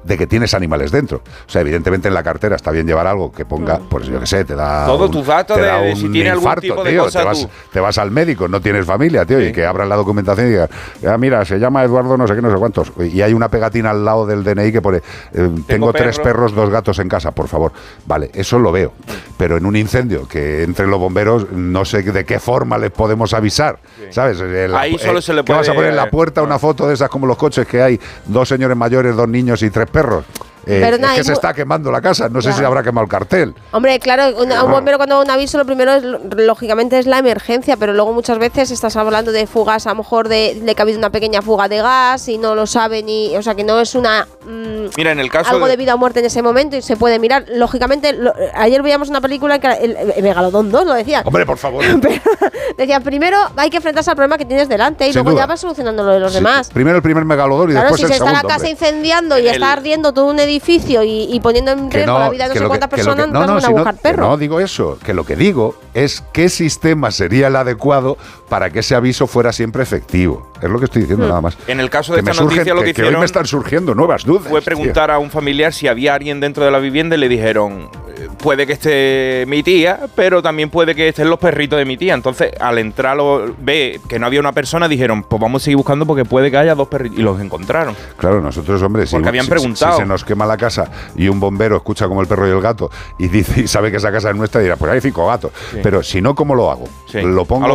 De 0.10 0.18
que 0.18 0.28
tienes 0.28 0.54
animales 0.56 0.92
dentro. 0.92 1.18
O 1.48 1.50
sea, 1.50 1.62
evidentemente 1.62 2.08
en 2.08 2.14
la 2.16 2.24
cartera 2.24 2.56
está 2.56 2.72
bien 2.72 2.88
llevar 2.88 3.06
algo 3.08 3.32
que 3.32 3.46
ponga, 3.46 3.80
pues 3.90 4.08
yo 4.08 4.20
qué 4.20 4.26
sé, 4.26 4.44
te 4.44 4.56
da. 4.56 4.86
Tus 5.10 5.26
datos 5.28 5.56
te 5.56 5.62
de- 5.62 5.68
da 5.70 5.80
de 5.82 5.92
un 5.92 5.96
si 5.96 6.10
tiene 6.10 6.32
algún 6.32 6.44
infarto, 6.44 6.62
tipo 6.62 6.84
de 6.84 6.92
tío. 6.92 7.04
cosa 7.04 7.20
te, 7.20 7.26
vas, 7.26 7.40
tú. 7.42 7.50
te 7.72 7.80
vas 7.80 7.98
al 8.00 8.10
médico, 8.12 8.48
no 8.48 8.60
tienes 8.60 8.86
familia, 8.86 9.24
tío, 9.26 9.40
y 9.40 9.52
que 9.52 9.66
abran 9.66 9.88
la 9.88 9.96
documentación 9.96 10.48
y 10.48 10.50
digan, 10.50 10.70
"Ah, 11.08 11.18
mira, 11.18 11.46
se 11.46 11.60
llama 11.60 11.84
Eduardo 11.84 12.18
no 12.18 12.28
sé 12.28 12.34
qué, 12.36 12.42
no 12.42 12.52
sé 12.52 12.58
cuántos. 12.58 12.92
Y 13.00 13.22
hay 13.22 13.34
una 13.34 13.50
pegatina 13.50 13.92
al 13.92 14.04
lado 14.04 14.26
del 14.26 14.44
DNI 14.44 14.72
que 14.72 14.82
pone, 14.82 14.98
eh, 14.98 15.50
tengo, 15.68 15.94
tres 15.94 16.18
perro. 16.18 16.24
perros, 16.24 16.56
dos 16.56 16.70
gatos 16.72 16.98
en 17.00 17.08
casa, 17.08 17.32
por 17.32 17.48
favor. 17.48 17.72
Vale, 18.08 18.32
eso 18.34 18.58
lo 18.58 18.72
veo. 18.72 18.94
Pero 19.38 19.58
en 19.58 19.66
un 19.66 19.76
incendio 19.76 20.28
que 20.28 20.64
entre 20.64 20.88
los 20.88 21.00
bomberos, 21.00 21.52
no 21.52 21.86
sé 21.86 22.02
de 22.02 22.26
qué 22.26 22.40
forma 22.40 22.78
les 22.80 22.90
podemos 22.92 23.34
avisar. 23.34 23.78
¿Sabes? 24.10 24.40
La- 24.40 24.80
Ahí 24.82 24.98
solo 24.98 25.22
se 25.22 25.34
le 25.34 25.44
¿qué 25.44 25.54
vas 25.54 25.62
a 25.70 25.74
puede- 25.74 25.76
poner 25.76 25.90
en 25.92 25.96
la 25.98 26.10
puerta 26.10 26.42
una 26.42 26.58
foto 26.58 26.88
de 26.88 26.94
esas 26.96 27.10
como 27.10 27.28
los 27.28 27.38
coches 27.38 27.68
que 27.68 27.82
hay 27.82 28.00
dos 28.26 28.48
señores 28.50 28.76
mayores, 28.76 29.16
dos 29.16 29.28
niños 29.30 29.62
y 29.62 29.70
tres 29.70 29.86
perros 29.90 29.99
perros. 30.00 30.24
Eh, 30.66 30.80
Pero 30.82 30.96
es 30.98 31.02
nada, 31.02 31.14
que 31.14 31.20
hay 31.22 31.26
se 31.26 31.34
está 31.34 31.54
quemando 31.54 31.92
la 31.92 32.02
casa. 32.02 32.30
No 32.30 32.42
sé 32.42 32.50
Ya. 32.50 32.56
si 32.58 32.64
habrá 32.64 32.84
quemado 32.84 33.04
el 33.06 33.10
cartel. 33.10 33.56
Hombre, 33.72 34.00
claro, 34.00 34.38
un, 34.42 34.52
un 34.52 34.72
bombero 34.72 34.98
cuando 34.98 35.16
da 35.18 35.22
un 35.24 35.30
aviso 35.32 35.58
lo 35.58 35.66
primero 35.66 35.94
es, 35.94 36.04
lógicamente 36.04 37.00
es 37.00 37.06
la 37.06 37.18
emergencia, 37.20 37.78
pero 37.78 37.94
luego 37.94 38.14
muchas 38.14 38.38
veces 38.40 38.72
estás 38.72 38.96
hablando 38.96 39.32
de 39.32 39.48
fugas, 39.48 39.88
a 39.88 39.92
lo 39.92 39.96
mejor 39.96 40.28
de, 40.28 40.60
de 40.62 40.76
que 40.76 40.82
ha 40.82 40.84
habido 40.84 40.98
una 41.00 41.10
pequeña 41.12 41.42
fuga 41.42 41.68
de 41.68 41.78
gas 41.82 42.28
y 42.28 42.38
no 42.38 42.56
lo 42.56 42.68
saben 42.68 43.08
y, 43.10 43.36
o 43.38 43.42
sea, 43.42 43.56
que 43.56 43.64
no 43.64 43.80
es 43.80 43.96
una 43.96 44.28
mm, 44.46 44.88
Mira, 44.98 45.12
en 45.12 45.20
el 45.20 45.30
caso 45.32 45.52
algo 45.52 45.66
de- 45.66 45.72
de 45.72 45.78
vida 45.78 45.96
o 45.96 45.98
muerte 45.98 46.20
en 46.20 46.26
ese 46.26 46.42
momento 46.42 46.76
y 46.76 46.82
se 46.82 46.98
puede 46.98 47.20
mirar. 47.20 47.46
Lógicamente, 47.56 48.14
lo- 48.14 48.34
ayer 48.56 48.82
veíamos 48.84 49.10
una 49.10 49.22
película 49.22 49.60
que 49.60 49.68
era 49.68 49.76
el, 49.78 49.96
el 49.96 50.24
Megalodón 50.24 50.72
2 50.72 50.86
lo 50.86 50.94
decía. 50.94 51.22
Hombre, 51.26 51.46
por 51.46 51.58
favor. 51.58 51.84
Decía, 52.78 53.00
primero 53.02 53.38
hay 53.58 53.70
que 53.70 53.78
enfrentarse 53.78 54.10
al 54.10 54.16
problema 54.16 54.38
que 54.38 54.46
tienes 54.46 54.70
delante 54.70 55.06
y 55.06 55.08
Sin 55.12 55.16
luego 55.16 55.32
duda. 55.32 55.42
ya 55.42 55.48
vas 55.48 55.60
solucionando 55.60 56.04
lo 56.04 56.14
de 56.14 56.20
los 56.20 56.32
Sí, 56.32 56.38
demás. 56.38 56.70
Primero 56.70 56.96
el 56.98 57.02
primer 57.04 57.26
megalodón 57.26 57.70
y 57.70 57.74
Claro, 57.74 57.90
después 57.90 58.00
si 58.00 58.06
el 58.06 58.10
se 58.10 58.14
está 58.18 58.26
la 58.26 58.32
segundo. 58.40 58.48
casa 58.48 58.58
hombre. 58.60 58.70
incendiando 58.72 59.38
y 59.40 59.48
está 59.48 59.72
ardiendo 59.74 60.14
todo 60.14 60.26
un 60.26 60.40
edificio 60.40 60.59
y, 61.04 61.28
y 61.34 61.40
poniendo 61.40 61.72
en 61.72 61.90
riesgo 61.92 62.20
la 62.20 62.30
vida 62.30 62.48
de 62.48 62.56
no 62.56 62.62
sé 62.62 62.68
cuántas 62.68 62.90
personas, 62.90 63.28
no, 63.30 63.46
no, 63.46 63.54
a 63.58 63.62
no- 63.62 63.72
buscar 63.72 63.96
que 63.96 64.02
perro. 64.02 64.28
no 64.30 64.38
digo 64.38 64.60
eso, 64.60 64.98
que 65.04 65.14
lo 65.14 65.26
que 65.26 65.36
digo 65.36 65.76
es 65.94 66.24
qué 66.34 66.50
sistema 66.50 67.12
sería 67.12 67.48
el 67.48 67.56
adecuado 67.56 68.18
para 68.50 68.70
que 68.70 68.80
ese 68.80 68.96
aviso 68.96 69.28
fuera 69.28 69.54
siempre 69.54 69.84
efectivo. 69.84 70.48
Es 70.62 70.70
lo 70.70 70.80
que 70.80 70.86
estoy 70.86 71.04
diciendo 71.04 71.26
Hmm. 71.26 71.30
nada 71.30 71.42
más. 71.42 71.58
En 71.68 71.80
el 71.80 71.90
caso 71.90 72.14
de 72.14 72.22
Que 72.24 72.32
esta 72.32 72.44
noticia, 72.44 72.64
surgen- 72.64 72.76
lo 72.76 72.82
que 72.82 72.94
que 72.94 73.02
hoy 73.02 73.06
hicieron 73.08 73.20
me 73.20 73.26
están 73.26 73.46
surgiendo 73.46 73.96
nuevas 73.96 74.26
dudas. 74.26 74.48
fue 74.50 74.60
tío. 74.60 74.66
preguntar 74.66 75.12
a 75.12 75.20
un 75.20 75.30
familiar 75.30 75.72
si 75.74 75.88
había 75.88 76.14
alguien 76.16 76.40
dentro 76.40 76.66
de 76.66 76.72
la 76.72 76.80
vivienda 76.80 77.16
y 77.16 77.20
le 77.20 77.30
dijeron, 77.30 77.90
eh, 78.18 78.28
puede 78.42 78.66
que 78.68 78.74
esté 78.74 79.46
mi 79.48 79.64
tía, 79.64 80.00
pero 80.16 80.42
también 80.42 80.70
puede 80.70 80.96
que 80.96 81.08
estén 81.10 81.30
los 81.30 81.40
perritos 81.40 81.78
de 81.80 81.86
mi 81.86 81.96
tía. 81.98 82.14
Entonces, 82.14 82.52
al 82.60 82.78
entrar, 82.80 83.16
lo, 83.16 83.54
ve 83.60 84.02
que 84.10 84.20
no 84.20 84.26
había 84.26 84.40
una 84.40 84.52
persona, 84.52 84.88
dijeron, 84.88 85.24
pues 85.24 85.40
vamos 85.42 85.62
a 85.62 85.66
seguir 85.66 85.78
buscando 85.78 86.06
porque 86.06 86.26
puede 86.26 86.50
que 86.52 86.58
haya 86.58 86.76
dos 86.76 86.88
perritos. 86.88 87.20
Y 87.20 87.22
los 87.22 87.40
encontraron. 87.40 87.96
Claro, 88.18 88.42
nosotros, 88.42 88.82
hombre, 88.82 89.06
si, 89.08 89.14
Porque 89.16 89.30
habían 89.30 89.46
si- 89.46 89.52
preguntado. 89.52 89.94
si 89.96 90.02
se 90.02 90.06
nos 90.08 90.24
quema 90.26 90.46
la 90.46 90.58
casa 90.58 90.90
y 91.16 91.28
un 91.30 91.40
bombero 91.40 91.78
escucha 91.78 92.08
como 92.08 92.22
el 92.22 92.28
perro 92.28 92.48
y 92.48 92.52
el 92.52 92.62
gato 92.62 92.90
y 93.18 93.28
dice 93.28 93.62
y 93.62 93.68
sabe 93.68 93.92
que 93.92 93.98
esa 93.98 94.12
casa 94.12 94.30
es 94.32 94.36
nuestra, 94.36 94.60
dirá, 94.62 94.76
pues 94.76 94.92
hay 94.92 95.02
cinco 95.02 95.28
gatos. 95.28 95.52
Sí. 95.72 95.78
Pero 95.84 96.02
si 96.04 96.22
no, 96.22 96.36
¿cómo 96.36 96.56
lo 96.56 96.72
hago? 96.72 96.86
Sí. 97.06 97.22
Lo, 97.22 97.46
pongo 97.46 97.66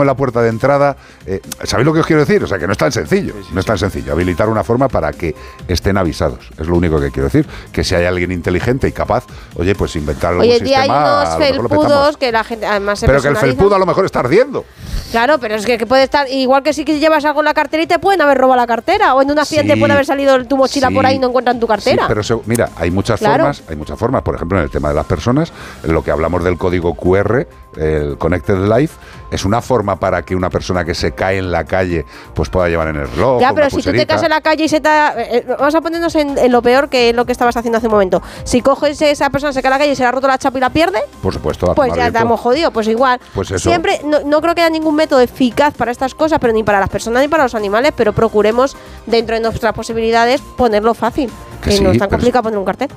en 0.00 0.06
la 0.06 0.14
puerta 0.20 0.42
de 0.42 0.50
entrada. 0.50 0.96
eh, 1.26 1.40
¿Sabéis 1.64 1.86
lo 1.86 1.94
que 1.94 2.00
os 2.00 2.06
quiero 2.06 2.20
decir? 2.20 2.44
O 2.44 2.46
sea, 2.46 2.58
que 2.58 2.66
no 2.66 2.72
es 2.72 2.78
tan 2.78 2.92
sencillo. 2.92 3.32
no 3.52 3.60
es 3.60 3.64
tan 3.66 3.78
sencillo. 3.78 4.12
Habilitar 4.12 4.48
una 4.50 4.62
forma 4.62 4.86
para 4.88 5.12
que 5.12 5.34
estén 5.66 5.96
avisados. 5.96 6.50
Es 6.58 6.66
lo 6.66 6.76
único 6.76 7.00
que 7.00 7.10
quiero 7.10 7.24
decir. 7.28 7.46
Que 7.72 7.82
si 7.82 7.94
hay 7.94 8.04
alguien 8.04 8.30
inteligente 8.32 8.86
y 8.86 8.92
capaz, 8.92 9.24
oye, 9.56 9.74
pues 9.74 9.96
inventar 9.96 10.32
algún 10.32 10.44
Hoy 10.44 10.52
en 10.52 10.64
día 10.64 10.82
hay 10.82 10.88
sistema. 10.88 11.22
unos 11.22 11.38
felpudos 11.38 12.16
que 12.18 12.30
la 12.32 12.44
gente 12.44 12.66
además 12.66 12.98
se 12.98 13.06
Pero 13.06 13.22
que 13.22 13.28
el 13.28 13.36
felpudo 13.36 13.74
a 13.76 13.78
lo 13.78 13.86
mejor 13.86 14.04
está 14.04 14.20
ardiendo. 14.20 14.64
Claro, 15.10 15.38
pero 15.38 15.56
es 15.56 15.64
que, 15.66 15.76
que 15.78 15.86
puede 15.86 16.04
estar, 16.04 16.28
igual 16.30 16.62
que 16.62 16.72
si 16.72 16.84
llevas 16.84 17.24
algo 17.24 17.40
en 17.40 17.46
la 17.46 17.54
cartera 17.54 17.82
y 17.82 17.86
te 17.86 17.98
pueden 17.98 18.20
haber 18.20 18.38
robado 18.38 18.60
la 18.60 18.66
cartera, 18.66 19.14
o 19.14 19.22
en 19.22 19.30
un 19.30 19.38
accidente 19.40 19.74
Sí. 19.74 19.80
puede 19.80 19.92
haber 19.94 20.06
salido 20.06 20.44
tu 20.46 20.56
mochila 20.56 20.88
Sí. 20.88 20.94
por 20.94 21.04
ahí 21.06 21.16
y 21.16 21.18
no 21.18 21.28
encuentran 21.28 21.58
tu 21.58 21.66
cartera. 21.66 22.02
Sí, 22.02 22.08
pero 22.08 22.22
se- 22.22 22.36
mira, 22.46 22.68
hay 22.76 22.90
muchas 22.92 23.18
Claro. 23.18 23.38
formas, 23.44 23.62
hay 23.68 23.76
muchas 23.76 23.98
formas. 23.98 24.22
Por 24.22 24.36
ejemplo, 24.36 24.58
en 24.58 24.64
el 24.64 24.70
tema 24.70 24.88
de 24.90 24.94
las 24.94 25.06
personas, 25.06 25.52
en 25.82 25.92
lo 25.92 26.04
que 26.04 26.10
hablamos 26.12 26.44
del 26.44 26.56
código 26.58 26.94
QR, 26.94 27.48
el 27.76 28.18
Connected 28.18 28.56
Life, 28.68 28.96
es 29.30 29.44
una 29.44 29.60
forma 29.60 29.96
para 29.96 30.22
que 30.22 30.34
una 30.34 30.50
persona 30.50 30.84
que 30.84 30.94
se 30.94 31.12
cae 31.12 31.38
en 31.38 31.52
la 31.52 31.64
calle 31.64 32.04
pues 32.34 32.48
pueda 32.48 32.68
llevar 32.68 32.88
en 32.88 32.96
el 32.96 33.08
reloj. 33.10 33.40
Ya, 33.40 33.48
una 33.48 33.54
pero 33.54 33.70
si 33.70 33.76
tú 33.76 33.82
te 33.82 33.88
pulserita. 33.90 34.14
caes 34.14 34.22
en 34.24 34.30
la 34.30 34.40
calle 34.40 34.64
y 34.64 34.68
se 34.68 34.80
te... 34.80 34.88
eh, 34.88 35.12
eh, 35.16 35.46
vamos 35.58 35.74
a 35.74 35.80
ponernos 35.80 36.14
en, 36.16 36.36
en 36.36 36.50
lo 36.50 36.62
peor 36.62 36.88
que 36.88 37.10
es 37.10 37.14
lo 37.14 37.24
que 37.24 37.32
estabas 37.32 37.56
haciendo 37.56 37.78
hace 37.78 37.86
un 37.86 37.92
momento. 37.92 38.22
Si 38.44 38.60
coges 38.60 39.00
esa 39.02 39.30
persona, 39.30 39.52
se 39.52 39.62
cae 39.62 39.68
en 39.68 39.72
la 39.72 39.78
calle 39.78 39.92
y 39.92 39.96
se 39.96 40.02
le 40.02 40.08
ha 40.08 40.12
roto 40.12 40.26
la 40.26 40.36
chapa 40.38 40.58
y 40.58 40.60
la 40.60 40.70
pierde, 40.70 40.98
Por 41.22 41.32
supuesto, 41.32 41.72
pues 41.74 41.94
ya 41.94 42.08
estamos 42.08 42.40
jodidos. 42.40 42.72
Pues 42.72 42.88
igual. 42.88 43.20
Pues 43.34 43.50
eso. 43.52 43.68
Siempre, 43.68 44.00
no, 44.04 44.20
no 44.24 44.40
creo 44.40 44.54
que 44.54 44.62
haya 44.62 44.70
ningún 44.70 44.96
método 44.96 45.20
eficaz 45.20 45.74
para 45.74 45.92
estas 45.92 46.14
cosas, 46.14 46.38
pero 46.40 46.52
ni 46.52 46.64
para 46.64 46.80
las 46.80 46.88
personas 46.88 47.22
ni 47.22 47.28
para 47.28 47.44
los 47.44 47.54
animales, 47.54 47.92
pero 47.96 48.12
procuremos, 48.12 48.76
dentro 49.06 49.36
de 49.36 49.42
nuestras 49.42 49.72
posibilidades, 49.74 50.40
ponerlo 50.40 50.92
fácil. 50.94 51.30
Que 51.62 51.70
Que, 51.70 51.76
sí, 51.76 51.82
no 51.84 51.92
es 51.92 51.98
tan 51.98 52.08
complicado 52.08 52.42
poner 52.44 52.58
un 52.58 52.64
cartel. 52.64 52.88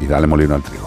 Y 0.00 0.06
dale 0.06 0.26
molino 0.26 0.54
al 0.54 0.62
trigo. 0.62 0.86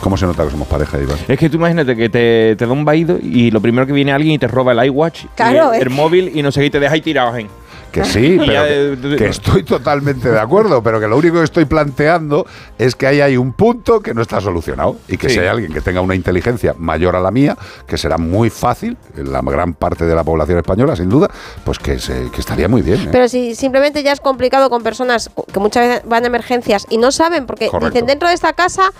¿Cómo 0.00 0.16
se 0.16 0.26
nota 0.26 0.44
que 0.44 0.50
somos 0.50 0.66
pareja, 0.68 0.98
Iván? 0.98 1.18
Es 1.28 1.38
que 1.38 1.48
tú 1.50 1.56
imagínate 1.56 1.94
que 1.96 2.08
te, 2.08 2.56
te 2.56 2.66
da 2.66 2.72
un 2.72 2.84
vaído 2.84 3.18
y 3.22 3.50
lo 3.50 3.60
primero 3.60 3.86
que 3.86 3.92
viene 3.92 4.12
alguien 4.12 4.34
y 4.34 4.38
te 4.38 4.48
roba 4.48 4.72
el 4.72 4.84
iWatch, 4.86 5.24
y 5.24 5.78
el, 5.80 5.90
móvil 5.90 6.32
y 6.34 6.42
no 6.42 6.50
sé 6.50 6.60
qué, 6.60 6.66
y 6.66 6.70
te 6.70 6.80
deja 6.80 6.94
ahí 6.94 7.00
tirado. 7.02 7.36
¿eh? 7.36 7.46
Que 7.92 8.04
sí, 8.06 8.36
pero 8.38 8.52
que, 8.64 9.14
eh, 9.14 9.16
que 9.18 9.26
estoy 9.26 9.62
totalmente 9.64 10.30
de 10.30 10.38
acuerdo, 10.38 10.80
pero 10.82 11.00
que 11.00 11.08
lo 11.08 11.18
único 11.18 11.38
que 11.38 11.44
estoy 11.44 11.64
planteando 11.64 12.46
es 12.78 12.94
que 12.94 13.06
ahí 13.08 13.20
hay 13.20 13.36
un 13.36 13.52
punto 13.52 14.00
que 14.00 14.14
no 14.14 14.22
está 14.22 14.40
solucionado 14.40 14.96
y 15.08 15.16
que 15.16 15.28
Sí. 15.28 15.34
si 15.34 15.40
hay 15.40 15.48
alguien 15.48 15.72
que 15.72 15.80
tenga 15.80 16.00
una 16.00 16.14
inteligencia 16.14 16.74
mayor 16.78 17.14
a 17.16 17.20
la 17.20 17.30
mía, 17.32 17.56
que 17.86 17.98
será 17.98 18.16
muy 18.16 18.48
fácil, 18.48 18.96
en 19.16 19.32
la 19.32 19.40
gran 19.42 19.74
parte 19.74 20.04
de 20.06 20.14
la 20.14 20.22
población 20.24 20.58
española, 20.58 20.94
sin 20.96 21.08
duda, 21.10 21.28
pues 21.64 21.78
que, 21.78 21.98
se- 21.98 22.30
que 22.30 22.40
estaría 22.40 22.68
muy 22.68 22.80
bien. 22.82 23.00
¿eh? 23.02 23.08
Pero 23.12 23.28
si 23.28 23.54
simplemente 23.54 24.02
ya 24.04 24.12
es 24.12 24.20
complicado 24.20 24.70
con 24.70 24.82
personas 24.82 25.28
que 25.52 25.58
muchas 25.60 25.86
veces 25.88 26.02
van 26.08 26.22
a 26.24 26.28
emergencias 26.28 26.86
y 26.88 26.96
no 26.96 27.10
saben, 27.12 27.44
porque 27.46 27.66
Correcto. 27.68 27.92
dicen 27.92 28.06
dentro 28.06 28.28
de 28.28 28.34
esta 28.34 28.52
casa, 28.52 28.92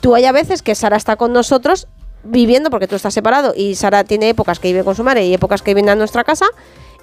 tú 0.00 0.14
hay 0.14 0.24
a 0.24 0.32
veces 0.32 0.62
que 0.62 0.74
Sara 0.74 0.96
está 0.96 1.16
con 1.16 1.32
nosotros 1.32 1.88
viviendo, 2.24 2.70
porque 2.70 2.88
tú 2.88 2.96
estás 2.96 3.14
separado 3.14 3.52
y 3.56 3.74
Sara 3.74 4.04
tiene 4.04 4.28
épocas 4.28 4.58
que 4.58 4.68
vive 4.68 4.84
con 4.84 4.94
su 4.94 5.04
madre 5.04 5.26
y 5.26 5.34
épocas 5.34 5.62
que 5.62 5.74
viene 5.74 5.90
a 5.90 5.94
nuestra 5.94 6.24
casa. 6.24 6.46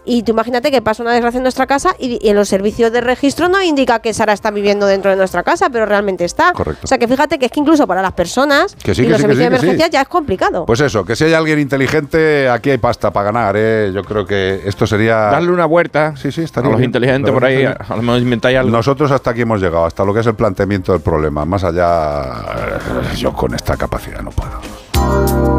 Y 0.06 0.24
tú 0.24 0.32
imagínate 0.32 0.72
que 0.72 0.82
pasa 0.82 1.04
una 1.04 1.14
desgracia 1.14 1.38
en 1.38 1.44
nuestra 1.44 1.66
casa 1.68 1.96
y, 2.00 2.20
y 2.26 2.30
en 2.30 2.36
los 2.36 2.48
servicios 2.48 2.92
de 2.92 3.02
registro 3.02 3.50
no 3.50 3.62
indica 3.62 4.00
que 4.00 4.14
Sara 4.14 4.34
está 4.34 4.52
viviendo 4.52 4.86
dentro 4.86 5.12
de 5.12 5.18
nuestra 5.18 5.44
casa, 5.44 5.70
pero 5.70 5.86
realmente 5.86 6.26
está. 6.26 6.54
Correcto. 6.54 6.82
O 6.84 6.88
sea 6.88 6.98
que 6.98 7.08
fíjate 7.08 7.40
que 7.40 7.46
es 7.48 7.52
que 7.52 7.60
incluso 7.60 7.88
para 7.88 8.02
las 8.02 8.14
personas 8.14 8.76
Que 8.76 8.94
sí, 8.96 9.02
y 9.02 9.06
que 9.06 9.12
los 9.12 9.22
sí, 9.22 9.28
que 9.28 9.34
servicios 9.34 9.38
sí, 9.38 9.40
de 9.40 9.46
emergencia 9.48 9.88
ya 9.88 10.02
es 10.02 10.08
complicado. 10.08 10.66
Pues 10.66 10.80
eso, 10.80 11.04
que 11.06 11.16
si 11.16 11.24
hay 11.26 11.34
alguien 11.34 11.60
inteligente, 11.60 12.50
aquí 12.50 12.70
hay 12.70 12.78
pasta 12.78 13.12
para 13.12 13.32
ganar, 13.32 13.56
¿eh? 13.58 13.92
Yo 13.94 14.04
creo 14.04 14.26
que 14.26 14.62
esto 14.66 14.86
sería... 14.86 15.16
Darle 15.16 15.52
una 15.52 15.66
vuelta 15.66 16.16
Sí, 16.16 16.32
sí, 16.32 16.42
a 16.42 16.44
estaría 16.46 16.70
los 16.70 16.78
bien. 16.80 16.90
inteligentes 16.90 17.34
por 17.34 17.44
ahí, 17.46 17.66
a, 17.66 17.72
a 17.72 17.96
lo 17.96 18.02
mejor 18.02 18.22
inventáis 18.22 18.58
algo. 18.58 18.72
Nosotros 18.72 19.12
hasta 19.12 19.32
aquí 19.32 19.42
hemos 19.42 19.60
llegado, 19.60 19.86
hasta 19.86 20.04
lo 20.06 20.14
que 20.14 20.20
es 20.20 20.28
el 20.28 20.36
planteamiento 20.36 20.92
del 20.92 21.02
problema. 21.02 21.46
Más 21.46 21.64
allá, 21.64 22.44
yo 23.16 23.34
con 23.34 23.54
esta 23.56 23.76
capacidad 23.78 24.22
no 24.22 24.32
puedo. 24.32 25.55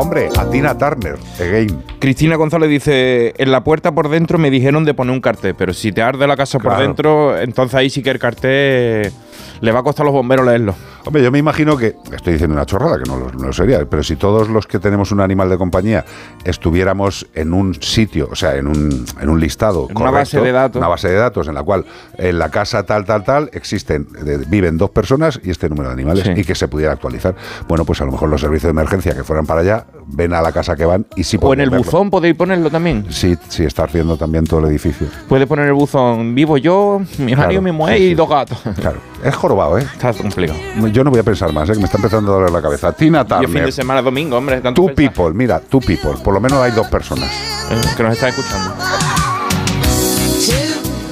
Hombre, 0.00 0.28
a 0.38 0.48
Tina 0.48 0.78
Turner, 0.78 1.16
again. 1.40 1.82
Cristina 1.98 2.36
González 2.36 2.70
dice, 2.70 3.34
en 3.36 3.50
la 3.50 3.64
puerta 3.64 3.90
por 3.90 4.08
dentro 4.08 4.38
me 4.38 4.48
dijeron 4.48 4.84
de 4.84 4.94
poner 4.94 5.12
un 5.12 5.20
cartel, 5.20 5.56
pero 5.58 5.74
si 5.74 5.90
te 5.90 6.02
arde 6.02 6.24
la 6.28 6.36
casa 6.36 6.60
por 6.60 6.78
dentro, 6.78 7.36
entonces 7.36 7.74
ahí 7.74 7.90
sí 7.90 8.00
que 8.00 8.10
el 8.10 8.20
cartel 8.20 9.12
le 9.60 9.72
va 9.72 9.80
a 9.80 9.82
costar 9.82 10.04
a 10.04 10.06
los 10.06 10.14
bomberos 10.14 10.46
leerlo. 10.46 10.74
Hombre, 11.04 11.22
yo 11.22 11.30
me 11.30 11.38
imagino 11.38 11.76
que, 11.76 11.96
estoy 12.12 12.34
diciendo 12.34 12.54
una 12.54 12.66
chorrada, 12.66 12.98
que 12.98 13.04
no 13.08 13.16
lo, 13.18 13.30
no 13.32 13.52
sería, 13.52 13.84
pero 13.88 14.02
si 14.02 14.16
todos 14.16 14.48
los 14.48 14.66
que 14.66 14.78
tenemos 14.78 15.10
un 15.12 15.20
animal 15.20 15.48
de 15.48 15.56
compañía 15.58 16.04
estuviéramos 16.44 17.26
en 17.34 17.52
un 17.52 17.74
sitio, 17.80 18.28
o 18.30 18.34
sea, 18.36 18.56
en 18.56 18.66
un, 18.66 19.04
en 19.20 19.28
un 19.28 19.40
listado, 19.40 19.86
En 19.90 19.96
una 20.00 20.10
base 20.10 20.40
de 20.40 20.52
datos. 20.52 20.78
una 20.80 20.88
base 20.88 21.08
de 21.08 21.14
datos 21.16 21.48
en 21.48 21.54
la 21.54 21.62
cual 21.62 21.84
en 22.16 22.38
la 22.38 22.50
casa 22.50 22.84
tal, 22.84 23.04
tal, 23.04 23.24
tal, 23.24 23.50
existen, 23.52 24.06
viven 24.48 24.76
dos 24.78 24.90
personas 24.90 25.40
y 25.42 25.50
este 25.50 25.68
número 25.68 25.88
de 25.88 25.94
animales 25.94 26.24
Sí. 26.24 26.32
y 26.36 26.44
que 26.44 26.54
se 26.54 26.66
pudiera 26.68 26.92
actualizar. 26.92 27.34
Bueno, 27.68 27.84
pues 27.84 28.00
a 28.00 28.04
lo 28.04 28.12
mejor 28.12 28.28
los 28.28 28.40
servicios 28.40 28.64
de 28.64 28.70
emergencia 28.70 29.14
que 29.14 29.22
fueran 29.24 29.46
para 29.46 29.60
allá, 29.60 29.86
ven 30.06 30.32
a 30.32 30.42
la 30.42 30.52
casa 30.52 30.74
que 30.74 30.84
van 30.84 31.06
y 31.16 31.24
sí 31.24 31.38
O 31.40 31.54
en 31.54 31.60
el 31.60 31.70
verlo. 31.70 31.84
buzón 31.84 32.10
podéis 32.10 32.34
ponerlo 32.34 32.70
también. 32.70 33.06
Sí, 33.10 33.36
sí, 33.48 33.64
está 33.64 33.84
ardiendo 33.84 34.16
también 34.16 34.44
todo 34.44 34.60
el 34.60 34.66
edificio. 34.66 35.06
Puede 35.28 35.46
poner 35.46 35.66
el 35.66 35.74
buzón 35.74 36.34
vivo 36.34 36.56
yo, 36.58 37.00
mi 37.18 37.34
marido, 37.36 37.36
Claro, 37.48 37.62
mi 37.62 37.72
mujer 37.72 37.98
sí, 37.98 38.04
y 38.04 38.14
dos 38.14 38.28
gatos. 38.28 38.58
Claro, 38.80 38.98
es 39.24 39.34
jorobado, 39.34 39.78
¿eh? 39.78 39.82
Está 39.82 40.12
complicado. 40.12 40.58
Yo 40.92 41.04
no 41.04 41.10
voy 41.10 41.20
a 41.20 41.22
pensar 41.22 41.52
más, 41.52 41.68
¿eh? 41.68 41.72
que 41.72 41.78
me 41.78 41.84
está 41.86 41.98
empezando 41.98 42.32
a 42.32 42.36
doler 42.36 42.50
la 42.50 42.62
cabeza. 42.62 42.92
Tina 42.92 43.26
Y 43.28 43.32
el 43.32 43.44
fin 43.46 43.46
de 43.46 43.46
Turner. 43.58 43.72
semana, 43.72 44.02
domingo, 44.02 44.36
hombre. 44.36 44.60
Tanto 44.60 44.80
Two 44.82 44.94
pensar. 44.94 45.14
people, 45.14 45.34
mira, 45.34 45.60
two 45.60 45.80
people. 45.80 46.12
Por 46.22 46.34
lo 46.34 46.40
menos 46.40 46.60
hay 46.62 46.72
dos 46.72 46.86
personas. 46.88 47.28
Eh, 47.70 47.80
que 47.96 48.02
nos 48.02 48.12
están 48.12 48.30
escuchando. 48.30 48.74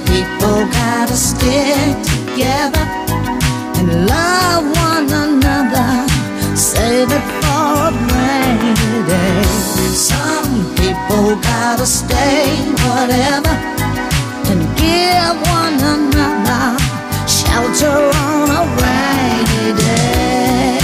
People 0.05 0.65
gotta 0.71 1.15
stick 1.15 1.95
together 2.03 2.85
and 3.77 4.07
love 4.07 4.63
one 4.89 5.11
another. 5.11 6.07
Save 6.55 7.11
it 7.11 7.25
for 7.41 7.89
a 7.89 7.91
rainy 7.91 9.07
day. 9.07 9.43
Some 9.93 10.65
people 10.75 11.35
gotta 11.41 11.85
stay 11.85 12.47
whatever 12.87 13.53
and 14.49 14.61
give 14.77 15.35
one 15.51 15.77
another 15.83 16.77
shelter 17.57 18.11
on 18.17 18.49
a 18.51 18.63
rainy 18.81 19.73
day. 19.81 20.77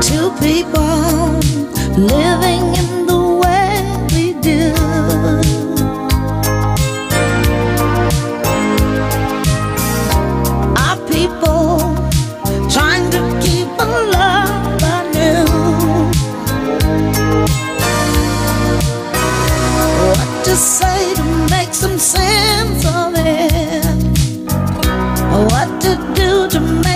Two 0.00 0.30
people 0.38 1.40
living 1.96 2.62
in 2.80 3.06
the 3.06 3.22
way 3.42 3.72
we 4.14 4.24
do. 4.40 4.72
Our 10.84 10.98
people 11.08 11.96
trying 12.70 13.10
to 13.10 13.20
keep 13.42 13.68
a 13.78 13.90
love 14.16 14.82
anew. 14.96 15.46
What 20.06 20.44
to 20.44 20.54
say 20.56 21.14
to 21.14 21.39
make 21.50 21.74
some 21.74 21.98
sense 21.98 22.84
of 22.86 23.12
it? 23.16 23.84
What 25.52 25.80
to 25.82 25.96
do 26.14 26.48
to 26.48 26.89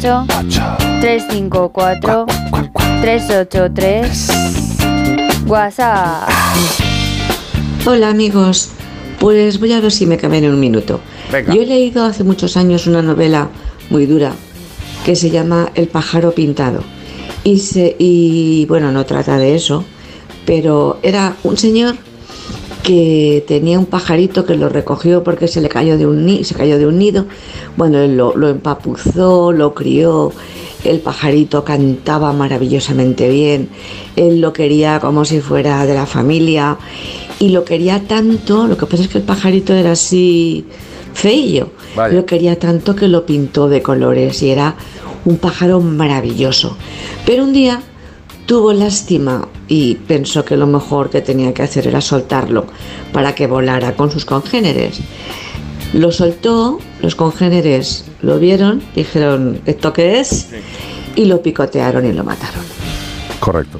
608 0.00 0.78
354 1.02 2.26
383 3.02 4.28
WhatsApp. 5.46 6.30
Hola 7.84 8.08
amigos, 8.08 8.70
pues 9.18 9.60
voy 9.60 9.72
a 9.74 9.80
ver 9.80 9.92
si 9.92 10.06
me 10.06 10.16
caben 10.16 10.44
en 10.44 10.54
un 10.54 10.60
minuto. 10.60 11.00
Venga. 11.30 11.54
Yo 11.54 11.60
he 11.60 11.66
leído 11.66 12.06
hace 12.06 12.24
muchos 12.24 12.56
años 12.56 12.86
una 12.86 13.02
novela 13.02 13.50
muy 13.90 14.06
dura 14.06 14.32
que 15.04 15.14
se 15.16 15.28
llama 15.28 15.70
El 15.74 15.88
pájaro 15.88 16.32
pintado. 16.32 16.82
Y, 17.44 17.58
se, 17.58 17.94
y 17.98 18.64
bueno, 18.66 18.92
no 18.92 19.04
trata 19.04 19.36
de 19.36 19.54
eso, 19.54 19.84
pero 20.46 20.98
era 21.02 21.36
un 21.42 21.58
señor 21.58 21.96
que 22.82 23.44
tenía 23.46 23.78
un 23.78 23.86
pajarito 23.86 24.44
que 24.44 24.54
lo 24.56 24.68
recogió 24.68 25.22
porque 25.22 25.48
se 25.48 25.60
le 25.60 25.68
cayó 25.68 25.98
de 25.98 26.06
un, 26.06 26.24
ni- 26.26 26.44
se 26.44 26.54
cayó 26.54 26.78
de 26.78 26.86
un 26.86 26.98
nido. 26.98 27.26
Bueno, 27.76 27.98
él 27.98 28.16
lo, 28.16 28.36
lo 28.36 28.48
empapuzó, 28.48 29.52
lo 29.52 29.74
crió. 29.74 30.32
El 30.84 31.00
pajarito 31.00 31.62
cantaba 31.62 32.32
maravillosamente 32.32 33.28
bien. 33.28 33.68
Él 34.16 34.40
lo 34.40 34.52
quería 34.52 34.98
como 34.98 35.24
si 35.26 35.40
fuera 35.40 35.84
de 35.84 35.94
la 35.94 36.06
familia. 36.06 36.78
Y 37.38 37.50
lo 37.50 37.64
quería 37.64 38.00
tanto, 38.06 38.66
lo 38.66 38.76
que 38.76 38.86
pasa 38.86 39.02
es 39.02 39.08
que 39.08 39.18
el 39.18 39.24
pajarito 39.24 39.74
era 39.74 39.92
así 39.92 40.64
feillo. 41.12 41.68
Vaya. 41.96 42.14
Lo 42.14 42.24
quería 42.24 42.58
tanto 42.58 42.94
que 42.96 43.08
lo 43.08 43.26
pintó 43.26 43.68
de 43.68 43.82
colores 43.82 44.42
y 44.42 44.50
era 44.50 44.74
un 45.24 45.36
pájaro 45.36 45.80
maravilloso. 45.80 46.76
Pero 47.26 47.44
un 47.44 47.52
día 47.52 47.82
tuvo 48.46 48.72
lástima 48.72 49.48
y 49.68 49.94
pensó 49.94 50.44
que 50.44 50.56
lo 50.56 50.66
mejor 50.66 51.10
que 51.10 51.20
tenía 51.20 51.54
que 51.54 51.62
hacer 51.62 51.86
era 51.86 52.00
soltarlo 52.00 52.66
para 53.12 53.34
que 53.34 53.46
volara 53.46 53.96
con 53.96 54.10
sus 54.10 54.24
congéneres. 54.24 55.00
Lo 55.92 56.12
soltó, 56.12 56.78
los 57.02 57.14
congéneres 57.14 58.04
lo 58.22 58.38
vieron, 58.38 58.82
dijeron, 58.94 59.60
¿esto 59.66 59.92
qué 59.92 60.20
es? 60.20 60.48
Y 61.16 61.24
lo 61.24 61.42
picotearon 61.42 62.06
y 62.06 62.12
lo 62.12 62.22
mataron. 62.22 62.64
Correcto. 63.40 63.78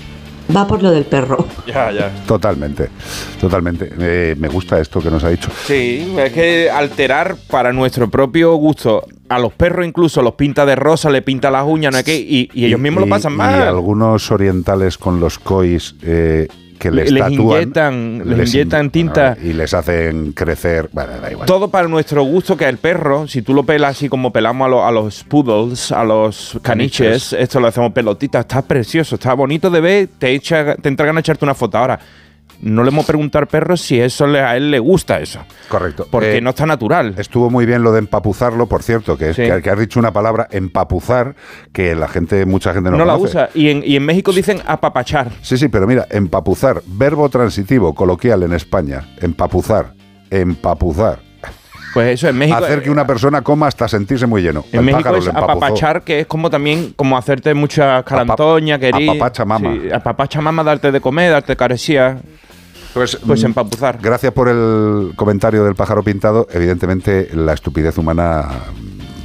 Va 0.55 0.67
por 0.67 0.83
lo 0.83 0.91
del 0.91 1.05
perro. 1.05 1.47
Ya, 1.67 1.93
ya. 1.93 2.11
Totalmente, 2.27 2.89
totalmente. 3.41 3.93
Eh, 4.01 4.35
me 4.39 4.49
gusta 4.49 4.81
esto 4.81 5.01
que 5.01 5.09
nos 5.11 5.23
ha 5.23 5.29
dicho. 5.29 5.51
Sí, 5.67 6.15
es 6.19 6.33
que 6.33 6.69
alterar 6.69 7.37
para 7.49 7.73
nuestro 7.73 8.11
propio 8.11 8.55
gusto 8.57 9.05
a 9.29 9.39
los 9.39 9.53
perros 9.53 9.87
incluso 9.87 10.21
los 10.23 10.35
pinta 10.35 10.67
de 10.67 10.75
rosa, 10.75 11.11
le 11.11 11.23
pinta 11.23 11.49
las 11.51 11.65
uñas, 11.65 11.93
no 11.93 11.99
es 11.99 12.05
que 12.05 12.17
y, 12.17 12.51
y 12.53 12.65
ellos 12.65 12.81
mismos 12.81 13.03
lo 13.05 13.09
pasan 13.09 13.35
Y 13.35 13.37
mal. 13.37 13.63
algunos 13.69 14.33
orientales 14.33 14.99
con 14.99 15.21
los 15.21 15.39
cois 15.39 15.95
eh, 16.03 16.49
que 16.81 16.91
les, 16.91 17.13
Les 17.13 17.23
tatúan, 17.23 17.63
inyectan- 17.63 18.25
les 18.25 18.55
inyectan 18.55 18.85
in- 18.87 18.91
tinta. 18.91 19.37
y 19.41 19.53
les 19.53 19.73
hacen 19.75 20.33
crecer. 20.33 20.89
Bueno, 20.93 21.13
da 21.21 21.31
igual. 21.31 21.47
Todo 21.47 21.69
para 21.69 21.87
nuestro 21.87 22.23
gusto, 22.25 22.57
que 22.57 22.67
el 22.69 22.79
perro, 22.79 23.29
si 23.29 23.43
tú 23.43 23.55
lo 23.55 23.63
pelas 23.65 23.93
así 23.97 24.09
como 24.09 24.33
pelamos 24.33 24.67
a, 24.67 24.69
lo- 24.71 24.87
a 24.87 24.91
los 24.91 25.23
poodles, 25.23 25.93
a 25.93 26.03
los 26.05 26.59
caniches, 26.63 27.07
Caniches. 27.29 27.33
esto 27.35 27.61
lo 27.61 27.69
hacemos 27.69 27.93
pelotita, 27.93 28.41
está 28.41 28.63
precioso, 28.63 29.15
está 29.17 29.35
bonito 29.35 29.71
de 29.71 29.81
ver, 29.81 30.09
te, 30.19 30.31
echa, 30.33 30.75
te 30.75 30.89
entra 30.89 31.07
ganas 31.07 31.19
de 31.23 31.27
echarte 31.29 31.45
una 31.45 31.55
foto. 31.55 31.77
Ahora, 31.79 32.01
no 32.63 32.83
le 32.83 32.91
hemos 32.91 33.07
preguntado 33.07 33.41
al 33.43 33.49
perro 33.49 33.77
si 33.77 34.01
eso 34.01 34.27
le- 34.27 34.41
a 34.41 34.57
él 34.57 34.71
le 34.71 34.79
gusta 34.79 35.19
eso. 35.21 35.41
Correcto. 35.69 36.07
Porque 36.11 36.37
Eh, 36.37 36.41
no 36.41 36.51
está 36.51 36.67
natural. 36.67 37.15
Estuvo 37.17 37.49
muy 37.51 37.65
bien 37.67 37.83
lo 37.83 37.93
de 37.93 38.01
empapuzarlo, 38.01 38.67
por 38.67 38.83
cierto, 38.83 39.17
que, 39.17 39.31
es, 39.31 39.37
Sí. 39.37 39.43
que, 39.43 39.63
que 39.63 39.71
has 39.71 39.79
dicho 39.79 39.99
una 39.99 40.13
palabra, 40.13 40.47
empapuzar, 40.51 41.35
que 41.73 41.95
la 41.95 42.09
gente, 42.09 42.45
mucha 42.47 42.73
gente 42.75 42.91
no, 42.91 42.97
No, 42.99 43.05
la 43.05 43.17
usa. 43.17 43.49
Y 43.55 43.71
en, 43.71 43.83
y 43.85 43.97
en 43.97 44.05
México 44.05 44.33
dicen 44.33 44.61
apapachar. 44.67 45.31
Sí, 45.43 45.57
sí, 45.57 45.69
pero 45.69 45.87
mira, 45.87 46.07
empapuzar, 46.11 46.83
verbo 46.87 47.29
transitivo 47.29 47.95
coloquial 47.95 48.43
en 48.43 48.53
España, 48.53 49.09
empapuzar, 49.21 49.95
empapuzar. 50.31 51.19
Pues 51.93 52.15
eso, 52.15 52.29
en 52.29 52.39
México. 52.39 52.57
Hacer 52.57 52.83
que 52.83 52.91
una 52.91 53.05
persona 53.05 53.43
coma 53.43 53.67
hasta 53.67 53.89
sentirse 53.89 54.25
muy 54.25 54.43
lleno. 54.43 54.65
En 54.71 54.79
El 54.79 54.85
México 54.87 55.17
es 55.17 55.27
apapachar, 55.27 56.03
que 56.03 56.21
es 56.21 56.27
como 56.27 56.49
también 56.49 56.93
como 56.95 57.19
hacerte 57.19 57.53
mucha 57.53 58.01
carantoña, 58.05 58.79
querer. 58.79 59.11
apapacha 59.11 59.45
mama. 59.45 59.73
Sí, 59.73 59.91
apapacha 59.93 60.41
mama, 60.41 60.63
darte 60.63 60.93
de 60.93 61.01
comer, 61.01 61.33
darte 61.33 61.57
carecía. 61.57 62.19
Pues, 62.95 63.17
Pues 63.17 63.43
mm, 63.43 63.47
empapuzar. 63.47 63.99
Gracias 64.03 64.33
por 64.33 64.49
el 64.49 65.13
comentario 65.17 65.65
del 65.65 65.75
pájaro 65.75 66.03
pintado. 66.03 66.47
Evidentemente, 66.51 67.31
la 67.35 67.53
estupidez 67.53 67.97
humana 67.99 68.49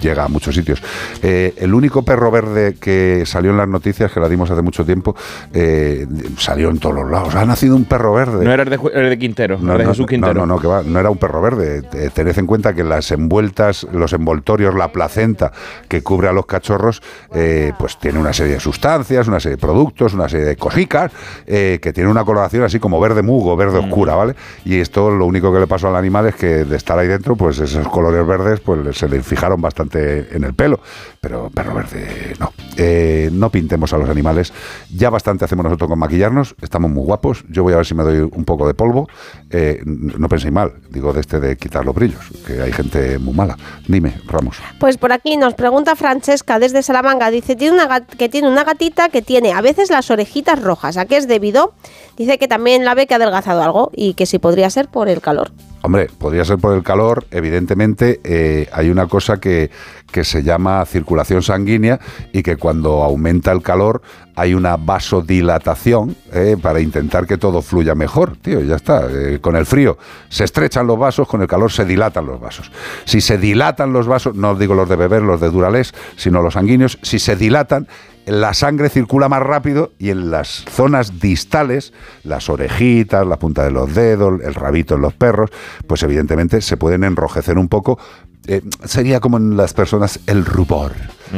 llega 0.05 0.23
a 0.25 0.27
muchos 0.27 0.55
sitios. 0.55 0.81
Eh, 1.21 1.53
el 1.57 1.73
único 1.73 2.03
perro 2.03 2.31
verde 2.31 2.75
que 2.79 3.23
salió 3.25 3.51
en 3.51 3.57
las 3.57 3.67
noticias, 3.67 4.11
que 4.11 4.19
la 4.19 4.29
dimos 4.29 4.49
hace 4.51 4.61
mucho 4.61 4.85
tiempo, 4.85 5.15
eh, 5.53 6.05
salió 6.37 6.69
en 6.69 6.79
todos 6.79 6.95
los 6.95 7.09
lados. 7.09 7.35
Ha 7.35 7.45
nacido 7.45 7.75
un 7.75 7.85
perro 7.85 8.13
verde. 8.13 8.45
No 8.45 8.51
era 8.51 8.63
el 8.63 8.69
de, 8.69 9.17
Quintero, 9.17 9.57
No, 9.59 9.71
era 9.73 9.79
de 9.79 9.83
no, 9.85 9.89
Jesús 9.91 10.05
Quintero. 10.07 10.33
no, 10.33 10.45
no, 10.45 10.55
no, 10.55 10.59
que 10.61 10.67
va, 10.67 10.83
no 10.83 10.99
era 10.99 11.09
un 11.09 11.17
perro 11.17 11.41
verde. 11.41 11.81
Eh, 11.93 12.09
Tened 12.13 12.37
en 12.37 12.45
cuenta 12.45 12.73
que 12.73 12.83
las 12.83 13.11
envueltas, 13.11 13.87
los 13.91 14.13
envoltorios, 14.13 14.75
la 14.75 14.91
placenta 14.91 15.51
que 15.87 16.03
cubre 16.03 16.27
a 16.27 16.33
los 16.33 16.45
cachorros, 16.45 17.01
eh, 17.33 17.73
pues 17.79 17.97
tiene 17.97 18.19
una 18.19 18.33
serie 18.33 18.53
de 18.53 18.59
sustancias, 18.59 19.27
una 19.27 19.39
serie 19.39 19.55
de 19.57 19.61
productos, 19.61 20.13
una 20.13 20.29
serie 20.29 20.45
de 20.45 20.55
cosicas, 20.55 21.11
que 21.45 21.91
tiene 21.93 22.09
una 22.09 22.23
coloración 22.23 22.63
así 22.63 22.79
como 22.79 22.99
verde 22.99 23.21
mugo, 23.21 23.55
verde 23.55 23.79
Mm. 23.81 23.85
oscura, 23.85 24.15
¿vale? 24.15 24.35
Y 24.65 24.79
esto 24.79 25.09
lo 25.09 25.25
único 25.25 25.51
que 25.53 25.59
le 25.59 25.67
pasó 25.67 25.87
al 25.87 25.95
animal 25.95 26.27
es 26.27 26.35
que 26.35 26.65
de 26.65 26.75
estar 26.77 26.97
ahí 26.97 27.07
dentro, 27.07 27.35
pues 27.35 27.59
esos 27.59 27.87
colores 27.87 28.25
verdes 28.25 28.59
pues 28.59 28.97
se 28.97 29.07
le 29.09 29.21
fijaron 29.21 29.61
bastante 29.61 29.94
en 29.95 30.43
el 30.43 30.53
pelo. 30.53 30.79
Pero 31.21 31.49
perro 31.49 31.73
verde, 31.73 32.35
no. 32.39 32.53
Eh, 32.77 33.29
no 33.31 33.49
pintemos 33.49 33.93
a 33.93 33.97
los 33.97 34.09
animales. 34.09 34.53
Ya 34.93 35.09
bastante 35.09 35.45
hacemos 35.45 35.63
nosotros 35.63 35.89
con 35.89 35.99
maquillarnos, 35.99 36.55
estamos 36.61 36.91
muy 36.91 37.03
guapos. 37.03 37.43
Yo 37.49 37.63
voy 37.63 37.73
a 37.73 37.77
ver 37.77 37.85
si 37.85 37.95
me 37.95 38.03
doy 38.03 38.19
un 38.19 38.45
poco 38.45 38.67
de 38.67 38.73
polvo. 38.73 39.07
Eh, 39.49 39.81
no 39.85 40.29
penséis 40.29 40.53
mal, 40.53 40.73
digo 40.89 41.13
de 41.13 41.21
este 41.21 41.39
de 41.39 41.57
quitar 41.57 41.85
los 41.85 41.95
brillos, 41.95 42.21
que 42.45 42.61
hay 42.61 42.71
gente 42.71 43.17
muy 43.17 43.33
mala. 43.33 43.57
Dime, 43.87 44.13
Ramos. 44.27 44.57
Pues 44.79 44.97
por 44.97 45.11
aquí 45.13 45.37
nos 45.37 45.53
pregunta 45.53 45.95
Francesca 45.95 46.59
desde 46.59 46.83
Salamanca. 46.83 47.31
Dice 47.31 47.55
tiene 47.55 47.75
una 47.75 48.05
que 48.05 48.29
tiene 48.29 48.49
una 48.49 48.63
gatita 48.63 49.09
que 49.09 49.21
tiene 49.21 49.53
a 49.53 49.61
veces 49.61 49.89
las 49.89 50.09
orejitas 50.11 50.61
rojas. 50.61 50.97
¿A 50.97 51.05
qué 51.05 51.17
es 51.17 51.27
debido? 51.27 51.73
Dice 52.17 52.37
que 52.37 52.47
también 52.47 52.85
la 52.85 52.93
ve 52.93 53.07
que 53.07 53.13
ha 53.13 53.17
adelgazado 53.17 53.61
algo 53.61 53.91
y 53.95 54.13
que 54.13 54.25
si 54.25 54.39
podría 54.39 54.69
ser 54.69 54.87
por 54.87 55.09
el 55.09 55.21
calor. 55.21 55.51
Hombre, 55.85 56.09
podría 56.17 56.43
ser 56.43 56.57
por 56.57 56.75
el 56.75 56.81
calor, 56.81 57.27
evidentemente 57.29 58.19
eh, 58.23 58.67
hay 58.73 58.89
una 58.89 59.05
cosa 59.05 59.39
que, 59.39 59.69
que 60.11 60.23
se 60.23 60.41
llama 60.41 60.83
circulación 60.87 61.43
sanguínea 61.43 61.99
y 62.33 62.41
que 62.41 62.57
cuando 62.57 63.03
aumenta 63.03 63.51
el 63.51 63.61
calor 63.61 64.01
hay 64.35 64.55
una 64.55 64.77
vasodilatación 64.77 66.15
eh, 66.33 66.57
para 66.59 66.79
intentar 66.79 67.27
que 67.27 67.37
todo 67.37 67.61
fluya 67.61 67.93
mejor, 67.93 68.35
tío, 68.35 68.61
ya 68.61 68.77
está. 68.77 69.07
Eh, 69.11 69.37
con 69.39 69.55
el 69.55 69.67
frío 69.67 69.99
se 70.27 70.45
estrechan 70.45 70.87
los 70.87 70.97
vasos, 70.97 71.27
con 71.27 71.43
el 71.43 71.47
calor 71.47 71.71
se 71.71 71.85
dilatan 71.85 72.25
los 72.25 72.39
vasos. 72.39 72.71
Si 73.05 73.21
se 73.21 73.37
dilatan 73.37 73.93
los 73.93 74.07
vasos, 74.07 74.35
no 74.35 74.55
digo 74.55 74.73
los 74.73 74.89
de 74.89 74.95
beber, 74.95 75.21
los 75.21 75.39
de 75.39 75.51
Duralés, 75.51 75.93
sino 76.15 76.41
los 76.41 76.55
sanguíneos, 76.55 76.97
si 77.03 77.19
se 77.19 77.35
dilatan, 77.35 77.87
la 78.25 78.53
sangre 78.53 78.89
circula 78.89 79.29
más 79.29 79.41
rápido 79.41 79.91
y 79.99 80.09
en 80.09 80.31
las 80.31 80.65
zonas 80.69 81.19
distales, 81.19 81.93
las 82.23 82.49
orejitas, 82.49 83.25
la 83.25 83.37
punta 83.37 83.63
de 83.63 83.71
los 83.71 83.93
dedos, 83.93 84.41
el 84.41 84.53
rabito 84.53 84.95
en 84.95 85.01
los 85.01 85.13
perros, 85.13 85.51
pues 85.87 86.03
evidentemente 86.03 86.61
se 86.61 86.77
pueden 86.77 87.03
enrojecer 87.03 87.57
un 87.57 87.67
poco. 87.67 87.99
Eh, 88.47 88.61
sería 88.83 89.19
como 89.19 89.37
en 89.37 89.57
las 89.57 89.73
personas 89.73 90.19
el 90.27 90.45
rubor. 90.45 90.93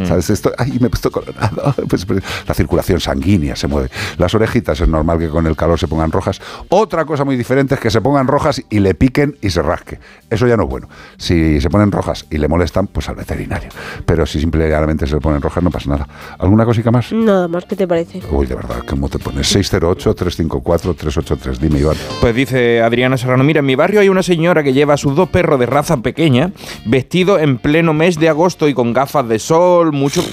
¿Sabes? 0.05 0.30
Esto, 0.30 0.51
ay, 0.57 0.77
me 0.80 0.88
he 0.88 0.89
puesto 0.89 1.11
colorado. 1.11 1.76
Pues, 1.88 2.05
pues, 2.05 2.22
la 2.47 2.53
circulación 2.53 2.99
sanguínea 2.99 3.55
se 3.55 3.68
mueve. 3.68 3.89
Las 4.18 4.35
orejitas 4.35 4.80
es 4.81 4.88
normal 4.88 5.19
que 5.19 5.30
con 5.30 5.47
el 5.47 5.55
calor 5.55 5.80
se 5.80 5.88
pongan 5.88 6.11
rojas. 6.11 6.41
Otra 6.69 7.05
cosa 7.05 7.23
muy 7.23 7.38
diferente 7.38 7.76
es 7.76 7.80
que 7.80 7.89
se 7.89 8.01
pongan 8.01 8.27
rojas 8.27 8.61
y 8.69 8.80
le 8.80 8.93
piquen 8.93 9.38
y 9.41 9.49
se 9.49 9.61
rasque. 9.61 9.99
Eso 10.30 10.47
ya 10.47 10.57
no 10.57 10.64
es 10.64 10.69
bueno. 10.69 10.89
Si 11.18 11.61
se 11.61 11.69
ponen 11.69 11.91
rojas 11.91 12.26
y 12.30 12.38
le 12.38 12.47
molestan, 12.47 12.88
pues 12.88 13.07
al 13.07 13.15
veterinario. 13.15 13.69
Pero 14.05 14.26
si 14.26 14.39
simplemente 14.39 15.07
se 15.07 15.19
ponen 15.19 15.41
rojas, 15.41 15.64
no 15.64 15.72
pasa 15.72 15.89
nada. 15.89 16.07
¿Alguna 16.39 16.65
cosita 16.65 16.91
más? 16.91 17.11
Nada 17.14 17.47
más, 17.47 17.65
¿qué 17.65 17.76
te 17.76 17.88
parece? 17.88 18.22
Uy, 18.31 18.47
de 18.47 18.55
verdad, 18.55 18.84
¿cómo 18.88 19.09
te 19.09 19.19
pones? 19.19 19.55
608-354-383. 19.55 21.57
Dime, 21.57 21.80
Iván. 21.80 21.95
Pues 22.19 22.35
dice 22.35 22.81
Adriana 22.81 23.18
Serrano, 23.18 23.43
mira, 23.43 23.59
en 23.59 23.65
mi 23.65 23.76
barrio 23.76 24.01
hay 24.01 24.09
una 24.09 24.23
señora 24.23 24.64
que 24.64 24.73
lleva 24.73 24.95
a 24.95 24.97
sus 24.97 25.15
dos 25.15 25.30
perros 25.30 25.59
de 25.59 25.65
raza 25.65 25.97
pequeña, 25.97 26.51
vestido 26.85 27.39
en 27.39 27.57
pleno 27.57 27.93
mes 27.93 28.19
de 28.19 28.30
agosto 28.30 28.68
y 28.68 28.73
con 28.73 28.93
gafas 28.93 29.27
de 29.27 29.39
sol, 29.39 29.77
mucho- 29.86 30.26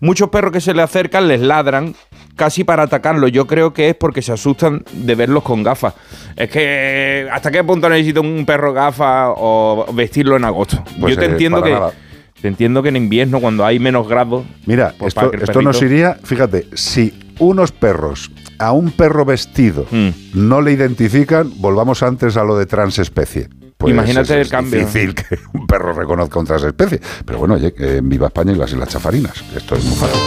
muchos 0.00 0.28
perros 0.28 0.52
que 0.52 0.60
se 0.60 0.74
le 0.74 0.82
acercan 0.82 1.26
les 1.28 1.40
ladran 1.40 1.94
casi 2.36 2.62
para 2.64 2.84
atacarlo. 2.84 3.26
Yo 3.28 3.46
creo 3.46 3.72
que 3.72 3.88
es 3.90 3.94
porque 3.96 4.22
se 4.22 4.32
asustan 4.32 4.84
de 4.92 5.14
verlos 5.16 5.42
con 5.42 5.62
gafas. 5.64 5.94
Es 6.36 6.48
que, 6.50 7.26
¿hasta 7.32 7.50
qué 7.50 7.64
punto 7.64 7.88
necesito 7.88 8.20
un 8.20 8.44
perro 8.46 8.72
gafa 8.72 9.30
o 9.30 9.86
vestirlo 9.92 10.36
en 10.36 10.44
agosto? 10.44 10.82
Pues, 11.00 11.14
Yo 11.14 11.20
te 11.20 11.26
eh, 11.26 11.30
entiendo 11.30 11.62
que... 11.62 11.70
nada. 11.72 11.92
Te 12.40 12.46
entiendo 12.46 12.84
que 12.84 12.90
en 12.90 12.94
invierno, 12.96 13.40
cuando 13.40 13.66
hay 13.66 13.80
menos 13.80 14.06
grados... 14.08 14.44
Mira, 14.64 14.94
pues, 14.96 15.12
esto, 15.42 15.60
nos 15.60 15.82
iría, 15.82 16.16
fíjate, 16.22 16.68
si 16.74 17.12
unos 17.40 17.72
perros 17.72 18.30
a 18.60 18.70
un 18.70 18.92
perro 18.92 19.24
vestido 19.24 19.86
Hmm. 19.90 20.10
no 20.34 20.60
le 20.60 20.70
identifican, 20.70 21.50
volvamos 21.56 22.04
antes 22.04 22.36
a 22.36 22.44
lo 22.44 22.56
de 22.56 22.66
transespecie. 22.66 23.48
Pues 23.78 23.94
Imagínate 23.94 24.22
es- 24.24 24.30
el 24.30 24.40
es 24.42 24.48
cambio. 24.50 24.80
difícil 24.80 25.14
que 25.14 25.38
un 25.52 25.66
perro 25.66 25.92
reconozca 25.92 26.38
un 26.40 26.46
transespecie. 26.46 27.00
Pero 27.24 27.38
bueno, 27.38 27.54
oye, 27.54 27.72
en 27.78 28.08
Viva 28.08 28.26
España 28.26 28.52
y 28.52 28.56
las 28.56 28.72
Islas 28.72 28.88
Chafarinas. 28.88 29.44
Esto 29.54 29.76
es 29.76 29.84
muy 29.84 29.94
fácil. 29.96 30.20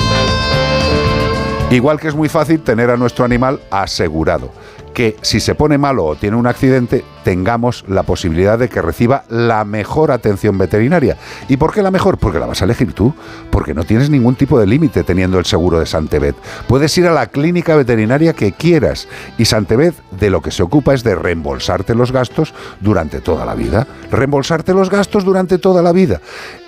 Igual 1.71 1.99
que 1.99 2.07
es 2.09 2.15
muy 2.15 2.27
fácil 2.29 2.61
tener 2.61 2.89
a 2.89 2.97
nuestro 2.97 3.23
animal 3.25 3.59
asegurado. 3.71 4.51
Que 4.93 5.15
si 5.21 5.39
se 5.39 5.55
pone 5.55 5.77
malo 5.77 6.05
o 6.05 6.15
tiene 6.15 6.35
un 6.35 6.47
accidente, 6.47 7.03
tengamos 7.23 7.85
la 7.87 8.03
posibilidad 8.03 8.59
de 8.59 8.69
que 8.69 8.81
reciba 8.81 9.23
la 9.29 9.63
mejor 9.63 10.11
atención 10.11 10.57
veterinaria. 10.57 11.17
¿Y 11.47 11.57
por 11.57 11.73
qué 11.73 11.81
la 11.81 11.91
mejor? 11.91 12.17
Porque 12.17 12.39
la 12.39 12.45
vas 12.45 12.61
a 12.61 12.65
elegir 12.65 12.93
tú. 12.93 13.13
Porque 13.51 13.73
no 13.73 13.83
tienes 13.83 14.09
ningún 14.09 14.35
tipo 14.35 14.59
de 14.59 14.67
límite 14.67 15.03
teniendo 15.03 15.39
el 15.39 15.45
seguro 15.45 15.79
de 15.79 15.85
Santebet. 15.85 16.35
Puedes 16.67 16.97
ir 16.97 17.07
a 17.07 17.13
la 17.13 17.27
clínica 17.27 17.75
veterinaria 17.75 18.33
que 18.33 18.51
quieras. 18.51 19.07
Y 19.37 19.45
Santebet 19.45 19.95
de 20.11 20.29
lo 20.29 20.41
que 20.41 20.51
se 20.51 20.63
ocupa 20.63 20.93
es 20.93 21.03
de 21.03 21.15
reembolsarte 21.15 21.95
los 21.95 22.11
gastos 22.11 22.53
durante 22.79 23.21
toda 23.21 23.45
la 23.45 23.55
vida. 23.55 23.87
Reembolsarte 24.11 24.73
los 24.73 24.89
gastos 24.89 25.23
durante 25.23 25.57
toda 25.57 25.81
la 25.81 25.91
vida. 25.91 26.21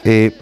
Eh, 0.04 0.38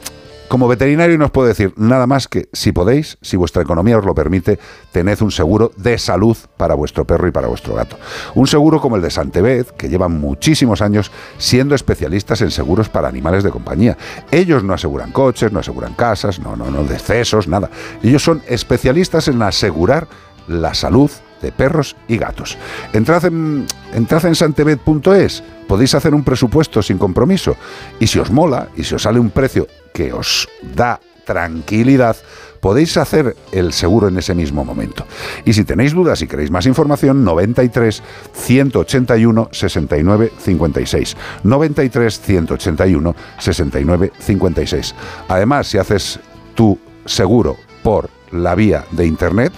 como 0.51 0.67
veterinario 0.67 1.17
nos 1.17 1.31
puedo 1.31 1.47
decir 1.47 1.73
nada 1.77 2.07
más 2.07 2.27
que 2.27 2.49
si 2.51 2.73
podéis, 2.73 3.17
si 3.21 3.37
vuestra 3.37 3.61
economía 3.61 3.97
os 3.97 4.03
lo 4.03 4.13
permite, 4.13 4.59
tened 4.91 5.21
un 5.21 5.31
seguro 5.31 5.71
de 5.77 5.97
salud 5.97 6.35
para 6.57 6.75
vuestro 6.75 7.07
perro 7.07 7.25
y 7.29 7.31
para 7.31 7.47
vuestro 7.47 7.73
gato. 7.73 7.97
Un 8.35 8.47
seguro 8.47 8.81
como 8.81 8.97
el 8.97 9.01
de 9.01 9.11
Santebet, 9.11 9.71
que 9.77 9.87
llevan 9.87 10.19
muchísimos 10.19 10.81
años 10.81 11.09
siendo 11.37 11.73
especialistas 11.73 12.41
en 12.41 12.51
seguros 12.51 12.89
para 12.89 13.07
animales 13.07 13.45
de 13.45 13.49
compañía. 13.49 13.97
Ellos 14.29 14.61
no 14.61 14.73
aseguran 14.73 15.13
coches, 15.13 15.53
no 15.53 15.59
aseguran 15.59 15.93
casas, 15.93 16.41
no, 16.41 16.57
no, 16.57 16.69
no, 16.69 16.83
decesos, 16.83 17.47
nada. 17.47 17.69
Ellos 18.03 18.21
son 18.21 18.41
especialistas 18.45 19.29
en 19.29 19.41
asegurar 19.41 20.09
la 20.49 20.73
salud 20.73 21.09
de 21.41 21.53
perros 21.53 21.95
y 22.09 22.17
gatos. 22.17 22.57
Entrad 22.91 23.23
en, 23.23 23.65
entrad 23.93 24.25
en 24.25 24.35
santebet.es, 24.35 25.43
podéis 25.69 25.95
hacer 25.95 26.13
un 26.13 26.25
presupuesto 26.25 26.81
sin 26.81 26.97
compromiso 26.97 27.55
y 28.01 28.07
si 28.07 28.19
os 28.19 28.31
mola 28.31 28.67
y 28.75 28.83
si 28.83 28.95
os 28.95 29.03
sale 29.03 29.17
un 29.17 29.29
precio 29.29 29.65
que 29.93 30.13
os 30.13 30.47
da 30.75 30.99
tranquilidad, 31.25 32.15
podéis 32.59 32.95
hacer 32.97 33.35
el 33.51 33.73
seguro 33.73 34.07
en 34.07 34.17
ese 34.17 34.35
mismo 34.35 34.63
momento. 34.63 35.05
Y 35.45 35.53
si 35.53 35.63
tenéis 35.63 35.93
dudas 35.93 36.21
y 36.21 36.27
queréis 36.27 36.51
más 36.51 36.65
información, 36.65 37.23
93 37.23 38.01
181 38.33 39.49
69 39.51 40.31
56. 40.37 41.17
93 41.43 42.21
181 42.21 43.15
69 43.39 44.11
56. 44.19 44.95
Además, 45.27 45.67
si 45.67 45.77
haces 45.77 46.19
tu 46.55 46.77
seguro 47.05 47.57
por 47.83 48.09
la 48.31 48.55
vía 48.55 48.85
de 48.91 49.05
internet, 49.05 49.51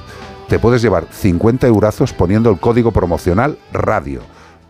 te 0.48 0.60
puedes 0.60 0.82
llevar 0.82 1.08
50 1.12 1.68
eurazos 1.68 2.14
poniendo 2.14 2.50
el 2.50 2.60
código 2.60 2.92
promocional 2.92 3.58
radio. 3.72 4.22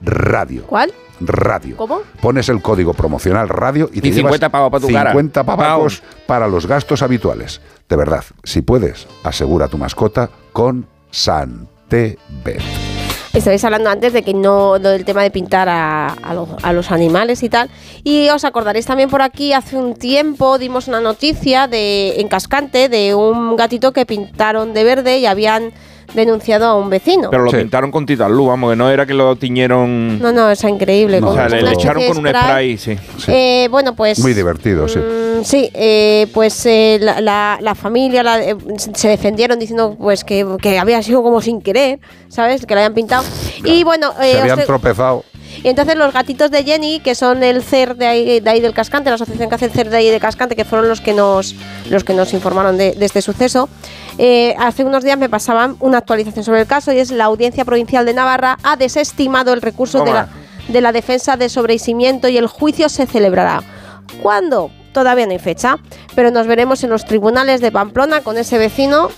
Radio. 0.02 0.64
¿Cuál? 0.66 0.94
Radio. 1.28 1.78
¿Cómo? 1.78 2.02
Pones 2.22 2.50
el 2.50 2.62
código 2.62 2.94
promocional 2.94 3.50
radio 3.50 3.90
y 3.92 4.02
te 4.02 4.10
Y 4.10 4.14
50 4.14 4.38
llevas 4.38 4.52
pavos 4.52 4.72
pa' 4.72 4.80
tu 4.80 4.94
cara. 4.94 5.12
50 5.12 5.44
pavos 5.44 6.04
para 6.26 6.48
los 6.48 6.68
gastos 6.68 7.02
habituales. 7.02 7.62
De 7.90 7.96
verdad, 7.96 8.24
si 8.44 8.62
puedes, 8.62 9.08
asegura 9.24 9.68
tu 9.68 9.78
mascota 9.78 10.30
con 10.52 10.88
Santebet. 11.12 12.62
Estabais 13.34 13.64
hablando 13.64 13.90
antes 13.90 14.14
de 14.14 14.22
que 14.22 14.36
no 14.36 14.78
del 14.78 15.06
tema 15.06 15.24
de 15.24 15.32
pintar 15.32 15.68
a, 15.68 16.08
a 16.10 16.34
los, 16.36 16.50
a 16.62 16.72
los 16.72 16.92
animales 16.92 17.42
y 17.42 17.50
tal. 17.50 17.68
Y 18.04 18.30
os 18.30 18.46
acordaréis 18.46 18.86
también 18.86 19.10
por 19.10 19.24
aquí, 19.24 19.54
hace 19.54 19.76
un 19.76 19.96
tiempo 19.96 20.60
dimos 20.60 20.88
una 20.88 21.02
noticia 21.02 21.68
de 21.68 22.20
en 22.20 22.28
Cascante 22.28 22.90
de 22.90 23.16
un 23.16 23.56
gatito 23.56 23.92
que 23.92 24.06
pintaron 24.06 24.74
de 24.74 24.84
verde 24.84 25.18
y 25.18 25.26
habían 25.26 25.74
denunciado 26.14 26.66
a 26.66 26.76
un 26.78 26.90
vecino. 26.90 27.30
Pero 27.30 27.44
lo 27.44 27.52
pintaron 27.52 27.92
con 27.92 28.06
titanluz, 28.06 28.48
vamos, 28.48 28.72
que 28.72 28.76
no 28.76 28.90
era 28.90 29.06
que 29.06 29.14
lo 29.14 29.36
tiñeron. 29.36 30.20
No, 30.20 30.32
no, 30.32 30.50
es 30.50 30.64
increíble. 30.64 31.20
o 31.24 31.34
sea, 31.34 31.50
le, 31.50 31.72
echaron 31.72 32.04
con 32.08 32.18
un 32.20 32.28
spray, 32.30 32.78
sí. 32.78 32.98
Eh, 33.28 33.68
bueno, 33.72 33.96
pues. 33.96 34.20
Muy 34.20 34.34
divertido, 34.34 34.88
sí. 34.88 35.00
Mm, 35.00 35.44
Sí, 35.44 35.70
eh, 35.74 36.28
pues 36.34 36.66
eh, 36.66 36.98
la, 37.02 37.20
la- 37.20 37.58
la 37.60 37.76
familia 37.76 38.24
la- 38.24 38.42
eh, 38.42 38.56
se 38.96 39.10
defendieron 39.10 39.60
diciendo 39.60 39.96
pues 40.00 40.24
que, 40.24 40.46
que 40.62 40.80
había 40.80 41.02
sido 41.04 41.22
como 41.22 41.42
sin 41.42 41.62
querer, 41.62 42.00
¿sabes? 42.30 42.66
Que 42.66 42.74
lo 42.76 42.80
habían 42.80 42.94
pintado. 42.94 43.24
Y 43.66 43.84
bueno, 43.84 44.12
eh, 44.22 44.34
Se 44.34 44.40
habían 44.42 44.64
tropezado. 44.66 45.26
Y 45.62 45.68
entonces 45.68 45.96
los 45.96 46.14
gatitos 46.14 46.50
de 46.52 46.64
Jenny, 46.64 47.00
que 47.00 47.16
son 47.16 47.44
el 47.44 47.64
CER 47.64 47.96
de 47.96 48.08
ahí, 48.08 48.40
de 48.40 48.50
ahí 48.50 48.60
del 48.60 48.74
Cascante, 48.74 49.10
la 49.10 49.16
asociación 49.16 49.50
que 49.50 49.56
hace 49.56 49.66
el 49.66 49.72
CER 49.72 49.90
de 49.90 49.98
ahí 49.98 50.10
de 50.10 50.20
Cascante, 50.20 50.56
que 50.56 50.66
fueron 50.66 50.88
los 50.88 51.02
que 51.02 51.14
nos, 51.14 51.56
los 51.90 52.04
que 52.04 52.14
nos 52.14 52.34
informaron 52.34 52.78
de, 52.78 52.94
de 52.94 53.06
este 53.06 53.22
suceso, 53.22 53.70
eh, 54.18 54.56
hace 54.60 54.84
unos 54.84 55.04
días 55.04 55.18
me 55.18 55.30
pasaban 55.30 55.76
una 55.80 56.00
actualización 56.00 56.46
sobre 56.46 56.62
el 56.62 56.68
caso 56.68 56.92
y 56.92 57.00
es 57.00 57.12
la 57.12 57.26
Audiencia 57.26 57.66
Provincial 57.66 58.06
de 58.06 58.14
Navarra 58.14 58.58
ha 58.64 58.76
desestimado 58.76 59.54
el 59.54 59.62
recurso 59.62 60.04
de 60.04 60.14
la, 60.14 60.26
Toma. 60.26 60.38
de 60.68 60.82
la 60.82 60.92
defensa 60.92 61.36
de 61.36 61.50
sobreseimiento 61.50 62.28
y 62.28 62.38
el 62.38 62.48
juicio 62.48 62.90
se 62.90 63.08
celebrará. 63.08 63.64
¿Cuándo? 64.22 64.72
Todavía 64.92 65.26
no 65.26 65.32
hay 65.32 65.40
fecha, 65.40 65.78
pero 66.14 66.30
nos 66.30 66.46
veremos 66.46 66.84
en 66.84 66.92
los 66.92 67.06
tribunales 67.06 67.62
de 67.62 67.72
Pamplona 67.72 68.22
con 68.22 68.38
ese 68.38 68.60
vecino 68.60 69.10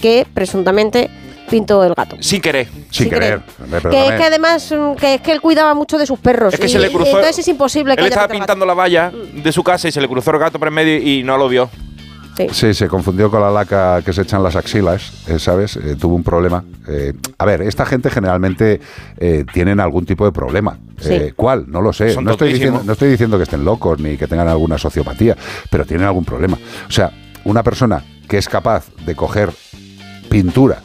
que 0.00 0.26
presuntamente 0.34 1.10
pintó 1.52 1.84
el 1.84 1.94
gato. 1.94 2.16
Sin 2.20 2.40
querer. 2.40 2.68
Sin 2.90 3.08
querer. 3.08 3.42
Que 3.90 4.08
es 4.08 4.12
que 4.14 4.24
además 4.24 4.72
mm, 4.72 4.94
que, 4.96 5.14
es 5.14 5.20
que 5.20 5.32
él 5.32 5.40
cuidaba 5.40 5.74
mucho 5.74 5.98
de 5.98 6.06
sus 6.06 6.18
perros. 6.18 6.54
Es 6.54 6.58
que 6.60 6.66
y- 6.66 6.70
se 6.70 6.78
le 6.80 6.90
cruzó- 6.90 7.06
Entonces 7.16 7.38
es 7.38 7.48
imposible 7.48 7.94
que 7.94 8.02
Él 8.02 8.08
estaba 8.08 8.28
pintando 8.28 8.66
la 8.66 8.74
valla 8.74 9.12
de 9.34 9.52
su 9.52 9.62
casa 9.62 9.86
y 9.88 9.92
se 9.92 10.00
le 10.00 10.08
cruzó 10.08 10.32
el 10.32 10.38
gato 10.38 10.58
por 10.58 10.68
en 10.68 10.74
medio 10.74 10.96
y 10.98 11.22
no 11.22 11.36
lo 11.38 11.48
vio. 11.48 11.70
Sí, 12.50 12.72
se 12.74 12.88
confundió 12.88 13.30
con 13.30 13.40
la 13.42 13.50
laca 13.50 14.00
que 14.02 14.12
se 14.12 14.22
echan 14.22 14.42
las 14.42 14.56
axilas, 14.56 15.12
eh, 15.28 15.38
¿sabes? 15.38 15.76
Eh, 15.76 15.96
tuvo 16.00 16.16
un 16.16 16.24
problema. 16.24 16.64
Eh, 16.88 17.12
a 17.38 17.44
ver, 17.44 17.60
esta 17.62 17.84
gente 17.84 18.10
generalmente 18.10 18.80
eh, 19.18 19.44
tienen 19.52 19.78
algún 19.78 20.06
tipo 20.06 20.24
de 20.24 20.32
problema. 20.32 20.76
Sí. 20.98 21.32
¿Cuál? 21.36 21.66
No 21.68 21.82
lo 21.82 21.92
sé. 21.92 22.16
No 22.20 22.32
estoy, 22.32 22.54
diciendo, 22.54 22.82
no 22.84 22.92
estoy 22.94 23.10
diciendo 23.10 23.36
que 23.36 23.44
estén 23.44 23.64
locos 23.64 24.00
ni 24.00 24.16
que 24.16 24.26
tengan 24.26 24.48
alguna 24.48 24.78
sociopatía, 24.78 25.36
pero 25.70 25.84
tienen 25.84 26.06
algún 26.06 26.24
problema. 26.24 26.58
O 26.88 26.90
sea, 26.90 27.12
una 27.44 27.62
persona 27.62 28.02
que 28.26 28.38
es 28.38 28.48
capaz 28.48 28.86
de 29.04 29.14
coger 29.14 29.50
pintura 30.28 30.78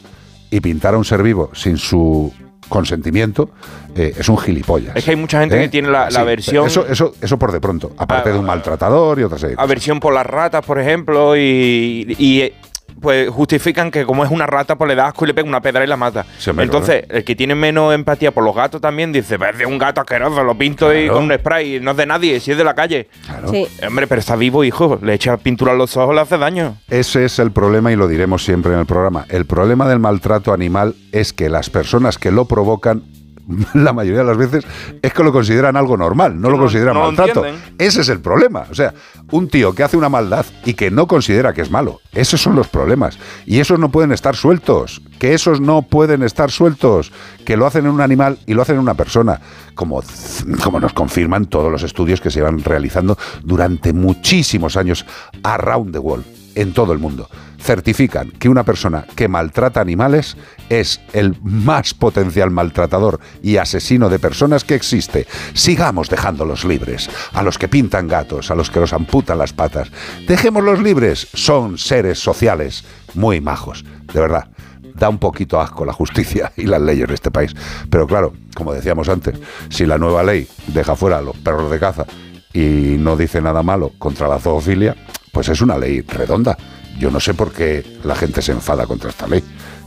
y 0.49 0.59
pintar 0.59 0.93
a 0.93 0.97
un 0.97 1.05
ser 1.05 1.21
vivo 1.23 1.49
sin 1.53 1.77
su 1.77 2.31
consentimiento 2.69 3.49
eh, 3.95 4.13
es 4.17 4.27
un 4.29 4.37
gilipollas. 4.37 4.95
Es 4.95 5.05
que 5.05 5.11
hay 5.11 5.15
mucha 5.17 5.39
gente 5.39 5.57
¿Eh? 5.57 5.61
que 5.63 5.69
tiene 5.69 5.89
la, 5.89 6.09
la 6.09 6.19
Sí, 6.19 6.25
versión. 6.25 6.67
Eso, 6.67 6.85
eso, 6.85 7.13
eso 7.21 7.39
por 7.39 7.51
de 7.51 7.61
pronto, 7.61 7.93
aparte 7.97 8.29
Ah, 8.29 8.33
de 8.33 8.39
un 8.39 8.45
maltratador 8.45 9.19
y 9.19 9.23
otra 9.23 9.37
serie. 9.37 9.51
de 9.51 9.55
cosas. 9.55 9.63
aversión 9.69 9.99
por 9.99 10.13
las 10.13 10.25
ratas, 10.25 10.65
por 10.65 10.79
ejemplo, 10.79 11.35
y, 11.37 12.15
y, 12.19 12.41
eh, 12.41 12.53
pues 13.01 13.29
justifican 13.29 13.91
que 13.91 14.05
como 14.05 14.23
es 14.25 14.31
una 14.31 14.45
rata, 14.45 14.75
pues 14.75 14.87
le 14.89 14.95
da 14.95 15.07
asco 15.07 15.25
y 15.25 15.27
le 15.27 15.33
pega 15.33 15.47
una 15.47 15.61
pedra 15.61 15.83
y 15.83 15.87
la 15.87 15.97
mata. 15.97 16.25
Sí, 16.37 16.51
Entonces, 16.57 17.05
el 17.09 17.23
que 17.23 17.35
tiene 17.35 17.55
menos 17.55 17.93
empatía 17.93 18.31
por 18.31 18.43
los 18.43 18.55
gatos 18.55 18.81
también 18.81 19.11
dice, 19.11 19.37
"Pues 19.37 19.51
es 19.53 19.57
de 19.59 19.65
un 19.65 19.77
gato 19.77 20.01
asqueroso, 20.01 20.43
lo 20.43 20.57
pinto 20.57 20.93
y 20.93 21.03
Claro. 21.05 21.13
con 21.15 21.23
un 21.25 21.33
spray, 21.37 21.79
no 21.79 21.91
es 21.91 21.97
de 21.97 22.05
nadie, 22.05 22.39
si 22.39 22.51
es 22.51 22.57
de 22.57 22.63
la 22.63 22.73
calle. 22.73 23.07
Claro. 23.25 23.49
Sí. 23.49 23.67
Hombre, 23.87 24.07
pero 24.07 24.19
está 24.19 24.35
vivo, 24.35 24.63
hijo, 24.63 24.99
le 25.01 25.13
echa 25.13 25.37
pintura 25.37 25.73
a 25.73 25.75
los 25.75 25.95
ojos, 25.97 26.15
le 26.15 26.21
hace 26.21 26.37
daño. 26.37 26.77
Ese 26.89 27.25
es 27.25 27.39
el 27.39 27.51
problema 27.51 27.91
y 27.91 27.95
lo 27.95 28.07
diremos 28.07 28.43
siempre 28.43 28.73
en 28.73 28.79
el 28.79 28.85
programa. 28.85 29.25
El 29.29 29.45
problema 29.45 29.87
del 29.87 29.99
maltrato 29.99 30.53
animal 30.53 30.95
es 31.11 31.33
que 31.33 31.49
las 31.49 31.69
personas 31.69 32.17
que 32.17 32.31
lo 32.31 32.45
provocan, 32.45 33.03
la 33.73 33.93
mayoría 33.93 34.19
de 34.19 34.25
las 34.25 34.37
veces, 34.37 34.65
es 35.01 35.13
que 35.13 35.23
lo 35.23 35.31
consideran 35.31 35.77
algo 35.77 35.97
normal, 35.97 36.39
no 36.39 36.49
lo 36.49 36.57
consideran 36.57 36.93
no 36.93 37.01
maltrato. 37.01 37.45
entienden. 37.45 37.75
Ese 37.77 38.01
es 38.01 38.09
el 38.09 38.19
problema. 38.19 38.65
O 38.69 38.75
sea, 38.75 38.93
un 39.31 39.47
tío 39.47 39.73
que 39.73 39.83
hace 39.83 39.97
una 39.97 40.09
maldad 40.09 40.45
y 40.65 40.73
que 40.73 40.91
no 40.91 41.07
considera 41.07 41.53
que 41.53 41.61
es 41.61 41.71
malo, 41.71 42.01
esos 42.13 42.41
son 42.41 42.55
los 42.55 42.67
problemas. 42.67 43.17
Y 43.45 43.59
esos 43.59 43.79
no 43.79 43.89
pueden 43.89 44.11
estar 44.11 44.35
sueltos. 44.35 45.01
Que 45.19 45.33
esos 45.33 45.61
no 45.61 45.81
pueden 45.81 46.23
estar 46.23 46.51
sueltos. 46.51 47.11
Que 47.45 47.57
lo 47.57 47.65
hacen 47.65 47.85
en 47.85 47.91
un 47.91 48.01
animal 48.01 48.39
y 48.45 48.53
lo 48.53 48.61
hacen 48.61 48.75
en 48.75 48.81
una 48.81 48.93
persona. 48.95 49.39
Como, 49.75 50.01
como 50.63 50.79
nos 50.79 50.93
confirman 50.93 51.45
todos 51.45 51.71
los 51.71 51.83
estudios 51.83 52.21
que 52.21 52.31
se 52.31 52.41
van 52.41 52.63
realizando 52.63 53.17
durante 53.43 53.93
muchísimos 53.93 54.77
años 54.77 55.05
around 55.43 55.93
the 55.93 55.99
world 55.99 56.36
en 56.57 56.73
todo 56.73 56.91
el 56.91 56.99
mundo. 56.99 57.29
Certifican 57.59 58.31
que 58.31 58.49
una 58.49 58.63
persona 58.63 59.05
que 59.15 59.27
maltrata 59.27 59.79
animales 59.79 60.37
es 60.69 60.99
el 61.13 61.37
más 61.43 61.93
potencial 61.93 62.49
maltratador 62.51 63.19
y 63.41 63.57
asesino 63.57 64.09
de 64.09 64.19
personas 64.19 64.63
que 64.63 64.75
existe. 64.75 65.27
Sigamos 65.53 66.09
dejándolos 66.09 66.65
libres. 66.65 67.09
A 67.33 67.43
los 67.43 67.57
que 67.57 67.67
pintan 67.67 68.07
gatos, 68.07 68.49
a 68.51 68.55
los 68.55 68.71
que 68.71 68.79
los 68.79 68.93
amputan 68.93 69.37
las 69.37 69.53
patas. 69.53 69.89
Dejémoslos 70.27 70.81
libres. 70.81 71.27
Son 71.33 71.77
seres 71.77 72.19
sociales 72.19 72.83
muy 73.13 73.39
majos. 73.39 73.85
De 74.13 74.19
verdad. 74.19 74.49
Da 74.95 75.09
un 75.09 75.19
poquito 75.19 75.61
asco 75.61 75.85
la 75.85 75.93
justicia 75.93 76.51
y 76.57 76.63
las 76.63 76.81
leyes 76.81 77.07
de 77.07 77.13
este 77.13 77.29
país. 77.29 77.53
Pero 77.91 78.07
claro, 78.07 78.33
como 78.55 78.73
decíamos 78.73 79.09
antes, 79.09 79.35
si 79.69 79.85
la 79.85 79.99
nueva 79.99 80.23
ley 80.23 80.47
deja 80.67 80.95
fuera 80.95 81.19
a 81.19 81.21
los 81.21 81.37
perros 81.37 81.69
de 81.69 81.79
caza 81.79 82.05
y 82.51 82.95
no 82.97 83.15
dice 83.15 83.39
nada 83.41 83.61
malo 83.61 83.91
contra 83.99 84.27
la 84.27 84.39
zoofilia, 84.39 84.95
pues 85.37 85.49
es 85.49 85.61
una 85.61 85.77
ley 85.77 86.01
redonda. 86.01 86.57
Yo 86.97 87.11
no 87.11 87.19
sé 87.19 87.35
por 87.35 87.51
qué 87.51 87.99
la 88.03 88.15
gente 88.15 88.41
se 88.41 88.53
enfada 88.53 88.87
contra 88.87 89.11
esta 89.11 89.27
ley. 89.27 89.43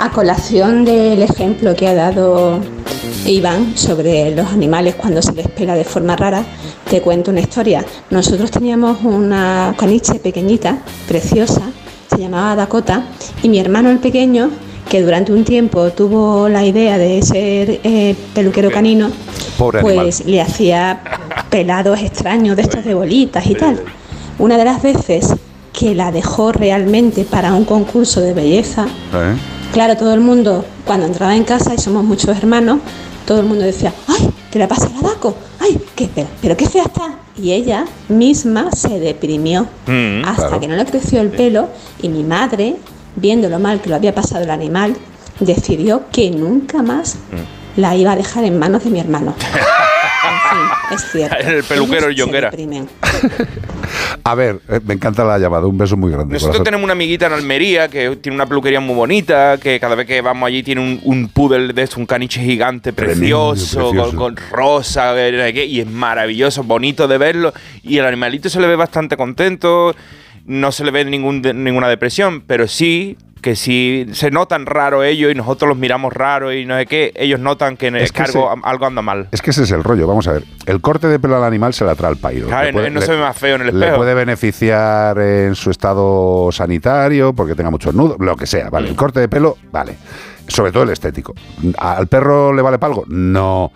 A 0.00 0.10
colación 0.10 0.84
del 0.84 1.22
ejemplo 1.22 1.74
que 1.74 1.88
ha 1.88 1.94
dado 1.94 2.60
Iván 3.26 3.76
sobre 3.76 4.34
los 4.34 4.46
animales 4.52 4.94
cuando 4.94 5.20
se 5.20 5.32
les 5.32 5.48
pela 5.48 5.74
de 5.74 5.84
forma 5.84 6.16
rara, 6.16 6.44
te 6.88 7.00
cuento 7.00 7.30
una 7.30 7.40
historia. 7.40 7.84
Nosotros 8.10 8.50
teníamos 8.50 8.98
una 9.02 9.74
caniche 9.76 10.14
pequeñita, 10.14 10.78
preciosa, 11.06 11.62
se 12.08 12.18
llamaba 12.18 12.54
Dakota, 12.54 13.04
y 13.42 13.48
mi 13.48 13.58
hermano 13.58 13.90
el 13.90 13.98
pequeño, 13.98 14.50
que 14.88 15.02
durante 15.02 15.32
un 15.32 15.44
tiempo 15.44 15.90
tuvo 15.90 16.48
la 16.48 16.64
idea 16.64 16.96
de 16.96 17.20
ser 17.22 17.80
eh, 17.82 18.14
peluquero 18.34 18.70
canino, 18.70 19.10
Pobre 19.58 19.80
pues 19.80 20.24
le 20.24 20.40
hacía 20.40 21.02
pelados 21.50 22.00
extraños 22.00 22.56
de 22.56 22.62
estos 22.62 22.84
de 22.84 22.94
bolitas 22.94 23.46
y 23.46 23.54
tal. 23.54 23.82
Una 24.38 24.56
de 24.56 24.64
las 24.64 24.80
veces 24.80 25.34
que 25.72 25.94
la 25.94 26.12
dejó 26.12 26.52
realmente 26.52 27.24
para 27.24 27.52
un 27.52 27.64
concurso 27.64 28.20
de 28.20 28.32
belleza, 28.32 28.86
¿Eh? 28.86 29.57
Claro, 29.72 29.96
todo 29.96 30.14
el 30.14 30.20
mundo, 30.20 30.64
cuando 30.84 31.06
entraba 31.06 31.36
en 31.36 31.44
casa, 31.44 31.74
y 31.74 31.78
somos 31.78 32.04
muchos 32.04 32.36
hermanos, 32.36 32.78
todo 33.26 33.40
el 33.40 33.46
mundo 33.46 33.64
decía, 33.64 33.92
¡ay! 34.08 34.30
¿Qué 34.50 34.58
le 34.58 34.66
pasa 34.66 34.86
a 34.86 34.90
la 35.02 35.08
Daco? 35.08 35.36
¡Ay! 35.60 35.78
¿Qué, 35.94 36.08
pero, 36.14 36.26
pero 36.40 36.56
qué 36.56 36.68
fea 36.68 36.84
está! 36.84 37.14
Y 37.36 37.52
ella 37.52 37.84
misma 38.08 38.70
se 38.72 38.98
deprimió 38.98 39.66
Mm, 39.86 40.24
hasta 40.24 40.46
claro. 40.48 40.60
que 40.60 40.68
no 40.68 40.74
le 40.76 40.84
creció 40.86 41.20
el 41.20 41.28
pelo 41.28 41.68
y 42.02 42.08
mi 42.08 42.24
madre, 42.24 42.76
viendo 43.14 43.48
lo 43.48 43.58
mal 43.60 43.80
que 43.80 43.90
lo 43.90 43.94
había 43.96 44.14
pasado 44.14 44.42
el 44.42 44.50
animal, 44.50 44.96
decidió 45.38 46.02
que 46.10 46.30
nunca 46.30 46.82
más 46.82 47.14
Mm. 47.30 47.80
la 47.80 47.94
iba 47.94 48.12
a 48.12 48.16
dejar 48.16 48.44
en 48.44 48.58
manos 48.58 48.82
de 48.84 48.90
mi 48.90 48.98
hermano. 49.00 49.34
es 50.92 51.02
cierto. 51.12 51.36
El 51.36 51.64
peluquero 51.64 52.08
se 52.12 52.20
Jonguera. 52.20 52.50
A 54.24 54.34
ver, 54.34 54.60
eh, 54.68 54.80
me 54.84 54.94
encanta 54.94 55.24
la 55.24 55.38
llamada. 55.38 55.66
Un 55.66 55.78
beso 55.78 55.96
muy 55.96 56.10
grande. 56.12 56.34
Nosotros 56.34 56.56
corazón. 56.58 56.64
tenemos 56.64 56.84
una 56.84 56.92
amiguita 56.92 57.26
en 57.26 57.32
Almería 57.32 57.88
que 57.88 58.16
tiene 58.16 58.36
una 58.36 58.46
peluquería 58.46 58.80
muy 58.80 58.94
bonita, 58.94 59.58
que 59.58 59.80
cada 59.80 59.94
vez 59.94 60.06
que 60.06 60.20
vamos 60.20 60.46
allí 60.46 60.62
tiene 60.62 60.80
un, 60.80 61.00
un 61.04 61.28
poodle 61.28 61.72
de 61.72 61.82
esto, 61.82 61.98
un 61.98 62.06
caniche 62.06 62.40
gigante 62.40 62.92
Tremendo, 62.92 63.50
precioso. 63.52 63.92
Con, 63.94 64.16
con 64.16 64.36
rosa, 64.50 65.14
y 65.28 65.80
es 65.80 65.86
maravilloso, 65.86 66.62
bonito 66.64 67.08
de 67.08 67.18
verlo. 67.18 67.52
Y 67.82 67.98
el 67.98 68.06
animalito 68.06 68.48
se 68.48 68.60
le 68.60 68.66
ve 68.66 68.76
bastante 68.76 69.16
contento, 69.16 69.94
no 70.46 70.72
se 70.72 70.84
le 70.84 70.90
ve 70.90 71.04
ningún, 71.04 71.40
de- 71.42 71.54
ninguna 71.54 71.88
depresión, 71.88 72.42
pero 72.46 72.68
sí 72.68 73.16
que 73.40 73.56
si 73.56 74.06
se 74.12 74.30
notan 74.30 74.66
raro 74.66 75.02
ellos 75.04 75.30
y 75.32 75.34
nosotros 75.34 75.68
los 75.68 75.78
miramos 75.78 76.12
raro 76.12 76.52
y 76.52 76.64
no 76.66 76.76
sé 76.76 76.86
qué, 76.86 77.12
ellos 77.16 77.38
notan 77.40 77.76
que 77.76 77.86
en 77.88 77.96
el 77.96 78.02
Es 78.02 78.12
que 78.12 78.26
se- 78.26 78.38
algo 78.64 78.86
anda 78.86 79.02
mal. 79.02 79.28
Es 79.32 79.42
que 79.42 79.50
ese 79.50 79.62
es 79.62 79.70
el 79.70 79.84
rollo. 79.84 80.06
Vamos 80.06 80.26
a 80.28 80.32
ver. 80.32 80.44
El 80.66 80.80
corte 80.80 81.06
de 81.06 81.18
pelo 81.18 81.36
al 81.36 81.44
animal 81.44 81.72
se 81.74 81.84
la 81.84 81.94
trae 81.94 82.10
al 82.10 82.16
pairo. 82.16 82.46
Claro, 82.48 82.66
Le 82.66 82.72
puede- 82.72 82.90
no 82.90 83.00
le- 83.00 83.06
se 83.06 83.12
ve 83.12 83.18
más 83.20 83.36
feo 83.38 83.56
en 83.56 83.62
el 83.62 83.66
Le 83.68 83.72
espejo. 83.84 83.96
puede 83.98 84.14
beneficiar 84.14 85.18
en 85.18 85.54
su 85.54 85.70
estado 85.70 86.50
sanitario 86.52 87.32
porque 87.32 87.54
tenga 87.54 87.70
muchos 87.70 87.94
nudos, 87.94 88.16
lo 88.18 88.36
que 88.36 88.46
sea. 88.46 88.70
¿vale? 88.70 88.88
El 88.88 88.96
corte 88.96 89.20
de 89.20 89.28
pelo, 89.28 89.56
vale. 89.70 89.96
Sobre 90.46 90.72
todo 90.72 90.82
el 90.84 90.90
estético. 90.90 91.34
¿Al 91.76 92.06
perro 92.06 92.54
le 92.54 92.62
vale 92.62 92.78
para 92.78 92.92
algo? 92.92 93.04
No. 93.08 93.70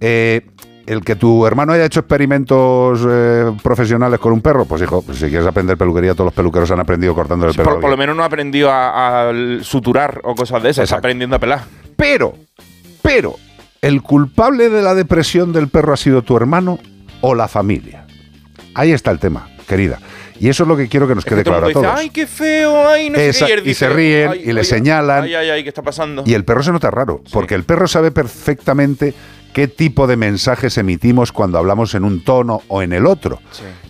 Eh, 0.00 0.42
el 0.90 1.04
que 1.04 1.14
tu 1.14 1.46
hermano 1.46 1.72
haya 1.72 1.84
hecho 1.84 2.00
experimentos 2.00 3.06
eh, 3.08 3.52
profesionales 3.62 4.18
con 4.18 4.32
un 4.32 4.40
perro, 4.40 4.64
pues 4.64 4.82
hijo, 4.82 5.02
pues 5.02 5.18
si 5.18 5.28
quieres 5.28 5.46
aprender 5.46 5.78
peluquería, 5.78 6.14
todos 6.14 6.26
los 6.26 6.34
peluqueros 6.34 6.68
han 6.72 6.80
aprendido 6.80 7.14
cortando 7.14 7.46
el 7.46 7.54
pelo. 7.54 7.78
Por, 7.78 7.90
lo 7.90 7.96
menos 7.96 8.16
no 8.16 8.24
ha 8.24 8.26
aprendido 8.26 8.72
a, 8.72 9.28
a 9.28 9.32
suturar 9.62 10.20
o 10.24 10.34
cosas 10.34 10.60
de 10.64 10.70
esas, 10.70 10.84
está 10.84 10.96
aprendiendo 10.96 11.36
a 11.36 11.38
pelar. 11.38 11.60
Pero, 11.94 12.34
pero, 13.02 13.36
¿el 13.80 14.02
culpable 14.02 14.68
de 14.68 14.82
la 14.82 14.96
depresión 14.96 15.52
del 15.52 15.68
perro 15.68 15.92
ha 15.92 15.96
sido 15.96 16.22
tu 16.22 16.36
hermano 16.36 16.80
o 17.20 17.36
la 17.36 17.46
familia? 17.46 18.04
Ahí 18.74 18.90
está 18.90 19.12
el 19.12 19.20
tema, 19.20 19.48
querida. 19.68 20.00
Y 20.40 20.48
eso 20.48 20.64
es 20.64 20.68
lo 20.68 20.76
que 20.76 20.88
quiero 20.88 21.06
que 21.06 21.14
nos 21.14 21.24
quede 21.24 21.44
claro 21.44 21.68
a 21.68 21.70
todos. 21.70 21.86
dice, 21.86 21.96
ay, 21.98 22.10
qué 22.10 22.26
feo, 22.26 22.88
ay, 22.88 23.10
no 23.10 23.18
sé 23.18 23.44
qué", 23.46 23.52
y 23.58 23.60
dice, 23.60 23.86
se 23.86 23.88
ríen 23.90 24.30
"Ay, 24.30 24.42
y 24.46 24.52
le 24.52 24.60
ay, 24.60 24.66
señalan. 24.66 25.24
Ay, 25.24 25.34
ay, 25.34 25.50
ay, 25.50 25.62
¿qué 25.62 25.68
está 25.68 25.82
pasando? 25.82 26.24
Y 26.26 26.34
el 26.34 26.44
perro 26.44 26.64
se 26.64 26.72
nota 26.72 26.90
raro, 26.90 27.22
porque 27.30 27.54
el 27.54 27.62
perro 27.62 27.86
sabe 27.86 28.10
perfectamente 28.10 29.14
qué 29.52 29.68
tipo 29.68 30.06
de 30.06 30.16
mensajes 30.16 30.76
emitimos 30.78 31.32
cuando 31.32 31.58
hablamos 31.58 31.94
en 31.94 32.04
un 32.04 32.22
tono 32.24 32.62
o 32.68 32.82
en 32.82 32.92
el 32.92 33.06
otro. 33.06 33.40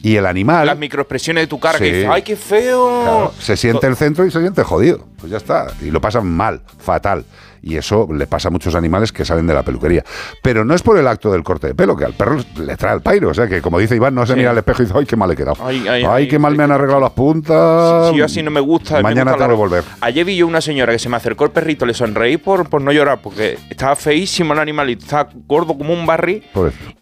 Y 0.03 0.17
el 0.17 0.27
animal 0.27 0.67
Las 0.67 0.79
microexpresiones 0.79 1.45
de 1.45 1.47
tu 1.47 1.59
cara 1.61 1.79
que 1.79 1.85
Sí. 1.85 1.91
dices, 1.93 2.09
ay, 2.11 2.23
qué 2.23 2.37
feo. 2.37 3.03
Claro, 3.03 3.33
se 3.39 3.57
siente 3.57 3.87
el 3.87 3.97
centro 3.97 4.25
y 4.27 4.31
se 4.31 4.41
siente 4.41 4.63
jodido. 4.63 5.07
Pues 5.19 5.31
ya 5.31 5.37
está. 5.39 5.67
Y 5.83 5.91
lo 5.91 6.01
pasan 6.01 6.27
mal, 6.31 6.63
fatal. 6.79 7.25
Y 7.63 7.77
eso 7.77 8.09
le 8.13 8.27
pasa 8.27 8.49
a 8.49 8.51
muchos 8.51 8.75
animales 8.75 9.13
que 9.13 9.25
salen 9.25 9.47
de 9.47 9.55
la 9.55 9.63
peluquería. 9.63 10.03
Pero 10.43 10.65
no 10.65 10.75
es 10.75 10.83
por 10.83 10.97
el 10.99 11.07
acto 11.07 11.31
del 11.31 11.43
corte 11.43 11.67
de 11.69 11.75
pelo, 11.75 11.97
que 11.97 12.05
al 12.05 12.15
perro 12.15 12.39
le 12.59 12.77
trae 12.77 12.95
el 12.95 13.03
pairo. 13.03 13.29
O 13.31 13.35
sea, 13.35 13.47
que 13.47 13.61
como 13.61 13.79
dice 13.79 13.97
Iván, 13.97 14.15
no 14.15 14.25
se 14.27 14.33
Sí. 14.33 14.39
mira 14.39 14.51
al 14.51 14.59
espejo 14.59 14.83
y 14.83 14.87
dice, 14.87 14.99
ay, 14.99 15.07
qué 15.07 15.17
mal 15.17 15.31
he 15.31 15.37
quedado. 15.37 15.57
Ay, 15.65 15.81
Ay, 15.81 15.89
ay, 15.89 16.05
ay, 16.09 16.29
qué 16.29 16.39
mal 16.39 16.57
me 16.57 16.63
han 16.65 16.73
arreglado 16.73 17.01
las 17.01 17.11
puntas. 17.11 18.11
Si 18.11 18.17
yo 18.17 18.25
así 18.25 18.43
no 18.43 18.51
me 18.51 18.61
gusta. 18.61 18.97
me 18.97 19.03
Mañana 19.03 19.33
gusta 19.33 19.47
tengo 19.47 19.57
que 19.57 19.69
volver. 19.69 19.85
Ayer 20.01 20.25
vi 20.25 20.37
yo 20.37 20.47
una 20.47 20.61
señora 20.61 20.93
que 20.93 20.99
se 20.99 21.09
me 21.09 21.17
acercó 21.17 21.45
el 21.45 21.51
perrito, 21.51 21.85
le 21.87 21.95
sonreí 21.95 22.37
por, 22.37 22.69
por 22.69 22.81
no 22.83 22.93
llorar, 22.93 23.21
porque 23.23 23.59
estaba 23.69 23.97
feísimo 23.97 24.53
el 24.53 24.59
animalito, 24.59 25.05
estaba 25.05 25.29
gordo 25.47 25.77
como 25.77 25.93
un 25.93 26.07
barril 26.07 26.43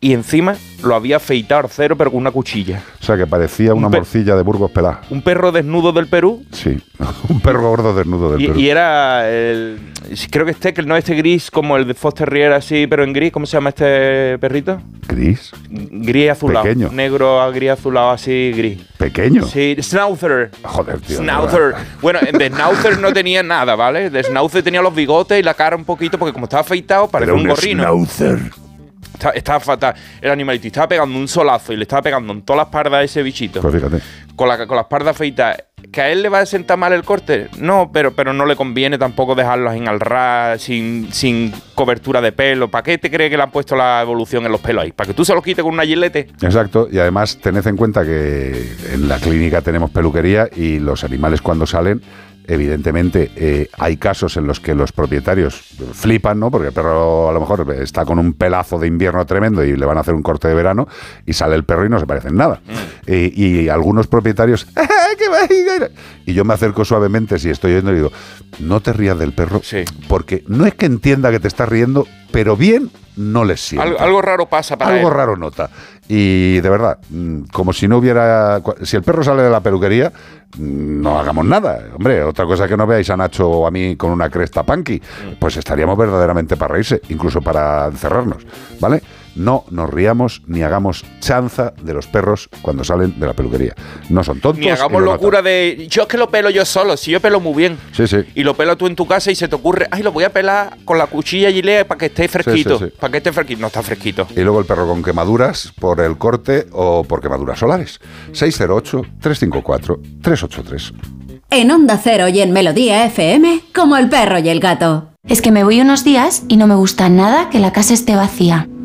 y 0.01 0.13
encima 0.13 0.55
lo 0.83 0.95
había 0.95 1.17
afeitado 1.17 1.63
al 1.63 1.71
cero, 1.71 1.97
pero 1.97 2.11
con 2.11 2.21
una 2.21 2.31
cuchilla. 2.31 2.83
O 3.01 3.05
sea, 3.05 3.17
que 3.17 3.27
parecía 3.27 3.75
una 3.75 3.87
Un 3.89 3.93
morcilla 3.93 4.37
de 4.37 4.43
Burgos 4.43 4.71
pelada. 4.71 5.01
Un 5.11 5.23
perro 5.23 5.53
desnudo 5.53 5.93
del 5.93 6.07
Perú. 6.09 6.45
Sí, 6.53 6.81
un 7.29 7.41
perro 7.41 7.63
gordo 7.63 7.95
desnudo 7.95 8.33
del 8.33 8.41
Y, 8.43 8.47
Perú. 8.49 8.61
y 8.61 8.69
era 8.71 9.29
el. 9.29 9.79
Creo 10.31 10.45
que 10.45 10.48
este, 10.49 10.73
que 10.75 10.83
no 10.83 10.97
este 10.97 11.15
gris 11.15 11.51
como 11.51 11.77
el 11.77 11.87
de 11.87 11.95
Foster 11.95 12.29
Terrier 12.29 12.53
así, 12.53 12.87
pero 12.87 13.05
en 13.05 13.13
gris. 13.13 13.33
¿Cómo 13.33 13.47
se 13.47 13.57
llama 13.57 13.71
este 13.71 14.39
perrito? 14.39 14.81
Gris, 15.07 15.53
Gris 15.71 16.31
azulado. 16.31 16.65
Pequeño. 16.65 16.91
Negro 16.93 17.41
a 17.41 17.51
gris 17.51 17.71
azulado 17.71 18.11
así, 18.11 18.53
gris. 18.55 18.79
pequeño. 18.99 19.45
Sí, 19.47 19.77
Schnauzer. 19.81 20.51
Joder, 20.63 21.01
tío. 21.01 21.19
Schnauzer. 21.19 21.75
Bueno, 22.01 22.21
de 22.21 22.49
Schnauzer 22.49 22.99
no 22.99 23.13
tenía 23.13 23.43
nada, 23.43 23.75
¿vale? 23.75 24.11
De 24.11 24.23
Schnauzer 24.23 24.63
tenía 24.63 24.83
los 24.83 24.95
bigotes 24.95 25.39
y 25.41 25.43
la 25.43 25.55
cara 25.55 25.77
un 25.77 25.85
poquito, 25.85 26.19
porque 26.19 26.33
como 26.33 26.45
estaba 26.45 26.61
afeitado, 26.61 27.09
parecía 27.09 27.35
un 27.35 27.41
un 27.41 27.49
gorrino. 27.49 27.83
Schnauzer. 27.83 28.39
Está- 29.19 29.31
Estaba 29.31 29.61
fatal. 29.61 29.95
El 30.21 30.31
animalito 30.31 30.67
estaba 30.69 30.89
pegando 30.89 31.19
un 31.19 31.27
solazo 31.29 31.73
y 31.73 31.77
le 31.77 31.83
estaba 31.83 32.03
pegando 32.03 32.33
en 32.33 32.43
toda 32.43 32.59
la 32.59 32.63
espalda 32.65 32.99
a 32.99 33.03
ese 33.03 33.23
bichito. 33.23 33.61
Pues 33.61 33.75
fíjate. 33.75 33.99
Con 34.37 34.47
la, 34.49 34.67
con 34.67 34.77
la 34.77 34.83
espalda 34.83 35.11
afeitada. 35.11 35.57
¿Que 35.93 36.01
a 36.03 36.11
él 36.11 36.23
le 36.23 36.29
va 36.29 36.41
a 36.41 36.47
sentar 36.47 36.77
mal 36.77 36.93
el 36.93 37.03
corte? 37.03 37.49
No, 37.59 37.91
pero, 37.93 38.13
pero 38.15 38.33
no 38.33 38.47
le 38.47 38.55
conviene 38.57 38.99
tampoco 38.99 39.35
dejarlos 39.35 39.75
en 39.75 39.89
al 39.89 39.99
ras, 40.01 40.61
sin, 40.61 41.13
sin 41.13 41.53
cobertura 41.75 42.21
de 42.21 42.31
pelo. 42.33 42.69
¿Para 42.69 42.83
qué 42.83 42.99
te 42.99 43.11
cree 43.11 43.31
que 43.31 43.37
le 43.37 43.43
han 43.43 43.51
puesto 43.51 43.75
la 43.75 44.01
evolución 44.03 44.45
en 44.47 44.53
los 44.53 44.61
pelos 44.61 44.85
ahí? 44.85 44.93
¿Para 44.93 45.09
que 45.09 45.15
tú 45.15 45.25
se 45.25 45.35
los 45.35 45.43
quites 45.43 45.63
con 45.65 45.73
una 45.75 45.85
gilete? 45.85 46.29
Exacto, 46.43 46.89
y 46.91 46.99
además 46.99 47.39
tened 47.39 47.67
en 47.67 47.77
cuenta 47.77 48.05
que 48.05 48.71
en 48.93 49.09
la 49.09 49.19
clínica 49.19 49.63
tenemos 49.63 49.91
peluquería 49.91 50.49
y 50.55 50.79
los 50.79 51.03
animales 51.05 51.41
cuando 51.43 51.67
salen, 51.67 52.03
evidentemente 52.49 53.31
eh, 53.37 53.69
hay 53.79 53.97
casos 53.99 54.37
en 54.37 54.47
los 54.47 54.59
que 54.59 54.75
los 54.75 54.91
propietarios 54.91 55.55
flipan, 55.93 56.41
¿no? 56.41 56.51
Porque 56.51 56.69
el 56.69 56.73
perro 56.73 57.29
a 57.29 57.33
lo 57.33 57.41
mejor 57.41 57.65
está 57.81 58.05
con 58.05 58.19
un 58.19 58.33
pelazo 58.33 58.79
de 58.79 58.87
invierno 58.89 59.25
tremendo 59.27 59.63
y 59.63 59.77
le 59.77 59.87
van 59.87 59.99
a 59.99 60.01
hacer 60.01 60.15
un 60.15 60.23
corte 60.23 60.49
de 60.49 60.55
verano 60.55 60.89
y 61.27 61.35
sale 61.35 61.55
el 61.55 61.65
perro 61.65 61.87
y 61.87 61.89
no 61.89 62.01
se 62.01 62.07
parece 62.07 62.29
en 62.29 62.37
nada. 62.37 62.61
Eh, 63.07 63.31
y 63.35 63.69
algunos 63.69 64.07
propietarios, 64.07 64.67
"Ah, 64.77 64.87
qué 65.17 65.29
maravilla". 65.31 65.91
y 66.27 66.35
yo 66.35 66.45
me 66.45 66.55
acerco 66.55 66.85
suavemente 66.85 67.39
si 67.39 67.51
estoy 67.51 67.73
oyendo 67.73 67.93
y 67.93 67.97
digo, 67.97 68.13
no 68.61 68.81
te 68.81 68.93
rías 68.93 69.19
del 69.19 69.33
perro, 69.33 69.61
porque 70.09 70.43
no 70.49 70.67
es 70.67 70.75
que 70.75 70.87
entienda 70.87 71.31
que 71.31 71.41
te 71.41 71.49
estás 71.49 71.69
riendo, 71.69 72.07
pero 72.33 72.57
bien 72.57 72.91
no 73.17 73.45
les 73.45 73.61
sienta. 73.61 73.85
Algo, 73.87 73.99
algo 74.01 74.23
raro 74.23 74.47
pasa 74.47 74.77
para 74.79 74.95
Algo 74.95 75.09
él. 75.09 75.15
raro 75.15 75.37
nota. 75.37 75.71
Y 76.09 76.61
de 76.61 76.71
verdad, 76.71 76.99
mm, 77.11 77.43
como 77.53 77.73
si 77.73 77.87
no 77.87 77.99
hubiera. 77.99 78.63
Si 78.83 78.97
el 78.97 79.03
perro 79.03 79.23
sale 79.23 79.43
de 79.43 79.51
la 79.51 79.61
peluquería, 79.61 80.11
mm, 80.57 81.03
no 81.03 81.19
hagamos 81.19 81.45
nada. 81.45 81.85
Hombre, 81.95 82.23
otra 82.23 82.47
cosa 82.47 82.67
que 82.67 82.77
no 82.77 82.87
veáis 82.87 83.11
a 83.11 83.17
Nacho 83.17 83.67
a 83.67 83.71
mí 83.71 83.95
con 83.97 84.11
una 84.11 84.31
cresta 84.31 84.63
punky, 84.63 85.01
pues 85.39 85.59
estaríamos 85.59 85.99
verdaderamente 85.99 86.57
para 86.57 86.73
reírse, 86.73 87.03
incluso 87.11 87.43
para 87.43 87.87
encerrarnos, 87.87 88.47
¿vale? 88.81 89.03
No 89.39 89.65
nos 89.71 89.89
riamos 89.89 90.43
ni 90.47 90.63
hagamos 90.63 91.05
chanza 91.21 91.73
de 91.81 91.95
los 91.95 92.09
perros 92.09 92.51
cuando 92.61 92.85
salen 92.85 93.19
de 93.19 93.27
la 93.27 93.33
peluquería. 93.35 93.75
No 94.11 94.23
son 94.25 94.41
tontos. 94.41 94.59
Ni 94.59 94.67
y 94.67 94.71
hagamos 94.71 95.01
lo 95.01 95.13
locura 95.13 95.41
de. 95.43 95.87
Yo 95.89 96.03
es 96.03 96.09
que 96.09 96.19
lo 96.19 96.29
pelo 96.29 96.51
yo 96.51 96.65
solo, 96.65 96.97
si 96.97 97.13
yo 97.13 97.21
pelo 97.21 97.39
muy 97.41 97.55
bien. 97.55 97.79
Sí, 97.93 98.09
sí. 98.09 98.17
Y 98.35 98.43
lo 98.43 98.55
pelo 98.55 98.77
tú 98.77 98.87
en 98.87 98.97
tu 98.97 99.07
casa 99.07 99.31
y 99.31 99.37
se 99.37 99.47
te 99.49 99.55
ocurre, 99.55 99.87
ay, 99.91 100.03
lo 100.03 100.13
voy 100.13 100.25
a 100.25 100.31
pelar 100.31 100.77
con 100.85 100.99
la 100.99 101.07
cuchilla 101.07 101.51
gilet 101.53 101.87
para 101.87 101.99
que 101.99 102.07
esté 102.07 102.27
fresquito. 102.29 102.79
sí, 102.79 102.87
sí. 102.87 102.93
Para 102.99 103.13
que 103.13 103.19
esté 103.19 103.33
fresquito. 103.33 103.61
No 103.61 103.67
está 103.69 103.83
fresquito. 103.83 104.27
Y 104.35 104.41
luego 104.41 104.59
el 104.59 104.67
perro 104.67 104.89
con 104.89 105.01
quemaduras 105.03 105.73
por 105.79 106.01
el 106.01 106.19
corte 106.19 106.67
o 106.73 107.05
por 107.05 107.21
quemaduras 107.21 107.61
solares. 107.61 108.01
608-354-383. 108.33 110.93
En 111.51 111.71
Onda 111.71 111.99
Cero 112.03 112.29
y 112.29 112.41
en 112.41 112.53
Melodía 112.53 113.07
FM, 113.07 113.63
como 113.75 113.97
el 113.97 114.11
perro 114.11 114.39
y 114.39 114.51
el 114.51 114.61
gato. 114.61 115.09
Es 115.27 115.41
que 115.41 115.51
me 115.51 115.65
voy 115.65 115.81
unos 115.81 116.05
días 116.05 116.43
y 116.49 116.57
no 116.57 116.67
me 116.67 116.75
gusta 116.75 117.09
nada 117.09 117.49
que 117.51 117.59
la 117.59 117.73
casa 117.73 117.95
esté 117.95 118.17
vacía. 118.17 118.69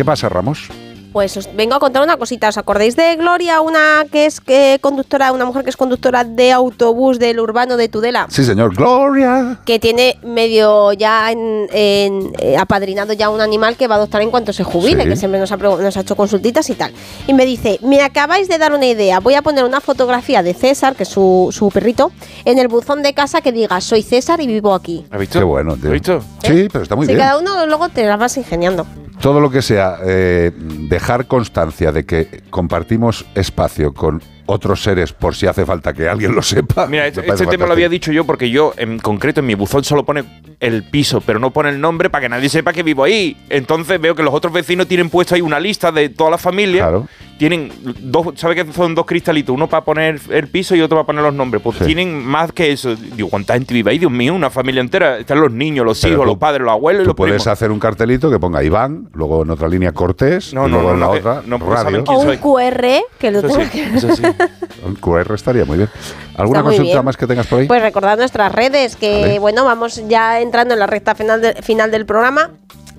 ¿Qué 0.00 0.04
pasa, 0.06 0.30
Ramos? 0.30 0.70
Pues 1.12 1.36
os 1.36 1.54
vengo 1.54 1.74
a 1.74 1.78
contar 1.78 2.02
una 2.02 2.16
cosita. 2.16 2.48
¿Os 2.48 2.56
acordáis 2.56 2.96
de 2.96 3.16
Gloria, 3.16 3.60
una 3.60 4.06
que 4.10 4.24
es 4.24 4.40
conductora, 4.80 5.30
una 5.32 5.44
mujer 5.44 5.62
que 5.62 5.68
es 5.68 5.76
conductora 5.76 6.24
de 6.24 6.52
autobús 6.52 7.18
del 7.18 7.38
urbano 7.38 7.76
de 7.76 7.90
Tudela? 7.90 8.26
Sí, 8.30 8.42
señor. 8.44 8.74
Gloria. 8.74 9.60
Que 9.66 9.78
tiene 9.78 10.18
medio 10.22 10.94
ya 10.94 11.30
en, 11.32 11.66
en- 11.70 12.32
eh, 12.38 12.56
apadrinado 12.56 13.12
ya 13.12 13.28
un 13.28 13.42
animal 13.42 13.76
que 13.76 13.88
va 13.88 13.96
a 13.96 13.98
adoptar 13.98 14.22
en 14.22 14.30
cuanto 14.30 14.54
se 14.54 14.64
jubile, 14.64 15.02
Sí. 15.02 15.08
que 15.10 15.16
siempre 15.16 15.38
nos 15.38 15.52
ha, 15.52 15.58
pregu- 15.58 15.80
nos 15.82 15.94
ha 15.98 16.00
hecho 16.00 16.16
consultitas 16.16 16.70
y 16.70 16.74
tal. 16.76 16.94
Y 17.26 17.34
me 17.34 17.44
dice, 17.44 17.78
me 17.82 18.00
acabáis 18.00 18.48
de 18.48 18.56
dar 18.56 18.72
una 18.72 18.86
idea, 18.86 19.20
voy 19.20 19.34
a 19.34 19.42
poner 19.42 19.64
una 19.64 19.82
fotografía 19.82 20.42
de 20.42 20.54
César, 20.54 20.94
que 20.96 21.02
es 21.02 21.10
su, 21.10 21.48
su 21.52 21.68
perrito, 21.68 22.10
en 22.46 22.58
el 22.58 22.68
buzón 22.68 23.02
de 23.02 23.12
casa 23.12 23.42
que 23.42 23.52
diga, 23.52 23.82
soy 23.82 24.02
César 24.02 24.40
y 24.40 24.46
vivo 24.46 24.72
aquí. 24.72 25.04
¿Has 25.10 25.20
visto? 25.20 25.40
Qué 25.40 25.44
bueno, 25.44 25.74
tío. 25.76 25.88
¿Has 25.88 25.92
visto? 25.92 26.20
Sí, 26.42 26.68
pero 26.72 26.84
está 26.84 26.96
muy 26.96 27.04
si 27.04 27.12
bien. 27.12 27.26
cada 27.26 27.36
uno 27.38 27.66
luego 27.66 27.90
te 27.90 28.06
la 28.06 28.16
vas 28.16 28.38
ingeniando. 28.38 28.86
Todo 29.20 29.40
lo 29.40 29.50
que 29.50 29.60
sea 29.60 29.98
eh, 30.02 30.50
dejar 30.56 31.26
constancia 31.26 31.92
de 31.92 32.06
que 32.06 32.42
compartimos 32.48 33.26
espacio 33.34 33.92
con 33.92 34.22
otros 34.50 34.82
seres 34.82 35.12
por 35.12 35.34
si 35.34 35.46
hace 35.46 35.64
falta 35.64 35.92
que 35.92 36.08
alguien 36.08 36.34
lo 36.34 36.42
sepa. 36.42 36.86
Mira, 36.86 37.06
este, 37.06 37.20
este 37.28 37.46
tema 37.46 37.66
lo 37.66 37.72
había 37.72 37.88
dicho 37.88 38.12
yo 38.12 38.24
porque 38.24 38.50
yo, 38.50 38.72
en 38.76 38.98
concreto, 38.98 39.40
en 39.40 39.46
mi 39.46 39.54
buzón 39.54 39.84
solo 39.84 40.04
pone 40.04 40.24
el 40.60 40.82
piso, 40.84 41.20
pero 41.20 41.38
no 41.38 41.50
pone 41.50 41.70
el 41.70 41.80
nombre 41.80 42.10
para 42.10 42.22
que 42.22 42.28
nadie 42.28 42.48
sepa 42.48 42.72
que 42.72 42.82
vivo 42.82 43.04
ahí. 43.04 43.36
Entonces 43.48 44.00
veo 44.00 44.14
que 44.14 44.22
los 44.22 44.34
otros 44.34 44.52
vecinos 44.52 44.86
tienen 44.86 45.08
puesto 45.10 45.34
ahí 45.34 45.40
una 45.40 45.58
lista 45.60 45.90
de 45.92 46.08
toda 46.10 46.30
la 46.30 46.38
familia. 46.38 46.82
Claro. 46.82 47.08
Tienen 47.38 47.72
dos, 48.02 48.34
¿sabe 48.36 48.54
que 48.54 48.70
son 48.70 48.94
dos 48.94 49.06
cristalitos? 49.06 49.54
Uno 49.54 49.66
para 49.66 49.82
poner 49.82 50.20
el 50.28 50.48
piso 50.48 50.74
y 50.76 50.82
otro 50.82 50.98
para 50.98 51.06
poner 51.06 51.22
los 51.22 51.32
nombres. 51.32 51.62
Pues 51.62 51.78
Sí. 51.78 51.86
tienen 51.86 52.22
más 52.22 52.52
que 52.52 52.70
eso. 52.70 52.94
Digo, 52.94 53.30
¿cuánta 53.30 53.54
gente 53.54 53.72
vive 53.72 53.92
ahí? 53.92 53.98
Dios 53.98 54.12
mío, 54.12 54.34
una 54.34 54.50
familia 54.50 54.82
entera. 54.82 55.16
Están 55.18 55.40
los 55.40 55.50
niños, 55.50 55.86
los 55.86 55.98
Pero 56.02 56.12
hijos, 56.14 56.24
tú- 56.24 56.30
los 56.32 56.38
padres, 56.38 56.62
los 56.64 56.72
abuelos 56.72 57.04
y 57.04 57.06
los 57.06 57.14
puedes 57.16 57.32
primos. 57.36 57.46
hacer 57.46 57.70
un 57.70 57.78
cartelito 57.78 58.30
que 58.30 58.38
ponga 58.38 58.62
Iván, 58.62 59.08
luego 59.14 59.42
en 59.42 59.50
otra 59.50 59.68
línea 59.68 59.92
Cortés, 59.92 60.52
No, 60.52 60.68
y 60.68 60.70
no, 60.70 60.82
luego 60.82 60.88
no, 60.90 60.94
en 60.94 61.00
la 61.00 61.10
que- 61.12 61.18
otra 61.28 61.42
no, 61.46 61.58
radio. 61.58 61.76
saben 61.76 62.04
O 62.06 62.18
un 62.18 62.26
soy. 62.26 62.36
QR 62.36 63.02
que 63.18 63.30
lo 63.30 63.38
Eso 63.38 63.48
tenga 63.48 63.64
sí, 63.64 63.70
que... 63.70 63.96
eso 63.96 64.16
sí. 64.16 64.22
Un 64.84 64.94
QR 64.96 65.32
estaría 65.34 65.64
muy 65.64 65.76
bien. 65.78 65.88
¿Alguna 66.36 66.62
muy 66.62 66.70
consulta 66.76 66.92
bien. 66.98 67.04
más 67.04 67.16
que 67.16 67.26
tengas 67.26 67.46
por 67.46 67.60
ahí? 67.60 67.66
Pues 67.66 67.82
recordad 67.82 68.16
nuestras 68.18 68.50
redes, 68.52 68.96
que 68.96 69.20
Vale. 69.20 69.38
bueno, 69.38 69.64
vamos 69.64 70.02
ya 70.08 70.40
entrando 70.40 70.74
en 70.74 70.80
la 70.80 70.86
recta 70.86 71.14
final, 71.14 71.40
de- 71.42 71.54
final 71.62 71.90
del 71.90 72.06
programa. 72.06 72.50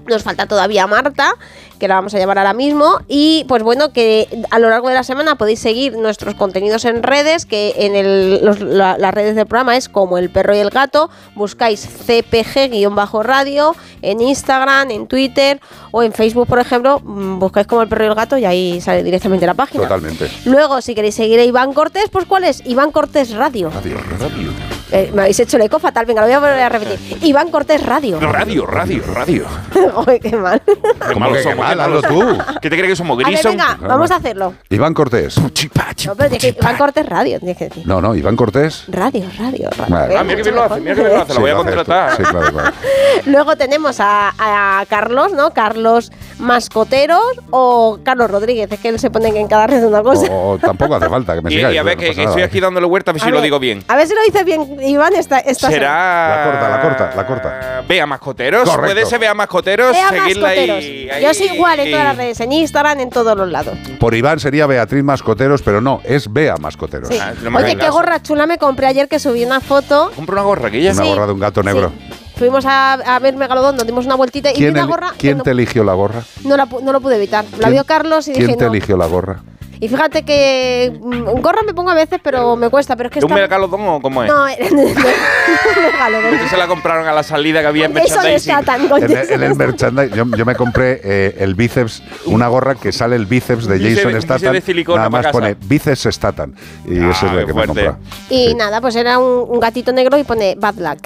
Nos 0.07 0.23
falta 0.23 0.45
todavía 0.47 0.87
Marta, 0.87 1.33
que 1.79 1.87
la 1.87 1.95
vamos 1.95 2.13
a 2.13 2.17
llevar 2.17 2.37
ahora 2.37 2.53
mismo. 2.53 2.99
Y 3.07 3.45
pues 3.47 3.63
bueno, 3.63 3.93
que 3.93 4.27
a 4.49 4.59
lo 4.59 4.69
largo 4.69 4.89
de 4.89 4.95
la 4.95 5.03
semana 5.03 5.35
podéis 5.35 5.59
seguir 5.59 5.95
nuestros 5.97 6.35
contenidos 6.35 6.85
en 6.85 7.03
redes, 7.03 7.45
que 7.45 7.73
en 7.77 7.95
el- 7.95 8.43
los- 8.43 8.59
la- 8.61 8.97
las 8.97 9.13
redes 9.13 9.35
del 9.35 9.45
programa 9.45 9.77
es 9.77 9.89
como 9.89 10.17
el 10.17 10.29
perro 10.29 10.55
y 10.55 10.59
el 10.59 10.69
gato. 10.69 11.09
Buscáis 11.35 11.87
CPG-radio 12.05 13.75
en 14.01 14.21
Instagram, 14.21 14.91
en 14.91 15.07
Twitter 15.07 15.59
o 15.91 16.03
en 16.03 16.13
Facebook, 16.13 16.47
por 16.47 16.59
ejemplo. 16.59 16.99
mm, 17.03 17.39
Buscáis 17.39 17.67
como 17.67 17.81
el 17.81 17.87
perro 17.87 18.05
y 18.05 18.07
el 18.07 18.15
gato 18.15 18.37
y 18.37 18.45
ahí 18.45 18.81
sale 18.81 19.03
directamente 19.03 19.45
la 19.45 19.53
página. 19.53 19.83
Totalmente. 19.83 20.29
Luego, 20.45 20.81
si 20.81 20.95
queréis 20.95 21.15
seguir 21.15 21.39
a 21.39 21.43
Iván 21.43 21.73
Cortés, 21.73 22.09
pues 22.11 22.25
¿cuál 22.25 22.43
es? 22.43 22.61
Iván 22.65 22.91
Cortés 22.91 23.31
Radio. 23.35 23.69
Radio, 23.69 23.97
radio. 24.19 24.80
Eh, 24.91 25.11
me 25.13 25.21
habéis 25.21 25.39
hecho 25.39 25.57
el 25.57 25.63
eco 25.63 25.79
fatal, 25.79 26.05
venga, 26.05 26.21
lo 26.21 26.27
voy 26.27 26.35
a 26.35 26.39
volver 26.39 26.59
a 26.61 26.69
repetir. 26.69 26.99
Iván 27.21 27.49
Cortés 27.49 27.85
Radio. 27.85 28.19
Radio, 28.19 28.65
radio, 28.65 29.01
radio. 29.13 29.45
Joder, 29.93 30.19
qué 30.19 30.35
mal. 30.35 30.61
Qué 30.65 31.15
malos 31.15 31.37
que 31.37 31.43
qué 31.43 31.43
somos, 31.43 31.57
mal? 31.57 31.69
qué 31.71 31.75
malos 31.77 32.03
Hazlo 32.05 32.19
tú. 32.19 32.37
¿Qué 32.61 32.69
te 32.69 32.77
crees 32.77 32.91
que 32.91 32.95
somos 32.95 33.17
grisos? 33.17 33.43
venga, 33.45 33.77
vamos 33.81 34.11
a 34.11 34.15
hacerlo. 34.17 34.53
Iván 34.69 34.93
Cortés. 34.93 35.37
No, 35.37 36.15
pero 36.15 36.35
Iván 36.35 36.77
Cortés 36.77 37.05
Radio, 37.05 37.39
tienes 37.39 37.57
que 37.57 37.65
decir. 37.69 37.87
No, 37.87 38.01
no, 38.01 38.15
Iván 38.15 38.35
Cortés. 38.35 38.83
Radio, 38.87 39.25
radio, 39.37 39.69
radio. 39.77 39.93
Vale. 39.95 40.13
Eh, 40.13 40.17
Ah, 40.17 40.23
mira 40.23 40.35
que 40.35 40.43
bien 40.43 40.55
lo 40.55 40.63
hace, 40.63 40.79
mira 40.81 40.95
que 40.95 41.01
bien 41.01 41.13
lo 41.15 41.21
hace. 41.21 41.33
La 41.33 41.39
voy 41.39 41.49
a 41.49 41.53
lo 41.53 41.63
contratar. 41.63 42.17
Sí, 42.17 42.23
claro, 42.23 42.51
claro. 42.51 42.71
Luego 43.25 43.55
tenemos 43.55 43.99
a, 43.99 44.33
a 44.37 44.85
Carlos, 44.87 45.33
¿no? 45.33 45.51
Carlos 45.51 46.11
Mascoteros 46.39 47.21
o 47.49 47.99
Carlos 48.03 48.29
Rodríguez, 48.29 48.71
es 48.71 48.79
que 48.79 48.89
él 48.89 48.99
se 48.99 49.09
pone 49.09 49.29
en 49.29 49.47
cada 49.47 49.67
red 49.67 49.83
una 49.85 50.01
cosa. 50.03 50.27
O, 50.31 50.57
tampoco 50.59 50.95
hace 50.95 51.09
falta 51.09 51.35
que 51.35 51.41
me 51.41 51.49
sigáis. 51.49 51.75
y 51.75 51.77
a 51.77 51.83
ver, 51.83 51.95
no 51.95 52.01
que, 52.01 52.09
estoy 52.23 52.41
aquí 52.41 52.59
dándole 52.59 52.87
vuelta 52.87 53.11
a 53.11 53.13
ver 53.13 53.21
A 53.21 53.25
si 53.25 53.31
lo 53.31 53.41
digo 53.41 53.59
bien. 53.59 53.83
A 53.87 53.95
ver 53.95 54.07
si 54.07 54.13
lo 54.13 54.21
dice 54.25 54.43
bien, 54.43 54.77
Iván, 54.89 55.13
esta, 55.15 55.39
esta 55.39 55.69
Será. 55.69 56.35
La 56.37 56.43
corta, 56.51 56.69
la 56.69 56.81
corta, 56.81 57.13
la 57.15 57.25
corta. 57.27 57.83
Vea 57.87 58.05
Mascoteros. 58.05 58.69
Correcto. 58.69 58.93
Puede 58.93 59.05
ser 59.05 59.19
Vea 59.19 59.33
Mascoteros. 59.33 59.91
Vea 59.91 60.09
seguirla 60.09 60.47
mascoteros. 60.49 60.77
ahí, 60.77 61.09
ahí. 61.09 61.23
Yo 61.23 61.33
soy 61.33 61.47
igual 61.49 61.79
en 61.79 61.91
todas 61.91 62.05
las 62.05 62.17
redes, 62.17 62.39
en 62.39 62.51
Instagram, 62.51 62.99
en 62.99 63.09
todos 63.09 63.37
los 63.37 63.49
lados. 63.49 63.77
Por 63.99 64.15
Iván 64.15 64.39
sería 64.39 64.65
Beatriz 64.67 65.03
Mascoteros, 65.03 65.61
pero 65.61 65.81
no, 65.81 66.01
es 66.03 66.31
Bea 66.31 66.57
Mascoteros. 66.57 67.09
Sí. 67.09 67.17
Ah, 67.21 67.33
no 67.41 67.51
me 67.51 67.63
Oye, 67.63 67.75
qué 67.77 67.89
gorra 67.89 68.21
chula 68.21 68.45
me 68.47 68.57
compré 68.57 68.87
ayer 68.87 69.07
que 69.07 69.19
subí 69.19 69.43
una 69.45 69.59
foto. 69.61 70.11
Compra 70.15 70.33
una 70.35 70.43
gorra, 70.43 70.71
que 70.71 70.81
ya 70.81 70.91
Una 70.93 71.03
Sí. 71.03 71.09
gorra 71.09 71.25
de 71.27 71.33
un 71.33 71.39
gato 71.39 71.63
negro. 71.63 71.91
Fuimos 72.37 72.65
a, 72.65 72.93
a 72.93 73.19
ver 73.19 73.35
Megalodón, 73.35 73.75
nos 73.75 73.85
dimos 73.85 74.05
una 74.07 74.15
vueltita 74.15 74.49
y 74.49 74.53
vi 74.53 74.59
¿Quién, 74.59 74.71
una 74.71 74.85
gorra. 74.85 75.13
quién 75.15 75.37
no, 75.37 75.43
te 75.43 75.51
eligió 75.51 75.83
la 75.83 75.93
gorra? 75.93 76.23
no 76.43 76.57
la 76.57 76.65
no 76.65 76.91
lo 76.91 76.99
pude 76.99 77.17
evitar. 77.17 77.45
La 77.51 77.57
¿Quién- 77.59 77.71
vio 77.73 77.83
Carlos 77.85 78.27
y 78.27 78.31
¿Quién 78.33 78.45
dije 78.47 78.57
te 78.57 78.65
no. 78.65 78.71
eligió 78.71 78.97
la 78.97 79.05
gorra? 79.05 79.41
Y 79.83 79.89
fíjate 79.89 80.23
que 80.23 80.95
mm, 81.01 81.41
gorra 81.41 81.61
me 81.65 81.73
pongo 81.73 81.89
a 81.89 81.95
veces, 81.95 82.19
pero 82.23 82.55
me 82.55 82.69
cuesta. 82.69 82.95
Pero 82.95 83.09
es 83.09 83.13
que 83.13 83.19
¿Es 83.19 83.25
un 83.25 83.33
megalodón 83.33 83.81
o 83.87 83.99
cómo 83.99 84.21
es? 84.23 84.29
No, 84.29 84.47
era 84.47 84.67
un 84.69 84.75
Megalodón. 84.75 86.33
Ustedes 86.33 86.49
se 86.51 86.57
la 86.57 86.67
compraron 86.67 87.07
a 87.07 87.11
la 87.13 87.23
salida 87.23 87.61
que 87.61 87.67
había 87.67 87.85
en 87.85 87.97
Eso 87.97 88.15
merchandising. 88.15 88.51
está 88.59 88.63
tan 88.63 88.87
con 88.87 89.03
En 89.03 89.09
el, 89.11 89.17
eso 89.17 89.33
en 89.33 89.43
el 89.43 89.55
merchandise, 89.55 90.15
yo, 90.15 90.23
yo 90.37 90.45
me 90.45 90.55
compré 90.55 91.01
eh, 91.03 91.35
el 91.39 91.55
bíceps, 91.55 92.03
una 92.25 92.47
gorra 92.47 92.75
que 92.75 92.91
sale 92.91 93.15
el 93.15 93.25
bíceps 93.25 93.65
de 93.65 93.79
Jason 93.79 94.21
Statham. 94.21 94.55
Nada 94.95 95.09
más 95.09 95.27
pone 95.27 95.55
bíceps 95.65 96.07
Statham. 96.11 96.53
Y 96.85 96.99
Ah, 96.99 97.09
ese 97.09 97.25
es 97.25 97.31
el 97.33 97.45
que 97.47 97.53
me 97.53 97.65
comprado. 97.65 97.97
Y 98.29 98.53
nada, 98.53 98.81
pues 98.81 98.95
era 98.95 99.17
un, 99.17 99.45
un 99.49 99.59
gatito 99.59 99.91
negro 99.91 100.15
y 100.19 100.23
pone 100.23 100.55
bad 100.59 100.75
luck. 100.75 100.99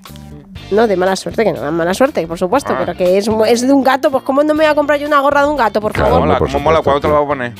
No, 0.71 0.87
de 0.87 0.97
mala 0.97 1.15
suerte, 1.15 1.43
que 1.43 1.53
no 1.53 1.61
da 1.61 1.69
mala 1.71 1.93
suerte, 1.93 2.25
por 2.27 2.39
supuesto, 2.39 2.73
Ah. 2.73 2.77
pero 2.79 2.97
que 2.97 3.17
es, 3.19 3.29
es 3.47 3.61
de 3.61 3.71
un 3.71 3.83
gato. 3.83 4.09
Pues, 4.11 4.23
¿cómo 4.23 4.43
no 4.43 4.53
me 4.55 4.63
voy 4.63 4.71
a 4.71 4.75
comprar 4.75 4.99
yo 4.99 5.07
una 5.07 5.19
gorra 5.21 5.43
de 5.43 5.47
un 5.49 5.57
gato, 5.57 5.79
por 5.79 5.93
Claro, 5.93 6.09
favor? 6.09 6.25
Mola, 6.27 6.39
por 6.39 6.47
¿cómo 6.51 6.59
mola? 6.59 6.81
¿Cuándo 6.81 7.01
te 7.01 7.07
lo 7.07 7.13
vas 7.13 7.23
a 7.23 7.27
poner? 7.27 7.53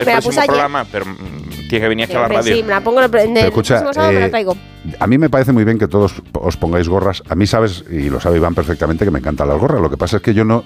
El 0.00 0.06
la 0.06 0.12
próximo 0.14 0.32
ayer. 0.40 0.46
programa, 0.46 0.86
pero 0.90 1.06
mm, 1.06 1.16
tienes 1.68 1.80
que 1.80 1.88
venir 1.88 2.04
aquí 2.06 2.14
a 2.14 2.20
la 2.20 2.28
radio. 2.28 2.54
Sí, 2.56 2.62
me 2.62 2.70
la 2.70 2.80
pongo 2.80 3.00
en 3.02 3.04
el, 3.14 3.20
en 3.20 3.28
el 3.28 3.34
Pero 3.34 3.46
escucha, 3.48 3.80
próximo 3.82 4.06
me 4.08 4.20
la 4.20 4.26
eh, 4.26 4.30
traigo. 4.30 4.56
A 4.98 5.06
mí 5.06 5.18
me 5.18 5.28
parece 5.30 5.52
muy 5.52 5.64
bien 5.64 5.78
que 5.78 5.86
todos 5.88 6.14
os 6.32 6.56
pongáis 6.56 6.88
gorras. 6.88 7.22
A 7.28 7.34
mí 7.34 7.46
sabes, 7.46 7.84
y 7.90 8.08
lo 8.10 8.20
sabe 8.20 8.36
Iván 8.38 8.54
perfectamente, 8.54 9.04
que 9.04 9.10
me 9.10 9.18
encantan 9.20 9.48
las 9.48 9.58
gorras. 9.58 9.80
Lo 9.80 9.90
que 9.90 9.96
pasa 9.96 10.16
es 10.16 10.22
que 10.22 10.34
yo 10.34 10.44
no... 10.44 10.64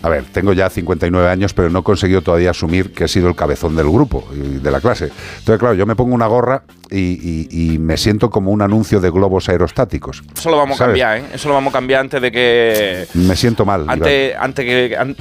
A 0.00 0.08
ver, 0.08 0.22
tengo 0.32 0.52
ya 0.52 0.70
59 0.70 1.28
años, 1.28 1.52
pero 1.54 1.70
no 1.70 1.80
he 1.80 1.82
conseguido 1.82 2.22
todavía 2.22 2.50
asumir 2.50 2.92
que 2.92 3.04
he 3.04 3.08
sido 3.08 3.26
el 3.28 3.34
cabezón 3.34 3.74
del 3.74 3.86
grupo 3.90 4.28
y 4.32 4.58
de 4.60 4.70
la 4.70 4.80
clase. 4.80 5.06
Entonces, 5.40 5.58
claro, 5.58 5.74
yo 5.74 5.86
me 5.86 5.96
pongo 5.96 6.14
una 6.14 6.28
gorra 6.28 6.62
y, 6.88 7.48
y- 7.50 7.72
y 7.72 7.78
me 7.80 7.96
siento 7.96 8.30
como 8.30 8.52
un 8.52 8.62
anuncio 8.62 9.00
de 9.00 9.10
globos 9.10 9.48
aerostáticos. 9.48 10.22
Eso 10.36 10.50
lo 10.52 10.56
vamos 10.56 10.80
a 10.80 10.84
cambiar, 10.84 11.18
¿eh? 11.18 11.24
Eso 11.34 11.48
lo 11.48 11.54
vamos 11.54 11.72
a 11.72 11.78
cambiar 11.78 12.02
antes 12.02 12.22
de 12.22 12.30
que. 12.30 13.08
Me 13.14 13.34
siento 13.34 13.64
mal. 13.64 13.86
Antes, 13.88 14.36
antes 14.38 14.64
que. 14.64 14.96
an- 14.96 15.16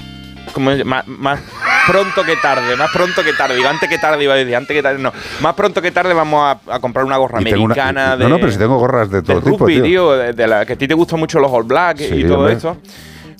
¿cómo 0.57 0.71
es? 0.71 0.83
Más, 0.85 1.07
más 1.07 1.39
pronto 1.87 2.23
que 2.23 2.35
tarde, 2.37 2.75
más 2.75 2.89
pronto 2.91 3.23
que 3.23 3.33
tarde. 3.33 3.55
Digo, 3.55 3.69
antes 3.69 3.87
que 3.89 3.97
tarde 3.97 4.23
iba 4.23 4.33
a 4.33 4.37
decir, 4.37 4.55
antes 4.55 4.75
que 4.75 4.81
tarde, 4.83 4.99
no. 4.99 5.11
Más 5.41 5.53
pronto 5.53 5.81
que 5.81 5.91
tarde 5.91 6.13
vamos 6.13 6.43
a, 6.67 6.73
a 6.73 6.79
comprar 6.79 7.05
una 7.05 7.17
gorra 7.17 7.39
Y 7.41 7.53
una- 7.53 7.63
americana 7.63 8.13
y- 8.15 8.17
de. 8.19 8.23
no, 8.25 8.29
no, 8.31 8.35
pero 8.37 8.51
si 8.51 8.57
tengo 8.57 8.77
gorras 8.77 9.09
de 9.09 9.21
todo 9.21 9.35
del 9.39 9.43
tipo, 9.43 9.57
rugby, 9.65 9.73
tío. 9.75 9.83
tío, 9.83 10.11
de, 10.13 10.33
de 10.33 10.47
la 10.47 10.65
que 10.65 10.73
a 10.73 10.75
ti 10.75 10.87
te 10.87 10.93
gustan 10.93 11.19
mucho 11.19 11.39
los 11.39 11.51
All 11.51 11.63
Black 11.63 11.97
Sí, 11.99 12.05
y 12.15 12.23
todo 12.25 12.39
hombre. 12.39 12.57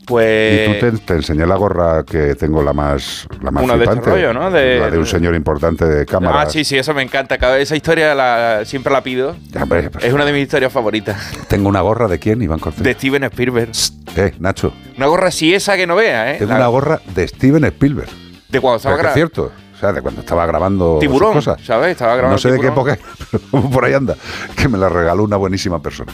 Esto. 0.08 0.72
Y 0.72 0.80
Pues. 0.80 0.80
tú 0.80 0.98
te, 0.98 1.04
te 1.06 1.14
enseñé 1.16 1.46
la 1.46 1.56
gorra 1.56 2.04
que 2.04 2.36
tengo 2.36 2.64
la 2.64 2.74
más, 2.74 3.28
la 3.42 3.52
más 3.52 3.64
Una 3.64 3.78
de 3.78 3.84
este 3.86 4.00
rollo, 4.02 4.34
¿no? 4.34 4.50
De- 4.52 4.80
la 4.80 4.90
de 4.90 4.98
un 4.98 5.06
señor 5.06 5.36
importante 5.36 5.86
de 5.86 6.06
cámara. 6.06 6.42
Ah, 6.42 6.50
sí, 6.50 6.64
sí, 6.64 6.78
eso 6.78 6.94
me 6.94 7.02
encanta. 7.02 7.36
Esa 7.58 7.76
historia 7.76 8.16
la, 8.16 8.62
siempre 8.66 8.92
la 8.94 9.02
pido. 9.04 9.36
Hombre, 9.62 9.90
pues, 9.90 10.04
Es 10.06 10.14
una 10.14 10.26
de 10.26 10.34
mis 10.34 10.44
historias 10.44 10.72
favoritas. 10.72 11.18
Tengo 11.48 11.70
una 11.70 11.82
gorra 11.82 12.08
de 12.08 12.20
quién, 12.20 12.42
Iván 12.42 12.60
Cortés. 12.60 12.84
De 12.84 12.94
Steven 12.94 13.24
Spielberg. 13.26 13.72
Eh, 14.16 14.34
Nacho. 14.40 14.74
Una 14.98 15.08
gorra 15.08 15.28
así 15.28 15.54
esa 15.54 15.76
que 15.76 15.86
no 15.86 15.96
vea, 15.96 16.34
¿eh? 16.34 16.38
Tengo 16.40 16.52
La- 16.54 16.58
una 16.60 16.68
gorra 16.68 17.02
de 17.14 17.28
Steven 17.28 17.64
Spielberg. 17.66 18.10
de 18.50 18.60
cuando 18.62 18.78
estaba 18.78 19.14
cierto. 19.14 19.52
O 19.78 19.80
sea, 19.80 19.94
de 19.94 20.02
cuando 20.02 20.22
estaba 20.22 20.44
grabando 20.48 20.98
Tiburón, 21.00 21.34
sus 21.36 21.46
cosas. 21.46 21.64
¿sabes? 21.64 21.92
Estaba 21.92 22.14
grabando 22.16 22.34
No 22.34 22.40
sé 22.40 22.50
de 22.52 22.60
qué 22.60 22.70
Tiburón. 22.72 22.90
época, 22.90 23.08
pero 23.32 23.44
como 23.52 23.70
por 23.70 23.86
ahí 23.86 23.94
anda. 23.94 24.16
Que 24.56 24.68
me 24.68 24.76
la 24.78 24.90
regaló 24.90 25.24
una 25.24 25.38
buenísima 25.38 25.80
persona. 25.80 26.12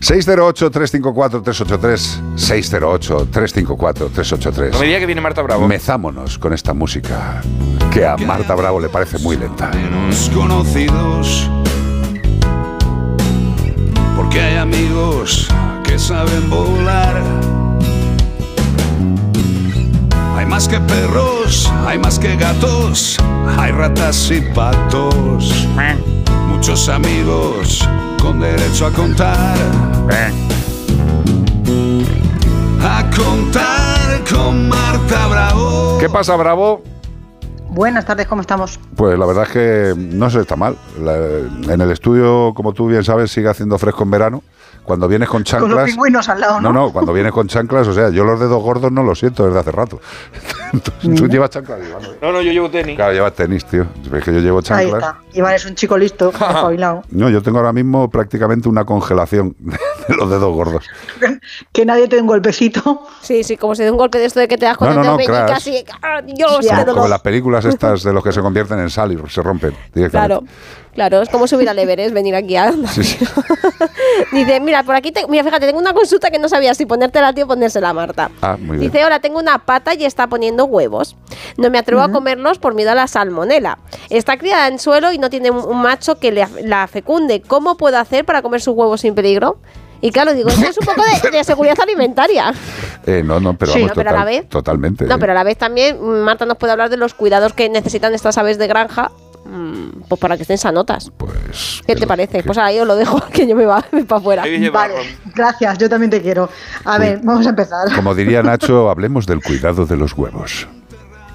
608-354-383. 0.00 2.20
608-354-383. 2.36 4.70
No 4.72 4.78
me 4.78 4.86
diga 4.86 4.98
que 5.00 5.06
viene 5.06 5.20
Marta 5.20 5.42
Bravo. 5.42 5.66
Mezámonos 5.66 6.38
con 6.38 6.52
esta 6.52 6.72
música 6.72 7.42
que 7.92 8.06
a 8.06 8.16
Marta 8.16 8.54
Bravo 8.54 8.78
le 8.80 8.88
parece 8.88 9.18
muy 9.18 9.36
lenta. 9.36 9.70
Menos 9.74 10.30
conocidos. 10.32 11.50
Porque 14.16 14.40
hay 14.40 14.56
amigos 14.56 15.48
que 15.84 15.98
saben 15.98 16.48
volar. 16.48 17.20
Hay 20.40 20.46
más 20.46 20.66
que 20.68 20.80
perros, 20.80 21.70
hay 21.86 21.98
más 21.98 22.18
que 22.18 22.34
gatos, 22.34 23.18
hay 23.58 23.72
ratas 23.72 24.30
y 24.30 24.40
patos. 24.40 25.68
Muchos 26.48 26.88
amigos 26.88 27.86
con 28.22 28.40
derecho 28.40 28.86
a 28.86 28.90
contar. 28.90 29.54
A 32.82 33.10
contar 33.14 34.24
con 34.32 34.66
Marta 34.70 35.26
Bravo. 35.28 35.98
¿Qué 36.00 36.08
pasa, 36.08 36.34
Bravo? 36.36 36.82
Buenas 37.68 38.06
tardes, 38.06 38.26
¿cómo 38.26 38.40
estamos? 38.40 38.80
Pues 38.96 39.18
la 39.18 39.26
verdad 39.26 39.44
es 39.44 39.50
que 39.50 39.94
no 39.96 40.30
se 40.30 40.40
está 40.40 40.56
mal. 40.56 40.74
La- 41.02 41.16
en 41.74 41.80
el 41.82 41.90
estudio, 41.90 42.54
como 42.54 42.72
tú 42.72 42.86
bien 42.88 43.04
sabes, 43.04 43.30
sigue 43.30 43.48
haciendo 43.50 43.76
fresco 43.78 44.04
en 44.04 44.10
verano. 44.10 44.42
Cuando 44.82 45.06
vienes 45.08 45.28
con 45.28 45.42
Con 45.44 45.60
los 45.60 45.68
chanclas. 45.68 45.84
pingüinos 45.90 46.28
al 46.28 46.40
lado, 46.40 46.60
¿no? 46.60 46.72
No, 46.72 46.86
no, 46.86 46.92
cuando 46.92 47.12
vienes 47.12 47.32
con 47.32 47.46
chanclas, 47.46 47.86
o 47.86 47.94
sea, 47.94 48.10
yo 48.10 48.24
los 48.24 48.40
dedos 48.40 48.62
gordos 48.62 48.90
no 48.90 49.02
los 49.02 49.18
siento 49.18 49.46
desde 49.46 49.58
hace 49.60 49.70
rato. 49.72 50.00
¿Tú, 50.72 51.14
tú 51.14 51.26
llevas 51.28 51.50
chanclas, 51.50 51.80
Iván? 51.86 52.02
No, 52.22 52.32
no, 52.32 52.40
yo 52.42 52.52
llevo 52.52 52.70
tenis. 52.70 52.96
Claro, 52.96 53.12
llevas 53.12 53.32
tenis, 53.34 53.64
tío. 53.64 53.86
Es 54.14 54.24
que 54.24 54.32
yo 54.32 54.38
llevo 54.40 54.58
Ahí 54.58 54.62
chanclas. 54.64 55.02
está. 55.02 55.18
Iván 55.34 55.54
es 55.54 55.66
un 55.66 55.74
chico 55.74 55.96
listo, 55.98 56.30
espabilado. 56.32 57.02
No, 57.10 57.28
yo 57.28 57.42
tengo 57.42 57.58
ahora 57.58 57.72
mismo 57.72 58.08
prácticamente 58.10 58.68
una 58.68 58.84
congelación 58.84 59.56
de 60.08 60.14
los 60.16 60.30
dedos 60.30 60.54
gordos. 60.54 60.84
Que 61.72 61.84
nadie 61.86 62.08
te 62.08 62.16
dé 62.16 62.22
un 62.22 62.28
golpecito. 62.28 63.02
Sí, 63.20 63.42
sí, 63.44 63.56
como 63.56 63.74
si 63.74 63.82
de 63.84 63.90
un 63.90 63.96
golpe 63.96 64.18
de 64.18 64.24
esto 64.26 64.40
de 64.40 64.48
que 64.48 64.58
te 64.58 64.64
das 64.66 64.76
con 64.76 64.88
No, 64.94 65.00
el 65.00 65.06
no, 65.06 65.16
dedo 65.16 65.32
no, 65.46 65.52
así. 65.52 65.84
¡ah, 66.02 66.20
Dios, 66.22 66.66
Como, 66.68 66.94
como 66.94 67.08
las 67.08 67.20
películas 67.20 67.64
estas 67.64 68.02
de 68.02 68.12
los 68.12 68.22
que 68.22 68.32
se 68.32 68.40
convierten 68.40 68.78
en 68.80 68.90
sal 68.90 69.12
y 69.12 69.30
se 69.30 69.42
rompen 69.42 69.74
directamente. 69.94 70.10
Claro, 70.10 70.44
claro, 70.94 71.22
es 71.22 71.28
como 71.28 71.46
subir 71.46 71.68
al 71.68 71.78
Everest, 71.78 72.12
venir 72.14 72.34
aquí 72.34 72.56
a... 72.56 72.72
Sí, 72.72 73.04
sí. 73.04 73.24
Dice, 74.32 74.60
mira, 74.60 74.82
por 74.82 74.94
aquí, 74.94 75.12
te- 75.12 75.26
mira, 75.28 75.44
fíjate, 75.44 75.66
tengo 75.66 75.78
una 75.78 75.92
consulta 75.94 76.30
que 76.30 76.38
no 76.38 76.48
sabía 76.48 76.74
si 76.74 76.86
ponértela 76.86 77.28
a 77.28 77.32
ti 77.32 77.42
o 77.42 77.46
ponérsela 77.46 77.90
a 77.90 77.94
Marta. 77.94 78.30
Ah, 78.42 78.56
muy 78.58 78.78
bien. 78.78 78.90
Dice, 78.90 79.04
hola, 79.04 79.20
tengo 79.20 79.38
una 79.38 79.58
pata 79.58 79.94
y 79.94 80.04
está 80.04 80.26
poniendo 80.26 80.59
huevos. 80.68 81.16
No 81.56 81.70
me 81.70 81.78
atrevo 81.78 82.02
a 82.02 82.10
comerlos 82.10 82.58
por 82.58 82.74
miedo 82.74 82.90
a 82.90 82.94
la 82.94 83.06
salmonela. 83.06 83.78
Está 84.08 84.36
criada 84.36 84.68
en 84.68 84.78
suelo 84.78 85.12
y 85.12 85.18
no 85.18 85.30
tiene 85.30 85.50
un, 85.50 85.80
macho 85.82 86.18
que 86.18 86.32
le 86.32 86.46
la 86.62 86.86
fecunde. 86.86 87.40
¿Cómo 87.42 87.76
puedo 87.76 87.98
hacer 87.98 88.24
para 88.24 88.42
comer 88.42 88.60
sus 88.60 88.74
huevos 88.74 89.00
sin 89.02 89.14
peligro? 89.14 89.58
Y 90.02 90.12
claro, 90.12 90.32
digo, 90.32 90.48
esto 90.48 90.64
es 90.66 90.78
un 90.78 90.86
poco 90.86 91.02
de, 91.22 91.30
de 91.38 91.44
seguridad 91.44 91.78
alimentaria. 91.80 92.54
Eh, 93.06 93.22
no, 93.24 93.38
no, 93.38 93.54
pero 93.56 93.72
Sí, 93.72 93.84
no, 93.84 93.92
pero 93.94 94.10
a 94.10 94.12
la 94.12 94.18
total- 94.20 94.26
vez- 94.34 94.48
totalmente. 94.48 95.04
No, 95.04 95.14
eh. 95.16 95.18
pero 95.18 95.32
a 95.32 95.34
la 95.34 95.44
vez 95.44 95.58
también 95.58 96.02
Marta 96.02 96.46
nos 96.46 96.56
puede 96.56 96.72
hablar 96.72 96.88
de 96.90 96.96
los 96.96 97.12
cuidados 97.14 97.52
que 97.52 97.68
necesitan 97.68 98.14
estas 98.14 98.38
aves 98.38 98.56
de 98.58 98.66
granja 98.66 99.10
mm, 99.44 100.02
pues 100.08 100.20
para 100.20 100.36
que 100.36 100.42
estén 100.42 100.58
sanotas. 100.58 101.10
Pues. 101.16 101.82
¿Qué 101.86 101.94
te 101.96 102.06
parece? 102.06 102.42
Pues 102.42 102.58
ahí 102.58 102.78
os 102.78 102.86
lo 102.86 102.96
dejo, 102.96 103.20
que 103.32 103.46
yo 103.46 103.56
me 103.56 103.64
va 103.66 103.84
para 104.06 104.20
afuera. 104.20 104.44
Vale, 104.72 104.94
gracias, 105.34 105.78
yo 105.78 105.88
también 105.88 106.10
te 106.10 106.20
quiero. 106.22 106.48
A 106.84 106.98
ver, 106.98 107.20
vamos 107.22 107.46
a 107.46 107.50
empezar. 107.50 107.94
Como 107.94 108.14
diría 108.14 108.42
Nacho, 108.44 108.90
hablemos 108.90 109.26
del 109.26 109.42
cuidado 109.42 109.86
de 109.86 109.96
los 109.96 110.12
huevos. 110.16 110.66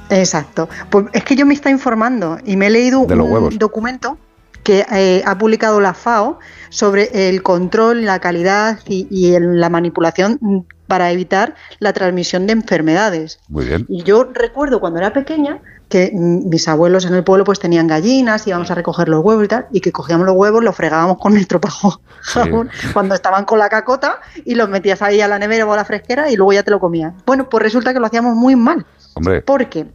Exacto. 0.10 0.70
Pues 0.90 1.06
es 1.14 1.24
que 1.24 1.36
yo 1.36 1.46
me 1.46 1.54
está 1.54 1.70
informando 1.70 2.38
y 2.46 2.56
me 2.58 2.68
he 2.68 2.70
leído 2.70 3.06
De 3.06 3.16
los 3.16 3.26
un 3.28 3.34
huevos. 3.34 3.58
documento 3.60 4.18
que 4.64 4.86
eh, 4.92 5.22
ha 5.26 5.38
publicado 5.38 5.80
la 5.80 5.94
FAO 5.94 6.40
sobre 6.70 7.30
el 7.30 7.44
control, 7.44 8.04
la 8.06 8.20
calidad 8.20 8.80
y, 8.88 9.08
y 9.12 9.34
el- 9.36 9.60
la 9.60 9.70
manipulación 9.70 10.40
para 10.88 11.12
evitar 11.12 11.56
la 11.80 11.94
transmisión 11.94 12.46
de 12.48 12.54
enfermedades. 12.54 13.40
Muy 13.48 13.66
bien. 13.66 13.86
Y 13.90 14.04
yo 14.04 14.24
recuerdo 14.34 14.80
cuando 14.80 15.00
era 15.00 15.14
pequeña 15.14 15.60
que 15.90 16.12
mm, 16.14 16.50
mis 16.50 16.68
abuelos 16.68 17.06
en 17.06 17.14
el 17.14 17.24
pueblo 17.24 17.44
pues 17.44 17.60
tenían 17.60 17.88
gallinas, 17.88 18.46
íbamos 18.48 18.70
a 18.72 18.76
recoger 18.76 19.10
los 19.10 19.24
huevos 19.24 19.46
y 19.46 19.48
tal, 19.48 19.68
y 19.72 19.82
que 19.82 19.92
cogíamos 19.92 20.26
los 20.26 20.36
huevos, 20.36 20.64
los 20.64 20.76
fregábamos 20.76 21.18
con 21.20 21.34
nuestro 21.34 21.60
pajo 21.62 22.02
jabón 22.22 22.70
cuando 22.94 23.16
estaban 23.16 23.46
con 23.46 23.60
la 23.60 23.70
cacota 23.70 24.20
y 24.44 24.56
los 24.56 24.70
metías 24.70 25.02
ahí 25.02 25.22
a 25.22 25.28
la 25.28 25.40
nevera 25.40 25.66
o 25.66 25.74
a 25.74 25.76
la 25.76 25.86
fresquera 25.86 26.30
y 26.30 26.36
luego 26.36 26.54
ya 26.54 26.64
te 26.64 26.72
lo 26.72 26.80
comías. 26.80 27.14
Bueno, 27.26 27.50
pues 27.50 27.64
resulta 27.64 27.94
que 27.94 28.00
lo 28.00 28.08
hacíamos 28.08 28.36
muy 28.36 28.56
mal. 28.56 28.86
Hombre, 29.14 29.42
¿Por 29.42 29.70
qué? 29.70 29.86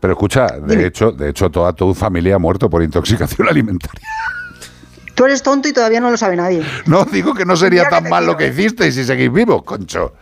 pero 0.00 0.12
escucha, 0.12 0.46
de 0.46 0.86
hecho, 0.86 1.12
de 1.12 1.30
hecho, 1.30 1.50
toda 1.50 1.72
tu 1.72 1.94
familia 1.94 2.36
ha 2.36 2.38
muerto 2.38 2.68
por 2.68 2.82
intoxicación 2.82 3.48
alimentaria. 3.50 4.06
Tú 5.14 5.24
eres 5.24 5.42
tonto 5.42 5.66
y 5.66 5.72
todavía 5.72 5.98
no 6.00 6.10
lo 6.10 6.18
sabe 6.18 6.36
nadie. 6.36 6.62
No, 6.84 7.04
digo 7.06 7.32
que 7.34 7.46
no 7.46 7.56
sería 7.56 7.88
tan 7.88 8.08
mal 8.08 8.26
lo 8.26 8.36
que 8.36 8.48
hicisteis 8.48 8.94
si 8.94 9.04
seguís 9.04 9.32
vivos, 9.32 9.62
concho. 9.62 10.12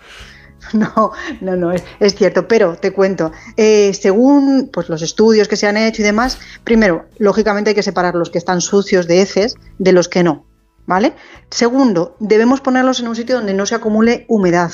No, 0.72 1.12
no, 1.40 1.56
no, 1.56 1.72
es, 1.72 2.14
cierto, 2.14 2.48
pero 2.48 2.76
te 2.76 2.92
cuento, 2.92 3.32
eh, 3.56 3.92
según 3.94 4.70
pues, 4.72 4.88
los 4.88 5.02
estudios 5.02 5.48
que 5.48 5.56
se 5.56 5.66
han 5.66 5.76
hecho 5.76 6.02
y 6.02 6.04
demás, 6.04 6.38
primero, 6.64 7.06
lógicamente 7.18 7.70
hay 7.70 7.74
que 7.74 7.82
separar 7.82 8.14
los 8.14 8.30
que 8.30 8.38
están 8.38 8.60
sucios 8.60 9.06
de 9.06 9.22
heces 9.22 9.54
de 9.78 9.92
los 9.92 10.08
que 10.08 10.22
no, 10.22 10.46
¿vale? 10.86 11.14
Segundo, 11.50 12.16
debemos 12.18 12.60
ponerlos 12.60 13.00
en 13.00 13.08
un 13.08 13.16
sitio 13.16 13.36
donde 13.36 13.54
no 13.54 13.66
se 13.66 13.74
acumule 13.74 14.24
humedad, 14.28 14.72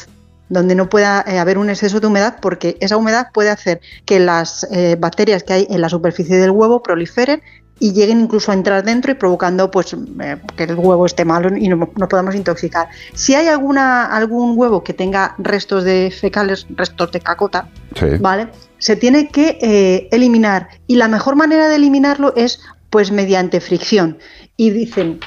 donde 0.49 0.75
no 0.75 0.89
pueda 0.89 1.25
eh, 1.27 1.39
haber 1.39 1.59
un 1.59 1.71
exceso 1.71 2.01
de 2.01 2.07
humedad, 2.07 2.39
porque 2.41 2.77
esa 2.81 2.97
humedad 2.97 3.29
puede 3.33 3.51
hacer 3.51 3.81
que 4.05 4.21
las 4.21 4.67
eh, 4.71 4.97
bacterias 4.99 5.45
que 5.45 5.53
hay 5.53 5.67
en 5.71 5.81
la 5.81 5.89
superficie 5.89 6.37
del 6.37 6.51
huevo 6.51 6.83
proliferen 6.83 7.43
y 7.81 7.93
lleguen 7.93 8.21
incluso 8.21 8.53
a 8.53 8.55
entrar 8.55 8.85
dentro 8.85 9.11
y 9.11 9.15
provocando 9.15 9.71
pues 9.71 9.93
eh, 9.95 10.37
que 10.57 10.65
el 10.65 10.75
huevo 10.77 11.07
esté 11.07 11.25
malo 11.25 11.57
y 11.57 11.67
no- 11.69 11.91
nos 11.97 12.09
podamos 12.09 12.35
intoxicar. 12.37 12.89
Si 13.15 13.35
hay 13.35 13.49
alguna 13.49 14.05
algún 14.05 14.53
huevo 14.57 14.85
que 14.85 14.93
tenga 14.95 15.35
restos 15.39 15.83
de 15.85 16.13
fecales, 16.17 16.67
restos 16.77 17.11
de 17.11 17.21
cacota, 17.21 17.69
Sí. 17.97 18.07
¿vale? 18.21 18.49
Se 18.79 18.95
tiene 18.97 19.29
que 19.29 19.59
eh, 19.61 20.09
eliminar 20.13 20.69
y 20.87 20.97
la 20.97 21.09
mejor 21.09 21.35
manera 21.37 21.69
de 21.69 21.77
eliminarlo 21.77 22.33
es 22.37 22.61
pues 22.91 23.11
mediante 23.13 23.61
fricción. 23.61 24.19
Y 24.57 24.71
dicen, 24.71 25.21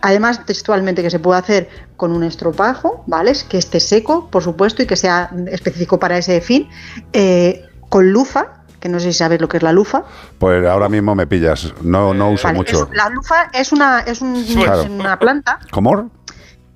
además 0.00 0.44
textualmente 0.44 1.02
que 1.02 1.10
se 1.10 1.20
puede 1.20 1.38
hacer 1.38 1.68
con 1.96 2.10
un 2.12 2.24
estropajo, 2.24 3.04
¿vale? 3.06 3.32
Que 3.48 3.58
esté 3.58 3.78
seco, 3.80 4.28
por 4.30 4.42
supuesto, 4.42 4.82
y 4.82 4.86
que 4.86 4.96
sea 4.96 5.30
específico 5.52 5.98
para 6.00 6.18
ese 6.18 6.40
fin, 6.40 6.68
eh, 7.12 7.62
con 7.88 8.10
lufa, 8.10 8.61
que 8.82 8.88
no 8.88 8.98
sé 8.98 9.12
si 9.12 9.18
sabes 9.18 9.40
lo 9.40 9.48
que 9.48 9.58
es 9.58 9.62
la 9.62 9.72
lufa. 9.72 10.02
Pues 10.38 10.66
ahora 10.66 10.88
mismo 10.88 11.14
me 11.14 11.26
pillas. 11.28 11.72
No, 11.82 12.12
no 12.12 12.30
uso 12.32 12.48
Vale, 12.48 12.58
mucho. 12.58 12.82
es- 12.90 12.96
la 12.96 13.08
lufa 13.10 13.48
es 13.52 13.70
una, 13.72 14.00
es 14.00 14.20
un- 14.20 14.44
Claro. 14.44 14.84
una 14.90 15.18
planta 15.20 15.60
¿Cómo? 15.70 16.10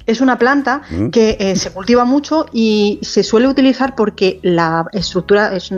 es 0.06 0.20
una 0.20 0.38
planta 0.38 0.82
Mm. 0.88 1.08
que 1.08 1.36
eh, 1.40 1.56
se 1.56 1.72
cultiva 1.72 2.04
mucho 2.04 2.46
y 2.52 3.00
se 3.02 3.24
suele 3.24 3.48
utilizar 3.48 3.96
porque 3.96 4.38
la 4.44 4.86
estructura, 4.92 5.52
es 5.56 5.70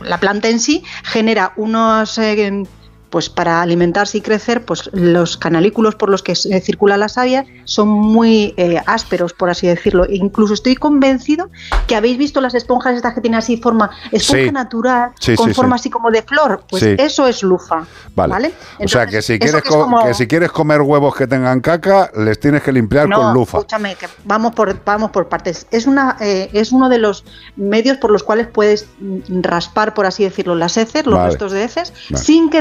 la 0.00 0.18
planta 0.18 0.48
en 0.48 0.58
sí, 0.58 0.82
genera 1.04 1.52
unos, 1.54 2.18
eh, 2.18 2.64
pues 3.10 3.28
para 3.30 3.62
alimentarse 3.62 4.18
y 4.18 4.20
crecer, 4.20 4.64
pues 4.64 4.90
los 4.92 5.36
canalículos 5.36 5.94
por 5.94 6.08
los 6.10 6.22
que 6.22 6.34
se 6.34 6.60
circula 6.60 6.96
la 6.96 7.08
savia 7.08 7.46
son 7.64 7.88
muy 7.88 8.52
eh, 8.56 8.80
ásperos, 8.86 9.32
por 9.32 9.48
así 9.50 9.66
decirlo. 9.66 10.04
E 10.06 10.16
incluso 10.16 10.54
estoy 10.54 10.74
convencido 10.76 11.48
que 11.86 11.96
habéis 11.96 12.18
visto 12.18 12.40
las 12.40 12.54
esponjas 12.54 12.96
estas 12.96 13.14
que 13.14 13.20
tienen 13.20 13.38
así 13.38 13.56
forma, 13.58 13.90
esponja 14.12 14.44
Sí. 14.46 14.50
natural, 14.52 15.10
Sí, 15.20 15.36
con 15.36 15.48
sí, 15.48 15.54
forma 15.54 15.78
sí. 15.78 15.82
así 15.82 15.90
como 15.90 16.10
de 16.10 16.22
flor. 16.22 16.64
Pues 16.68 16.82
eso 16.82 17.26
es 17.26 17.42
lufa. 17.42 17.86
Vale. 18.14 18.32
¿vale? 18.32 18.48
o 18.48 18.88
sea, 18.88 19.02
Entonces, 19.02 19.10
que 19.10 19.22
si, 19.22 19.38
quieres 19.38 19.62
que 19.62 19.68
como- 19.68 20.14
si 20.14 20.26
quieres 20.26 20.50
comer 20.50 20.80
huevos 20.82 21.14
que 21.14 21.26
tengan 21.26 21.60
caca, 21.60 22.10
les 22.16 22.40
tienes 22.40 22.62
que 22.62 22.72
limpiar 22.72 23.08
no, 23.08 23.16
con 23.20 23.34
lufa. 23.34 23.58
escúchame, 23.58 23.94
que 23.94 24.06
vamos 24.24 24.54
por, 24.54 24.82
vamos 24.84 25.10
por 25.10 25.28
partes. 25.28 25.66
Es, 25.70 25.86
una, 25.86 26.16
eh, 26.20 26.50
es 26.52 26.72
uno 26.72 26.88
de 26.88 26.98
los 26.98 27.24
medios 27.56 27.98
por 27.98 28.10
los 28.10 28.22
cuales 28.22 28.46
puedes 28.48 28.86
mm, 28.98 29.42
raspar, 29.42 29.94
por 29.94 30.06
así 30.06 30.24
decirlo, 30.24 30.54
las 30.54 30.76
heces, 30.76 31.06
los 31.06 31.14
Vale. 31.16 31.28
restos 31.30 31.52
de 31.52 31.64
heces, 31.64 31.92
Vale. 32.10 32.24
sin 32.24 32.50
que 32.50 32.60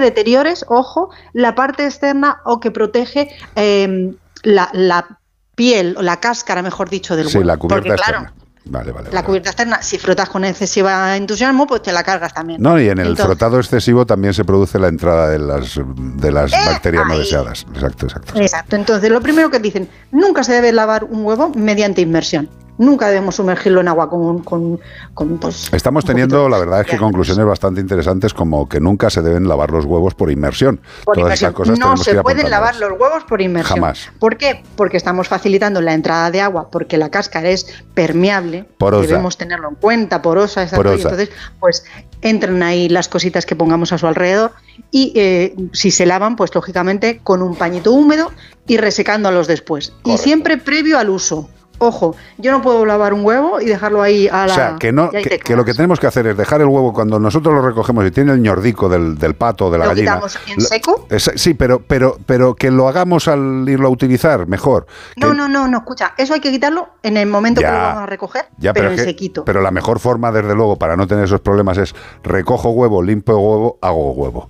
ojo, 0.68 1.10
la 1.34 1.56
parte 1.56 1.86
externa 1.86 2.42
o 2.46 2.60
que 2.60 2.72
protege 2.72 3.30
eh, 3.56 4.14
la, 4.44 4.70
la 4.74 5.20
piel 5.56 5.96
o 5.98 6.02
la 6.02 6.20
cáscara, 6.20 6.62
mejor 6.62 6.90
dicho, 6.90 7.16
del 7.16 7.28
Sí, 7.30 7.38
huevo. 7.38 7.48
la 7.48 7.58
cubierta 7.58 7.88
Porque, 7.90 8.02
claro, 8.04 8.24
externa. 8.26 8.42
Vale, 8.68 8.92
vale. 8.92 9.10
la 9.12 9.24
cubierta 9.24 9.50
externa, 9.52 9.82
si 9.84 10.00
frotas 10.00 10.28
con 10.28 10.44
excesiva 10.44 11.16
entusiasmo, 11.16 11.68
pues 11.68 11.84
te 11.84 11.92
la 11.92 12.04
cargas 12.04 12.34
también. 12.34 12.60
No, 12.62 12.80
y 12.80 12.86
en 12.90 12.98
el 12.98 13.10
Entonces, 13.10 13.26
frotado 13.28 13.60
excesivo 13.60 14.08
también 14.08 14.34
se 14.34 14.44
produce 14.44 14.80
la 14.80 14.88
entrada 14.88 15.30
de 15.30 15.38
las, 15.38 15.80
de 15.86 16.32
las 16.32 16.52
Eh, 16.52 16.56
bacterias 16.66 17.04
no 17.08 17.18
deseadas. 17.18 17.66
Exacto, 17.76 18.08
exacto. 18.08 18.34
Exacto, 18.42 18.76
entonces 18.76 19.12
lo 19.12 19.22
primero 19.22 19.52
que 19.52 19.60
dicen, 19.60 19.88
nunca 20.12 20.44
se 20.44 20.54
debe 20.54 20.72
lavar 20.72 21.04
un 21.04 21.24
huevo 21.24 21.50
mediante 21.56 22.02
inmersión. 22.02 22.50
Nunca 22.78 23.08
debemos 23.08 23.36
sumergirlo 23.36 23.82
en 23.82 23.88
agua 23.88 24.10
con, 24.10 24.40
con, 24.40 24.80
con, 25.14 25.38
pues, 25.38 25.72
Estamos 25.74 26.04
teniendo, 26.04 26.50
la 26.50 26.60
verdad 26.60 26.82
es 26.82 26.88
que 26.88 26.98
conclusiones 26.98 27.46
bastante 27.46 27.80
interesantes 27.82 28.34
como 28.34 28.68
que 28.68 28.80
nunca 28.80 29.10
se 29.10 29.22
deben 29.22 29.48
lavar 29.48 29.72
los 29.72 29.86
huevos 29.86 30.14
por 30.14 30.30
inmersión. 30.32 30.82
por 31.04 31.16
Todas 31.16 31.42
inmersión. 31.42 31.50
esas 31.50 31.56
cosas 31.56 31.80
no 31.80 31.98
se 31.98 32.22
pueden 32.22 32.50
lavar 32.50 32.76
los 32.76 32.92
huevos 32.92 33.24
por 33.24 33.42
inmersión. 33.42 33.80
Jamás. 33.80 34.10
¿Por 34.20 34.38
qué? 34.38 34.64
Porque 34.76 34.98
estamos 34.98 35.28
facilitando 35.28 35.82
la 35.82 35.94
entrada 35.94 36.32
de 36.32 36.42
agua, 36.42 36.70
porque 36.70 36.98
la 36.98 37.10
cáscara 37.10 37.50
es 37.50 37.68
permeable. 37.94 38.66
Porosa. 38.78 39.08
Debemos 39.08 39.38
tenerlo 39.38 39.70
en 39.70 39.76
cuenta, 39.76 40.22
porosa, 40.22 40.64
exacto, 40.64 40.82
y 40.82 40.98
Porosa. 40.98 41.10
entonces, 41.10 41.36
pues 41.60 41.86
entran 42.22 42.62
ahí 42.64 42.90
las 42.90 43.08
cositas 43.08 43.46
que 43.46 43.56
pongamos 43.56 43.94
a 43.94 43.98
su 43.98 44.08
alrededor 44.08 44.52
y 44.92 45.14
eh, 45.16 45.56
si 45.74 45.92
se 45.92 46.06
lavan, 46.06 46.36
pues 46.36 46.54
lógicamente 46.54 47.20
con 47.24 47.42
un 47.42 47.56
pañito 47.56 47.92
húmedo 47.92 48.32
y 48.68 48.78
resecándolos 48.78 49.48
después. 49.48 49.94
Y 50.04 50.18
siempre 50.18 50.58
previo 50.58 50.98
al 50.98 51.10
uso. 51.10 51.50
Ojo, 51.88 52.16
yo 52.38 52.52
no 52.52 52.62
puedo 52.62 52.86
lavar 52.86 53.14
un 53.14 53.24
huevo 53.26 53.62
y 53.62 53.66
dejarlo 53.66 54.02
ahí 54.02 54.28
a 54.28 54.48
la. 54.48 54.52
O 54.52 54.56
sea, 54.56 54.76
que, 54.80 54.92
no, 54.92 55.10
que, 55.12 55.56
lo 55.56 55.64
que 55.66 55.74
tenemos 55.74 56.00
que 56.00 56.08
hacer 56.08 56.26
es 56.28 56.36
dejar 56.38 56.62
el 56.62 56.68
huevo 56.68 56.94
cuando 56.94 57.20
nosotros 57.20 57.54
lo 57.54 57.62
recogemos 57.62 58.06
y 58.06 58.12
tiene 58.12 58.32
el 58.34 58.42
ñordico 58.42 58.90
del, 58.90 59.18
del 59.18 59.36
pato 59.36 59.70
de 59.70 59.78
la 59.78 59.86
¿Lo 59.86 59.90
gallina. 59.92 60.20
en 60.48 60.62
seco? 60.62 61.06
es- 61.10 61.32
sí, 61.36 61.54
pero, 61.54 61.82
pero, 61.88 62.18
pero 62.26 62.56
que 62.56 62.72
lo 62.72 62.88
hagamos 62.88 63.28
al 63.28 63.66
irlo 63.68 63.88
a 63.88 63.92
utilizar 63.92 64.48
mejor. 64.48 64.88
No, 65.18 65.30
Que- 65.32 65.38
no, 65.38 65.48
no, 65.48 65.68
no, 65.68 65.78
escucha, 65.78 66.14
eso 66.18 66.34
hay 66.34 66.40
que 66.40 66.52
quitarlo 66.52 66.90
en 67.04 67.18
el 67.18 67.28
momento 67.28 67.62
Ya. 67.62 67.68
que 67.70 67.74
lo 67.74 67.82
vamos 67.82 68.04
a 68.04 68.06
recoger, 68.08 68.46
Ya, 68.58 68.74
pero, 68.74 68.86
pero, 68.86 68.94
en 68.94 69.00
es 69.00 69.06
sequito. 69.06 69.46
pero 69.46 69.62
la 69.62 69.72
mejor 69.72 70.00
forma, 70.00 70.32
desde 70.32 70.56
luego, 70.56 70.78
para 70.78 70.96
no 70.98 71.08
tener 71.08 71.26
esos 71.26 71.42
problemas 71.42 71.78
es 71.78 71.94
recojo 72.24 72.70
huevo, 72.72 73.02
limpio 73.04 73.38
huevo, 73.38 73.78
hago 73.82 74.12
huevo. 74.14 74.50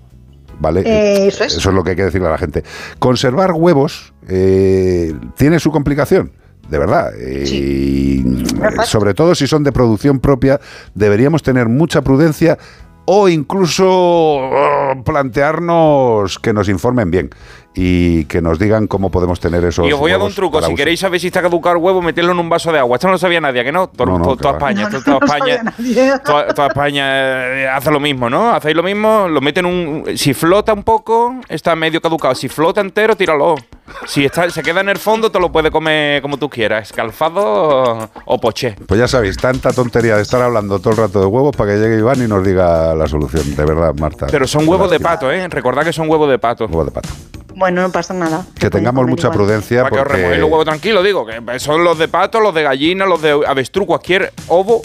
¿Vale? 0.58 0.84
Eh, 0.86 1.28
eso 1.28 1.44
es. 1.44 1.66
lo 1.66 1.84
que 1.84 1.90
hay 1.90 1.96
que 1.98 2.06
decirle 2.06 2.28
a 2.30 2.32
la 2.32 2.38
gente. 2.38 2.64
Conservar 2.98 3.52
huevos 3.52 4.14
eh, 4.30 5.14
tiene 5.36 5.60
su 5.60 5.70
complicación. 5.70 6.32
De 6.70 6.80
verdad. 6.80 7.12
Y 7.18 8.24
sobre 8.86 9.14
todo 9.14 9.36
si 9.36 9.48
son 9.48 9.64
de 9.64 9.72
producción 9.72 10.20
propia, 10.20 10.60
deberíamos 10.94 11.44
tener 11.44 11.70
mucha 11.70 12.02
prudencia 12.02 12.58
o 13.06 13.30
incluso 13.30 13.86
oh, 13.88 15.04
plantearnos 15.04 16.40
que 16.40 16.54
nos 16.54 16.70
informen 16.70 17.12
bien 17.12 17.30
y 17.76 18.26
que 18.26 18.42
nos 18.42 18.58
digan 18.58 18.88
cómo 18.88 19.12
podemos 19.12 19.40
tener 19.40 19.64
esos 19.66 19.86
Y 19.88 19.92
os 19.92 20.00
voy 20.00 20.12
a 20.12 20.18
dar 20.18 20.26
un 20.26 20.34
truco. 20.34 20.60
Si 20.62 20.68
uso. 20.68 20.76
queréis 20.76 21.00
saber 21.00 21.20
si 21.20 21.28
está 21.28 21.42
caducado 21.42 21.76
el 21.76 21.82
huevo, 21.84 22.02
meterlo 22.02 22.32
en 22.32 22.40
un 22.40 22.50
vaso 22.50 22.72
de 22.72 22.80
agua. 22.80 22.96
Esto 22.96 23.08
no 23.08 23.14
lo 23.14 23.18
sabía 23.20 23.42
nadie, 23.42 23.62
¿a 23.62 23.64
que 23.66 23.72
no? 23.72 23.88
Todo- 23.90 24.08
No, 24.08 24.18
no, 24.20 24.24
todo- 24.24 24.38
que 24.38 24.42
toda. 24.44 24.54
España, 24.54 24.90
No, 24.90 25.02
toda 25.04 25.20
no 25.20 25.26
España. 25.26 25.74
Toda, 26.26 26.48
toda 26.54 26.68
España 26.70 27.04
eh, 27.64 27.68
hace 27.68 27.92
lo 27.92 28.00
mismo, 28.00 28.30
¿no? 28.30 28.52
Hacéis 28.56 28.76
lo 28.76 28.84
mismo, 28.84 29.28
lo 29.28 29.42
meten 29.42 29.66
un. 29.66 30.04
Si 30.16 30.34
flota 30.34 30.74
un 30.74 30.84
poco, 30.84 31.36
está 31.50 31.76
medio 31.76 32.02
caducado. 32.02 32.34
Si 32.36 32.48
flota 32.48 32.82
entero, 32.82 33.16
tíralo. 33.16 33.56
Si 34.08 34.26
está, 34.26 34.50
se 34.50 34.64
queda 34.64 34.82
en 34.82 34.90
el 34.90 34.98
fondo, 34.98 35.30
te 35.32 35.40
lo 35.40 35.52
puedes 35.52 35.70
comer 35.72 36.22
como 36.22 36.38
tú 36.38 36.50
quieras, 36.50 36.90
escalfado 36.90 37.42
o, 37.46 38.10
o 38.26 38.40
poché. 38.40 38.76
Pues 38.88 39.00
ya 39.00 39.08
sabéis, 39.08 39.38
tanta 39.38 39.72
tontería 39.74 40.16
de 40.16 40.24
estar 40.24 40.42
hablando 40.42 40.80
todo 40.80 40.92
el 40.92 40.98
rato 40.98 41.20
de 41.20 41.26
huevos 41.28 41.56
para 41.56 41.72
que 41.74 41.78
llegue 41.80 42.00
Iván 42.00 42.22
y 42.24 42.28
nos 42.28 42.44
diga 42.46 42.96
la 42.96 43.08
solución. 43.08 43.56
De 43.56 43.64
verdad, 43.66 43.94
Marta. 44.00 44.28
Pero 44.32 44.48
son 44.48 44.68
huevos 44.68 44.90
de 44.90 45.00
pato, 45.00 45.32
¿eh? 45.32 45.48
Recordad 45.50 45.84
que 45.84 45.94
son 45.94 46.10
huevos 46.10 46.30
de 46.30 46.40
pato. 46.40 46.66
Huevos 46.66 46.86
de 46.86 46.92
pato. 46.92 47.10
Bueno, 47.56 47.82
no 47.82 47.92
pasa 47.92 48.14
nada. 48.14 48.46
Que 48.60 48.70
tengamos 48.70 49.08
mucha 49.08 49.28
igual. 49.28 49.38
prudencia 49.38 49.84
Para 49.84 49.96
que 49.96 50.02
os 50.02 50.08
porque 50.08 50.38
los 50.38 50.50
huevos 50.50 50.66
tranquilos, 50.66 51.04
digo, 51.04 51.26
que 51.26 51.60
son 51.60 51.84
los 51.84 51.98
de 51.98 52.08
pato, 52.08 52.40
los 52.40 52.54
de 52.54 52.64
gallina, 52.64 53.06
los 53.06 53.22
de 53.22 53.32
avestruz, 53.48 53.88
cualquier 53.88 54.34
ovo, 54.48 54.82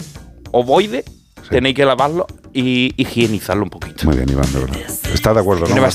ovoide, 0.51 1.03
tenéis 1.49 1.75
que 1.75 1.85
lavarlo 1.85 2.27
y 2.53 2.93
higienizarlo 2.95 3.63
un 3.63 3.69
poquito. 3.69 4.05
Muy 4.05 4.17
bien, 4.17 4.29
Iván, 4.29 4.51
de 4.53 4.59
verdad. 4.59 4.77
¿Estás 5.13 5.35
de 5.35 5.41
acuerdo, 5.41 5.65
Tiene 5.65 5.81
no? 5.81 5.87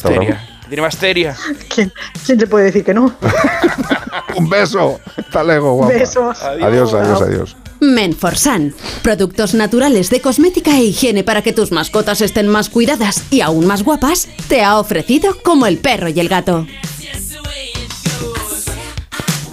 Tiene 0.69 0.83
bacteria. 0.83 1.37
¿Quién, 1.73 1.93
quién 2.25 2.39
te 2.39 2.47
puede 2.47 2.67
decir 2.67 2.85
que 2.85 2.93
no? 2.93 3.15
Un 4.37 4.49
beso. 4.51 5.01
Hasta 5.17 5.45
luego, 5.45 5.75
guapa. 5.75 5.95
Besos. 5.95 6.43
Adiós, 6.43 6.93
adiós, 6.93 7.23
adiós. 7.23 7.57
Menforsan, 7.81 8.75
productos 9.03 9.55
naturales 9.55 10.11
de 10.11 10.21
cosmética 10.21 10.79
e 10.79 10.85
higiene 10.85 11.25
para 11.25 11.43
que 11.43 11.53
tus 11.53 11.73
mascotas 11.73 12.21
estén 12.21 12.49
más 12.49 12.71
cuidadas 12.71 13.25
y 13.31 13.41
aún 13.41 13.67
más 13.67 13.83
guapas, 13.83 14.29
te 14.49 14.63
ha 14.63 14.79
ofrecido 14.79 15.37
como 15.43 15.67
el 15.67 15.79
perro 15.79 16.09
y 16.09 16.19
el 16.21 16.29
gato. 16.29 16.67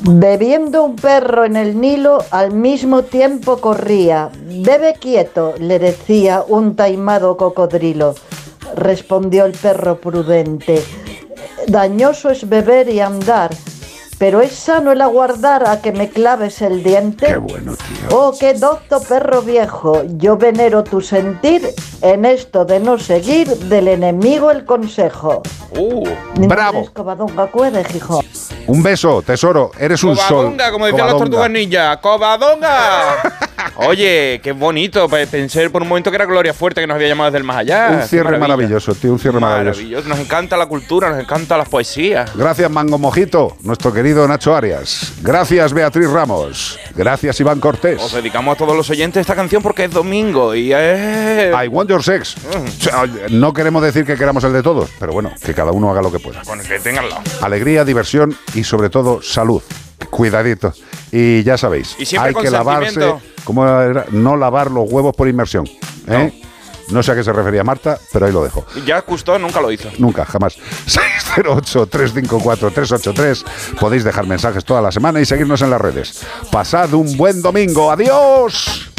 Bebiendo 0.05 0.83
un 0.83 0.97
perro 0.97 1.45
en 1.45 1.55
el 1.55 1.79
Nilo 1.79 2.25
al 2.29 2.51
mismo 2.51 3.03
tiempo 3.03 3.61
corría. 3.61 4.29
Bebe 4.47 4.95
quieto, 4.99 5.55
le 5.59 5.79
decía 5.79 6.43
un 6.45 6.75
taimado 6.75 7.37
cocodrilo. 7.37 8.15
Respondió 8.75 9.45
el 9.45 9.53
perro 9.53 10.01
prudente. 10.01 10.83
Dañoso 11.67 12.29
es 12.31 12.49
beber 12.49 12.89
y 12.89 12.99
andar, 12.99 13.51
pero 14.23 14.39
es 14.39 14.53
sano 14.53 14.93
el 14.93 15.01
aguardar 15.01 15.67
a 15.67 15.81
que 15.81 15.91
me 15.91 16.09
claves 16.09 16.61
el 16.61 16.81
diente. 16.81 17.25
Qué 17.25 17.35
bueno, 17.35 17.75
tío. 17.75 18.17
Oh, 18.17 18.33
qué 18.39 18.53
docto 18.53 19.01
perro 19.01 19.41
viejo, 19.41 20.03
yo 20.15 20.37
venero 20.37 20.81
tu 20.85 21.01
sentir 21.01 21.67
en 22.01 22.23
esto 22.23 22.63
de 22.63 22.79
no 22.79 22.97
seguir 22.97 23.49
del 23.49 23.89
enemigo 23.89 24.49
el 24.49 24.63
consejo. 24.63 25.43
Uh, 25.77 26.07
Bravo. 26.47 26.85
Gijón. 27.91 28.25
Un 28.67 28.81
beso, 28.81 29.21
tesoro. 29.23 29.71
Eres 29.77 30.01
un 30.05 30.15
sol. 30.15 30.27
Cobadonga, 30.29 30.71
como 30.71 30.85
decían 30.85 31.05
las 31.07 31.15
Covadonga. 31.15 31.29
tortugas 31.31 31.51
ninja. 31.51 31.99
¡Cobadonga! 31.99 33.33
Oye, 33.75 34.39
qué 34.43 34.51
bonito. 34.51 35.07
Pe- 35.09 35.27
Pensé 35.27 35.69
por 35.69 35.81
un 35.81 35.87
momento 35.87 36.09
que 36.11 36.15
era 36.15 36.25
Gloria 36.25 36.53
Fuerte 36.53 36.81
que 36.81 36.87
nos 36.87 36.95
había 36.95 37.07
llamado 37.07 37.29
desde 37.31 37.39
el 37.39 37.43
más 37.43 37.57
allá. 37.57 37.99
Un 38.01 38.07
cierre 38.07 38.37
maravilloso, 38.37 38.93
tío. 38.95 39.11
Un 39.13 39.19
cierre 39.19 39.39
maravilloso. 39.39 39.77
Maravilloso. 39.79 40.09
Nos 40.09 40.19
encanta 40.19 40.57
la 40.57 40.65
cultura, 40.67 41.09
nos 41.09 41.19
encanta 41.19 41.57
las 41.57 41.67
poesías. 41.69 42.31
Gracias, 42.35 42.69
Mango 42.69 42.97
Mojito, 42.97 43.57
nuestro 43.61 43.91
querido 43.93 44.27
Nacho 44.27 44.55
Arias. 44.55 45.13
Gracias, 45.21 45.73
Beatriz 45.73 46.09
Ramos. 46.09 46.79
Gracias, 46.95 47.39
Iván 47.39 47.59
Cortés. 47.59 48.01
Os 48.01 48.13
dedicamos 48.13 48.55
a 48.55 48.57
todos 48.57 48.75
los 48.75 48.89
oyentes 48.89 49.21
esta 49.21 49.35
canción 49.35 49.61
porque 49.63 49.85
es 49.85 49.91
domingo 49.91 50.53
y 50.53 50.71
es. 50.73 51.53
I 51.53 51.67
want 51.67 51.89
your 51.89 52.03
sex. 52.03 52.35
Sea, 52.79 53.05
no 53.29 53.53
queremos 53.53 53.81
decir 53.81 54.05
que 54.05 54.15
queramos 54.15 54.43
el 54.43 54.53
de 54.53 54.61
todos, 54.61 54.89
pero 54.99 55.13
bueno, 55.13 55.31
que 55.43 55.53
cada 55.53 55.71
uno 55.71 55.89
haga 55.91 56.01
lo 56.01 56.11
que 56.11 56.19
pueda. 56.19 56.41
El 56.53 56.61
que 56.67 56.79
tenganlo. 56.79 57.15
Alegría, 57.41 57.83
diversión 57.85 58.35
y 58.53 58.63
sobre 58.63 58.89
todo 58.89 59.21
salud. 59.21 59.61
Cuidadito. 60.09 60.73
Y 61.11 61.43
ya 61.43 61.57
sabéis, 61.57 61.95
Y 61.99 62.17
hay 62.17 62.33
que 62.33 62.49
lavarse, 62.49 63.13
como 63.43 63.67
era? 63.67 64.05
no 64.11 64.37
lavar 64.37 64.69
los 64.71 64.89
huevos 64.91 65.15
por 65.15 65.27
inmersión. 65.27 65.67
¿eh? 66.07 66.39
No. 66.89 67.01
sé 67.01 67.13
a 67.13 67.15
qué 67.15 67.23
se 67.23 67.31
refería 67.33 67.63
Marta, 67.63 67.97
pero 68.11 68.25
ahí 68.25 68.31
lo 68.31 68.43
dejo. 68.43 68.65
Ya 68.85 69.01
Custó 69.01 69.39
nunca 69.39 69.61
lo 69.61 69.71
hizo. 69.71 69.89
Nunca, 69.97 70.25
jamás. 70.25 70.57
608-354-383. 70.87 73.43
Podéis 73.79 74.03
dejar 74.03 74.27
mensajes 74.27 74.63
toda 74.65 74.81
la 74.81 74.91
semana 74.91 75.21
y 75.21 75.25
seguirnos 75.25 75.61
en 75.61 75.69
las 75.69 75.79
redes. 75.81 76.23
Pasad 76.51 76.93
un 76.93 77.15
buen 77.17 77.41
domingo. 77.41 77.89
Adiós. 77.91 78.89